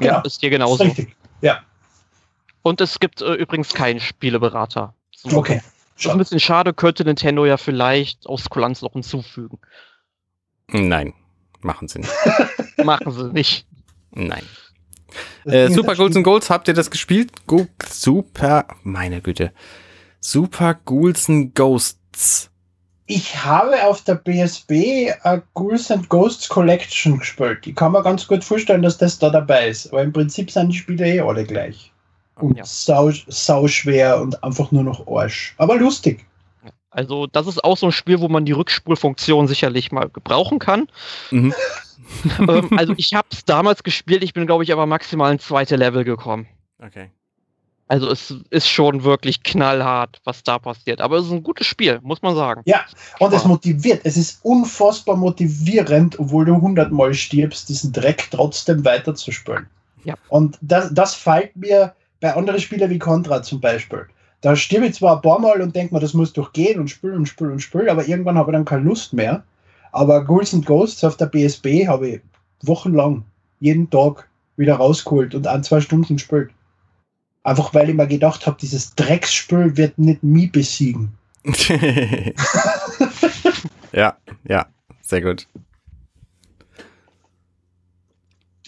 Ja, 0.00 0.20
ist 0.22 0.40
hier 0.40 0.48
genauso. 0.48 0.84
Ist 0.84 0.98
richtig. 0.98 1.14
Ja. 1.42 1.60
Und 2.62 2.80
es 2.80 2.98
gibt 2.98 3.20
äh, 3.20 3.34
übrigens 3.34 3.74
keinen 3.74 4.00
Spieleberater. 4.00 4.94
So 5.12 5.36
okay. 5.36 5.60
Schon 5.96 6.12
ein 6.12 6.18
bisschen 6.18 6.40
schade, 6.40 6.72
könnte 6.72 7.04
Nintendo 7.04 7.44
ja 7.44 7.58
vielleicht 7.58 8.26
aus 8.26 8.48
Kulanz 8.48 8.80
noch 8.80 8.92
hinzufügen. 8.94 9.58
Nein, 10.68 11.12
machen 11.60 11.88
sie 11.88 11.98
nicht. 11.98 12.12
machen 12.84 13.12
sie 13.12 13.32
nicht. 13.32 13.66
Nein. 14.12 14.44
Äh, 15.44 15.68
Super 15.68 15.98
and 16.00 16.24
Goals, 16.24 16.48
habt 16.48 16.68
ihr 16.68 16.74
das 16.74 16.90
gespielt? 16.90 17.46
Go 17.46 17.66
Super, 17.86 18.66
meine 18.82 19.20
Güte. 19.20 19.52
Super 20.22 20.74
Ghouls 20.86 21.28
and 21.28 21.54
Ghosts. 21.54 22.48
Ich 23.06 23.44
habe 23.44 23.84
auf 23.84 24.02
der 24.04 24.14
PSP 24.14 25.12
a 25.24 25.42
Ghouls 25.54 25.90
and 25.90 26.08
Ghosts 26.08 26.48
Collection 26.48 27.18
gespielt. 27.18 27.66
Ich 27.66 27.74
kann 27.74 27.92
mir 27.92 28.02
ganz 28.02 28.26
gut 28.26 28.42
vorstellen, 28.42 28.82
dass 28.82 28.96
das 28.96 29.18
da 29.18 29.28
dabei 29.28 29.68
ist. 29.68 29.88
Aber 29.88 30.02
im 30.02 30.12
Prinzip 30.12 30.50
sind 30.50 30.70
die 30.70 30.78
Spiele 30.78 31.06
eh 31.06 31.20
alle 31.20 31.44
gleich 31.44 31.92
und 32.36 32.56
ja. 32.56 32.64
sau, 32.64 33.10
sau 33.10 33.66
schwer 33.68 34.20
und 34.20 34.42
einfach 34.42 34.70
nur 34.72 34.84
noch 34.84 35.06
Arsch. 35.06 35.54
Aber 35.58 35.76
lustig. 35.76 36.24
Also, 36.90 37.26
das 37.26 37.46
ist 37.46 37.64
auch 37.64 37.76
so 37.76 37.86
ein 37.86 37.92
Spiel, 37.92 38.20
wo 38.20 38.28
man 38.28 38.44
die 38.44 38.52
Rückspulfunktion 38.52 39.48
sicherlich 39.48 39.92
mal 39.92 40.10
gebrauchen 40.10 40.58
kann. 40.58 40.88
Mhm. 41.30 41.54
ähm, 42.38 42.68
also, 42.76 42.94
ich 42.96 43.14
habe 43.14 43.28
es 43.32 43.44
damals 43.44 43.82
gespielt, 43.82 44.22
ich 44.22 44.34
bin, 44.34 44.46
glaube 44.46 44.64
ich, 44.64 44.72
aber 44.72 44.84
maximal 44.86 45.32
ins 45.32 45.46
zweite 45.46 45.76
Level 45.76 46.04
gekommen. 46.04 46.46
Okay. 46.78 47.10
Also, 47.92 48.08
es 48.08 48.34
ist 48.48 48.68
schon 48.68 49.04
wirklich 49.04 49.42
knallhart, 49.42 50.22
was 50.24 50.42
da 50.42 50.58
passiert. 50.58 51.02
Aber 51.02 51.18
es 51.18 51.26
ist 51.26 51.32
ein 51.32 51.42
gutes 51.42 51.66
Spiel, 51.66 52.00
muss 52.02 52.22
man 52.22 52.34
sagen. 52.34 52.62
Ja, 52.64 52.86
und 53.18 53.34
es 53.34 53.44
motiviert. 53.44 54.00
Es 54.04 54.16
ist 54.16 54.40
unfassbar 54.42 55.14
motivierend, 55.14 56.18
obwohl 56.18 56.46
du 56.46 56.58
hundertmal 56.58 57.12
stirbst, 57.12 57.68
diesen 57.68 57.92
Dreck 57.92 58.28
trotzdem 58.30 58.82
weiterzuspielen. 58.86 59.66
Ja. 60.04 60.14
Und 60.30 60.56
das, 60.62 60.88
das 60.94 61.14
fällt 61.14 61.54
mir 61.54 61.92
bei 62.22 62.34
anderen 62.34 62.60
Spielen 62.60 62.88
wie 62.88 62.98
Contra 62.98 63.42
zum 63.42 63.60
Beispiel. 63.60 64.06
Da 64.40 64.56
stirbe 64.56 64.86
ich 64.86 64.94
zwar 64.94 65.16
ein 65.16 65.22
paar 65.22 65.38
Mal 65.38 65.60
und 65.60 65.76
denke 65.76 65.92
mir, 65.92 66.00
das 66.00 66.14
muss 66.14 66.32
doch 66.32 66.54
gehen 66.54 66.80
und 66.80 66.88
spülen 66.88 67.16
und 67.16 67.26
spülen 67.26 67.52
und 67.52 67.60
spülen, 67.60 67.90
aber 67.90 68.08
irgendwann 68.08 68.38
habe 68.38 68.52
ich 68.52 68.54
dann 68.54 68.64
keine 68.64 68.84
Lust 68.84 69.12
mehr. 69.12 69.44
Aber 69.90 70.24
Ghouls 70.24 70.54
and 70.54 70.64
Ghosts 70.64 71.04
auf 71.04 71.18
der 71.18 71.26
PSP 71.26 71.86
habe 71.88 72.08
ich 72.08 72.20
wochenlang 72.62 73.24
jeden 73.60 73.90
Tag 73.90 74.30
wieder 74.56 74.76
rausgeholt 74.76 75.34
und 75.34 75.46
ein, 75.46 75.62
zwei 75.62 75.82
Stunden 75.82 76.16
gespielt. 76.16 76.52
Einfach 77.44 77.74
weil 77.74 77.90
ich 77.90 77.96
mir 77.96 78.06
gedacht 78.06 78.46
habe, 78.46 78.56
dieses 78.60 78.94
Drecksspiel 78.94 79.76
wird 79.76 79.98
nicht 79.98 80.22
mich 80.22 80.52
besiegen. 80.52 81.18
ja, 83.92 84.16
ja, 84.44 84.66
sehr 85.00 85.20
gut. 85.20 85.48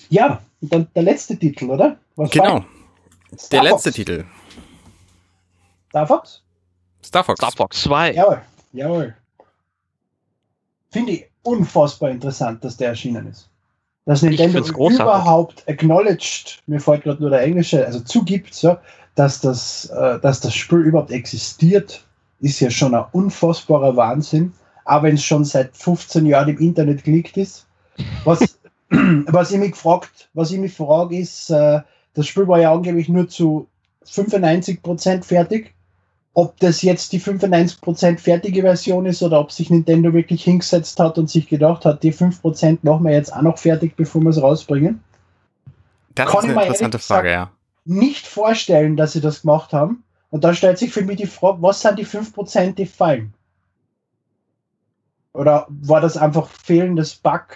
Ja, 0.09 0.43
dann 0.61 0.89
der 0.95 1.03
letzte 1.05 1.39
Titel, 1.39 1.71
oder? 1.71 1.99
Was 2.17 2.31
genau. 2.31 2.65
Der 3.53 3.63
letzte 3.63 3.93
Titel. 3.93 4.25
Star 5.89 6.07
Fox? 6.07 6.43
Star 7.05 7.23
Fox. 7.23 7.39
Star 7.39 7.53
Fox 7.53 7.83
2. 7.83 8.15
Jawohl, 8.15 8.43
jawohl. 8.73 9.17
Finde 10.91 11.13
ich 11.13 11.31
unfassbar 11.43 12.11
interessant, 12.11 12.65
dass 12.65 12.77
der 12.77 12.89
erschienen 12.89 13.29
ist. 13.29 13.49
Dass 14.07 14.23
Nintendo 14.23 14.59
überhaupt 14.61 15.67
acknowledged, 15.67 16.63
mir 16.67 16.81
fällt 16.81 17.05
gerade 17.05 17.23
nur 17.23 17.31
der 17.31 17.43
englische, 17.43 17.87
also 17.87 18.01
zugibt, 18.01 18.53
so, 18.53 18.77
dass, 19.15 19.41
das, 19.41 19.87
äh, 19.87 20.21
dass 20.21 20.41
das 20.41 20.55
Spiel 20.55 20.81
überhaupt 20.81 21.11
existiert, 21.11 22.05
ist 22.41 22.61
ja 22.61 22.71
schon 22.71 22.95
ein 22.95 23.05
unfassbarer 23.13 23.97
Wahnsinn. 23.97 24.53
Aber 24.85 25.05
wenn 25.05 25.15
es 25.15 25.25
schon 25.25 25.45
seit 25.45 25.75
15 25.77 26.27
Jahren 26.27 26.51
im 26.51 26.59
Internet 26.59 27.05
geleakt 27.05 27.39
ist. 27.39 27.67
Was, 28.25 28.59
was 28.91 29.51
ich 29.51 29.59
mich 29.59 29.73
gefragt, 29.73 30.29
was 30.35 30.51
ich 30.51 30.59
mich 30.59 30.75
frage, 30.75 31.17
ist, 31.17 31.49
äh, 31.51 31.81
das 32.13 32.27
Spiel 32.27 32.47
war 32.47 32.61
ja 32.61 32.73
angeblich 32.73 33.09
nur 33.09 33.29
zu 33.29 33.67
95% 34.07 35.25
fertig. 35.25 35.75
Ob 36.35 36.59
das 36.59 36.83
jetzt 36.83 37.13
die 37.13 37.21
95% 37.21 38.19
fertige 38.19 38.63
Version 38.63 39.07
ist 39.07 39.23
oder 39.23 39.41
ob 39.41 39.53
sich 39.53 39.71
Nintendo 39.71 40.13
wirklich 40.13 40.43
hingesetzt 40.43 40.99
hat 40.99 41.17
und 41.17 41.31
sich 41.31 41.49
gedacht 41.49 41.85
hat, 41.85 42.03
die 42.03 42.13
5% 42.13 42.79
machen 42.83 43.05
wir 43.05 43.13
jetzt 43.13 43.33
auch 43.33 43.43
noch 43.43 43.57
fertig, 43.57 43.95
bevor 43.97 44.21
wir 44.23 44.31
es 44.31 44.43
rausbringen. 44.43 45.03
Das 46.17 46.29
Kann 46.29 46.45
ist 46.45 46.51
eine 46.51 46.63
interessante 46.63 46.99
Frage, 46.99 47.31
ja. 47.31 47.51
Nicht 47.85 48.27
vorstellen, 48.27 48.97
dass 48.97 49.13
sie 49.13 49.21
das 49.21 49.43
gemacht 49.43 49.73
haben. 49.73 50.03
Und 50.31 50.43
da 50.43 50.55
stellt 50.55 50.79
sich 50.79 50.93
für 50.93 51.03
mich 51.03 51.19
die 51.19 51.27
Frage, 51.27 51.63
was 51.63 51.81
sind 51.81 51.99
die 51.99 52.07
5%, 52.07 52.75
die 52.75 52.87
fallen? 52.87 53.33
Oder 55.33 55.67
war 55.69 56.01
das 56.01 56.17
einfach 56.17 56.49
fehlendes 56.49 57.15
Bug? 57.15 57.47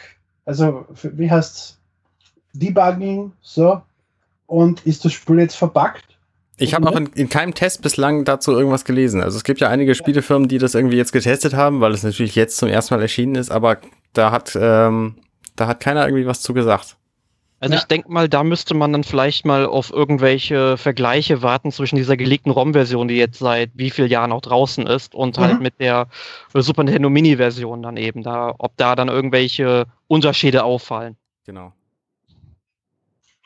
Also, 0.45 0.87
wie 1.03 1.31
heißt 1.31 1.57
es? 1.57 1.79
Debugging, 2.53 3.33
so, 3.41 3.83
und 4.47 4.85
ist 4.87 5.05
das 5.05 5.13
Spiel 5.13 5.39
jetzt 5.39 5.57
verpackt? 5.57 6.18
Ich 6.59 6.75
habe 6.75 6.89
auch 6.89 6.97
in, 6.97 7.07
in, 7.15 7.29
keinem 7.29 7.55
Test 7.55 7.83
bislang 7.83 8.25
dazu 8.25 8.53
irgendwas 8.53 8.85
gelesen. 8.85 9.23
Also 9.23 9.37
es 9.37 9.45
gibt 9.45 9.61
ja 9.61 9.69
einige 9.69 9.95
Spielefirmen, 9.95 10.49
die 10.49 10.59
das 10.59 10.75
irgendwie 10.75 10.97
jetzt 10.97 11.13
getestet 11.13 11.55
haben, 11.55 11.81
weil 11.81 11.93
es 11.93 12.03
natürlich 12.03 12.35
jetzt 12.35 12.57
zum 12.57 12.69
ersten 12.69 12.95
Mal 12.95 13.01
erschienen 13.01 13.37
ist, 13.37 13.51
aber 13.51 13.79
da 14.13 14.33
hat, 14.33 14.59
ähm, 14.61 15.15
da 15.57 15.69
hat 15.69 15.81
keiner 15.81 16.07
irgendwie 16.07 16.27
was 16.27 16.43
zu 16.43 16.55
gesagt. 16.55 16.97
Also 17.61 17.75
ja. 17.75 17.81
ich 17.81 17.87
denke 17.87 18.11
mal, 18.11 18.29
da 18.29 18.45
müsste 18.45 18.75
man 18.75 18.93
dann 18.93 19.03
vielleicht 19.03 19.45
mal 19.45 19.67
auf 19.67 19.91
irgendwelche 19.91 20.77
Vergleiche 20.77 21.43
warten 21.43 21.73
zwischen 21.73 21.97
dieser 21.97 22.17
geleakten 22.17 22.53
ROM-Version, 22.53 23.09
die 23.09 23.17
jetzt 23.17 23.41
seit 23.41 23.71
wie 23.75 23.91
vielen 23.91 24.09
Jahren 24.09 24.31
auch 24.31 24.41
draußen 24.41 24.87
ist, 24.87 25.15
und 25.15 25.39
halt 25.39 25.49
mhm. 25.49 25.53
halt 25.55 25.63
mit 25.63 25.81
der 25.81 26.07
Super 26.55 26.85
Nintendo 26.85 27.11
Mini-Version 27.11 27.83
dann 27.83 27.97
eben, 27.97 28.23
da, 28.23 28.55
ob 28.59 28.77
da 28.77 28.95
dann 28.95 29.09
irgendwelche 29.09 29.87
Unterschiede 30.07 30.63
auffallen. 30.63 31.17
Genau. 31.47 31.73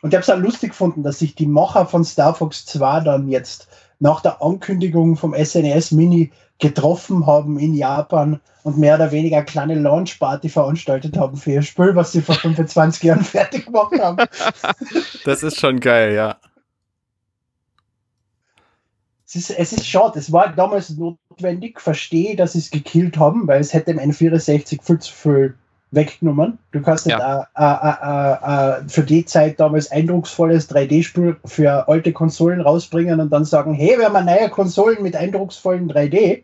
Und 0.02 0.10
ich 0.10 0.16
habe 0.16 0.22
es 0.22 0.30
auch 0.30 0.36
lustig 0.36 0.70
gefunden, 0.70 1.04
dass 1.04 1.20
sich 1.20 1.36
die 1.36 1.46
Macher 1.46 1.86
von 1.86 2.04
Star 2.04 2.34
Fox 2.34 2.66
2 2.66 3.00
dann 3.00 3.28
jetzt 3.28 3.68
nach 4.00 4.20
der 4.20 4.42
Ankündigung 4.42 5.16
vom 5.16 5.32
SNES 5.32 5.92
e 5.92 5.94
Mini 5.94 6.32
getroffen 6.58 7.24
haben 7.26 7.58
in 7.58 7.72
Japan 7.74 8.40
und 8.64 8.78
mehr 8.78 8.96
oder 8.96 9.12
weniger 9.12 9.36
eine 9.36 9.46
kleine 9.46 9.74
Launchparty 9.76 10.48
veranstaltet 10.48 11.16
haben 11.16 11.36
für 11.36 11.52
ihr 11.52 11.62
Spiel, 11.62 11.94
was 11.94 12.10
sie 12.10 12.20
vor 12.20 12.34
25 12.34 13.02
Jahren 13.04 13.24
fertig 13.24 13.66
gemacht 13.66 13.98
haben. 13.98 14.26
Das 15.24 15.44
ist 15.44 15.60
schon 15.60 15.78
geil, 15.78 16.14
ja. 16.14 16.36
Es 19.24 19.36
ist, 19.36 19.50
es 19.50 19.72
ist 19.72 19.86
schade, 19.86 20.18
es 20.18 20.32
war 20.32 20.52
damals 20.52 20.90
notwendig, 20.90 21.80
verstehe, 21.80 22.34
dass 22.34 22.52
sie 22.52 22.58
es 22.58 22.70
gekillt 22.70 23.16
haben, 23.18 23.46
weil 23.46 23.60
es 23.60 23.72
hätte 23.72 23.92
im 23.92 24.00
N64 24.00 24.82
viel 24.82 24.98
zu 24.98 25.12
viel 25.12 25.54
weggenommen. 25.92 26.58
Du 26.72 26.80
kannst 26.80 27.06
nicht 27.06 27.18
ja. 27.18 27.46
a, 27.54 27.64
a, 27.64 28.80
für 28.88 29.02
die 29.02 29.24
Zeit 29.24 29.60
damals 29.60 29.90
eindrucksvolles 29.90 30.70
3D-Spiel 30.70 31.36
für 31.44 31.88
alte 31.88 32.12
Konsolen 32.12 32.60
rausbringen 32.60 33.20
und 33.20 33.30
dann 33.30 33.44
sagen, 33.44 33.74
hey, 33.74 33.98
wir 33.98 34.12
haben 34.12 34.24
neue 34.24 34.48
Konsolen 34.48 35.02
mit 35.02 35.14
eindrucksvollen 35.14 35.90
3D. 35.90 36.42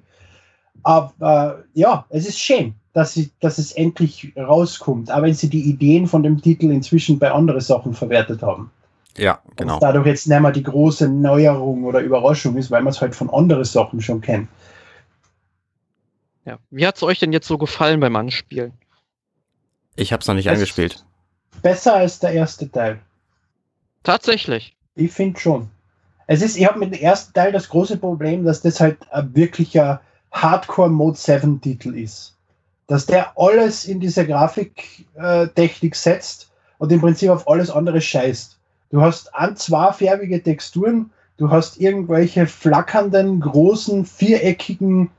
Aber 0.83 1.65
äh, 1.75 1.81
ja, 1.81 2.05
es 2.11 2.29
ist 2.29 2.39
schön, 2.39 2.75
dass, 2.93 3.15
sie, 3.15 3.31
dass 3.41 3.59
es 3.59 3.73
endlich 3.73 4.33
rauskommt, 4.37 5.11
aber 5.11 5.27
wenn 5.27 5.35
sie 5.35 5.49
die 5.49 5.69
Ideen 5.69 6.07
von 6.07 6.23
dem 6.23 6.41
Titel 6.41 6.71
inzwischen 6.71 7.19
bei 7.19 7.31
anderen 7.31 7.61
Sachen 7.61 7.95
verwertet 7.95 8.43
haben. 8.43 8.71
Ja, 9.17 9.41
genau. 9.57 9.75
Und 9.75 9.83
dadurch 9.83 10.07
jetzt 10.07 10.29
nicht 10.29 10.41
mehr 10.41 10.53
die 10.53 10.63
große 10.63 11.09
Neuerung 11.09 11.85
oder 11.85 12.01
Überraschung 12.01 12.57
ist, 12.57 12.71
weil 12.71 12.83
man 12.83 12.93
es 12.93 13.01
halt 13.01 13.17
von 13.17 13.29
anderen 13.31 13.65
Sachen 13.65 14.01
schon 14.01 14.21
kennt. 14.21 14.49
Ja. 16.45 16.59
Wie 16.71 16.87
hat 16.87 16.97
es 16.97 17.03
euch 17.03 17.19
denn 17.19 17.33
jetzt 17.33 17.49
so 17.49 17.59
gefallen 17.59 18.01
beim 18.01 18.15
Anspielen? 18.15 18.73
Ich 19.99 20.13
habe 20.13 20.21
es 20.21 20.29
noch 20.29 20.35
nicht 20.37 20.47
es 20.47 20.53
angespielt. 20.53 21.05
Besser 21.61 21.95
als 21.97 22.21
der 22.21 22.31
erste 22.31 22.71
Teil. 22.71 23.01
Tatsächlich. 24.05 24.77
Ich 24.95 25.11
finde 25.13 25.41
schon. 25.41 25.71
Es 26.29 26.41
ist, 26.41 26.57
ich 26.57 26.67
habe 26.67 26.79
mit 26.79 26.95
dem 26.95 27.01
ersten 27.01 27.33
Teil 27.33 27.51
das 27.51 27.69
große 27.69 27.97
Problem, 27.97 28.45
dass 28.45 28.63
das 28.63 28.81
halt 28.81 28.99
ein 29.11 29.35
wirklicher 29.35 30.01
Hardcore 30.31 30.89
Mode 30.89 31.19
7 31.19 31.61
Titel 31.61 31.97
ist. 31.97 32.37
Dass 32.87 33.07
der 33.07 33.37
alles 33.37 33.87
in 33.87 33.99
diese 33.99 34.25
Grafiktechnik 34.25 35.97
setzt 35.97 36.53
und 36.79 36.93
im 36.93 37.01
Prinzip 37.01 37.31
auf 37.31 37.49
alles 37.49 37.69
andere 37.69 38.01
scheißt. 38.01 38.57
Du 38.91 39.01
hast 39.01 39.35
an 39.35 39.57
zwei 39.57 39.93
färbige 39.93 40.41
Texturen, 40.41 41.11
du 41.39 41.51
hast 41.51 41.81
irgendwelche 41.81 42.47
flackernden, 42.47 43.41
großen, 43.41 44.07
viereckigen 44.07 45.11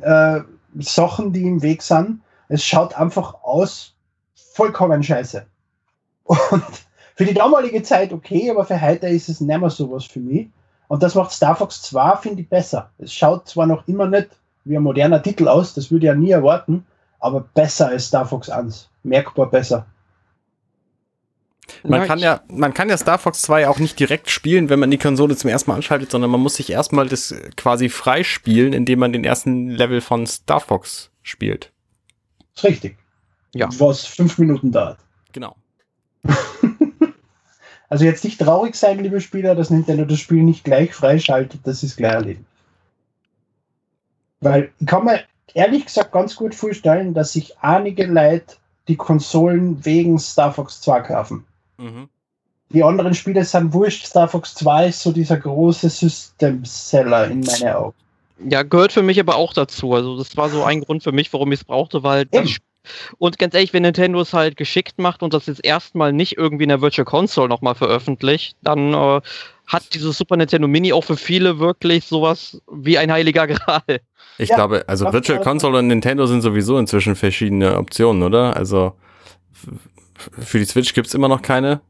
äh, 0.00 0.40
Sachen, 0.78 1.34
die 1.34 1.42
im 1.42 1.60
Weg 1.60 1.82
sind. 1.82 2.22
Es 2.48 2.64
schaut 2.64 2.94
einfach 2.94 3.42
aus 3.42 3.91
vollkommen 4.52 5.02
scheiße. 5.02 5.46
Und 6.24 6.64
für 7.14 7.24
die 7.24 7.34
damalige 7.34 7.82
Zeit 7.82 8.12
okay, 8.12 8.50
aber 8.50 8.64
für 8.64 8.80
heute 8.80 9.08
ist 9.08 9.28
es 9.28 9.40
nicht 9.40 9.60
mehr 9.60 9.70
sowas 9.70 10.04
für 10.04 10.20
mich. 10.20 10.48
Und 10.88 11.02
das 11.02 11.14
macht 11.14 11.32
Star 11.32 11.56
Fox 11.56 11.82
2, 11.82 12.16
finde 12.16 12.42
ich, 12.42 12.48
besser. 12.48 12.90
Es 12.98 13.12
schaut 13.12 13.48
zwar 13.48 13.66
noch 13.66 13.86
immer 13.88 14.06
nicht 14.06 14.28
wie 14.64 14.76
ein 14.76 14.82
moderner 14.82 15.22
Titel 15.22 15.48
aus, 15.48 15.74
das 15.74 15.90
würde 15.90 16.06
ich 16.06 16.08
ja 16.08 16.14
nie 16.14 16.30
erwarten, 16.30 16.86
aber 17.18 17.40
besser 17.40 17.88
als 17.88 18.06
Star 18.06 18.26
Fox 18.26 18.48
1. 18.48 18.88
Merkbar 19.02 19.50
besser. 19.50 19.86
Man 21.84 22.06
kann 22.06 22.18
ja, 22.18 22.42
man 22.48 22.74
kann 22.74 22.88
ja 22.88 22.96
Star 22.96 23.18
Fox 23.18 23.42
2 23.42 23.68
auch 23.68 23.78
nicht 23.78 23.98
direkt 23.98 24.30
spielen, 24.30 24.68
wenn 24.68 24.78
man 24.78 24.90
die 24.90 24.98
Konsole 24.98 25.36
zum 25.36 25.50
ersten 25.50 25.70
Mal 25.70 25.76
anschaltet, 25.76 26.10
sondern 26.10 26.30
man 26.30 26.40
muss 26.40 26.56
sich 26.56 26.70
erstmal 26.70 27.08
das 27.08 27.34
quasi 27.56 27.88
freispielen, 27.88 28.72
indem 28.72 28.98
man 28.98 29.12
den 29.12 29.24
ersten 29.24 29.70
Level 29.70 30.00
von 30.00 30.26
Star 30.26 30.60
Fox 30.60 31.10
spielt. 31.22 31.72
ist 32.54 32.64
richtig. 32.64 32.96
Ja. 33.54 33.68
Was 33.78 34.04
fünf 34.04 34.38
Minuten 34.38 34.72
dauert. 34.72 34.98
Genau. 35.32 35.56
Also 37.92 38.06
jetzt 38.06 38.24
nicht 38.24 38.40
traurig 38.40 38.74
sein, 38.74 39.00
liebe 39.00 39.20
Spieler, 39.20 39.54
dass 39.54 39.68
Nintendo 39.68 40.06
das 40.06 40.18
Spiel 40.18 40.42
nicht 40.42 40.64
gleich 40.64 40.94
freischaltet, 40.94 41.60
das 41.64 41.82
ist 41.82 41.98
gleich 41.98 42.14
erledigt. 42.14 42.46
Weil 44.40 44.70
ich 44.80 44.86
kann 44.86 45.04
mir 45.04 45.20
ehrlich 45.52 45.84
gesagt 45.84 46.10
ganz 46.10 46.34
gut 46.34 46.54
vorstellen, 46.54 47.12
dass 47.12 47.34
sich 47.34 47.58
einige 47.60 48.06
Leute 48.06 48.56
die 48.88 48.96
Konsolen 48.96 49.84
wegen 49.84 50.18
Star 50.18 50.54
Fox 50.54 50.80
2 50.80 51.00
kaufen. 51.02 51.44
Mhm. 51.76 52.08
Die 52.70 52.82
anderen 52.82 53.12
Spiele 53.12 53.44
sind 53.44 53.74
wurscht. 53.74 54.06
Star 54.06 54.26
Fox 54.26 54.54
2 54.54 54.88
ist 54.88 55.02
so 55.02 55.12
dieser 55.12 55.36
große 55.36 55.90
System-Seller 55.90 57.30
in 57.30 57.40
meine 57.40 57.76
Augen. 57.76 57.96
Ja, 58.48 58.62
gehört 58.62 58.92
für 58.92 59.02
mich 59.02 59.20
aber 59.20 59.36
auch 59.36 59.52
dazu. 59.52 59.92
Also 59.92 60.16
das 60.16 60.34
war 60.38 60.48
so 60.48 60.64
ein 60.64 60.80
Grund 60.80 61.02
für 61.02 61.12
mich, 61.12 61.30
warum 61.34 61.52
ich 61.52 61.60
es 61.60 61.64
brauchte, 61.64 62.02
weil 62.02 62.24
das 62.24 62.48
Eben. 62.48 62.56
Und 63.18 63.38
ganz 63.38 63.54
ehrlich, 63.54 63.72
wenn 63.72 63.82
Nintendo 63.82 64.20
es 64.20 64.32
halt 64.32 64.56
geschickt 64.56 64.98
macht 64.98 65.22
und 65.22 65.32
das 65.34 65.46
jetzt 65.46 65.64
erstmal 65.64 66.12
nicht 66.12 66.36
irgendwie 66.36 66.64
in 66.64 66.68
der 66.68 66.80
Virtual 66.80 67.04
Console 67.04 67.48
nochmal 67.48 67.74
veröffentlicht, 67.74 68.56
dann 68.62 68.92
äh, 68.94 69.20
hat 69.66 69.94
dieses 69.94 70.18
Super 70.18 70.36
Nintendo 70.36 70.66
Mini 70.68 70.92
auch 70.92 71.04
für 71.04 71.16
viele 71.16 71.58
wirklich 71.58 72.04
sowas 72.06 72.60
wie 72.70 72.98
ein 72.98 73.10
heiliger 73.12 73.46
Gral. 73.46 74.00
Ich 74.38 74.48
Ja, 74.48 74.56
glaube, 74.56 74.84
also 74.88 75.12
Virtual 75.12 75.40
Console 75.40 75.78
und 75.78 75.86
Nintendo 75.86 76.26
sind 76.26 76.40
sowieso 76.42 76.78
inzwischen 76.78 77.14
verschiedene 77.16 77.76
Optionen, 77.78 78.22
oder? 78.22 78.56
Also 78.56 78.94
für 80.38 80.58
die 80.58 80.64
Switch 80.64 80.94
gibt's 80.94 81.14
immer 81.14 81.28
noch 81.28 81.42
keine 81.42 81.80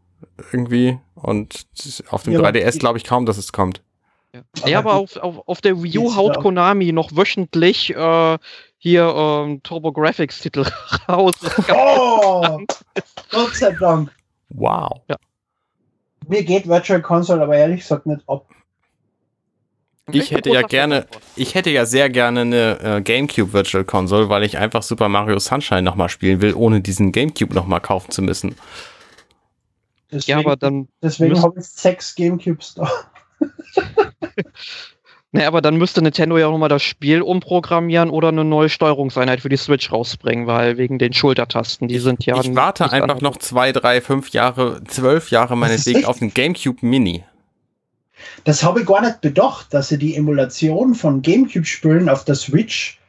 irgendwie 0.52 0.98
und 1.14 1.66
auf 2.10 2.22
dem 2.24 2.34
Ja, 2.34 2.38
aber 2.40 2.48
3DS 2.50 2.72
die- 2.72 2.78
glaube 2.78 2.98
ich 2.98 3.04
kaum, 3.04 3.26
dass 3.26 3.38
es 3.38 3.52
kommt. 3.52 3.82
Ja, 4.34 4.68
ja 4.68 4.78
aber 4.78 4.94
auf, 4.94 5.16
auf, 5.16 5.46
auf 5.46 5.60
der 5.60 5.82
Wii 5.82 5.98
U 5.98 6.14
haut? 6.14 6.38
Konami 6.40 6.90
noch 6.92 7.14
wöchentlich 7.14 7.90
äh, 7.94 8.38
hier 8.84 9.04
ähm, 9.16 9.62
Turbo 9.62 9.92
Graphics 9.92 10.40
Titel 10.40 10.64
raus. 11.08 11.34
Oh! 11.72 12.58
Gott 13.30 13.54
sei 13.54 13.70
Dank. 13.78 14.10
Wow. 14.48 15.00
Mir 16.26 16.42
geht 16.42 16.66
Virtual 16.68 17.00
Console 17.00 17.42
aber 17.42 17.56
ehrlich 17.56 17.80
gesagt 17.82 18.06
nicht 18.06 18.28
ab. 18.28 18.48
Ich 20.10 20.32
hätte 20.32 20.50
ja 20.50 20.62
gerne, 20.62 21.06
ich 21.36 21.54
hätte 21.54 21.70
ja 21.70 21.86
sehr 21.86 22.10
gerne 22.10 22.40
eine 22.40 22.80
äh, 22.80 23.00
GameCube 23.02 23.52
Virtual 23.52 23.84
Console, 23.84 24.28
weil 24.28 24.42
ich 24.42 24.58
einfach 24.58 24.82
Super 24.82 25.08
Mario 25.08 25.38
Sunshine 25.38 25.82
nochmal 25.82 26.08
spielen 26.08 26.42
will, 26.42 26.54
ohne 26.54 26.80
diesen 26.80 27.12
GameCube 27.12 27.54
nochmal 27.54 27.80
kaufen 27.80 28.10
zu 28.10 28.20
müssen. 28.20 28.56
Deswegen, 30.10 30.40
Ja, 30.40 30.44
aber 30.44 30.56
dann, 30.56 30.88
deswegen 31.00 31.30
müssen- 31.30 31.44
habe 31.44 31.60
ich 31.60 31.66
sechs 31.66 32.16
Gamecubes 32.16 32.74
da. 32.74 32.90
ne, 35.32 35.46
aber 35.46 35.60
dann 35.60 35.76
müsste 35.76 36.02
Nintendo 36.02 36.38
ja 36.38 36.50
nochmal 36.50 36.68
das 36.68 36.82
Spiel 36.82 37.22
umprogrammieren 37.22 38.10
oder 38.10 38.28
eine 38.28 38.44
neue 38.44 38.68
Steuerungseinheit 38.68 39.40
für 39.40 39.48
die 39.48 39.56
Switch 39.56 39.90
rausbringen, 39.90 40.46
weil 40.46 40.78
wegen 40.78 40.98
den 40.98 41.12
Schultertasten, 41.12 41.88
die 41.88 41.98
sind 41.98 42.24
ja. 42.24 42.40
ich 42.40 42.54
warte 42.54 42.84
nicht 42.84 42.92
einfach 42.92 43.20
noch 43.20 43.36
zwei, 43.38 43.72
drei, 43.72 44.00
fünf 44.00 44.30
Jahre, 44.30 44.82
zwölf 44.84 45.30
Jahre 45.30 45.56
meinetwegen 45.56 46.04
auf 46.04 46.18
den 46.18 46.32
GameCube 46.32 46.84
Mini. 46.86 47.24
Das 48.44 48.62
habe 48.62 48.80
ich 48.80 48.86
gar 48.86 49.00
nicht 49.00 49.20
bedacht, 49.20 49.72
dass 49.74 49.88
sie 49.88 49.98
die 49.98 50.14
Emulation 50.14 50.94
von 50.94 51.22
Gamecube-Spielen 51.22 52.08
auf 52.08 52.24
der 52.24 52.36
Switch 52.36 53.00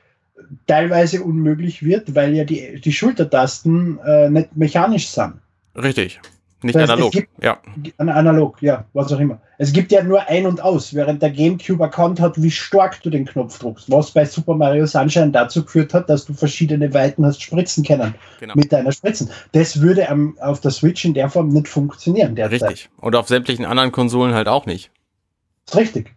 teilweise 0.67 1.23
unmöglich 1.23 1.83
wird, 1.83 2.15
weil 2.15 2.35
ja 2.35 2.43
die, 2.43 2.79
die 2.81 2.91
Schultertasten 2.91 3.99
äh, 3.99 4.29
nicht 4.29 4.55
mechanisch 4.55 5.07
sind. 5.07 5.35
Richtig. 5.75 6.19
Nicht 6.63 6.75
Das 6.75 6.83
heißt, 6.83 6.91
analog. 6.93 7.11
gibt- 7.11 7.43
Ja. 7.43 7.57
An- 7.97 8.09
Analog, 8.09 8.61
ja, 8.61 8.85
was 8.93 9.11
auch 9.11 9.19
immer. 9.19 9.39
Es 9.57 9.73
gibt 9.73 9.91
ja 9.91 10.01
nur 10.03 10.21
ein 10.27 10.45
und 10.47 10.61
aus, 10.61 10.93
während 10.93 11.21
der 11.21 11.31
Gamecube 11.31 11.83
erkannt 11.83 12.19
hat, 12.19 12.41
wie 12.41 12.49
stark 12.51 13.01
du 13.03 13.09
den 13.09 13.25
Knopf 13.25 13.59
druckst, 13.59 13.91
was 13.91 14.11
bei 14.11 14.25
Super 14.25 14.55
Mario 14.55 14.85
Sunshine 14.85 15.31
dazu 15.31 15.63
geführt 15.63 15.93
hat, 15.93 16.09
dass 16.09 16.25
du 16.25 16.33
verschiedene 16.33 16.93
Weiten 16.93 17.25
hast 17.25 17.41
spritzen 17.41 17.83
können 17.83 18.15
Genau. 18.39 18.53
mit 18.55 18.71
deiner 18.71 18.91
Spritzen. 18.91 19.29
Das 19.51 19.81
würde 19.81 20.09
am, 20.09 20.37
auf 20.39 20.61
der 20.61 20.71
Switch 20.71 21.03
in 21.05 21.13
der 21.13 21.29
Form 21.29 21.49
nicht 21.49 21.67
funktionieren 21.67 22.35
derzeit. 22.35 22.61
Richtig. 22.63 22.89
Und 22.99 23.15
auf 23.15 23.27
sämtlichen 23.27 23.65
anderen 23.65 23.91
Konsolen 23.91 24.33
halt 24.33 24.47
auch 24.47 24.65
nicht. 24.65 24.89
Ist 25.67 25.75
richtig. 25.75 26.13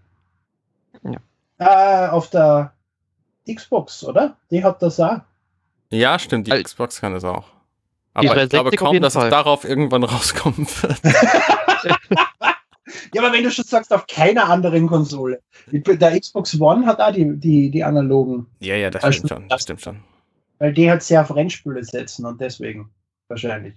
Ja. 1.03 1.19
Äh, 1.59 2.09
auf 2.11 2.31
der 2.31 2.73
Xbox, 3.53 4.03
oder? 4.05 4.37
Die 4.51 4.63
hat 4.65 4.83
das 4.83 4.99
auch. 5.01 5.19
Ja, 5.91 6.19
stimmt, 6.19 6.47
die 6.49 6.53
Al- 6.53 6.63
Xbox 6.63 7.01
kann 7.01 7.15
es 7.15 7.25
auch. 7.25 7.45
Aber 8.17 8.25
ich 8.25 8.49
360 8.49 8.51
glaube 8.51 8.77
kaum, 8.77 9.01
dass 9.01 9.15
es 9.15 9.21
Fall. 9.21 9.31
darauf 9.31 9.65
irgendwann 9.65 10.03
rauskommen 10.05 10.67
wird. 10.83 11.01
Ja, 13.15 13.23
aber 13.23 13.33
wenn 13.33 13.45
du 13.45 13.51
schon 13.51 13.65
sagst, 13.65 13.93
auf 13.93 14.07
keiner 14.07 14.49
anderen 14.49 14.87
Konsole. 14.87 15.41
Der 15.71 16.19
Xbox 16.19 16.59
One 16.61 16.87
hat 16.87 17.01
auch 17.01 17.13
die, 17.13 17.37
die, 17.39 17.71
die 17.71 17.85
analogen, 17.85 18.47
ja, 18.61 18.75
ja, 18.77 18.91
das 18.91 19.03
Also, 19.05 19.19
stimmt 19.19 19.29
schon. 19.31 19.49
Das 19.49 19.63
stimmt 19.63 19.81
schon. 19.83 20.03
weil 20.59 20.73
die 20.73 20.91
hat 20.91 21.03
sehr 21.03 21.21
auf 21.23 21.35
Rennspiele 21.35 21.83
setzen 21.85 22.25
und 22.27 22.41
deswegen 22.41 22.91
wahrscheinlich. 23.29 23.75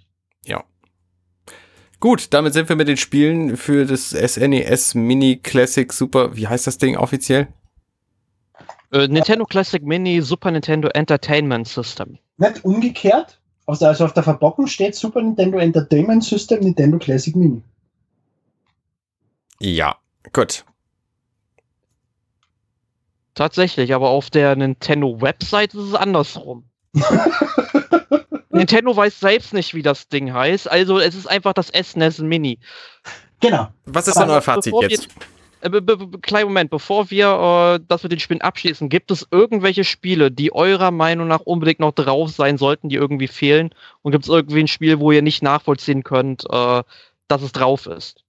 Gut, 2.00 2.32
damit 2.32 2.54
sind 2.54 2.66
wir 2.70 2.76
mit 2.76 2.88
den 2.88 2.96
Spielen 2.96 3.58
für 3.58 3.84
das 3.84 4.08
SNES 4.10 4.94
Mini 4.94 5.36
Classic 5.36 5.92
Super, 5.92 6.34
wie 6.34 6.48
heißt 6.48 6.66
das 6.66 6.78
Ding 6.78 6.96
offiziell? 6.96 7.48
Äh, 8.90 9.06
Nintendo 9.06 9.44
Classic 9.44 9.82
Mini 9.82 10.22
Super 10.22 10.50
Nintendo 10.50 10.88
Entertainment 10.88 11.68
System. 11.68 12.18
Nicht 12.38 12.64
umgekehrt. 12.64 13.38
Also 13.70 13.86
also 13.86 14.04
auf 14.04 14.12
der 14.12 14.22
Verpackung 14.22 14.66
steht 14.66 14.94
Super 14.94 15.22
Nintendo 15.22 15.58
Entertainment 15.58 16.24
System 16.24 16.60
Nintendo 16.60 16.98
Classic 16.98 17.34
Mini. 17.36 17.62
Ja, 19.60 19.96
gut. 20.32 20.64
Tatsächlich, 23.34 23.94
aber 23.94 24.10
auf 24.10 24.30
der 24.30 24.56
Nintendo 24.56 25.20
Website 25.20 25.74
ist 25.74 25.88
es 25.88 25.94
andersrum. 25.94 26.64
Nintendo 28.50 28.96
weiß 28.96 29.20
selbst 29.20 29.54
nicht, 29.54 29.74
wie 29.74 29.82
das 29.82 30.08
Ding 30.08 30.32
heißt, 30.32 30.70
also 30.70 30.98
es 30.98 31.14
ist 31.14 31.26
einfach 31.28 31.52
das 31.52 31.68
SNES 31.68 32.18
Mini. 32.18 32.58
Genau. 33.40 33.68
Was 33.86 34.08
ist 34.08 34.16
Aber 34.16 34.26
denn 34.26 34.34
euer 34.34 34.42
Fazit 34.42 34.74
jetzt? 34.80 35.08
Äh, 35.60 35.70
kleinen 36.22 36.48
Moment, 36.48 36.70
bevor 36.70 37.10
wir 37.10 37.78
äh, 37.80 37.84
das 37.86 38.02
mit 38.02 38.12
den 38.12 38.20
Spielen 38.20 38.40
abschließen, 38.40 38.88
gibt 38.88 39.10
es 39.10 39.26
irgendwelche 39.30 39.84
Spiele, 39.84 40.30
die 40.30 40.54
eurer 40.54 40.90
Meinung 40.90 41.28
nach 41.28 41.40
unbedingt 41.40 41.80
noch 41.80 41.92
drauf 41.92 42.30
sein 42.30 42.58
sollten, 42.58 42.88
die 42.88 42.96
irgendwie 42.96 43.28
fehlen? 43.28 43.70
Und 44.02 44.12
gibt 44.12 44.24
es 44.24 44.30
irgendwie 44.30 44.60
ein 44.60 44.68
Spiel, 44.68 44.98
wo 45.00 45.12
ihr 45.12 45.22
nicht 45.22 45.42
nachvollziehen 45.42 46.02
könnt, 46.02 46.44
äh, 46.50 46.82
dass 47.28 47.42
es 47.42 47.52
drauf 47.52 47.86
ist? 47.86 48.24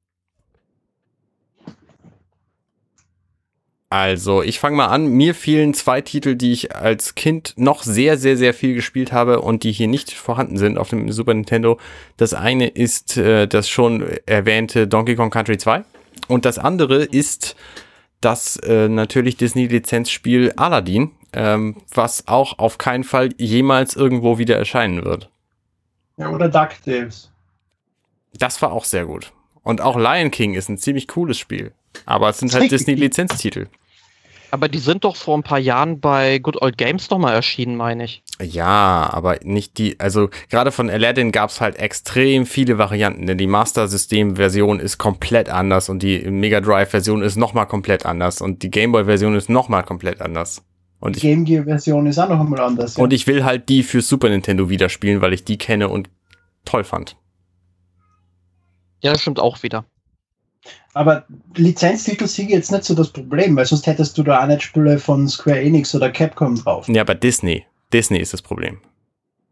Also, 3.90 4.42
ich 4.42 4.58
fange 4.58 4.78
mal 4.78 4.88
an. 4.88 5.08
Mir 5.08 5.36
fielen 5.36 5.74
zwei 5.74 6.00
Titel, 6.00 6.36
die 6.36 6.54
ich 6.54 6.74
als 6.74 7.16
Kind 7.16 7.54
noch 7.58 7.84
sehr, 7.84 8.18
sehr, 8.18 8.38
sehr 8.38 8.54
viel 8.54 8.74
gespielt 8.74 9.12
habe 9.12 9.42
und 9.42 9.64
die 9.64 9.74
hier 9.74 9.90
nicht 9.90 10.14
vorhanden 10.14 10.58
sind 10.58 10.78
auf 10.78 10.90
dem 10.90 11.12
Super 11.12 11.34
Nintendo. 11.34 11.78
Das 12.16 12.34
eine 12.34 12.68
ist 12.70 13.18
äh, 13.18 13.48
das 13.48 13.68
schon 13.68 14.02
erwähnte 14.26 14.88
Donkey 14.88 15.16
Kong 15.16 15.30
Country 15.30 15.58
2 15.58 15.84
und 16.32 16.46
das 16.46 16.58
andere 16.58 17.04
ist 17.04 17.58
das 18.22 18.56
äh, 18.58 18.88
natürlich 18.88 19.36
Disney-Lizenzspiel 19.36 20.54
Aladdin, 20.56 21.12
ähm, 21.34 21.82
was 21.94 22.28
auch 22.28 22.58
auf 22.58 22.78
keinen 22.78 23.04
Fall 23.04 23.30
jemals 23.38 23.96
irgendwo 23.98 24.38
wieder 24.38 24.58
erscheinen 24.58 25.04
wird. 25.04 25.30
Ja, 26.16 26.30
oder 26.30 26.48
DuckTales. 26.48 27.32
Das 28.34 28.62
war 28.62 28.72
auch 28.72 28.86
sehr 28.86 29.06
gut. 29.06 29.34
Und 29.64 29.82
auch 29.82 29.98
Lion 29.98 30.32
King 30.32 30.54
ist 30.54 30.70
ein 30.70 30.78
ziemlich 30.78 31.10
cooles 31.10 31.38
Spiel. 31.38 31.74
Aber 32.06 32.30
es 32.30 32.38
sind 32.38 32.54
halt. 32.54 32.72
Disney-Lizenztitel. 32.72 33.68
Aber 34.52 34.68
die 34.68 34.80
sind 34.80 35.06
doch 35.06 35.16
vor 35.16 35.38
ein 35.38 35.44
paar 35.44 35.60
Jahren 35.60 36.02
bei 36.02 36.40
Good 36.40 36.62
Old 36.62 36.78
Games 36.78 37.08
doch 37.08 37.18
mal 37.18 37.34
erschienen, 37.34 37.78
meine 37.78 38.04
ich. 38.04 38.22
Ja, 38.42 39.10
aber 39.12 39.40
nicht 39.44 39.78
die, 39.78 39.98
also 40.00 40.30
gerade 40.50 40.72
von 40.72 40.90
Aladdin 40.90 41.32
gab 41.32 41.50
es 41.50 41.62
halt 41.62 41.78
extrem 41.78 42.46
viele 42.46 42.78
Varianten, 42.78 43.28
denn 43.28 43.38
die 43.38 43.48
Master 43.48 43.88
System-Version 43.88 44.80
ist 44.82 44.98
komplett 44.98 45.48
anders 45.48 45.88
und 45.88 46.04
die 46.04 46.20
Mega 46.30 46.60
Drive-Version 46.60 47.24
ist 47.24 47.38
nochmal 47.38 47.66
komplett 47.66 48.06
anders 48.06 48.42
und 48.42 48.62
die 48.62 48.70
Game 48.70 48.92
Boy-Version 48.92 49.36
ist 49.36 49.50
nochmal 49.50 49.84
komplett 49.84 50.22
anders. 50.22 50.64
Und 51.00 51.18
ich, 51.18 51.24
Game 51.24 51.46
Gear 51.46 51.64
Version 51.64 52.06
ist 52.06 52.20
auch 52.20 52.30
noch 52.30 52.40
einmal 52.40 52.62
anders. 52.62 52.96
ja. 52.96 53.04
und 53.04 53.12
ich 53.12 53.26
will 53.26 53.44
halt 53.44 53.70
die 53.70 53.84
für 53.84 54.02
Super 54.02 54.30
Nintendo 54.30 54.70
wieder 54.70 54.88
spielen, 54.88 55.22
weil 55.22 55.34
ich 55.34 55.44
die 55.44 55.58
kenne 55.58 55.90
und 55.90 56.10
toll 56.64 56.84
fand. 56.84 57.18
Ja, 59.02 59.12
das 59.12 59.22
stimmt 59.22 59.40
auch 59.40 59.64
wieder. 59.64 59.86
Aber 60.94 61.24
Lizenztitel 61.56 62.26
ich 62.26 62.38
jetzt 62.50 62.72
nicht 62.72 62.84
so 62.84 62.94
das 62.94 63.10
Problem, 63.10 63.56
weil 63.56 63.66
sonst 63.66 63.88
hättest 63.88 64.18
du 64.18 64.24
da 64.24 64.42
auch 64.42 64.48
nicht 64.48 64.64
Spiele 64.64 65.00
von 65.00 65.28
Square 65.28 65.62
Enix 65.62 65.96
oder 65.96 66.12
Capcom 66.12 66.56
drauf. 66.56 66.88
Ja, 66.90 67.02
aber 67.02 67.16
Disney. 67.16 67.66
Disney 67.94 68.20
ist 68.20 68.34
das 68.34 68.42
Problem. 68.42 68.80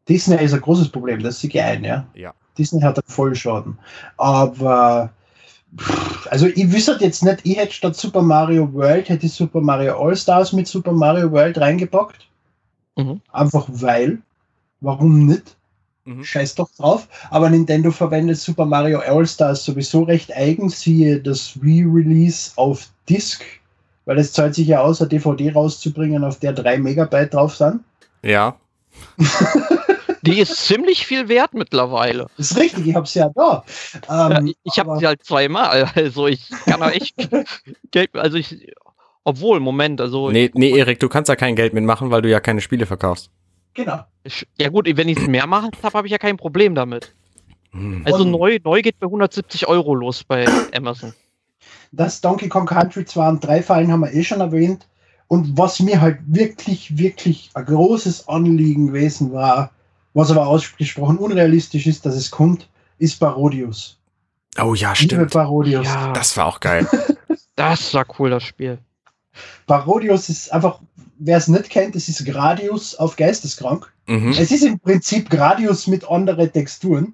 Disney 0.08 0.44
ist 0.44 0.54
ein 0.54 0.62
großes 0.62 0.90
Problem, 0.90 1.22
das 1.22 1.40
sehe 1.40 1.50
ich 1.50 1.62
ein, 1.62 1.84
ja. 1.84 2.06
Ja. 2.14 2.34
Disney 2.58 2.82
hat 2.82 2.98
einen 2.98 3.08
Vollschaden. 3.08 3.78
Aber 4.18 5.12
Also 6.30 6.48
ich 6.48 6.72
wüsste 6.72 6.98
jetzt 7.00 7.24
nicht, 7.24 7.40
ich 7.44 7.58
hätte 7.58 7.74
statt 7.74 7.96
Super 7.96 8.22
Mario 8.22 8.72
World, 8.74 9.10
hätte 9.10 9.26
ich 9.26 9.34
Super 9.34 9.62
Mario 9.62 10.00
All-Stars 10.00 10.54
mit 10.54 10.68
Super 10.68 10.92
Mario 10.92 11.32
World 11.32 11.58
reingepackt. 11.60 12.28
Mhm. 12.96 13.22
Einfach 13.32 13.66
weil. 13.70 14.20
Warum 14.82 15.26
nicht? 15.26 15.58
Mhm. 16.10 16.24
Scheiß 16.24 16.56
doch 16.56 16.70
drauf. 16.78 17.08
Aber 17.30 17.50
Nintendo 17.50 17.92
verwendet 17.92 18.38
Super 18.38 18.66
Mario 18.66 19.00
All-Stars 19.00 19.64
sowieso 19.64 20.04
recht 20.04 20.36
eigen, 20.36 20.70
siehe 20.70 21.20
das 21.20 21.54
Re-Release 21.62 22.52
auf 22.56 22.88
Disk, 23.08 23.44
weil 24.06 24.18
es 24.18 24.34
zahlt 24.34 24.56
sich 24.56 24.68
ja 24.68 24.82
aus, 24.82 25.02
eine 25.02 25.10
DVD 25.10 25.52
rauszubringen, 25.52 26.24
auf 26.24 26.40
der 26.40 26.54
drei 26.54 26.78
Megabyte 26.78 27.34
drauf 27.34 27.56
sind. 27.56 27.82
Ja. 28.24 28.56
Die 30.22 30.40
ist 30.40 30.58
ziemlich 30.66 31.06
viel 31.06 31.30
wert 31.30 31.54
mittlerweile. 31.54 32.28
Das 32.38 32.52
ist 32.52 32.58
richtig, 32.58 32.88
ich 32.88 32.96
habe 32.96 33.08
sie 33.08 33.20
ja 33.20 33.30
da. 33.34 33.64
Ja, 34.08 34.38
Ähm, 34.38 34.48
ich 34.48 34.58
ich 34.64 34.80
habe 34.80 34.98
sie 35.00 35.08
halt 35.08 35.24
zweimal. 35.24 35.90
Also 35.96 36.28
ich 36.28 36.50
kann 36.66 36.82
da 36.82 36.90
echt 36.90 37.16
Geld. 37.92 38.16
Also 38.16 38.38
ich. 38.38 38.74
Obwohl, 39.24 39.60
Moment, 39.60 40.02
also. 40.02 40.30
Nee, 40.32 40.52
nee, 40.54 40.78
Erik, 40.78 41.00
du 41.00 41.08
kannst 41.08 41.30
da 41.30 41.36
kein 41.36 41.56
Geld 41.56 41.74
mitmachen, 41.74 42.12
weil 42.12 42.22
du 42.22 42.30
ja 42.30 42.40
keine 42.40 42.62
Spiele 42.62 42.86
verkaufst. 42.86 43.30
Genau. 43.74 44.00
Ja 44.58 44.70
gut, 44.70 44.88
wenn 44.96 45.08
ich 45.10 45.18
es 45.18 45.28
mehr 45.28 45.48
machen 45.48 45.72
habe, 45.84 45.98
habe 45.98 46.08
ich 46.08 46.12
ja 46.12 46.18
kein 46.18 46.38
Problem 46.38 46.76
damit. 46.76 47.14
Hm. 47.72 48.02
Also 48.06 48.24
Und- 48.24 48.32
neu, 48.32 48.60
neu 48.64 48.82
geht 48.82 49.00
bei 49.00 49.06
170 49.08 49.68
Euro 49.68 49.94
los 49.96 50.24
bei 50.24 50.46
Amazon. 50.76 51.14
Das 51.92 52.22
Donkey 52.22 52.50
Kong 52.50 52.66
Country 52.68 53.06
2 53.06 53.30
und 53.30 53.44
3 53.46 53.62
Fallen 53.64 53.92
haben 53.92 54.02
wir 54.02 54.14
eh 54.14 54.24
schon 54.24 54.42
erwähnt. 54.42 54.88
Und 55.28 55.58
was 55.58 55.80
mir 55.80 56.02
halt 56.02 56.20
wirklich, 56.26 56.98
wirklich 56.98 57.52
ein 57.54 57.66
großes 57.66 58.28
Anliegen 58.28 58.88
gewesen 58.88 59.32
war, 59.32 59.72
was 60.16 60.32
aber 60.32 60.48
ausgesprochen 60.48 61.18
unrealistisch 61.18 61.86
ist, 61.88 62.06
dass 62.06 62.16
es 62.16 62.32
kommt, 62.32 62.68
ist 62.98 63.20
Parodius. 63.20 63.98
Oh 64.60 64.74
ja, 64.74 64.90
Liebe 64.94 65.04
stimmt. 65.16 65.32
Parodius. 65.32 65.86
Ja, 65.86 66.12
Das 66.14 66.36
war 66.36 66.48
auch 66.48 66.60
geil. 66.60 66.88
das 67.56 67.94
war 67.94 68.06
cool, 68.18 68.32
das 68.32 68.44
Spiel. 68.44 68.80
Parodius 69.68 70.30
ist 70.30 70.52
einfach, 70.52 70.80
wer 71.20 71.38
es 71.38 71.48
nicht 71.48 71.70
kennt, 71.70 71.96
es 71.96 72.10
ist 72.10 72.26
Gradius 72.26 72.96
auf 72.96 73.16
Geisteskrank. 73.16 73.92
mhm. 74.08 74.32
Es 74.32 74.52
ist 74.52 74.64
im 74.64 74.80
Prinzip 74.80 75.30
Gradius 75.30 75.86
mit 75.88 76.10
anderen 76.10 76.52
Texturen, 76.52 77.14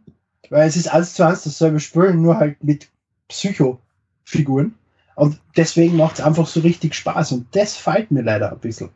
weil 0.49 0.67
es 0.67 0.77
ist 0.77 0.87
eins 0.87 1.15
zu 1.15 1.25
eins 1.25 1.43
dasselbe 1.43 1.79
Spiel, 1.79 2.13
nur 2.13 2.37
halt 2.37 2.63
mit 2.63 2.87
Psycho-Figuren. 3.27 4.75
Und 5.15 5.39
deswegen 5.57 5.97
macht 5.97 6.19
es 6.19 6.25
einfach 6.25 6.47
so 6.47 6.59
richtig 6.59 6.93
Spaß. 6.93 7.31
Und 7.31 7.47
das 7.55 7.75
fällt 7.75 8.11
mir 8.11 8.21
leider 8.21 8.51
ein 8.51 8.59
bisschen. 8.59 8.89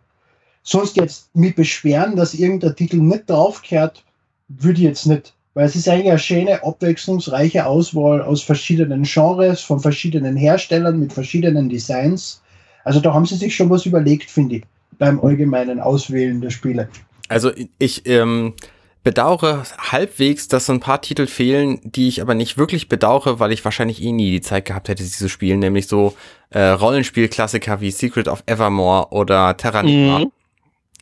Sonst 0.63 0.97
jetzt 0.97 1.33
mich 1.35 1.55
beschweren, 1.55 2.15
dass 2.15 2.33
irgendein 2.33 2.75
Titel 2.75 2.97
nicht 2.97 3.29
draufkehrt, 3.29 4.03
würde 4.49 4.79
ich 4.79 4.85
jetzt 4.85 5.05
nicht. 5.05 5.33
Weil 5.53 5.65
es 5.65 5.75
ist 5.75 5.87
eigentlich 5.87 6.09
eine 6.09 6.19
schöne, 6.19 6.63
abwechslungsreiche 6.63 7.65
Auswahl 7.65 8.21
aus 8.21 8.43
verschiedenen 8.43 9.03
Genres, 9.03 9.61
von 9.61 9.79
verschiedenen 9.79 10.35
Herstellern 10.35 10.99
mit 10.99 11.13
verschiedenen 11.13 11.69
Designs. 11.69 12.41
Also 12.83 12.99
da 12.99 13.13
haben 13.13 13.25
sie 13.25 13.35
sich 13.35 13.55
schon 13.55 13.69
was 13.69 13.85
überlegt, 13.85 14.29
finde 14.29 14.57
ich, 14.57 14.63
beim 14.99 15.19
allgemeinen 15.19 15.79
Auswählen 15.79 16.39
der 16.41 16.51
Spiele. 16.51 16.89
Also 17.27 17.51
ich 17.79 18.07
ähm, 18.07 18.53
bedauere 19.03 19.63
halbwegs, 19.77 20.47
dass 20.47 20.67
so 20.67 20.73
ein 20.73 20.79
paar 20.79 21.01
Titel 21.01 21.25
fehlen, 21.25 21.79
die 21.83 22.07
ich 22.07 22.21
aber 22.21 22.35
nicht 22.35 22.57
wirklich 22.57 22.89
bedauere, 22.89 23.39
weil 23.39 23.51
ich 23.51 23.63
wahrscheinlich 23.65 24.03
eh 24.03 24.11
nie 24.11 24.31
die 24.31 24.41
Zeit 24.41 24.65
gehabt 24.65 24.89
hätte, 24.89 25.03
sie 25.03 25.17
zu 25.17 25.29
spielen, 25.29 25.59
nämlich 25.59 25.87
so 25.87 26.13
äh, 26.51 26.61
Rollenspielklassiker 26.61 27.81
wie 27.81 27.91
Secret 27.91 28.27
of 28.27 28.43
Evermore 28.45 29.07
oder 29.11 29.57
Terranigma. 29.57 30.19
Mhm. 30.19 30.31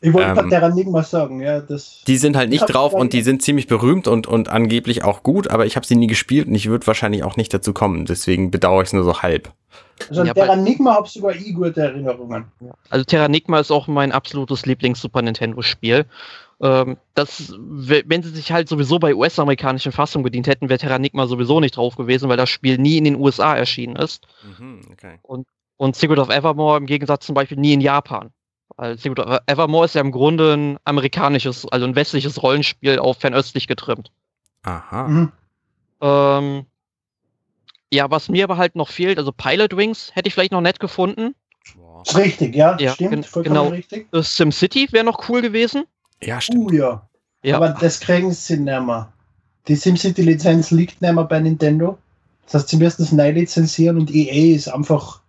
Ich 0.00 0.12
wollte 0.12 0.28
Ähm, 0.28 0.34
gerade 0.36 0.48
Terranigma 0.48 1.02
sagen, 1.02 1.40
ja, 1.40 1.60
das. 1.60 2.02
Die 2.06 2.18
sind 2.18 2.36
halt 2.36 2.50
nicht 2.50 2.66
drauf 2.66 2.92
und 2.92 3.12
die 3.12 3.22
sind 3.22 3.42
ziemlich 3.42 3.66
berühmt 3.66 4.06
und, 4.06 4.28
und 4.28 4.48
angeblich 4.48 5.02
auch 5.02 5.24
gut, 5.24 5.48
aber 5.48 5.66
ich 5.66 5.74
habe 5.74 5.86
sie 5.86 5.96
nie 5.96 6.06
gespielt 6.06 6.46
und 6.46 6.54
ich 6.54 6.68
würde 6.68 6.86
wahrscheinlich 6.86 7.24
auch 7.24 7.36
nicht 7.36 7.52
dazu 7.52 7.72
kommen. 7.72 8.04
Deswegen 8.04 8.52
bedauere 8.52 8.82
ich 8.82 8.88
es 8.88 8.92
nur 8.92 9.02
so 9.02 9.22
halb. 9.22 9.52
Also 10.08 10.20
an 10.20 10.26
Ja, 10.26 10.34
Terranigma 10.34 10.94
habe 10.94 11.08
sogar 11.08 11.34
ich 11.34 11.54
gute 11.54 11.80
Erinnerungen. 11.80 12.46
Also 12.90 13.04
Terranigma 13.04 13.60
ist 13.60 13.70
auch 13.70 13.86
mein 13.88 14.12
absolutes 14.12 14.66
Lieblings-Super 14.66 15.22
Nintendo-Spiel. 15.22 16.06
Ähm, 16.60 16.96
das, 17.14 17.54
wenn 17.56 18.22
sie 18.22 18.30
sich 18.30 18.50
halt 18.50 18.68
sowieso 18.68 18.98
bei 18.98 19.14
US-amerikanischen 19.14 19.92
Fassungen 19.92 20.24
bedient 20.24 20.46
hätten, 20.46 20.68
wäre 20.68 20.78
Terranigma 20.78 21.26
sowieso 21.26 21.60
nicht 21.60 21.76
drauf 21.76 21.96
gewesen, 21.96 22.28
weil 22.28 22.36
das 22.36 22.50
Spiel 22.50 22.78
nie 22.78 22.98
in 22.98 23.04
den 23.04 23.16
USA 23.16 23.56
erschienen 23.56 23.96
ist. 23.96 24.26
Mhm, 24.42 24.80
okay. 24.92 25.18
Und 25.76 25.94
Secret 25.94 26.18
of 26.18 26.30
Evermore 26.30 26.78
im 26.78 26.86
Gegensatz 26.86 27.26
zum 27.26 27.34
Beispiel 27.34 27.58
nie 27.58 27.72
in 27.72 27.80
Japan. 27.80 28.30
Weil 28.76 28.98
Secret 28.98 29.20
of 29.20 29.38
Evermore 29.46 29.84
ist 29.84 29.94
ja 29.94 30.00
im 30.00 30.10
Grunde 30.10 30.54
ein 30.54 30.78
amerikanisches, 30.84 31.66
also 31.68 31.86
ein 31.86 31.94
westliches 31.94 32.42
Rollenspiel 32.42 32.98
auf 32.98 33.18
fernöstlich 33.18 33.68
getrimmt. 33.68 34.10
Aha. 34.62 35.06
Mhm. 35.06 35.32
Ähm, 36.00 36.66
ja, 37.92 38.10
was 38.10 38.28
mir 38.28 38.44
aber 38.44 38.56
halt 38.56 38.76
noch 38.76 38.88
fehlt, 38.88 39.18
also 39.18 39.32
Pilot 39.32 39.76
Wings 39.76 40.10
hätte 40.14 40.28
ich 40.28 40.34
vielleicht 40.34 40.52
noch 40.52 40.60
nett 40.60 40.80
gefunden. 40.80 41.34
Richtig, 42.14 42.54
ja, 42.54 42.76
Ja, 42.78 42.92
stimmt, 42.92 43.10
gen- 43.10 43.24
vollkommen 43.24 43.54
genau. 43.56 43.68
richtig. 43.68 44.06
SimCity 44.12 44.88
wäre 44.92 45.04
noch 45.04 45.28
cool 45.28 45.42
gewesen. 45.42 45.84
Ja, 46.22 46.40
stimmt. 46.40 46.72
Uh, 46.72 46.74
ja. 46.74 47.08
Ja. 47.42 47.56
Aber 47.56 47.70
das 47.70 48.00
kriegen 48.00 48.32
sie 48.32 48.56
nicht 48.58 48.82
mehr. 48.82 49.12
Die 49.68 49.76
SimCity-Lizenz 49.76 50.70
liegt 50.70 51.00
nicht 51.02 51.12
mehr 51.14 51.24
bei 51.24 51.38
Nintendo. 51.40 51.98
Das 52.46 52.54
heißt, 52.54 52.68
sie 52.68 52.76
müssen 52.78 53.02
das 53.02 53.12
neu 53.12 53.30
lizenzieren 53.32 53.98
und 53.98 54.10
EA 54.14 54.54
ist 54.56 54.68
einfach. 54.68 55.20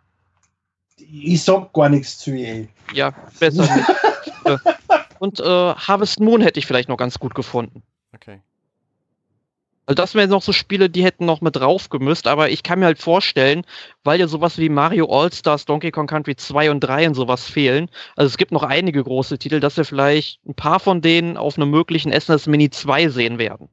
Ich 0.98 1.44
sag 1.44 1.73
gar 1.73 1.90
nichts 1.90 2.18
zu 2.19 2.31
EA. 2.31 2.65
Ja, 2.94 3.14
besser 3.40 3.64
nicht. 3.64 4.61
Und 5.19 5.40
äh, 5.41 5.44
Harvest 5.44 6.19
Moon 6.22 6.40
hätte 6.41 6.60
ich 6.60 6.65
vielleicht 6.65 6.88
noch 6.88 6.95
ganz 6.98 7.19
gut 7.19 7.36
gefunden. 7.36 7.84
Okay. 8.15 8.40
Also 9.90 9.95
das 9.95 10.14
wären 10.14 10.30
noch 10.30 10.44
so 10.44 10.53
Spiele, 10.53 10.88
die 10.88 11.03
hätten 11.03 11.26
noch 11.26 11.41
mit 11.41 11.56
drauf 11.56 11.90
gemüsst, 11.90 12.28
aber 12.28 12.52
ich 12.52 12.61
kann 12.61 12.78
mir 12.78 12.86
halt 12.86 12.99
vorstellen, 12.99 13.64
weil 14.03 14.20
ja 14.20 14.28
sowas 14.28 14.60
wie 14.60 14.70
Mario 14.70 15.07
All-Stars, 15.07 15.66
Donkey 15.66 15.90
Kong 15.90 16.06
Country 16.06 16.36
2 16.36 16.70
und 16.70 16.82
3 16.82 17.07
und 17.07 17.16
sowas 17.16 17.45
fehlen, 17.45 17.90
also 18.16 18.28
es 18.28 18.38
gibt 18.38 18.52
noch 18.52 18.61
einige 18.61 19.03
große 19.03 19.40
Titel, 19.40 19.60
dass 19.60 19.78
wir 19.78 19.86
vielleicht 19.86 20.45
ein 20.45 20.53
paar 20.53 20.80
von 20.80 21.02
denen 21.02 21.38
auf 21.38 21.57
einem 21.57 21.72
möglichen 21.72 22.11
SNES 22.11 22.45
Mini 22.45 22.70
2 22.70 23.10
sehen 23.10 23.40
werden. 23.40 23.68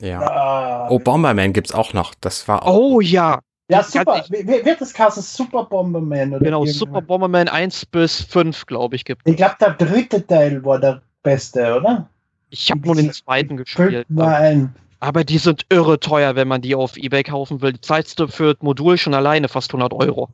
Ja. 0.00 0.22
Ah, 0.22 0.88
Oh, 0.88 0.98
Bomberman 0.98 1.52
gibt's 1.52 1.72
auch 1.74 1.92
noch. 1.92 2.14
Das 2.18 2.48
war 2.48 2.64
auch. 2.64 2.74
Oh 2.78 3.00
ja, 3.02 3.40
ja, 3.70 3.82
super. 3.82 4.24
wie- 4.30 4.46
Wird 4.46 4.80
das 4.80 4.94
Kasse 4.94 5.20
Super 5.20 5.64
Bomberman? 5.64 6.30
Oder 6.30 6.38
genau, 6.46 6.60
irgendwas? 6.60 6.78
Super 6.78 7.02
Bomberman 7.02 7.48
1 7.48 7.84
bis 7.84 8.22
5, 8.22 8.64
glaube 8.64 8.96
ich, 8.96 9.04
gibt 9.04 9.28
Ich 9.28 9.36
glaube, 9.36 9.56
der 9.60 9.72
dritte 9.74 10.26
Teil 10.26 10.64
war 10.64 10.78
der 10.80 11.02
beste, 11.22 11.76
oder? 11.76 12.08
Ich 12.48 12.70
habe 12.70 12.80
nur 12.86 12.94
den 12.94 13.12
zweiten 13.12 13.58
gespielt. 13.58 13.90
Fällt 13.90 14.08
mir 14.08 14.26
ein. 14.26 14.74
Aber 15.00 15.24
die 15.24 15.38
sind 15.38 15.66
irre 15.70 15.98
teuer, 15.98 16.36
wenn 16.36 16.48
man 16.48 16.60
die 16.60 16.74
auf 16.74 16.96
Ebay 16.96 17.22
kaufen 17.22 17.62
will. 17.62 17.72
Die 17.72 17.80
zahlst 17.80 18.20
du 18.20 18.28
für 18.28 18.54
das 18.54 18.62
Modul 18.62 18.98
schon 18.98 19.14
alleine 19.14 19.48
fast 19.48 19.70
100 19.70 19.92
Euro. 19.94 20.28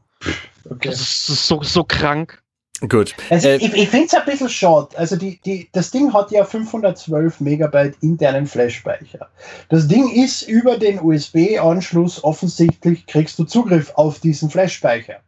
Okay. 0.68 0.88
Das 0.88 1.00
ist, 1.00 1.28
das 1.28 1.36
ist 1.36 1.48
so, 1.48 1.62
so 1.62 1.84
krank. 1.84 2.42
Gut. 2.88 3.14
Also 3.30 3.48
Äh, 3.48 3.56
ich, 3.56 3.72
ich 3.72 3.88
finde 3.88 4.06
es 4.06 4.14
ein 4.14 4.24
bisschen 4.26 4.50
schade. 4.50 4.88
Also 4.98 5.16
die, 5.16 5.40
die, 5.44 5.68
das 5.72 5.90
Ding 5.90 6.12
hat 6.12 6.30
ja 6.30 6.44
512 6.44 7.40
Megabyte 7.40 7.96
internen 8.02 8.46
Flash-Speicher. 8.46 9.28
Das 9.70 9.88
Ding 9.88 10.10
ist 10.10 10.42
über 10.42 10.76
den 10.76 11.00
USB-Anschluss 11.00 12.22
offensichtlich 12.22 13.06
kriegst 13.06 13.38
du 13.38 13.44
Zugriff 13.44 13.92
auf 13.94 14.18
diesen 14.18 14.50
Flash-Speicher. 14.50 15.20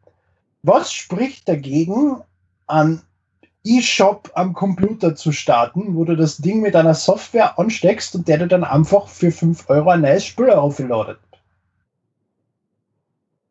Was 0.62 0.92
spricht 0.92 1.48
dagegen, 1.48 2.20
an 2.66 3.00
eShop 3.64 4.30
am 4.34 4.52
Computer 4.54 5.14
zu 5.14 5.32
starten, 5.32 5.94
wo 5.96 6.04
du 6.04 6.16
das 6.16 6.38
Ding 6.38 6.60
mit 6.60 6.74
einer 6.76 6.94
Software 6.94 7.58
ansteckst 7.58 8.14
und 8.14 8.28
der 8.28 8.38
dir 8.38 8.46
dann 8.46 8.64
einfach 8.64 9.08
für 9.08 9.30
5 9.30 9.68
Euro 9.68 9.90
ein 9.90 10.00
neues 10.02 10.24
Spiel 10.24 10.50
aufladet? 10.50 11.18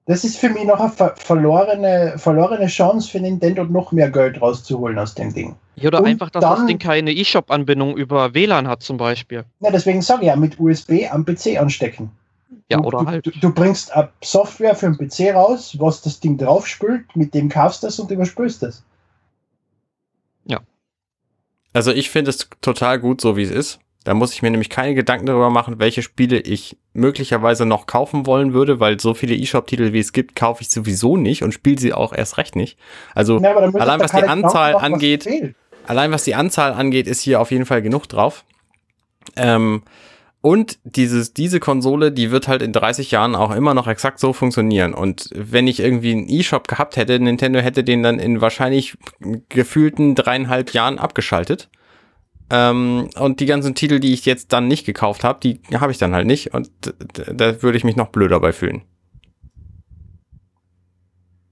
Das 0.06 0.24
ist 0.24 0.38
für 0.38 0.50
mich 0.50 0.64
noch 0.64 0.80
eine 0.80 0.90
ver 0.90 1.16
verlorene, 1.18 2.14
verlorene 2.16 2.68
Chance 2.68 3.10
für 3.12 3.20
Nintendo, 3.20 3.66
noch 3.66 3.92
mehr 3.92 4.10
Geld 4.10 4.42
rauszuholen 4.42 4.98
aus 4.98 5.14
dem 5.16 5.34
Ding. 5.34 5.56
Ja, 5.76 5.90
oder 5.90 6.00
Und 6.00 6.06
einfach, 6.06 6.30
dass 6.30 6.42
das 6.42 6.60
dann- 6.60 6.68
Ding 6.68 6.80
keine 6.80 7.12
eShop-Anbindung 7.14 7.98
über 7.98 8.34
WLAN 8.34 8.70
hat 8.70 8.82
zum 8.82 8.96
Beispiel. 8.96 9.44
Ja, 9.60 9.70
deswegen 9.70 10.02
sage 10.02 10.22
ich 10.22 10.28
ja, 10.28 10.38
mit 10.38 10.58
USB 10.60 11.10
am 11.12 11.26
PC 11.26 11.58
anstecken. 11.60 12.10
Ja, 12.70 12.80
oder 12.80 13.00
du, 13.00 13.06
halt. 13.06 13.26
Du, 13.26 13.32
du 13.32 13.54
bringst 13.54 13.92
Software 14.24 14.76
für 14.76 14.90
den 14.92 14.98
PC 14.98 15.36
raus, 15.36 15.76
was 15.78 16.02
das 16.02 16.22
Ding 16.22 16.38
draufspült, 16.38 17.14
mit 17.16 17.34
dem 17.34 17.50
kaufst 17.50 17.84
du 17.84 17.88
es 17.88 18.00
und 18.00 18.10
überspülst 18.10 18.64
es. 18.64 18.84
Also 21.78 21.92
ich 21.92 22.10
finde 22.10 22.32
es 22.32 22.50
total 22.60 22.98
gut, 22.98 23.22
so 23.22 23.38
wie 23.38 23.44
es 23.44 23.52
ist. 23.52 23.80
Da 24.04 24.16
muss 24.16 24.34
ich 24.34 24.42
mir 24.42 24.50
nämlich 24.50 24.72
keine 24.72 24.96
Gedanken 24.96 25.28
darüber 25.28 25.52
machen, 25.52 25.78
welche 25.78 26.02
Spiele 26.02 26.40
ich 26.40 26.76
möglicherweise 26.94 27.68
noch 27.68 27.86
kaufen 27.86 28.26
wollen 28.26 28.54
würde, 28.54 28.80
weil 28.80 29.00
so 29.00 29.14
viele 29.14 29.36
eShop-Titel 29.36 29.94
wie 29.94 30.00
es 30.00 30.12
gibt, 30.12 30.36
kaufe 30.36 30.64
ich 30.64 30.72
sowieso 30.72 31.18
nicht 31.18 31.44
und 31.44 31.54
spiele 31.54 31.78
sie 31.78 31.94
auch 31.94 32.14
erst 32.14 32.40
recht 32.40 32.56
nicht. 32.56 32.80
Also 33.14 33.40
Ja, 33.40 33.56
allein 33.56 34.00
was 34.00 34.12
die 34.12 34.24
Anzahl 34.24 34.74
machen, 34.74 34.94
angeht, 34.94 35.30
allein 35.86 36.12
was 36.12 36.24
die 36.24 36.34
Anzahl 36.34 36.74
angeht, 36.74 37.06
ist 37.06 37.22
hier 37.22 37.40
auf 37.40 37.52
jeden 37.52 37.68
Fall 37.68 37.84
genug 37.84 38.10
drauf. 38.10 38.44
Ähm, 39.36 39.84
und 40.48 40.80
dieses, 40.86 41.34
diese 41.34 41.60
Konsole, 41.60 42.10
die 42.14 42.32
wird 42.32 42.48
halt 42.48 42.62
in 42.62 42.72
30 42.72 43.12
Jahren 43.12 43.36
auch 43.36 43.54
immer 43.54 43.74
noch 43.74 43.86
exakt 43.86 44.18
so 44.18 44.32
funktionieren. 44.32 44.94
Und 44.94 45.30
wenn 45.36 45.68
ich 45.68 45.82
irgendwie 45.82 46.14
einen 46.14 46.30
E-Shop 46.30 46.70
gehabt 46.70 46.96
hätte, 46.96 47.20
Nintendo 47.20 47.60
hätte 47.60 47.84
den 47.84 48.02
dann 48.02 48.18
in 48.18 48.40
wahrscheinlich 48.40 48.98
gefühlten 49.50 50.16
dreieinhalb 50.16 50.72
Jahren 50.72 51.00
abgeschaltet. 51.00 51.70
Ähm, 52.50 53.10
und 53.20 53.42
die 53.42 53.46
ganzen 53.46 53.76
Titel, 53.76 54.00
die 54.00 54.14
ich 54.14 54.26
jetzt 54.26 54.54
dann 54.54 54.70
nicht 54.70 54.86
gekauft 54.86 55.26
habe, 55.26 55.42
die 55.44 55.60
habe 55.82 55.92
ich 55.92 55.98
dann 55.98 56.16
halt 56.16 56.28
nicht. 56.28 56.54
Und 56.54 56.72
da 57.12 57.62
würde 57.62 57.78
ich 57.78 57.84
mich 57.84 57.98
noch 57.98 58.08
blöder 58.08 58.40
bei 58.40 58.54
fühlen. 58.54 58.84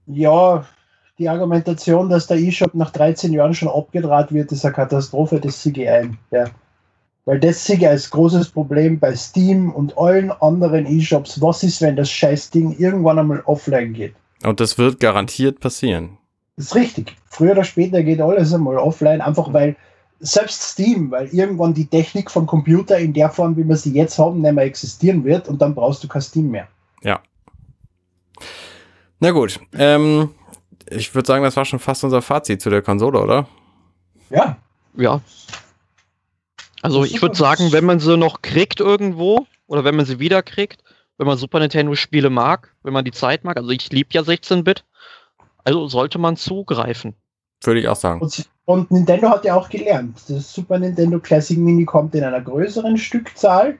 Ja, 0.06 0.64
die 1.18 1.28
Argumentation, 1.28 2.08
dass 2.08 2.28
der 2.28 2.38
E-Shop 2.38 2.72
nach 2.72 2.92
13 2.92 3.30
Jahren 3.34 3.52
schon 3.52 3.68
abgedraht 3.68 4.32
wird, 4.32 4.52
ist 4.52 4.64
eine 4.64 4.72
Katastrophe, 4.72 5.38
das 5.38 5.62
sehe 5.62 5.72
ich 5.72 5.86
ein. 5.86 6.16
Ja. 6.30 6.46
Weil 7.26 7.40
das 7.40 7.64
sehe 7.64 7.76
ich 7.76 7.86
als 7.86 8.08
großes 8.08 8.50
Problem 8.50 9.00
bei 9.00 9.14
Steam 9.14 9.72
und 9.72 9.98
allen 9.98 10.30
anderen 10.30 10.86
E-Shops. 10.86 11.42
Was 11.42 11.64
ist, 11.64 11.82
wenn 11.82 11.96
das 11.96 12.10
Scheißding 12.10 12.76
irgendwann 12.78 13.18
einmal 13.18 13.42
offline 13.46 13.92
geht? 13.92 14.14
Und 14.44 14.60
das 14.60 14.78
wird 14.78 15.00
garantiert 15.00 15.58
passieren. 15.58 16.18
Das 16.56 16.66
ist 16.66 16.74
richtig. 16.76 17.16
Früher 17.28 17.52
oder 17.52 17.64
später 17.64 18.02
geht 18.04 18.20
alles 18.20 18.54
einmal 18.54 18.78
offline, 18.78 19.20
einfach 19.20 19.52
weil 19.52 19.76
selbst 20.20 20.62
Steam, 20.62 21.10
weil 21.10 21.26
irgendwann 21.28 21.74
die 21.74 21.86
Technik 21.86 22.30
vom 22.30 22.46
Computer 22.46 22.96
in 22.96 23.12
der 23.12 23.28
Form, 23.28 23.56
wie 23.56 23.64
wir 23.64 23.76
sie 23.76 23.92
jetzt 23.92 24.18
haben, 24.18 24.40
nicht 24.40 24.54
mehr 24.54 24.64
existieren 24.64 25.24
wird 25.24 25.48
und 25.48 25.60
dann 25.60 25.74
brauchst 25.74 26.04
du 26.04 26.08
kein 26.08 26.22
Steam 26.22 26.50
mehr. 26.50 26.68
Ja. 27.02 27.20
Na 29.18 29.32
gut. 29.32 29.58
Ähm, 29.76 30.30
ich 30.88 31.12
würde 31.14 31.26
sagen, 31.26 31.42
das 31.42 31.56
war 31.56 31.64
schon 31.64 31.80
fast 31.80 32.04
unser 32.04 32.22
Fazit 32.22 32.62
zu 32.62 32.70
der 32.70 32.82
Konsole, 32.82 33.20
oder? 33.20 33.48
Ja. 34.30 34.56
Ja. 34.96 35.20
Also 36.82 37.04
ich 37.04 37.20
würde 37.22 37.36
sagen, 37.36 37.72
wenn 37.72 37.84
man 37.84 38.00
sie 38.00 38.16
noch 38.16 38.42
kriegt 38.42 38.80
irgendwo 38.80 39.46
oder 39.66 39.84
wenn 39.84 39.96
man 39.96 40.06
sie 40.06 40.18
wieder 40.18 40.42
kriegt, 40.42 40.82
wenn 41.18 41.26
man 41.26 41.38
Super 41.38 41.58
Nintendo 41.58 41.94
Spiele 41.94 42.30
mag, 42.30 42.74
wenn 42.82 42.92
man 42.92 43.04
die 43.04 43.12
Zeit 43.12 43.44
mag, 43.44 43.56
also 43.56 43.70
ich 43.70 43.90
liebe 43.90 44.10
ja 44.12 44.22
16-Bit, 44.22 44.84
also 45.64 45.88
sollte 45.88 46.18
man 46.18 46.36
zugreifen. 46.36 47.14
Würde 47.62 47.80
ich 47.80 47.88
auch 47.88 47.96
sagen. 47.96 48.20
Und, 48.20 48.48
und 48.66 48.90
Nintendo 48.90 49.30
hat 49.30 49.44
ja 49.44 49.54
auch 49.54 49.68
gelernt. 49.68 50.20
Das 50.28 50.52
Super 50.52 50.78
Nintendo 50.78 51.18
Classic 51.18 51.58
Mini 51.58 51.84
kommt 51.84 52.14
in 52.14 52.22
einer 52.22 52.40
größeren 52.40 52.98
Stückzahl 52.98 53.78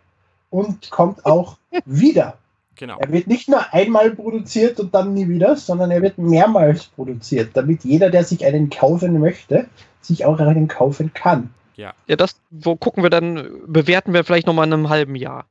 und 0.50 0.90
kommt 0.90 1.24
auch 1.26 1.58
wieder. 1.84 2.38
Genau. 2.76 2.98
Er 2.98 3.10
wird 3.10 3.26
nicht 3.26 3.48
nur 3.48 3.72
einmal 3.72 4.10
produziert 4.10 4.80
und 4.80 4.94
dann 4.94 5.14
nie 5.14 5.28
wieder, 5.28 5.56
sondern 5.56 5.90
er 5.90 6.02
wird 6.02 6.18
mehrmals 6.18 6.84
produziert, 6.84 7.50
damit 7.54 7.84
jeder, 7.84 8.10
der 8.10 8.22
sich 8.22 8.44
einen 8.44 8.68
kaufen 8.68 9.18
möchte, 9.18 9.66
sich 10.02 10.26
auch 10.26 10.38
einen 10.38 10.68
kaufen 10.68 11.12
kann. 11.14 11.50
Ja, 11.76 11.92
das 12.06 12.40
wo 12.50 12.74
gucken 12.76 13.02
wir 13.02 13.10
dann, 13.10 13.48
bewerten 13.66 14.14
wir 14.14 14.24
vielleicht 14.24 14.46
noch 14.46 14.54
mal 14.54 14.64
in 14.64 14.72
einem 14.72 14.88
halben 14.88 15.14
Jahr. 15.14 15.46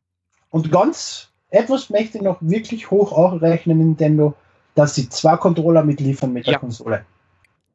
Und 0.50 0.72
ganz 0.72 1.30
etwas 1.50 1.90
möchte 1.90 2.18
ich 2.18 2.24
noch 2.24 2.38
wirklich 2.42 2.90
hoch 2.92 3.12
auch 3.12 3.42
rechnen, 3.42 3.78
Nintendo, 3.78 4.34
dass 4.74 4.96
sie 4.96 5.08
zwei 5.10 5.38
Controller 5.38 5.84
mitliefern 5.84 6.34
mit 6.34 6.48
der 6.48 6.54
Ja. 6.54 6.60
Konsole. 6.60 7.06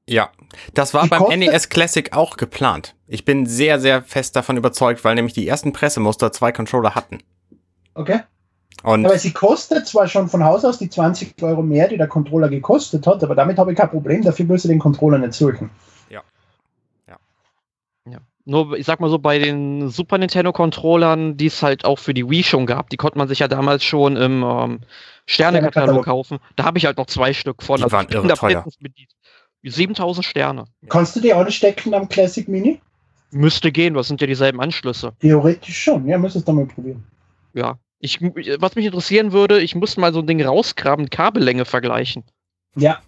Ja, 0.08 0.30
das 0.74 0.92
war 0.92 1.04
Die 1.04 1.08
beim 1.08 1.38
NES 1.38 1.68
Classic 1.68 2.12
auch 2.12 2.36
geplant. 2.36 2.96
Ich 3.06 3.24
bin 3.24 3.46
sehr, 3.46 3.78
sehr 3.78 4.02
fest 4.02 4.34
davon 4.34 4.56
überzeugt, 4.56 5.04
weil 5.04 5.14
nämlich 5.14 5.34
die 5.34 5.46
ersten 5.46 5.72
Pressemuster 5.72 6.32
zwei 6.32 6.50
Controller 6.50 6.96
hatten. 6.96 7.22
Okay? 7.94 8.20
Und 8.82 9.04
Aber 9.04 9.18
sie 9.18 9.32
kostet 9.32 9.86
zwar 9.86 10.08
schon 10.08 10.28
von 10.28 10.42
Haus 10.42 10.64
aus 10.64 10.78
die 10.78 10.88
20 10.88 11.40
Euro 11.42 11.62
mehr, 11.62 11.86
die 11.86 11.96
der 11.96 12.08
Controller 12.08 12.48
gekostet 12.48 13.06
hat, 13.06 13.22
aber 13.22 13.34
damit 13.34 13.58
habe 13.58 13.72
ich 13.72 13.78
kein 13.78 13.90
Problem, 13.90 14.22
dafür 14.22 14.46
müsste 14.46 14.68
den 14.68 14.78
Controller 14.78 15.18
nicht 15.18 15.34
suchen. 15.34 15.70
Nur, 18.50 18.76
ich 18.76 18.84
sag 18.84 18.98
mal 18.98 19.08
so, 19.08 19.20
bei 19.20 19.38
den 19.38 19.90
Super 19.90 20.18
Nintendo 20.18 20.52
Controllern, 20.52 21.36
die 21.36 21.46
es 21.46 21.62
halt 21.62 21.84
auch 21.84 22.00
für 22.00 22.14
die 22.14 22.28
Wii 22.28 22.42
schon 22.42 22.66
gab, 22.66 22.90
die 22.90 22.96
konnte 22.96 23.16
man 23.16 23.28
sich 23.28 23.38
ja 23.38 23.46
damals 23.46 23.84
schon 23.84 24.16
im 24.16 24.42
ähm, 24.42 24.80
Sternekatalog 25.26 26.04
kaufen. 26.04 26.40
Da 26.56 26.64
habe 26.64 26.76
ich 26.76 26.84
halt 26.84 26.98
noch 26.98 27.06
zwei 27.06 27.32
Stück 27.32 27.62
von. 27.62 27.76
Die 27.76 27.92
waren 27.92 28.06
ich 28.06 28.08
bin 28.08 28.16
irre 28.18 28.26
da 28.28 28.34
teuer. 28.34 28.54
bestens 28.64 28.78
bedient. 28.78 29.12
7000 29.62 30.26
Sterne. 30.26 30.64
Kannst 30.88 31.14
du 31.14 31.20
die 31.20 31.32
anstecken 31.32 31.94
am 31.94 32.08
Classic 32.08 32.48
Mini? 32.48 32.80
Müsste 33.30 33.70
gehen, 33.70 33.94
das 33.94 34.08
sind 34.08 34.20
ja 34.20 34.26
dieselben 34.26 34.60
Anschlüsse. 34.60 35.12
Theoretisch 35.20 35.84
schon, 35.84 36.08
ja, 36.08 36.18
müsstest 36.18 36.48
du 36.48 36.52
mal 36.52 36.66
probieren. 36.66 37.06
Ja. 37.54 37.78
Ich, 38.00 38.20
was 38.20 38.74
mich 38.74 38.86
interessieren 38.86 39.30
würde, 39.30 39.60
ich 39.60 39.76
muss 39.76 39.96
mal 39.96 40.12
so 40.12 40.18
ein 40.18 40.26
Ding 40.26 40.44
rausgraben, 40.44 41.08
Kabellänge 41.08 41.66
vergleichen. 41.66 42.24
Ja, 42.74 43.00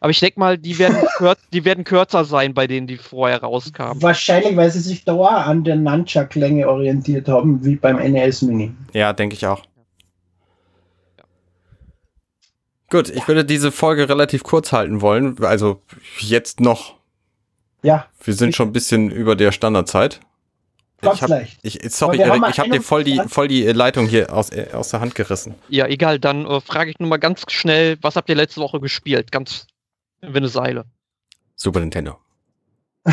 Aber 0.00 0.10
ich 0.10 0.20
denke 0.20 0.38
mal, 0.38 0.58
die 0.58 0.78
werden, 0.78 0.96
die 1.52 1.64
werden 1.64 1.84
kürzer 1.84 2.24
sein 2.24 2.54
bei 2.54 2.66
denen, 2.66 2.86
die 2.86 2.96
vorher 2.96 3.40
rauskamen. 3.42 4.02
wahrscheinlich, 4.02 4.56
weil 4.56 4.70
sie 4.70 4.80
sich 4.80 5.04
da 5.04 5.14
auch 5.14 5.30
an 5.30 5.64
der 5.64 5.76
Nunchuck-Länge 5.76 6.68
orientiert 6.68 7.28
haben, 7.28 7.64
wie 7.64 7.76
beim 7.76 7.96
NES 7.96 8.42
Mini. 8.42 8.72
ja, 8.92 9.12
denke 9.12 9.34
ich 9.34 9.46
auch. 9.46 9.62
Gut, 12.88 13.08
ich 13.08 13.26
würde 13.26 13.44
diese 13.44 13.72
Folge 13.72 14.08
relativ 14.08 14.44
kurz 14.44 14.72
halten 14.72 15.00
wollen. 15.00 15.42
Also 15.42 15.82
jetzt 16.18 16.60
noch. 16.60 16.94
Ja, 17.82 18.06
Wir 18.22 18.34
sind 18.34 18.54
schon 18.54 18.68
ein 18.68 18.72
bisschen 18.72 19.10
über 19.10 19.34
der 19.36 19.50
Standardzeit. 19.52 20.20
ganz 21.02 21.16
Ich 21.16 21.22
hab, 21.22 21.30
leicht. 21.30 21.58
ich, 21.62 21.78
sorry, 21.92 22.18
Erik, 22.18 22.42
ich 22.48 22.58
habe 22.58 22.70
dir 22.70 22.80
voll 22.82 23.04
die, 23.04 23.12
21 23.12 23.32
voll 23.32 23.48
die 23.48 23.62
Leitung 23.64 24.06
hier 24.06 24.32
aus, 24.32 24.50
äh, 24.50 24.68
aus 24.72 24.90
der 24.90 25.00
Hand 25.00 25.14
gerissen. 25.14 25.54
Ja, 25.68 25.86
egal, 25.86 26.18
dann 26.18 26.46
äh, 26.46 26.60
frage 26.60 26.90
ich 26.90 26.98
nur 27.00 27.08
mal 27.08 27.18
ganz 27.18 27.42
schnell, 27.50 27.96
was 28.02 28.16
habt 28.16 28.28
ihr 28.28 28.34
letzte 28.36 28.60
Woche 28.60 28.80
gespielt? 28.80 29.30
Ganz 29.32 29.66
wie 30.20 30.36
eine 30.36 30.48
Seile. 30.48 30.84
Super 31.54 31.80
Nintendo. 31.80 32.18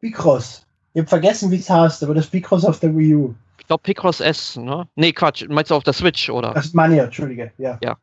Bicross. 0.00 0.66
Ich 0.94 1.00
habe 1.00 1.08
vergessen, 1.08 1.50
wie 1.50 1.56
es 1.56 1.68
heißt, 1.68 2.02
aber 2.04 2.14
das 2.14 2.26
Bicross 2.26 2.64
auf 2.64 2.80
der 2.80 2.96
Wii 2.96 3.14
U. 3.14 3.34
Ich 3.58 3.66
glaube 3.66 3.82
Picross 3.82 4.20
S, 4.20 4.56
ne? 4.56 4.88
Nee, 4.94 5.12
Quatsch, 5.12 5.44
meinst 5.48 5.70
du 5.70 5.74
auf 5.74 5.84
der 5.84 5.92
Switch, 5.92 6.30
oder? 6.30 6.52
Das 6.54 6.66
ist 6.66 6.74
Mania, 6.74 7.04
Entschuldige, 7.04 7.52
ja. 7.58 7.78
Ja. 7.82 7.96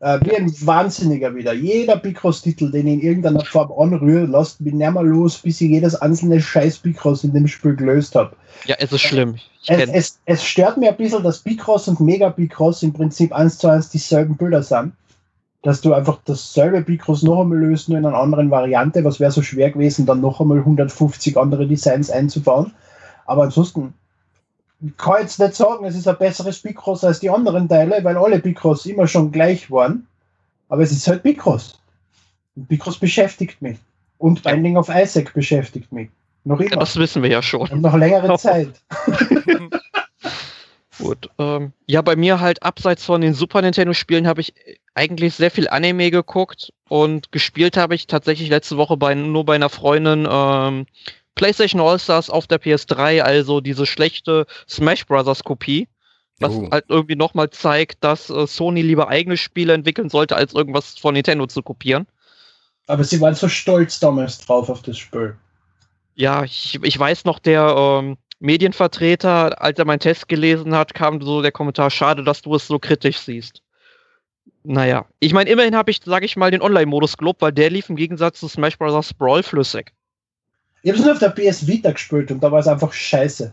Äh, 0.00 0.20
wie 0.22 0.36
ein 0.36 0.52
Wahnsinniger 0.64 1.34
wieder. 1.34 1.52
Jeder 1.52 1.96
Bicross-Titel, 1.96 2.70
den 2.70 2.86
ich 2.86 2.94
in 2.94 3.00
irgendeiner 3.00 3.44
Form 3.44 3.72
anrühre, 3.72 4.26
lasst 4.26 4.60
mich 4.60 4.72
nicht 4.72 4.92
mehr 4.92 5.02
los, 5.02 5.38
bis 5.38 5.60
ich 5.60 5.70
jedes 5.70 5.96
einzelne 5.96 6.40
scheiß 6.40 6.78
Bicross 6.78 7.24
in 7.24 7.32
dem 7.32 7.48
Spiel 7.48 7.74
gelöst 7.74 8.14
habe. 8.14 8.36
Ja, 8.64 8.76
es 8.78 8.92
ist 8.92 9.02
schlimm. 9.02 9.34
Ich 9.62 9.70
Es, 9.70 9.90
es, 9.90 10.20
es 10.24 10.44
stört 10.44 10.76
mir 10.76 10.90
ein 10.90 10.96
bisschen, 10.96 11.24
dass 11.24 11.40
Bicross 11.40 11.88
und 11.88 11.98
Mega 11.98 12.28
Bicross 12.28 12.84
im 12.84 12.92
Prinzip 12.92 13.32
eins 13.32 13.58
zu 13.58 13.68
eins 13.68 13.90
dieselben 13.90 14.36
Bilder 14.36 14.62
sind. 14.62 14.92
Dass 15.62 15.80
du 15.80 15.92
einfach 15.92 16.20
dasselbe 16.24 16.82
Bicross 16.82 17.22
noch 17.22 17.40
einmal 17.40 17.58
löst, 17.58 17.88
nur 17.88 17.98
in 17.98 18.06
einer 18.06 18.16
anderen 18.16 18.50
Variante. 18.50 19.04
Was 19.04 19.18
wäre 19.18 19.32
so 19.32 19.42
schwer 19.42 19.70
gewesen, 19.70 20.06
dann 20.06 20.20
noch 20.20 20.40
einmal 20.40 20.58
150 20.58 21.36
andere 21.36 21.66
Designs 21.66 22.10
einzubauen. 22.10 22.72
Aber 23.26 23.42
ansonsten 23.44 23.94
ich 24.80 24.96
kann 24.96 25.22
jetzt 25.22 25.40
nicht 25.40 25.54
sagen, 25.54 25.84
es 25.84 25.96
ist 25.96 26.06
ein 26.06 26.18
besseres 26.18 26.60
Bicross 26.60 27.02
als 27.02 27.20
die 27.20 27.30
anderen 27.30 27.68
Teile, 27.68 28.02
weil 28.04 28.16
alle 28.16 28.38
Bicross 28.38 28.86
immer 28.86 29.08
schon 29.08 29.32
gleich 29.32 29.70
waren. 29.70 30.06
Aber 30.68 30.82
es 30.82 30.92
ist 30.92 31.08
halt 31.08 31.22
Bicross. 31.22 31.80
Und 32.54 32.68
Bicross 32.68 32.98
beschäftigt 32.98 33.60
mich. 33.60 33.78
Und. 34.18 34.42
Binding 34.42 34.76
of 34.76 34.88
Isaac 34.88 35.34
beschäftigt 35.34 35.90
mich. 35.92 36.10
Noch 36.44 36.60
ja, 36.60 36.66
immer. 36.66 36.80
das 36.80 36.96
wissen 36.96 37.22
wir 37.22 37.30
ja 37.30 37.42
schon. 37.42 37.68
Und 37.68 37.80
noch 37.80 37.96
längere 37.96 38.38
Zeit. 38.38 38.80
Gut. 40.98 41.30
Ähm, 41.38 41.72
ja, 41.86 42.02
bei 42.02 42.16
mir 42.16 42.40
halt 42.40 42.62
abseits 42.62 43.04
von 43.04 43.20
den 43.20 43.34
Super 43.34 43.62
Nintendo-Spielen 43.62 44.26
habe 44.26 44.40
ich 44.40 44.54
eigentlich 44.94 45.34
sehr 45.34 45.50
viel 45.50 45.68
Anime 45.68 46.10
geguckt 46.10 46.72
und 46.88 47.30
gespielt 47.32 47.76
habe 47.76 47.94
ich 47.94 48.06
tatsächlich 48.06 48.48
letzte 48.48 48.76
Woche 48.76 48.96
bei, 48.96 49.14
nur 49.14 49.44
bei 49.44 49.54
einer 49.54 49.68
Freundin 49.68 50.26
ähm, 50.30 50.86
PlayStation 51.36 51.80
All-Stars 51.80 52.30
auf 52.30 52.48
der 52.48 52.60
PS3, 52.60 53.20
also 53.20 53.60
diese 53.60 53.86
schlechte 53.86 54.46
Smash 54.68 55.06
Brothers 55.06 55.44
Kopie. 55.44 55.88
Was 56.40 56.52
Oh. 56.54 56.68
halt 56.70 56.84
irgendwie 56.88 57.16
nochmal 57.16 57.50
zeigt, 57.50 58.04
dass 58.04 58.30
äh, 58.30 58.46
Sony 58.46 58.82
lieber 58.82 59.08
eigene 59.08 59.36
Spiele 59.36 59.72
entwickeln 59.72 60.08
sollte, 60.08 60.36
als 60.36 60.52
irgendwas 60.52 60.96
von 60.96 61.14
Nintendo 61.14 61.46
zu 61.48 61.62
kopieren. 61.62 62.06
Aber 62.86 63.02
sie 63.02 63.20
waren 63.20 63.34
so 63.34 63.48
stolz 63.48 63.98
damals 63.98 64.38
drauf 64.38 64.68
auf 64.70 64.82
das 64.82 64.98
Spiel. 64.98 65.36
Ja, 66.14 66.44
ich, 66.44 66.78
ich 66.82 66.98
weiß 66.98 67.24
noch, 67.24 67.38
der 67.38 67.74
ähm, 67.76 68.16
Medienvertreter, 68.40 69.60
als 69.60 69.78
er 69.78 69.84
meinen 69.84 70.00
Test 70.00 70.28
gelesen 70.28 70.74
hat, 70.74 70.94
kam 70.94 71.20
so 71.20 71.42
der 71.42 71.52
Kommentar, 71.52 71.90
schade, 71.90 72.22
dass 72.22 72.42
du 72.42 72.54
es 72.54 72.66
so 72.66 72.78
kritisch 72.78 73.18
siehst. 73.18 73.62
Naja, 74.64 75.06
ich 75.18 75.32
meine, 75.32 75.50
immerhin 75.50 75.74
habe 75.76 75.90
ich, 75.90 76.00
sage 76.04 76.26
ich 76.26 76.36
mal, 76.36 76.50
den 76.50 76.62
Online-Modus 76.62 77.16
gelobt, 77.16 77.40
weil 77.40 77.52
der 77.52 77.70
lief 77.70 77.88
im 77.88 77.96
Gegensatz 77.96 78.40
zu 78.40 78.48
Smash 78.48 78.78
Bros. 78.78 79.14
Brawl 79.14 79.42
flüssig. 79.42 79.92
Ich 80.82 80.90
habe 80.90 80.98
es 80.98 81.04
nur 81.04 81.14
auf 81.14 81.18
der 81.18 81.30
PS 81.30 81.66
Vita 81.66 81.90
gespielt 81.92 82.30
und 82.30 82.42
da 82.42 82.52
war 82.52 82.60
es 82.60 82.68
einfach 82.68 82.92
scheiße. 82.92 83.52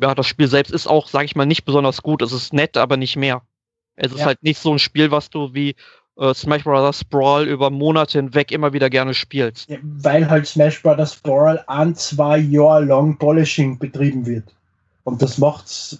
Ja, 0.00 0.14
das 0.14 0.26
Spiel 0.26 0.48
selbst 0.48 0.72
ist 0.72 0.86
auch, 0.86 1.08
sage 1.08 1.26
ich 1.26 1.36
mal, 1.36 1.46
nicht 1.46 1.64
besonders 1.64 2.02
gut. 2.02 2.22
Es 2.22 2.32
ist 2.32 2.52
nett, 2.52 2.76
aber 2.76 2.96
nicht 2.96 3.16
mehr. 3.16 3.42
Es 3.94 4.12
ist 4.12 4.20
Ja. 4.20 4.26
halt 4.26 4.42
nicht 4.42 4.58
so 4.58 4.72
ein 4.72 4.78
Spiel, 4.78 5.10
was 5.10 5.30
du 5.30 5.52
wie 5.54 5.76
äh, 6.16 6.34
Smash 6.34 6.64
Bros. 6.64 7.04
Brawl 7.04 7.48
über 7.48 7.70
Monate 7.70 8.18
hinweg 8.18 8.52
immer 8.52 8.72
wieder 8.72 8.90
gerne 8.90 9.14
spielst. 9.14 9.68
Ja, 9.68 9.78
weil 9.82 10.28
halt 10.28 10.46
Smash 10.46 10.82
Bros. 10.82 11.16
Brawl 11.16 11.62
ein, 11.66 11.94
zwei 11.94 12.38
Jahre 12.38 12.84
lang 12.84 13.18
Polishing 13.18 13.78
betrieben 13.78 14.26
wird. 14.26 14.44
Und 15.04 15.20
das 15.20 15.38
macht 15.38 15.98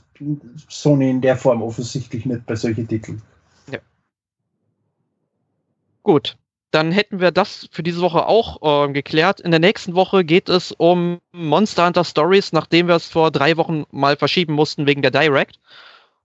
Sony 0.68 1.10
in 1.10 1.20
der 1.20 1.36
Form 1.36 1.62
offensichtlich 1.62 2.24
nicht 2.26 2.46
bei 2.46 2.54
solchen 2.54 2.86
Titeln. 2.86 3.20
Gut, 6.02 6.36
dann 6.72 6.90
hätten 6.90 7.20
wir 7.20 7.30
das 7.30 7.68
für 7.70 7.82
diese 7.82 8.00
Woche 8.00 8.26
auch 8.26 8.88
äh, 8.88 8.92
geklärt. 8.92 9.40
In 9.40 9.50
der 9.50 9.60
nächsten 9.60 9.94
Woche 9.94 10.24
geht 10.24 10.48
es 10.48 10.72
um 10.72 11.20
Monster 11.32 11.86
Hunter 11.86 12.04
Stories, 12.04 12.52
nachdem 12.52 12.88
wir 12.88 12.96
es 12.96 13.08
vor 13.08 13.30
drei 13.30 13.56
Wochen 13.56 13.84
mal 13.90 14.16
verschieben 14.16 14.54
mussten 14.54 14.86
wegen 14.86 15.02
der 15.02 15.10
Direct. 15.10 15.60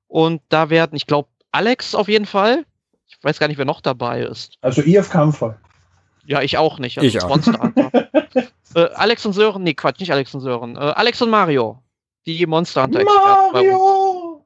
Und 0.07 0.41
da 0.49 0.69
werden, 0.69 0.95
ich 0.95 1.05
glaube, 1.05 1.29
Alex 1.51 1.93
auf 1.95 2.07
jeden 2.07 2.25
Fall. 2.25 2.65
Ich 3.07 3.17
weiß 3.21 3.39
gar 3.39 3.47
nicht, 3.47 3.57
wer 3.57 3.65
noch 3.65 3.81
dabei 3.81 4.21
ist. 4.21 4.57
Also 4.61 4.81
ich 4.81 4.99
auf 4.99 5.09
keinen 5.09 5.33
Fall. 5.33 5.57
Ja, 6.25 6.41
ich 6.41 6.57
auch 6.57 6.77
nicht. 6.77 6.97
Ich 6.97 7.13
das 7.13 7.23
ist 7.23 7.23
auch. 7.23 7.29
Monster 7.29 7.59
Hunter. 7.61 7.91
äh, 8.75 8.89
Alex 8.95 9.25
und 9.25 9.33
Sören, 9.33 9.63
nee, 9.63 9.73
Quatsch, 9.73 9.99
nicht 9.99 10.11
Alex 10.11 10.33
und 10.33 10.41
Sören. 10.41 10.75
Äh, 10.75 10.79
Alex 10.79 11.21
und 11.21 11.29
Mario. 11.29 11.81
Die 12.25 12.45
Monster 12.45 12.83
Hunter 12.83 12.99
Experten. 12.99 13.53
Mario! 13.53 14.45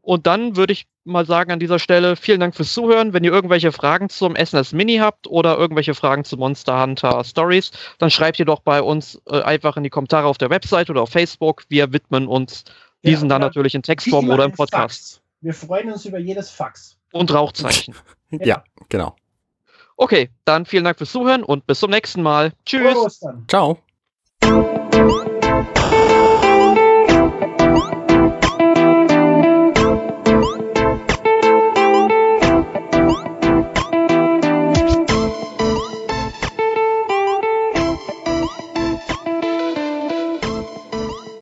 Und 0.00 0.26
dann 0.26 0.56
würde 0.56 0.72
ich 0.72 0.86
mal 1.04 1.26
sagen 1.26 1.50
an 1.50 1.58
dieser 1.58 1.78
Stelle, 1.78 2.16
vielen 2.16 2.40
Dank 2.40 2.54
fürs 2.54 2.72
Zuhören. 2.72 3.12
Wenn 3.12 3.24
ihr 3.24 3.32
irgendwelche 3.32 3.72
Fragen 3.72 4.08
zum 4.08 4.36
SNES 4.36 4.72
Mini 4.72 4.98
habt 4.98 5.26
oder 5.26 5.58
irgendwelche 5.58 5.94
Fragen 5.94 6.24
zu 6.24 6.36
Monster 6.36 6.80
Hunter 6.80 7.24
Stories, 7.24 7.72
dann 7.98 8.10
schreibt 8.10 8.38
ihr 8.38 8.44
doch 8.44 8.60
bei 8.60 8.80
uns 8.80 9.20
äh, 9.28 9.42
einfach 9.42 9.76
in 9.76 9.82
die 9.82 9.90
Kommentare 9.90 10.26
auf 10.26 10.38
der 10.38 10.48
Website 10.48 10.90
oder 10.90 11.02
auf 11.02 11.10
Facebook. 11.10 11.64
Wir 11.68 11.92
widmen 11.92 12.28
uns 12.28 12.64
diesen 13.04 13.28
dann 13.28 13.42
oder 13.42 13.48
natürlich 13.48 13.74
in 13.74 13.82
Textform 13.82 14.30
oder 14.30 14.44
im 14.44 14.52
Podcast. 14.52 15.14
Fax. 15.14 15.22
Wir 15.40 15.54
freuen 15.54 15.92
uns 15.92 16.04
über 16.04 16.18
jedes 16.18 16.50
Fax. 16.50 16.96
Und 17.16 17.32
Rauchzeichen. 17.32 17.94
Ja, 18.30 18.64
genau. 18.88 19.14
Okay, 19.96 20.30
dann 20.44 20.66
vielen 20.66 20.82
Dank 20.82 20.98
fürs 20.98 21.12
Zuhören 21.12 21.44
und 21.44 21.64
bis 21.68 21.78
zum 21.78 21.92
nächsten 21.92 22.22
Mal. 22.22 22.52
Tschüss. 22.64 23.20
Ciao. 23.46 23.78